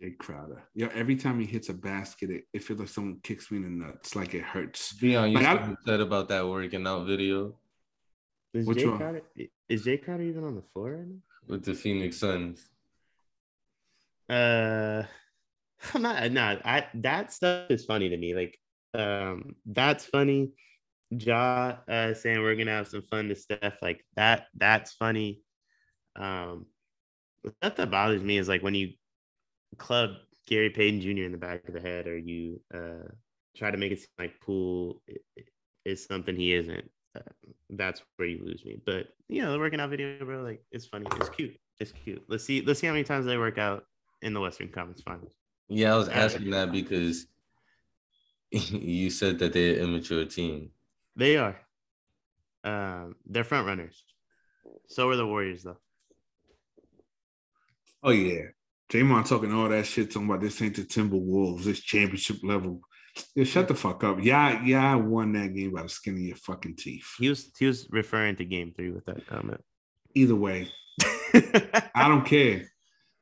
Jay 0.01 0.11
Crowder. 0.11 0.63
Yeah, 0.75 0.89
every 0.93 1.15
time 1.15 1.39
he 1.39 1.45
hits 1.45 1.69
a 1.69 1.73
basket, 1.73 2.29
it, 2.29 2.43
it 2.53 2.63
feels 2.63 2.79
like 2.79 2.89
someone 2.89 3.19
kicks 3.23 3.49
me 3.51 3.57
in 3.57 3.63
the 3.63 3.85
nuts, 3.85 4.15
like 4.15 4.33
it 4.35 4.43
hurts. 4.43 4.95
Dion, 4.95 5.31
you 5.31 5.37
Like, 5.37 5.45
I- 5.47 5.55
still 5.63 5.73
upset 5.73 6.01
about 6.01 6.29
that 6.29 6.47
working 6.47 6.85
out 6.85 7.05
video 7.07 7.57
is 8.53 8.67
Which 8.67 8.79
Jay 8.79 8.87
one? 8.87 8.97
Crowder 8.97 9.21
is 9.69 9.83
Jay 9.83 9.97
Crowder 9.97 10.23
even 10.23 10.43
on 10.43 10.55
the 10.55 10.63
floor 10.73 10.91
right 10.91 11.07
now? 11.07 11.15
with 11.47 11.63
the 11.63 11.73
Phoenix 11.73 12.17
Suns. 12.17 12.69
Uh, 14.29 15.03
I'm 15.93 16.01
not. 16.01 16.31
Nah, 16.31 16.55
I 16.65 16.87
that 16.95 17.31
stuff 17.31 17.69
is 17.71 17.85
funny 17.85 18.09
to 18.09 18.17
me. 18.17 18.35
Like, 18.35 18.59
um, 18.93 19.55
that's 19.65 20.05
funny. 20.05 20.51
Ja 21.09 21.77
uh, 21.87 22.13
saying 22.13 22.41
we're 22.41 22.55
gonna 22.55 22.71
have 22.71 22.87
some 22.87 23.01
fun 23.03 23.29
to 23.29 23.35
Steph, 23.35 23.77
like 23.81 24.03
that. 24.15 24.47
That's 24.55 24.91
funny. 24.93 25.41
Um, 26.17 26.65
the 27.43 27.51
stuff 27.51 27.75
that 27.77 27.91
bothers 27.91 28.23
me 28.23 28.37
is 28.37 28.49
like 28.49 28.61
when 28.61 28.75
you 28.75 28.89
club 29.77 30.11
Gary 30.47 30.69
Payton 30.69 31.01
Jr. 31.01 31.23
in 31.23 31.31
the 31.31 31.37
back 31.37 31.67
of 31.67 31.73
the 31.73 31.81
head, 31.81 32.07
or 32.07 32.17
you 32.17 32.61
uh 32.73 33.07
try 33.55 33.71
to 33.71 33.77
make 33.77 33.91
it 33.91 33.99
seem 33.99 34.07
like 34.19 34.39
Poole 34.39 35.01
i- 35.09 35.41
is 35.85 36.05
something 36.05 36.35
he 36.35 36.53
isn't. 36.53 36.89
Uh, 37.15 37.21
that's 37.71 38.01
where 38.17 38.27
you 38.27 38.43
lose 38.43 38.63
me. 38.65 38.79
But 38.85 39.07
you 39.27 39.41
know, 39.41 39.51
the 39.51 39.59
working 39.59 39.79
out 39.79 39.89
video, 39.89 40.23
bro, 40.23 40.41
like 40.43 40.63
it's 40.71 40.85
funny. 40.85 41.05
It's 41.15 41.29
cute. 41.29 41.57
It's 41.79 41.91
cute. 41.91 42.23
Let's 42.27 42.43
see. 42.43 42.61
Let's 42.61 42.79
see 42.79 42.87
how 42.87 42.93
many 42.93 43.03
times 43.03 43.25
they 43.25 43.37
work 43.37 43.57
out 43.57 43.85
in 44.21 44.33
the 44.33 44.39
Western 44.39 44.69
Conference 44.69 45.01
Finals. 45.01 45.31
Yeah, 45.69 45.93
I 45.93 45.97
was 45.97 46.09
asking 46.09 46.49
that 46.51 46.71
because 46.71 47.27
you 48.51 49.09
said 49.09 49.39
that 49.39 49.53
they're 49.53 49.75
an 49.75 49.89
immature 49.89 50.25
team. 50.25 50.71
They 51.15 51.37
are. 51.37 51.59
Um, 52.63 53.15
they're 53.25 53.43
front 53.43 53.67
runners. 53.67 54.03
So 54.87 55.09
are 55.09 55.15
the 55.15 55.25
Warriors, 55.25 55.63
though. 55.63 55.77
Oh 58.03 58.11
yeah, 58.11 58.43
Draymond 58.89 59.27
talking 59.27 59.53
all 59.53 59.67
that 59.69 59.85
shit, 59.85 60.11
talking 60.11 60.29
about 60.29 60.41
this 60.41 60.61
ain't 60.61 60.75
the 60.75 60.83
Timberwolves, 60.83 61.63
this 61.63 61.81
championship 61.81 62.37
level. 62.43 62.81
Yeah, 63.35 63.43
shut 63.45 63.67
the 63.67 63.75
fuck 63.75 64.03
up. 64.03 64.19
Yeah, 64.21 64.63
yeah, 64.63 64.91
I 64.93 64.95
won 64.95 65.33
that 65.33 65.53
game 65.55 65.73
by 65.73 65.83
the 65.83 65.89
skin 65.89 66.13
of 66.13 66.19
your 66.21 66.35
fucking 66.37 66.75
teeth. 66.75 67.07
He 67.17 67.29
was 67.29 67.51
he 67.57 67.65
was 67.65 67.87
referring 67.89 68.35
to 68.37 68.45
Game 68.45 68.73
Three 68.75 68.91
with 68.91 69.05
that 69.05 69.25
comment. 69.27 69.61
Either 70.13 70.35
way, 70.35 70.69
I 71.33 72.07
don't 72.07 72.25
care. 72.25 72.63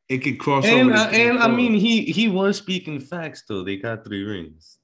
It 0.07 0.19
could 0.19 0.37
cross 0.37 0.65
And, 0.65 0.91
over. 0.91 0.99
I, 0.99 1.05
to 1.05 1.11
game 1.11 1.29
and 1.31 1.39
I 1.39 1.47
mean, 1.47 1.73
he 1.73 2.03
he 2.05 2.27
was 2.27 2.57
speaking 2.57 2.99
facts 2.99 3.43
though. 3.47 3.63
They 3.63 3.77
got 3.77 4.03
three 4.05 4.23
rings. 4.23 4.77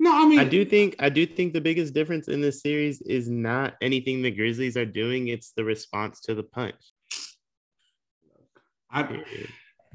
no, 0.00 0.12
I 0.14 0.28
mean, 0.28 0.38
I 0.40 0.44
do 0.44 0.64
think 0.64 0.96
I 0.98 1.08
do 1.08 1.24
think 1.24 1.52
the 1.54 1.60
biggest 1.60 1.94
difference 1.94 2.28
in 2.28 2.40
this 2.40 2.60
series 2.60 3.00
is 3.02 3.30
not 3.30 3.74
anything 3.80 4.20
the 4.20 4.30
Grizzlies 4.32 4.76
are 4.76 4.84
doing; 4.84 5.28
it's 5.28 5.52
the 5.52 5.64
response 5.64 6.20
to 6.22 6.34
the 6.34 6.42
punch. 6.42 6.74
I, 8.90 9.02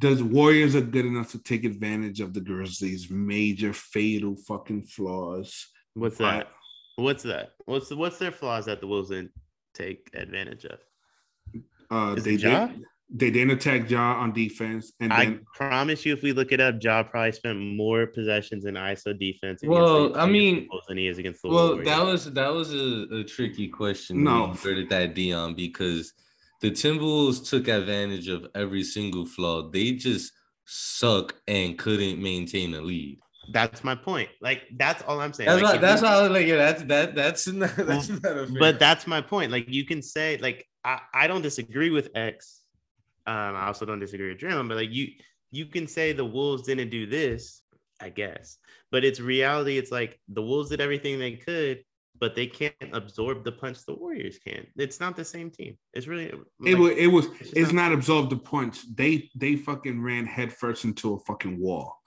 the 0.02 0.24
Warriors 0.24 0.76
are 0.76 0.82
good 0.82 1.06
enough 1.06 1.32
to 1.32 1.40
take 1.42 1.64
advantage 1.66 2.20
of 2.20 2.34
the 2.34 2.42
Grizzlies' 2.42 3.10
major 3.10 3.74
fatal 3.74 4.36
fucking 4.48 4.84
flaws. 4.84 5.68
What's 5.94 6.18
that? 6.18 6.48
What's 6.96 7.24
that? 7.24 7.52
What's 7.66 7.90
the, 7.90 7.96
what's 7.96 8.18
their 8.18 8.32
flaws 8.32 8.66
that 8.66 8.82
the 8.82 8.88
Wolves 8.88 9.10
didn't 9.10 9.32
take 9.74 10.10
advantage 10.14 10.66
of? 10.66 10.80
Uh, 11.92 12.16
Is 12.18 12.24
they 12.24 12.34
Ja? 12.34 12.68
did. 12.68 12.84
They 13.16 13.30
didn't 13.30 13.52
attack 13.52 13.92
Ja 13.92 14.16
on 14.16 14.34
defense, 14.34 14.94
and 15.00 15.14
I 15.14 15.26
then 15.26 15.42
promise 15.54 16.04
you, 16.04 16.14
if 16.14 16.24
we 16.24 16.32
look 16.32 16.52
it 16.52 16.60
up, 16.60 16.76
Ja 16.82 17.04
probably 17.04 17.32
spent 17.34 17.60
more 17.60 18.08
possessions 18.08 18.66
in 18.66 18.74
ISO 18.74 19.18
defense. 19.20 19.62
Well, 19.64 20.18
I 20.18 20.26
mean- 20.26 20.68
than 20.88 20.98
he 20.98 21.08
is 21.08 21.20
against 21.20 21.44
the 21.44 21.50
Well, 21.50 21.68
Warriors. 21.76 21.86
that 21.88 22.04
was 22.04 22.34
that 22.34 22.52
was 22.52 22.74
a, 22.74 23.08
a 23.20 23.24
tricky 23.24 23.68
question. 23.68 24.24
No. 24.24 24.32
when 24.32 24.40
you 24.42 24.48
inverted 24.52 24.90
that 24.90 25.14
Dion 25.14 25.54
because 25.54 26.14
the 26.64 26.72
Timberwolves 26.72 27.48
took 27.50 27.68
advantage 27.68 28.30
of 28.30 28.48
every 28.56 28.84
single 28.84 29.26
flaw. 29.26 29.70
They 29.70 29.92
just 29.92 30.32
suck 30.66 31.36
and 31.46 31.78
couldn't 31.78 32.22
maintain 32.24 32.74
a 32.74 32.82
lead. 32.82 33.20
That's 33.52 33.84
my 33.84 33.94
point. 33.96 34.30
Like 34.42 34.62
that's 34.78 35.04
all 35.04 35.20
I'm 35.20 35.34
saying. 35.34 35.50
That's 35.50 35.62
Like, 35.62 35.76
why. 35.76 35.82
That's 35.82 36.02
you- 36.02 36.08
why 36.08 36.14
I 36.16 36.22
was 36.22 36.32
like, 36.32 36.48
yeah, 36.48 36.56
that's 36.56 36.84
that. 36.84 37.16
That's 37.16 37.48
not. 37.48 37.76
That's 37.90 38.08
not 38.10 38.38
a 38.38 38.48
fair- 38.48 38.60
But 38.60 38.80
that's 38.80 39.06
my 39.06 39.20
point. 39.20 39.52
Like 39.52 39.66
you 39.68 39.86
can 39.86 40.02
say, 40.02 40.38
like 40.38 40.66
I, 40.86 41.00
I 41.14 41.28
don't 41.28 41.42
disagree 41.42 41.90
with 41.90 42.10
X. 42.16 42.62
Um, 43.28 43.56
I 43.56 43.68
also 43.68 43.86
don't 43.86 44.00
disagree 44.00 44.30
with 44.30 44.40
Draymond, 44.40 44.70
but 44.70 44.78
like 44.78 44.92
you 44.92 45.10
you 45.52 45.66
can 45.66 45.86
say 45.88 46.14
the 46.14 46.24
Wolves 46.26 46.64
didn't 46.64 46.90
do 46.90 47.06
this, 47.06 47.62
I 48.02 48.08
guess. 48.10 48.58
But 48.90 49.04
it's 49.04 49.20
reality. 49.20 49.78
It's 49.78 49.92
like 49.92 50.18
the 50.30 50.42
Wolves 50.42 50.70
did 50.70 50.80
everything 50.80 51.20
they 51.20 51.34
could, 51.34 51.84
but 52.20 52.36
they 52.36 52.48
can't 52.48 52.74
absorb 52.94 53.44
the 53.44 53.52
punch 53.52 53.86
the 53.86 53.96
Warriors 53.96 54.38
can. 54.40 54.66
It's 54.78 55.00
not 55.00 55.16
the 55.16 55.26
same 55.26 55.50
team. 55.50 55.78
It's 55.94 56.08
really 56.08 56.26
it 56.26 56.38
like, 56.60 56.78
was 56.78 56.92
it 56.92 57.08
was 57.08 57.28
just 57.30 57.58
it's 57.58 57.72
not 57.72 57.92
absorbed 57.92 58.30
the 58.32 58.38
punch. 58.38 58.80
They 58.96 59.30
they 59.36 59.56
fucking 59.56 60.02
ran 60.02 60.26
headfirst 60.26 60.86
into 60.86 61.14
a 61.14 61.20
fucking 61.20 61.60
wall. 61.60 61.98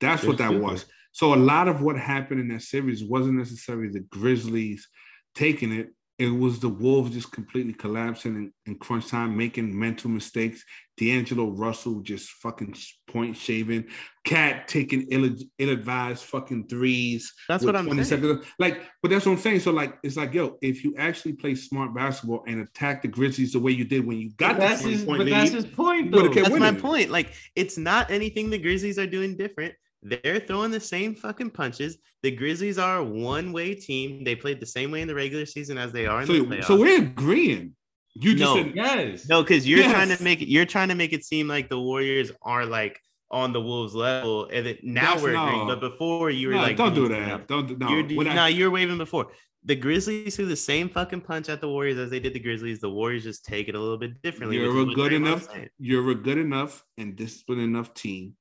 That's 0.00 0.24
what 0.24 0.38
that 0.38 0.50
stupid. 0.50 0.62
was. 0.62 0.86
So 1.12 1.34
a 1.34 1.36
lot 1.36 1.68
of 1.68 1.82
what 1.82 1.96
happened 1.96 2.40
in 2.40 2.48
that 2.48 2.62
series 2.62 3.04
wasn't 3.04 3.38
necessarily 3.38 3.88
the 3.88 4.00
Grizzlies 4.00 4.88
taking 5.34 5.72
it. 5.72 5.90
It 6.18 6.28
was 6.28 6.60
the 6.60 6.68
Wolves 6.68 7.12
just 7.12 7.32
completely 7.32 7.72
collapsing 7.72 8.36
in, 8.36 8.52
in 8.66 8.78
crunch 8.78 9.08
time, 9.08 9.36
making 9.36 9.76
mental 9.76 10.10
mistakes. 10.10 10.62
D'Angelo 10.98 11.50
Russell 11.50 12.00
just 12.00 12.28
fucking 12.30 12.76
point 13.08 13.36
shaving. 13.36 13.86
KAT 14.24 14.68
taking 14.68 15.08
ill, 15.10 15.34
ill-advised 15.58 16.24
fucking 16.24 16.68
threes. 16.68 17.32
That's 17.48 17.64
what 17.64 17.74
I'm 17.74 17.88
saying. 17.88 18.04
seconds. 18.04 18.44
Like, 18.58 18.82
but 19.02 19.10
that's 19.10 19.26
what 19.26 19.32
I'm 19.32 19.38
saying. 19.38 19.60
So, 19.60 19.72
like, 19.72 19.98
it's 20.02 20.16
like, 20.16 20.34
yo, 20.34 20.58
if 20.60 20.84
you 20.84 20.94
actually 20.98 21.32
play 21.32 21.54
smart 21.54 21.94
basketball 21.94 22.44
and 22.46 22.60
attack 22.60 23.02
the 23.02 23.08
Grizzlies 23.08 23.52
the 23.52 23.58
way 23.58 23.72
you 23.72 23.84
did 23.84 24.06
when 24.06 24.18
you 24.18 24.30
got 24.36 24.58
But 24.58 24.60
that's 24.60 24.82
the 24.82 24.90
20 24.90 24.96
his. 24.96 25.04
point 25.04 25.18
But 25.18 25.24
lead, 25.24 25.32
that's 25.32 25.50
his 25.50 25.66
point, 25.66 26.12
though. 26.12 26.24
it 26.26 26.32
kept 26.34 26.50
That's 26.50 26.60
my 26.60 26.72
point. 26.72 27.10
Like, 27.10 27.32
it's 27.56 27.78
not 27.78 28.10
anything 28.10 28.50
the 28.50 28.58
Grizzlies 28.58 28.98
are 28.98 29.06
doing 29.06 29.36
different. 29.36 29.74
They're 30.02 30.40
throwing 30.40 30.70
the 30.72 30.80
same 30.80 31.14
fucking 31.14 31.50
punches. 31.50 31.98
The 32.22 32.30
Grizzlies 32.32 32.78
are 32.78 32.98
a 32.98 33.04
one-way 33.04 33.74
team. 33.74 34.24
They 34.24 34.34
played 34.34 34.58
the 34.60 34.66
same 34.66 34.90
way 34.90 35.00
in 35.02 35.08
the 35.08 35.14
regular 35.14 35.46
season 35.46 35.78
as 35.78 35.92
they 35.92 36.06
are 36.06 36.22
in 36.22 36.28
the 36.28 36.38
so, 36.38 36.44
playoffs. 36.44 36.64
so 36.64 36.76
we're 36.76 37.02
agreeing. 37.02 37.74
You 38.14 38.32
just 38.34 38.40
No. 38.40 38.56
said, 38.62 38.72
Yes. 38.74 39.28
no, 39.28 39.42
because 39.42 39.66
you're 39.66 39.78
Yes. 39.80 39.92
trying 39.92 40.16
to 40.16 40.22
make 40.22 40.42
it. 40.42 40.48
You're 40.48 40.66
trying 40.66 40.88
to 40.88 40.94
make 40.94 41.12
it 41.12 41.24
seem 41.24 41.48
like 41.48 41.68
the 41.68 41.78
Warriors 41.80 42.30
are 42.42 42.66
like 42.66 43.00
on 43.30 43.52
the 43.54 43.60
Wolves 43.60 43.94
level, 43.94 44.46
and 44.52 44.66
that 44.66 44.84
now 44.84 45.12
That's 45.12 45.22
we're 45.22 45.32
no. 45.32 45.46
agreeing. 45.46 45.66
But 45.68 45.80
before 45.80 46.30
you 46.30 46.48
were 46.48 46.54
no, 46.54 46.60
like, 46.62 46.76
don't 46.76 46.94
do 46.94 47.08
"No, 47.08 47.14
that. 47.20 47.48
Don't 47.48 47.66
do 47.68 47.76
no. 47.76 47.88
You're, 47.88 48.28
I- 48.28 48.34
no, 48.34 48.46
you 48.46 48.64
were 48.64 48.70
waving 48.70 48.98
before. 48.98 49.32
The 49.64 49.76
Grizzlies 49.76 50.34
threw 50.36 50.44
the 50.46 50.56
same 50.56 50.88
fucking 50.88 51.20
punch 51.22 51.48
at 51.48 51.60
the 51.60 51.68
Warriors 51.68 51.96
as 51.96 52.10
they 52.10 52.18
did 52.18 52.34
the 52.34 52.40
Grizzlies. 52.40 52.80
The 52.80 52.90
Warriors 52.90 53.22
just 53.22 53.44
take 53.44 53.68
it 53.68 53.76
a 53.76 53.80
little 53.80 53.96
bit 53.96 54.20
differently. 54.20 54.56
you're 54.58 54.76
a 54.90 54.92
good 54.92 55.12
enough. 55.12 55.46
You're 55.78 56.10
a 56.10 56.14
good 56.16 56.36
enough 56.38 56.84
and 56.98 57.14
disciplined 57.16 57.62
enough 57.62 57.94
team 57.94 58.34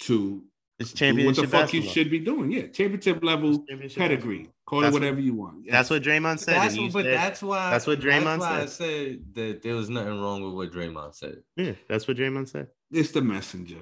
to 0.00 0.44
It's 0.78 0.92
championship. 0.92 1.34
do 1.34 1.40
what 1.42 1.50
the 1.50 1.56
fuck 1.58 1.72
you 1.74 1.82
should 1.82 2.10
be 2.10 2.20
doing. 2.20 2.52
Yeah, 2.52 2.68
championship 2.68 3.22
level 3.24 3.58
Championship 3.68 3.98
pedigree. 3.98 4.48
Call 4.66 4.80
That's 4.82 4.90
it 4.90 4.94
what- 4.94 5.02
whatever 5.02 5.20
you 5.20 5.34
want. 5.34 5.68
That's 5.70 5.90
what 5.90 6.02
Draymond 6.02 6.38
said. 6.38 6.54
That's 6.56 6.76
what, 6.78 6.92
but 6.92 7.04
said- 7.04 7.14
that's 7.14 7.42
why. 7.42 7.70
that's 7.70 7.86
what 7.86 7.98
Draymond 8.00 8.38
That's 8.38 8.40
why 8.40 8.56
I 8.56 8.66
said. 8.66 8.70
said 8.70 9.20
that 9.34 9.62
there 9.62 9.74
was 9.74 9.90
nothing 9.90 10.20
wrong 10.20 10.42
with 10.42 10.54
what 10.54 10.72
Draymond 10.72 11.14
said. 11.14 11.38
yeah, 11.56 11.72
that's 11.88 12.06
what 12.06 12.16
Draymond 12.16 12.48
said. 12.48 12.68
it's 12.92 13.10
the 13.10 13.20
messenger. 13.22 13.76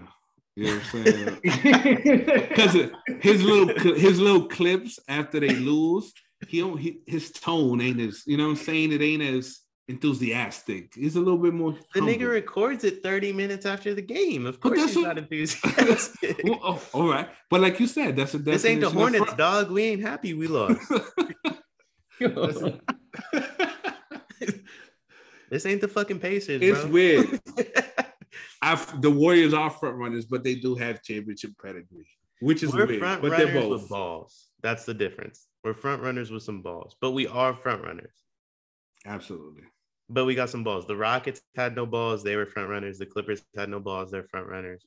You 0.59 0.65
know 0.69 0.77
what 0.77 0.95
I'm 0.95 1.05
saying? 1.05 1.41
Because 2.49 2.77
his 3.21 3.43
little 3.43 3.95
his 3.95 4.19
little 4.19 4.49
clips 4.49 4.99
after 5.09 5.39
they 5.39 5.51
lose, 5.55 6.15
he 6.49 6.61
don't 6.61 6.79
he, 6.79 7.01
his 7.07 7.31
tone 7.31 7.81
ain't 7.83 8.01
as 8.01 8.23
you 8.27 8.39
know 8.39 8.45
what 8.45 8.51
I'm 8.51 8.57
saying. 8.65 8.93
It 8.93 9.03
ain't 9.03 9.23
as 9.23 9.61
enthusiastic. 9.89 10.95
He's 10.95 11.17
a 11.17 11.21
little 11.21 11.39
bit 11.39 11.55
more. 11.55 11.73
The 11.73 12.01
humble. 12.01 12.13
nigga 12.15 12.31
records 12.31 12.85
it 12.85 13.03
30 13.03 13.33
minutes 13.33 13.67
after 13.67 13.95
the 13.95 14.03
game. 14.03 14.45
Of 14.47 14.61
course, 14.61 14.79
he's 14.85 14.97
what- 14.97 15.03
not 15.07 15.19
enthusiastic. 15.19 16.41
Well, 16.45 16.59
oh, 16.63 16.83
all 16.93 17.09
right, 17.09 17.29
but 17.51 17.61
like 17.61 17.79
you 17.81 17.87
said, 17.87 18.17
that's 18.17 18.35
a 18.35 18.39
this 18.39 18.65
ain't 18.65 18.81
the 18.81 18.91
Hornets, 18.91 19.25
front- 19.25 19.39
dog. 19.39 19.71
We 19.71 19.83
ain't 19.85 20.03
happy 20.03 20.35
we 20.35 20.47
lost. 20.49 20.81
this 25.51 25.67
ain't 25.67 25.81
the 25.81 25.89
fucking 25.89 26.19
Pacers, 26.19 26.61
It's 26.63 26.81
bro. 26.83 26.91
weird. 26.91 27.41
I've, 28.63 29.01
the 29.03 29.11
Warriors 29.11 29.55
are 29.55 29.71
front 29.71 29.97
runners, 29.97 30.25
but 30.27 30.43
they 30.43 30.55
do 30.57 30.75
have 30.75 31.03
championship 31.03 31.53
pedigree, 31.63 32.09
which 32.41 32.63
is 32.63 32.73
We're 32.75 32.87
weird. 32.87 33.01
front 33.01 33.23
But 33.23 33.37
they're 33.37 33.53
both. 33.53 33.83
with 33.83 33.89
balls. 33.89 34.47
That's 34.63 34.85
the 34.85 34.95
difference. 34.95 35.47
We're 35.63 35.75
front 35.75 36.03
runners 36.03 36.31
with 36.31 36.43
some 36.43 36.63
balls, 36.63 36.97
but 37.01 37.11
we 37.13 37.27
are 37.27 37.55
front 37.55 37.83
runners. 37.85 38.15
Absolutely. 39.05 39.65
But 40.09 40.25
we 40.25 40.35
got 40.35 40.51
some 40.51 40.65
balls. 40.65 40.87
The 40.87 40.97
Rockets 40.97 41.41
had 41.57 41.75
no 41.77 41.87
balls; 41.87 42.23
they 42.23 42.37
were 42.37 42.47
front 42.47 42.69
runners. 42.69 42.99
The 42.99 43.07
Clippers 43.07 43.43
had 43.57 43.69
no 43.69 43.81
balls; 43.81 44.11
they're 44.11 44.25
front 44.25 44.47
runners. 44.49 44.85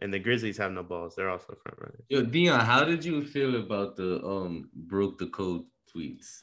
And 0.00 0.12
the 0.12 0.18
Grizzlies 0.18 0.58
have 0.58 0.72
no 0.72 0.82
balls; 0.82 1.14
they're 1.16 1.30
also 1.30 1.54
front 1.62 1.78
runners. 1.80 2.04
Yo, 2.08 2.22
Dion, 2.22 2.60
how 2.60 2.84
did 2.84 3.04
you 3.04 3.24
feel 3.24 3.56
about 3.56 3.96
the 3.96 4.24
um 4.24 4.68
broke 4.74 5.18
the 5.18 5.26
code 5.28 5.62
tweets 5.94 6.42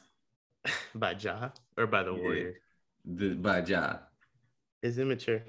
by 0.94 1.12
Ja 1.12 1.50
or 1.76 1.86
by 1.86 2.02
the 2.02 2.12
Yeah. 2.14 2.20
Warriors? 2.22 2.56
the, 3.04 3.34
by 3.34 3.62
Ja? 3.64 3.96
It's 4.82 4.98
immature. 4.98 5.42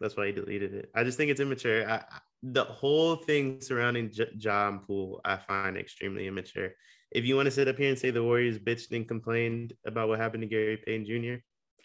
That's 0.00 0.16
why 0.16 0.26
he 0.26 0.32
deleted 0.32 0.72
it. 0.74 0.90
I 0.94 1.04
just 1.04 1.18
think 1.18 1.30
it's 1.30 1.40
immature. 1.40 1.88
I, 1.88 2.02
the 2.42 2.64
whole 2.64 3.16
thing 3.16 3.60
surrounding 3.60 4.10
J- 4.10 4.30
Ja 4.38 4.68
and 4.68 4.82
Poole, 4.82 5.20
I 5.24 5.36
find 5.36 5.76
extremely 5.76 6.26
immature. 6.26 6.70
If 7.10 7.24
you 7.24 7.36
want 7.36 7.46
to 7.46 7.50
sit 7.50 7.68
up 7.68 7.76
here 7.76 7.90
and 7.90 7.98
say 7.98 8.10
the 8.10 8.22
Warriors 8.22 8.58
bitched 8.58 8.92
and 8.96 9.06
complained 9.06 9.74
about 9.84 10.08
what 10.08 10.18
happened 10.18 10.42
to 10.42 10.46
Gary 10.48 10.78
Payton 10.78 11.04
Jr., 11.04 11.34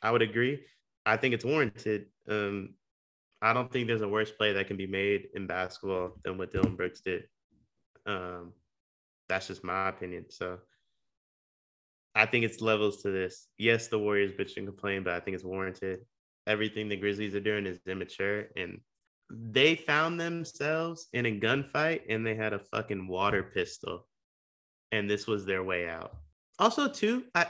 I 0.05 0.11
would 0.11 0.21
agree. 0.21 0.59
I 1.07 1.17
think 1.17 1.33
it's 1.33 1.43
warranted. 1.43 2.05
Um, 2.29 2.75
I 3.41 3.53
don't 3.53 3.71
think 3.71 3.87
there's 3.87 4.03
a 4.03 4.07
worse 4.07 4.29
play 4.29 4.53
that 4.53 4.67
can 4.67 4.77
be 4.77 4.85
made 4.85 5.29
in 5.33 5.47
basketball 5.47 6.11
than 6.23 6.37
what 6.37 6.51
Dillon 6.51 6.75
Brooks 6.75 7.01
did. 7.01 7.23
Um, 8.05 8.53
that's 9.27 9.47
just 9.47 9.63
my 9.63 9.89
opinion. 9.89 10.25
So 10.29 10.59
I 12.13 12.27
think 12.27 12.45
it's 12.45 12.61
levels 12.61 13.01
to 13.01 13.09
this. 13.09 13.47
Yes, 13.57 13.87
the 13.87 13.97
Warriors 13.97 14.31
bitched 14.31 14.57
and 14.57 14.67
complain, 14.67 15.03
but 15.03 15.13
I 15.13 15.19
think 15.21 15.33
it's 15.33 15.43
warranted. 15.43 16.01
Everything 16.45 16.87
the 16.87 16.97
Grizzlies 16.97 17.33
are 17.33 17.39
doing 17.39 17.65
is 17.65 17.79
immature, 17.87 18.49
and 18.55 18.81
they 19.31 19.73
found 19.73 20.19
themselves 20.19 21.07
in 21.13 21.25
a 21.25 21.39
gunfight 21.39 22.01
and 22.09 22.23
they 22.23 22.35
had 22.35 22.53
a 22.53 22.59
fucking 22.59 23.07
water 23.07 23.41
pistol, 23.41 24.07
and 24.91 25.09
this 25.09 25.25
was 25.25 25.47
their 25.47 25.63
way 25.63 25.89
out. 25.89 26.15
Also, 26.59 26.87
too, 26.87 27.23
I, 27.33 27.47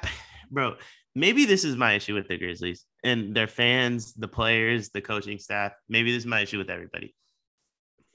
bro, 0.52 0.76
maybe 1.16 1.46
this 1.46 1.64
is 1.64 1.76
my 1.76 1.94
issue 1.94 2.14
with 2.14 2.28
the 2.28 2.38
Grizzlies 2.38 2.86
and 3.04 3.36
their 3.36 3.48
fans, 3.48 4.14
the 4.14 4.28
players, 4.28 4.90
the 4.90 5.02
coaching 5.02 5.40
staff. 5.40 5.74
Maybe 5.90 6.12
this 6.12 6.24
is 6.24 6.28
my 6.28 6.42
issue 6.42 6.58
with 6.58 6.70
everybody. 6.70 7.16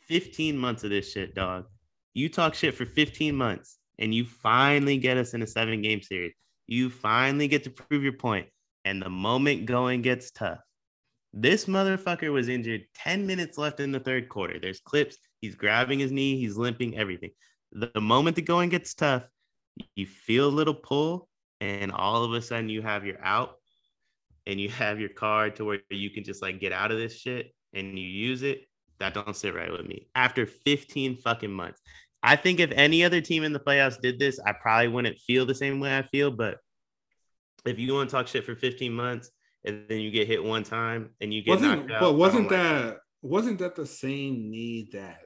15 0.09 0.57
months 0.57 0.85
of 0.85 0.91
this 0.91 1.11
shit, 1.11 1.35
dog. 1.35 1.67
You 2.15 2.29
talk 2.29 2.55
shit 2.55 2.75
for 2.75 2.85
15 2.85 3.35
months 3.35 3.79
and 3.99 4.15
you 4.15 4.25
finally 4.25 4.99
get 4.99 5.17
us 5.17 5.35
in 5.35 5.43
a 5.43 5.47
seven 5.47 5.83
game 5.83 6.03
series. 6.03 6.33
You 6.67 6.91
finally 6.91 7.49
get 7.49 7.65
to 7.65 7.71
prove 7.71 8.03
your 8.03 8.15
point. 8.15 8.49
And 8.85 9.01
the 9.01 9.11
moment 9.11 9.67
going 9.67 10.03
gets 10.03 10.31
tough, 10.31 10.59
this 11.33 11.67
motherfucker 11.67 12.33
was 12.33 12.49
injured 12.49 12.87
10 12.97 13.27
minutes 13.27 13.57
left 13.59 13.79
in 13.79 13.93
the 13.93 14.01
third 14.01 14.29
quarter. 14.29 14.59
There's 14.59 14.81
clips. 14.81 15.17
He's 15.41 15.55
grabbing 15.55 15.99
his 15.99 16.13
knee, 16.13 16.39
he's 16.39 16.57
limping, 16.57 16.99
everything. 16.99 17.31
The, 17.73 18.01
moment 18.01 18.37
the 18.37 18.43
going 18.43 18.69
gets 18.69 18.95
tough, 18.95 19.25
you 19.95 20.07
feel 20.07 20.49
a 20.49 20.51
little 20.51 20.75
pull, 20.75 21.29
and 21.61 21.93
all 21.93 22.25
of 22.25 22.33
a 22.33 22.43
sudden 22.43 22.69
you 22.69 22.83
have 22.83 23.05
your 23.05 23.23
out 23.23 23.57
and 24.47 24.61
you 24.61 24.69
have 24.83 25.01
your 25.01 25.09
card 25.11 25.57
to 25.57 25.65
where 25.65 25.81
you 25.91 26.11
can 26.11 26.25
just 26.25 26.43
like 26.43 26.61
get 26.61 26.73
out 26.73 26.91
of 26.91 26.99
this 26.99 27.17
shit 27.19 27.55
and 27.75 27.99
you 27.99 28.07
use 28.07 28.43
it. 28.43 28.63
That 28.99 29.15
don't 29.15 29.35
sit 29.35 29.55
right 29.55 29.73
with 29.73 29.87
me. 29.87 30.09
After 30.15 30.45
15 30.45 31.17
fucking 31.17 31.51
months. 31.51 31.81
I 32.23 32.37
think 32.37 32.61
if 32.61 32.71
any 32.73 33.03
other 33.03 33.23
team 33.23 33.45
in 33.45 33.55
the 33.55 33.59
playoffs 33.59 33.99
did 33.99 34.19
this, 34.19 34.39
I 34.45 34.53
probably 34.53 34.89
wouldn't 34.89 35.19
feel 35.21 35.47
the 35.47 35.55
same 35.55 35.81
way 35.81 35.97
I 35.97 36.03
feel. 36.03 36.31
But 36.31 36.59
if 37.65 37.79
you 37.79 37.95
want 37.95 38.11
to 38.11 38.15
talk 38.17 38.29
shit 38.29 38.45
for 38.45 38.55
15 38.55 38.93
months 38.93 39.31
and 39.65 39.87
then 39.89 40.01
you 40.01 40.11
get 40.11 40.27
hit 40.27 40.45
one 40.45 40.63
time 40.65 41.15
and 41.23 41.33
you 41.33 41.43
get 41.43 41.53
wasn't 41.53 41.79
knocked 41.81 41.93
out, 41.93 42.01
but 42.01 42.13
wasn't 42.13 42.53
I 42.53 42.57
don't 42.57 42.73
like 42.75 42.93
that 42.93 42.99
wasn't 43.23 43.59
that 43.59 43.77
the 43.77 43.87
same 43.87 44.51
need 44.51 44.93
that 44.93 45.21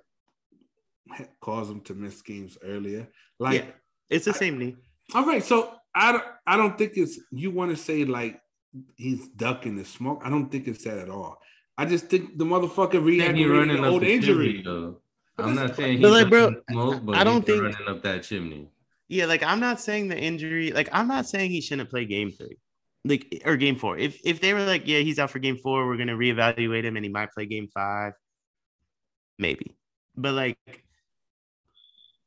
caused 1.40 1.70
him 1.70 1.80
to 1.82 1.94
miss 1.94 2.22
games 2.22 2.58
earlier? 2.62 3.08
Like, 3.38 3.62
Yeah. 3.64 3.70
it's 4.10 4.24
the 4.24 4.34
same 4.34 4.58
knee. 4.58 4.76
all 5.14 5.24
right, 5.26 5.44
so 5.44 5.74
I 5.94 6.12
don't 6.12 6.24
I 6.46 6.56
don't 6.56 6.76
think 6.76 6.92
it's 6.96 7.18
you 7.30 7.50
want 7.50 7.70
to 7.70 7.76
say 7.76 8.04
like 8.04 8.40
he's 8.96 9.28
ducking 9.28 9.76
the 9.76 9.84
smoke. 9.84 10.22
I 10.24 10.30
don't 10.30 10.50
think 10.50 10.66
it's 10.68 10.84
that 10.84 10.98
at 10.98 11.08
all. 11.08 11.38
I 11.78 11.86
just 11.86 12.06
think 12.06 12.36
the 12.38 12.44
motherfucker 12.44 12.92
He 12.94 12.98
reacted 12.98 13.48
running 13.48 13.76
the 13.82 13.88
up 13.88 13.92
old 13.94 14.02
injury. 14.04 14.62
chimney, 14.62 14.94
I'm 15.38 15.54
not 15.54 15.74
saying 15.76 16.00
But, 16.00 16.08
he's 16.12 16.22
like, 16.22 16.30
bro, 16.30 16.46
like, 16.46 16.56
smoke, 16.70 17.04
but 17.04 17.16
I 17.16 17.24
don't 17.24 17.46
he's 17.46 17.54
think- 17.56 17.62
running 17.62 17.88
up 17.88 18.02
that 18.02 18.22
chimney. 18.22 18.68
Yeah, 19.08 19.26
like 19.26 19.42
I'm 19.42 19.60
not 19.60 19.80
saying 19.80 20.08
the 20.08 20.18
injury, 20.18 20.72
like 20.72 20.88
I'm 20.92 21.06
not 21.08 21.26
saying 21.26 21.50
he 21.50 21.60
shouldn't 21.60 21.90
play 21.90 22.04
game 22.06 22.30
three, 22.32 22.58
like 23.04 23.42
or 23.44 23.56
game 23.56 23.76
four. 23.76 23.98
If 23.98 24.18
if 24.24 24.40
they 24.40 24.54
were 24.54 24.64
like, 24.64 24.86
yeah, 24.88 25.00
he's 25.00 25.18
out 25.18 25.30
for 25.30 25.38
game 25.40 25.58
four, 25.58 25.86
we're 25.86 25.98
gonna 25.98 26.16
reevaluate 26.16 26.84
him 26.84 26.96
and 26.96 27.04
he 27.04 27.10
might 27.12 27.30
play 27.32 27.46
game 27.46 27.68
five, 27.72 28.14
maybe. 29.38 29.76
But 30.16 30.32
like, 30.32 30.58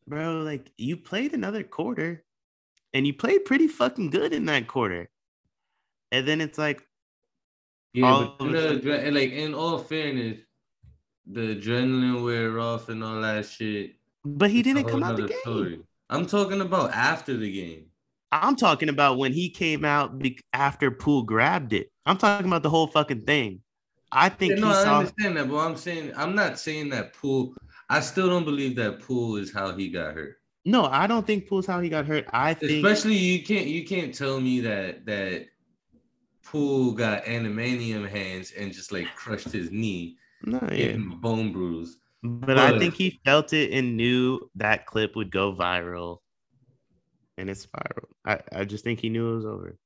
bro, 0.08 0.42
like 0.42 0.72
you 0.78 0.98
played 0.98 1.34
another 1.34 1.64
quarter, 1.64 2.24
and 2.98 3.06
you 3.06 3.14
played 3.14 3.46
pretty 3.46 3.68
fucking 3.68 4.10
good 4.10 4.34
in 4.34 4.46
that 4.46 4.68
quarter, 4.68 5.08
and 6.12 6.28
then 6.28 6.42
it's 6.42 6.58
like, 6.58 6.82
Yeah, 7.94 8.32
but 8.40 8.40
the, 8.40 9.12
like 9.14 9.30
in 9.32 9.54
all 9.54 9.78
fairness, 9.78 10.40
the 11.28 11.56
adrenaline 11.56 12.24
wear 12.24 12.60
off 12.60 12.90
and 12.90 13.04
all 13.04 13.22
that 13.22 13.46
shit. 13.46 13.98
but 14.26 14.50
he 14.50 14.64
didn't 14.64 14.86
come 14.86 15.04
out 15.04 15.18
the 15.18 15.28
game. 15.28 15.38
story. 15.42 15.80
I'm 16.10 16.26
talking 16.26 16.62
about 16.62 16.92
after 16.92 17.38
the 17.38 17.52
game. 17.52 17.86
I'm 18.32 18.56
talking 18.56 18.90
about 18.90 19.20
when 19.20 19.32
he 19.32 19.48
came 19.52 19.86
out 19.86 20.18
be- 20.18 20.40
after 20.52 20.90
Poole 20.90 21.22
grabbed 21.22 21.74
it. 21.74 21.92
I'm 22.08 22.18
talking 22.18 22.48
about 22.48 22.64
the 22.64 22.70
whole 22.72 22.88
fucking 22.88 23.26
thing. 23.26 23.62
I 24.12 24.30
think 24.30 24.56
Yeah, 24.58 24.66
no, 24.66 24.70
I 24.72 24.84
saw. 24.84 25.00
understand 25.02 25.38
that, 25.38 25.50
but 25.52 25.58
I'm 25.58 25.78
saying 25.78 26.14
I'm 26.18 26.34
not 26.34 26.58
saying 26.58 26.90
that 26.90 27.14
Poole. 27.14 27.54
I 27.92 28.00
still 28.00 28.28
don't 28.28 28.44
believe 28.44 28.76
that 28.78 29.02
Poole 29.02 29.36
is 29.36 29.54
how 29.54 29.76
he 29.76 29.90
got 29.90 30.16
hurt. 30.16 30.38
No, 30.68 30.84
I 30.84 31.08
don't 31.08 31.26
think 31.26 31.48
Poole's 31.48 31.66
how 31.66 31.80
he 31.80 31.88
got 31.88 32.06
hurt. 32.06 32.26
I 32.34 32.54
think 32.54 32.86
Especially 32.86 33.16
you 33.16 33.42
can't 33.42 33.68
you 33.68 33.86
can't 33.86 34.14
tell 34.14 34.42
me 34.42 34.60
that 34.60 35.06
that 35.06 35.48
Poole 36.44 36.92
got 36.92 37.24
adamantium 37.24 38.08
hands 38.08 38.52
and 38.52 38.74
just 38.74 38.92
like 38.92 39.08
crushed 39.16 39.50
his 39.50 39.72
knee, 39.72 40.18
no, 40.44 40.60
yeah. 40.70 40.88
him 40.88 41.14
a 41.14 41.16
bone 41.16 41.54
bruise. 41.54 41.96
But 42.22 42.58
I 42.58 42.78
think 42.78 42.96
he 42.96 43.22
felt 43.24 43.54
it 43.54 43.72
and 43.72 43.96
knew 43.96 44.52
that 44.56 44.86
clip 44.86 45.16
would 45.16 45.32
go 45.32 45.54
viral. 45.54 46.18
And 47.38 47.50
it 47.50 47.58
spiraled. 47.58 48.10
I, 48.26 48.40
I 48.52 48.66
just 48.66 48.84
think 48.84 49.00
he 49.00 49.08
knew 49.08 49.32
it 49.32 49.36
was 49.36 49.46
over. 49.46 49.78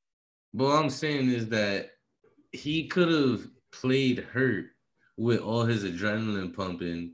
But 0.52 0.64
what 0.64 0.84
I'm 0.84 0.90
saying 0.90 1.30
is 1.30 1.48
that 1.50 1.92
he 2.54 2.88
could 2.88 3.10
have 3.10 3.48
played 3.72 4.20
hurt 4.20 4.66
with 5.16 5.42
all 5.42 5.64
his 5.64 5.84
adrenaline 5.84 6.56
pumping, 6.56 7.14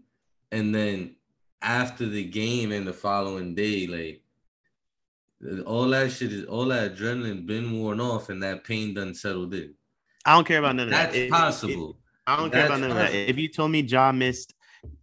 and 0.54 0.74
then 0.74 1.17
after 1.62 2.06
the 2.06 2.24
game 2.24 2.72
and 2.72 2.88
the 2.88 2.94
following 2.94 3.56
day, 3.56 3.88
like 3.88 4.22
all 5.66 5.88
that 5.90 6.12
shit 6.12 6.32
is 6.32 6.46
all 6.46 6.66
that 6.66 6.96
adrenaline 6.96 7.46
been 7.46 7.80
worn 7.80 8.00
off, 8.00 8.30
and 8.30 8.42
that 8.44 8.64
pain 8.64 8.94
done 8.94 9.14
settled 9.14 9.54
in. 9.54 9.74
I 10.26 10.34
don't 10.34 10.46
care 10.46 10.60
about 10.60 10.76
none 10.76 10.88
of 10.88 10.92
That's 10.92 11.14
that. 11.14 11.24
If- 11.24 11.32
possible. 11.32 11.98
I 12.26 12.36
don't 12.36 12.52
care 12.52 12.66
about 12.66 12.82
That's 12.82 12.82
none 12.82 12.92
of 12.92 12.98
that. 12.98 13.14
If 13.14 13.38
you 13.38 13.48
told 13.48 13.72
me 13.72 13.80
Ja 13.80 14.12
missed, 14.12 14.54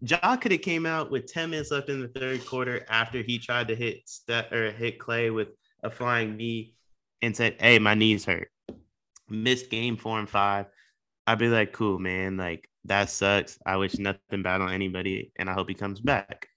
Ja 0.00 0.36
could 0.36 0.52
have 0.52 0.60
came 0.60 0.84
out 0.84 1.10
with 1.10 1.26
10 1.26 1.50
minutes 1.50 1.70
left 1.70 1.88
in 1.88 2.00
the 2.00 2.08
third 2.08 2.44
quarter 2.44 2.84
after 2.90 3.22
he 3.22 3.38
tried 3.38 3.68
to 3.68 3.74
hit 3.74 4.06
Steph 4.06 4.52
or 4.52 4.70
hit 4.70 4.98
Klay 4.98 5.34
with 5.34 5.48
a 5.82 5.90
flying 5.90 6.36
knee 6.36 6.74
and 7.22 7.34
said, 7.34 7.56
Hey, 7.58 7.78
my 7.78 7.94
knees 7.94 8.26
hurt. 8.26 8.50
Missed 9.30 9.70
game 9.70 9.96
four 9.96 10.18
and 10.18 10.28
five. 10.28 10.66
I'd 11.26 11.38
be 11.38 11.48
like, 11.48 11.72
cool, 11.72 11.98
man. 11.98 12.36
Like 12.36 12.68
that 12.84 13.10
sucks. 13.10 13.58
I 13.66 13.76
wish 13.76 13.98
nothing 13.98 14.42
bad 14.42 14.60
on 14.60 14.72
anybody, 14.72 15.32
and 15.38 15.48
I 15.48 15.54
hope 15.54 15.68
he 15.68 15.74
comes 15.74 16.00
back. 16.00 16.48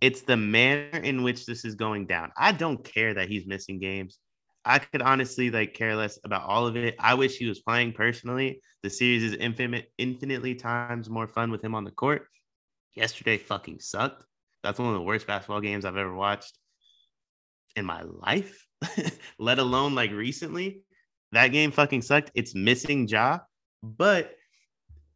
It's 0.00 0.22
the 0.22 0.36
manner 0.36 0.98
in 0.98 1.22
which 1.22 1.46
this 1.46 1.64
is 1.64 1.74
going 1.74 2.06
down. 2.06 2.32
I 2.36 2.52
don't 2.52 2.82
care 2.82 3.14
that 3.14 3.28
he's 3.28 3.46
missing 3.46 3.78
games. 3.78 4.18
I 4.64 4.80
could 4.80 5.00
honestly 5.00 5.50
like 5.50 5.74
care 5.74 5.94
less 5.94 6.18
about 6.24 6.42
all 6.42 6.66
of 6.66 6.76
it. 6.76 6.96
I 6.98 7.14
wish 7.14 7.36
he 7.36 7.46
was 7.46 7.60
playing 7.60 7.92
personally. 7.92 8.60
The 8.82 8.90
series 8.90 9.22
is 9.22 9.34
infinite, 9.34 9.92
infinitely 9.96 10.56
times 10.56 11.08
more 11.08 11.28
fun 11.28 11.52
with 11.52 11.62
him 11.62 11.74
on 11.76 11.84
the 11.84 11.92
court. 11.92 12.26
Yesterday 12.94 13.38
fucking 13.38 13.78
sucked. 13.78 14.24
That's 14.64 14.80
one 14.80 14.88
of 14.88 14.94
the 14.94 15.02
worst 15.02 15.28
basketball 15.28 15.60
games 15.60 15.84
I've 15.84 15.96
ever 15.96 16.14
watched 16.14 16.58
in 17.76 17.84
my 17.84 18.02
life, 18.02 18.66
let 19.38 19.60
alone 19.60 19.94
like 19.94 20.10
recently. 20.10 20.80
That 21.30 21.48
game 21.48 21.70
fucking 21.70 22.02
sucked. 22.02 22.32
It's 22.34 22.54
missing 22.54 23.06
Ja, 23.06 23.40
but 23.84 24.34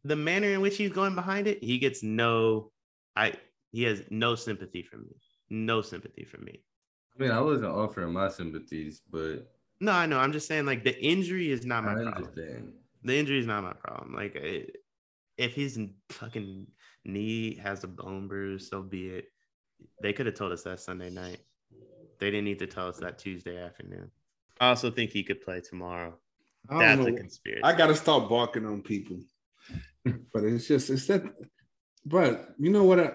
the 0.03 0.15
manner 0.15 0.47
in 0.49 0.61
which 0.61 0.77
he's 0.77 0.91
going 0.91 1.15
behind 1.15 1.47
it, 1.47 1.63
he 1.63 1.77
gets 1.77 2.03
no, 2.03 2.71
I 3.15 3.33
he 3.71 3.83
has 3.83 4.03
no 4.09 4.35
sympathy 4.35 4.83
for 4.83 4.97
me. 4.97 5.15
No 5.49 5.81
sympathy 5.81 6.23
for 6.25 6.39
me. 6.39 6.63
I 7.17 7.23
mean, 7.23 7.31
I 7.31 7.41
wasn't 7.41 7.71
offering 7.71 8.13
my 8.13 8.29
sympathies, 8.29 9.01
but 9.09 9.51
No, 9.79 9.91
I 9.91 10.05
know. 10.05 10.17
I'm 10.19 10.31
just 10.31 10.47
saying, 10.47 10.65
like, 10.65 10.83
the 10.83 10.97
injury 11.03 11.51
is 11.51 11.65
not 11.65 11.83
I 11.83 11.87
my 11.87 11.93
problem. 12.03 12.13
understand. 12.13 12.73
The 13.03 13.17
injury 13.17 13.39
is 13.39 13.47
not 13.47 13.63
my 13.63 13.73
problem. 13.73 14.13
Like, 14.15 14.35
it, 14.35 14.77
if 15.37 15.53
his 15.53 15.79
fucking 16.09 16.67
knee 17.03 17.55
has 17.55 17.83
a 17.83 17.87
bone 17.87 18.27
bruise, 18.27 18.69
so 18.69 18.81
be 18.81 19.09
it. 19.09 19.25
They 20.01 20.13
could 20.13 20.25
have 20.27 20.35
told 20.35 20.51
us 20.51 20.63
that 20.63 20.79
Sunday 20.79 21.09
night. 21.09 21.39
They 22.19 22.29
didn't 22.29 22.45
need 22.45 22.59
to 22.59 22.67
tell 22.67 22.87
us 22.87 22.97
that 22.99 23.17
Tuesday 23.17 23.57
afternoon. 23.59 24.11
I 24.59 24.69
also 24.69 24.91
think 24.91 25.09
he 25.11 25.23
could 25.23 25.41
play 25.41 25.59
tomorrow. 25.61 26.19
I 26.69 26.73
don't 26.73 27.03
That's 27.03 27.09
a 27.09 27.19
conspiracy. 27.19 27.63
I 27.63 27.75
gotta 27.75 27.95
stop 27.95 28.29
barking 28.29 28.65
on 28.67 28.83
people. 28.83 29.17
but 30.33 30.43
it's 30.43 30.67
just 30.67 30.89
it's 30.89 31.07
that 31.07 31.23
but 32.05 32.55
you 32.57 32.71
know 32.71 32.83
what 32.83 32.99
I, 32.99 33.11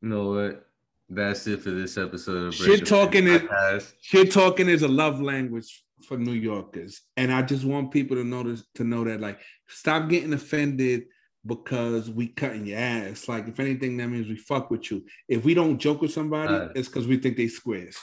You 0.00 0.08
know 0.08 0.30
what? 0.32 0.66
That's 1.08 1.46
it 1.46 1.60
for 1.60 1.70
this 1.70 1.96
episode 1.98 2.46
of 2.48 2.54
Shit 2.54 2.86
talking 2.86 3.26
Bank 3.26 3.48
is- 3.74 3.94
shit 4.00 4.30
talking 4.32 4.68
is 4.68 4.82
a 4.82 4.88
love 4.88 5.20
language 5.20 5.84
for 6.08 6.16
New 6.18 6.32
Yorkers, 6.32 7.02
and 7.16 7.32
I 7.32 7.42
just 7.42 7.64
want 7.64 7.92
people 7.92 8.16
to 8.16 8.24
notice 8.24 8.64
to 8.76 8.84
know 8.84 9.04
that 9.04 9.20
like 9.20 9.38
stop 9.68 10.08
getting 10.08 10.32
offended 10.32 11.04
because 11.46 12.10
we 12.10 12.28
cutting 12.28 12.66
your 12.66 12.78
ass. 12.78 13.28
Like 13.28 13.46
if 13.46 13.60
anything, 13.60 13.96
that 13.98 14.08
means 14.08 14.26
we 14.28 14.36
fuck 14.36 14.70
with 14.70 14.90
you. 14.90 15.04
If 15.28 15.44
we 15.44 15.54
don't 15.54 15.78
joke 15.78 16.00
with 16.02 16.12
somebody, 16.12 16.52
Right. 16.54 16.70
it's 16.74 16.88
because 16.88 17.06
we 17.06 17.18
think 17.18 17.36
they 17.36 17.48
squares. 17.48 17.96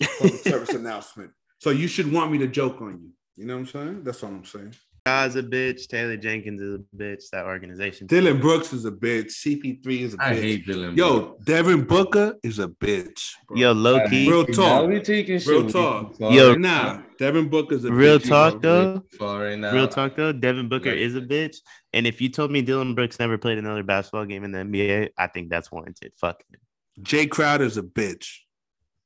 Public 0.18 0.34
service 0.42 0.70
announcement. 0.70 1.30
So 1.60 1.70
you 1.70 1.86
should 1.88 2.10
want 2.12 2.32
me 2.32 2.38
to 2.38 2.46
joke 2.48 2.80
on 2.80 3.00
you. 3.02 3.10
You 3.36 3.46
know 3.46 3.54
what 3.54 3.60
I'm 3.60 3.66
saying? 3.66 4.04
That's 4.04 4.22
all 4.24 4.30
I'm 4.30 4.44
saying. 4.44 4.74
God's 5.06 5.36
a 5.36 5.42
bitch. 5.42 5.86
Taylor 5.88 6.16
Jenkins 6.16 6.60
is 6.60 6.74
a 6.74 6.96
bitch. 6.96 7.30
That 7.32 7.46
organization. 7.46 8.06
Dillon 8.06 8.40
Brooks 8.40 8.72
is 8.72 8.84
a 8.84 8.90
bitch. 8.90 9.32
CP3 9.32 9.86
is 10.00 10.14
a 10.14 10.16
bitch. 10.18 10.20
I 10.22 10.34
hate 10.34 10.66
Dylan. 10.66 10.96
Yo, 10.96 11.36
Devin 11.44 11.84
Booker 11.84 12.36
is 12.42 12.58
a 12.58 12.68
bitch. 12.68 13.32
bro. 13.46 13.56
Yo, 13.56 13.72
low 13.72 14.06
key. 14.08 14.28
Real 14.28 14.44
talk. 14.44 14.56
Now 14.56 14.84
we 14.84 15.00
taking 15.00 15.40
Real 15.46 15.62
shit 15.62 15.70
talk. 15.72 16.14
Yo. 16.20 16.50
right 16.50 16.58
Nah, 16.60 16.82
now. 16.94 17.04
Devin 17.18 17.48
Booker's 17.48 17.84
a 17.84 17.92
Real 17.92 18.18
bitch. 18.18 18.24
you 18.24 18.28
talk 18.30 18.60
though. 18.62 19.02
Right 19.20 19.58
now. 19.58 19.72
Real 19.72 19.88
talk 19.88 20.14
though. 20.16 20.32
Devin 20.32 20.68
Booker 20.68 20.90
Like- 20.90 20.98
is 20.98 21.14
a 21.16 21.20
bitch. 21.22 21.56
And 21.92 22.06
if 22.06 22.20
you 22.20 22.28
told 22.28 22.50
me 22.50 22.60
Dillon 22.62 22.94
Brooks 22.94 23.18
never 23.18 23.38
played 23.38 23.58
another 23.58 23.82
basketball 23.82 24.26
game 24.26 24.44
in 24.44 24.52
the 24.52 24.58
NBA, 24.58 25.08
I 25.16 25.26
think 25.28 25.48
that's 25.48 25.72
warranted. 25.72 26.12
Fuck 26.16 26.42
it. 26.52 26.60
Jae 27.02 27.28
Crowder's 27.30 27.76
a 27.78 27.82
bitch. 27.82 28.26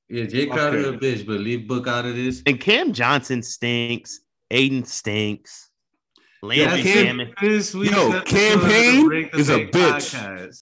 Yeah, 0.08 0.24
Jae 0.24 0.50
Crowder 0.50 0.88
a 0.94 0.98
bitch, 0.98 1.24
but 1.26 1.40
leave 1.40 1.68
Book 1.68 1.86
out 1.86 2.04
of 2.04 2.16
this. 2.16 2.42
And 2.44 2.58
Cam 2.60 2.92
Johnson 2.92 3.42
stinks. 3.42 4.20
Ayton 4.50 4.84
stinks. 4.84 5.70
Landry 6.42 6.82
Cam- 6.82 7.18
Shamet. 7.18 7.34
This 7.40 7.72
week's 7.72 7.92
Yo, 7.92 8.10
episode 8.10 8.26
Cam 8.26 8.58
of 8.58 8.62
the 8.64 8.68
Payne 8.68 9.06
Break 9.06 9.30
the 9.32 9.38
is 9.38 9.48
a 9.48 9.58
bitch. 9.60 9.70
podcast. 9.70 10.50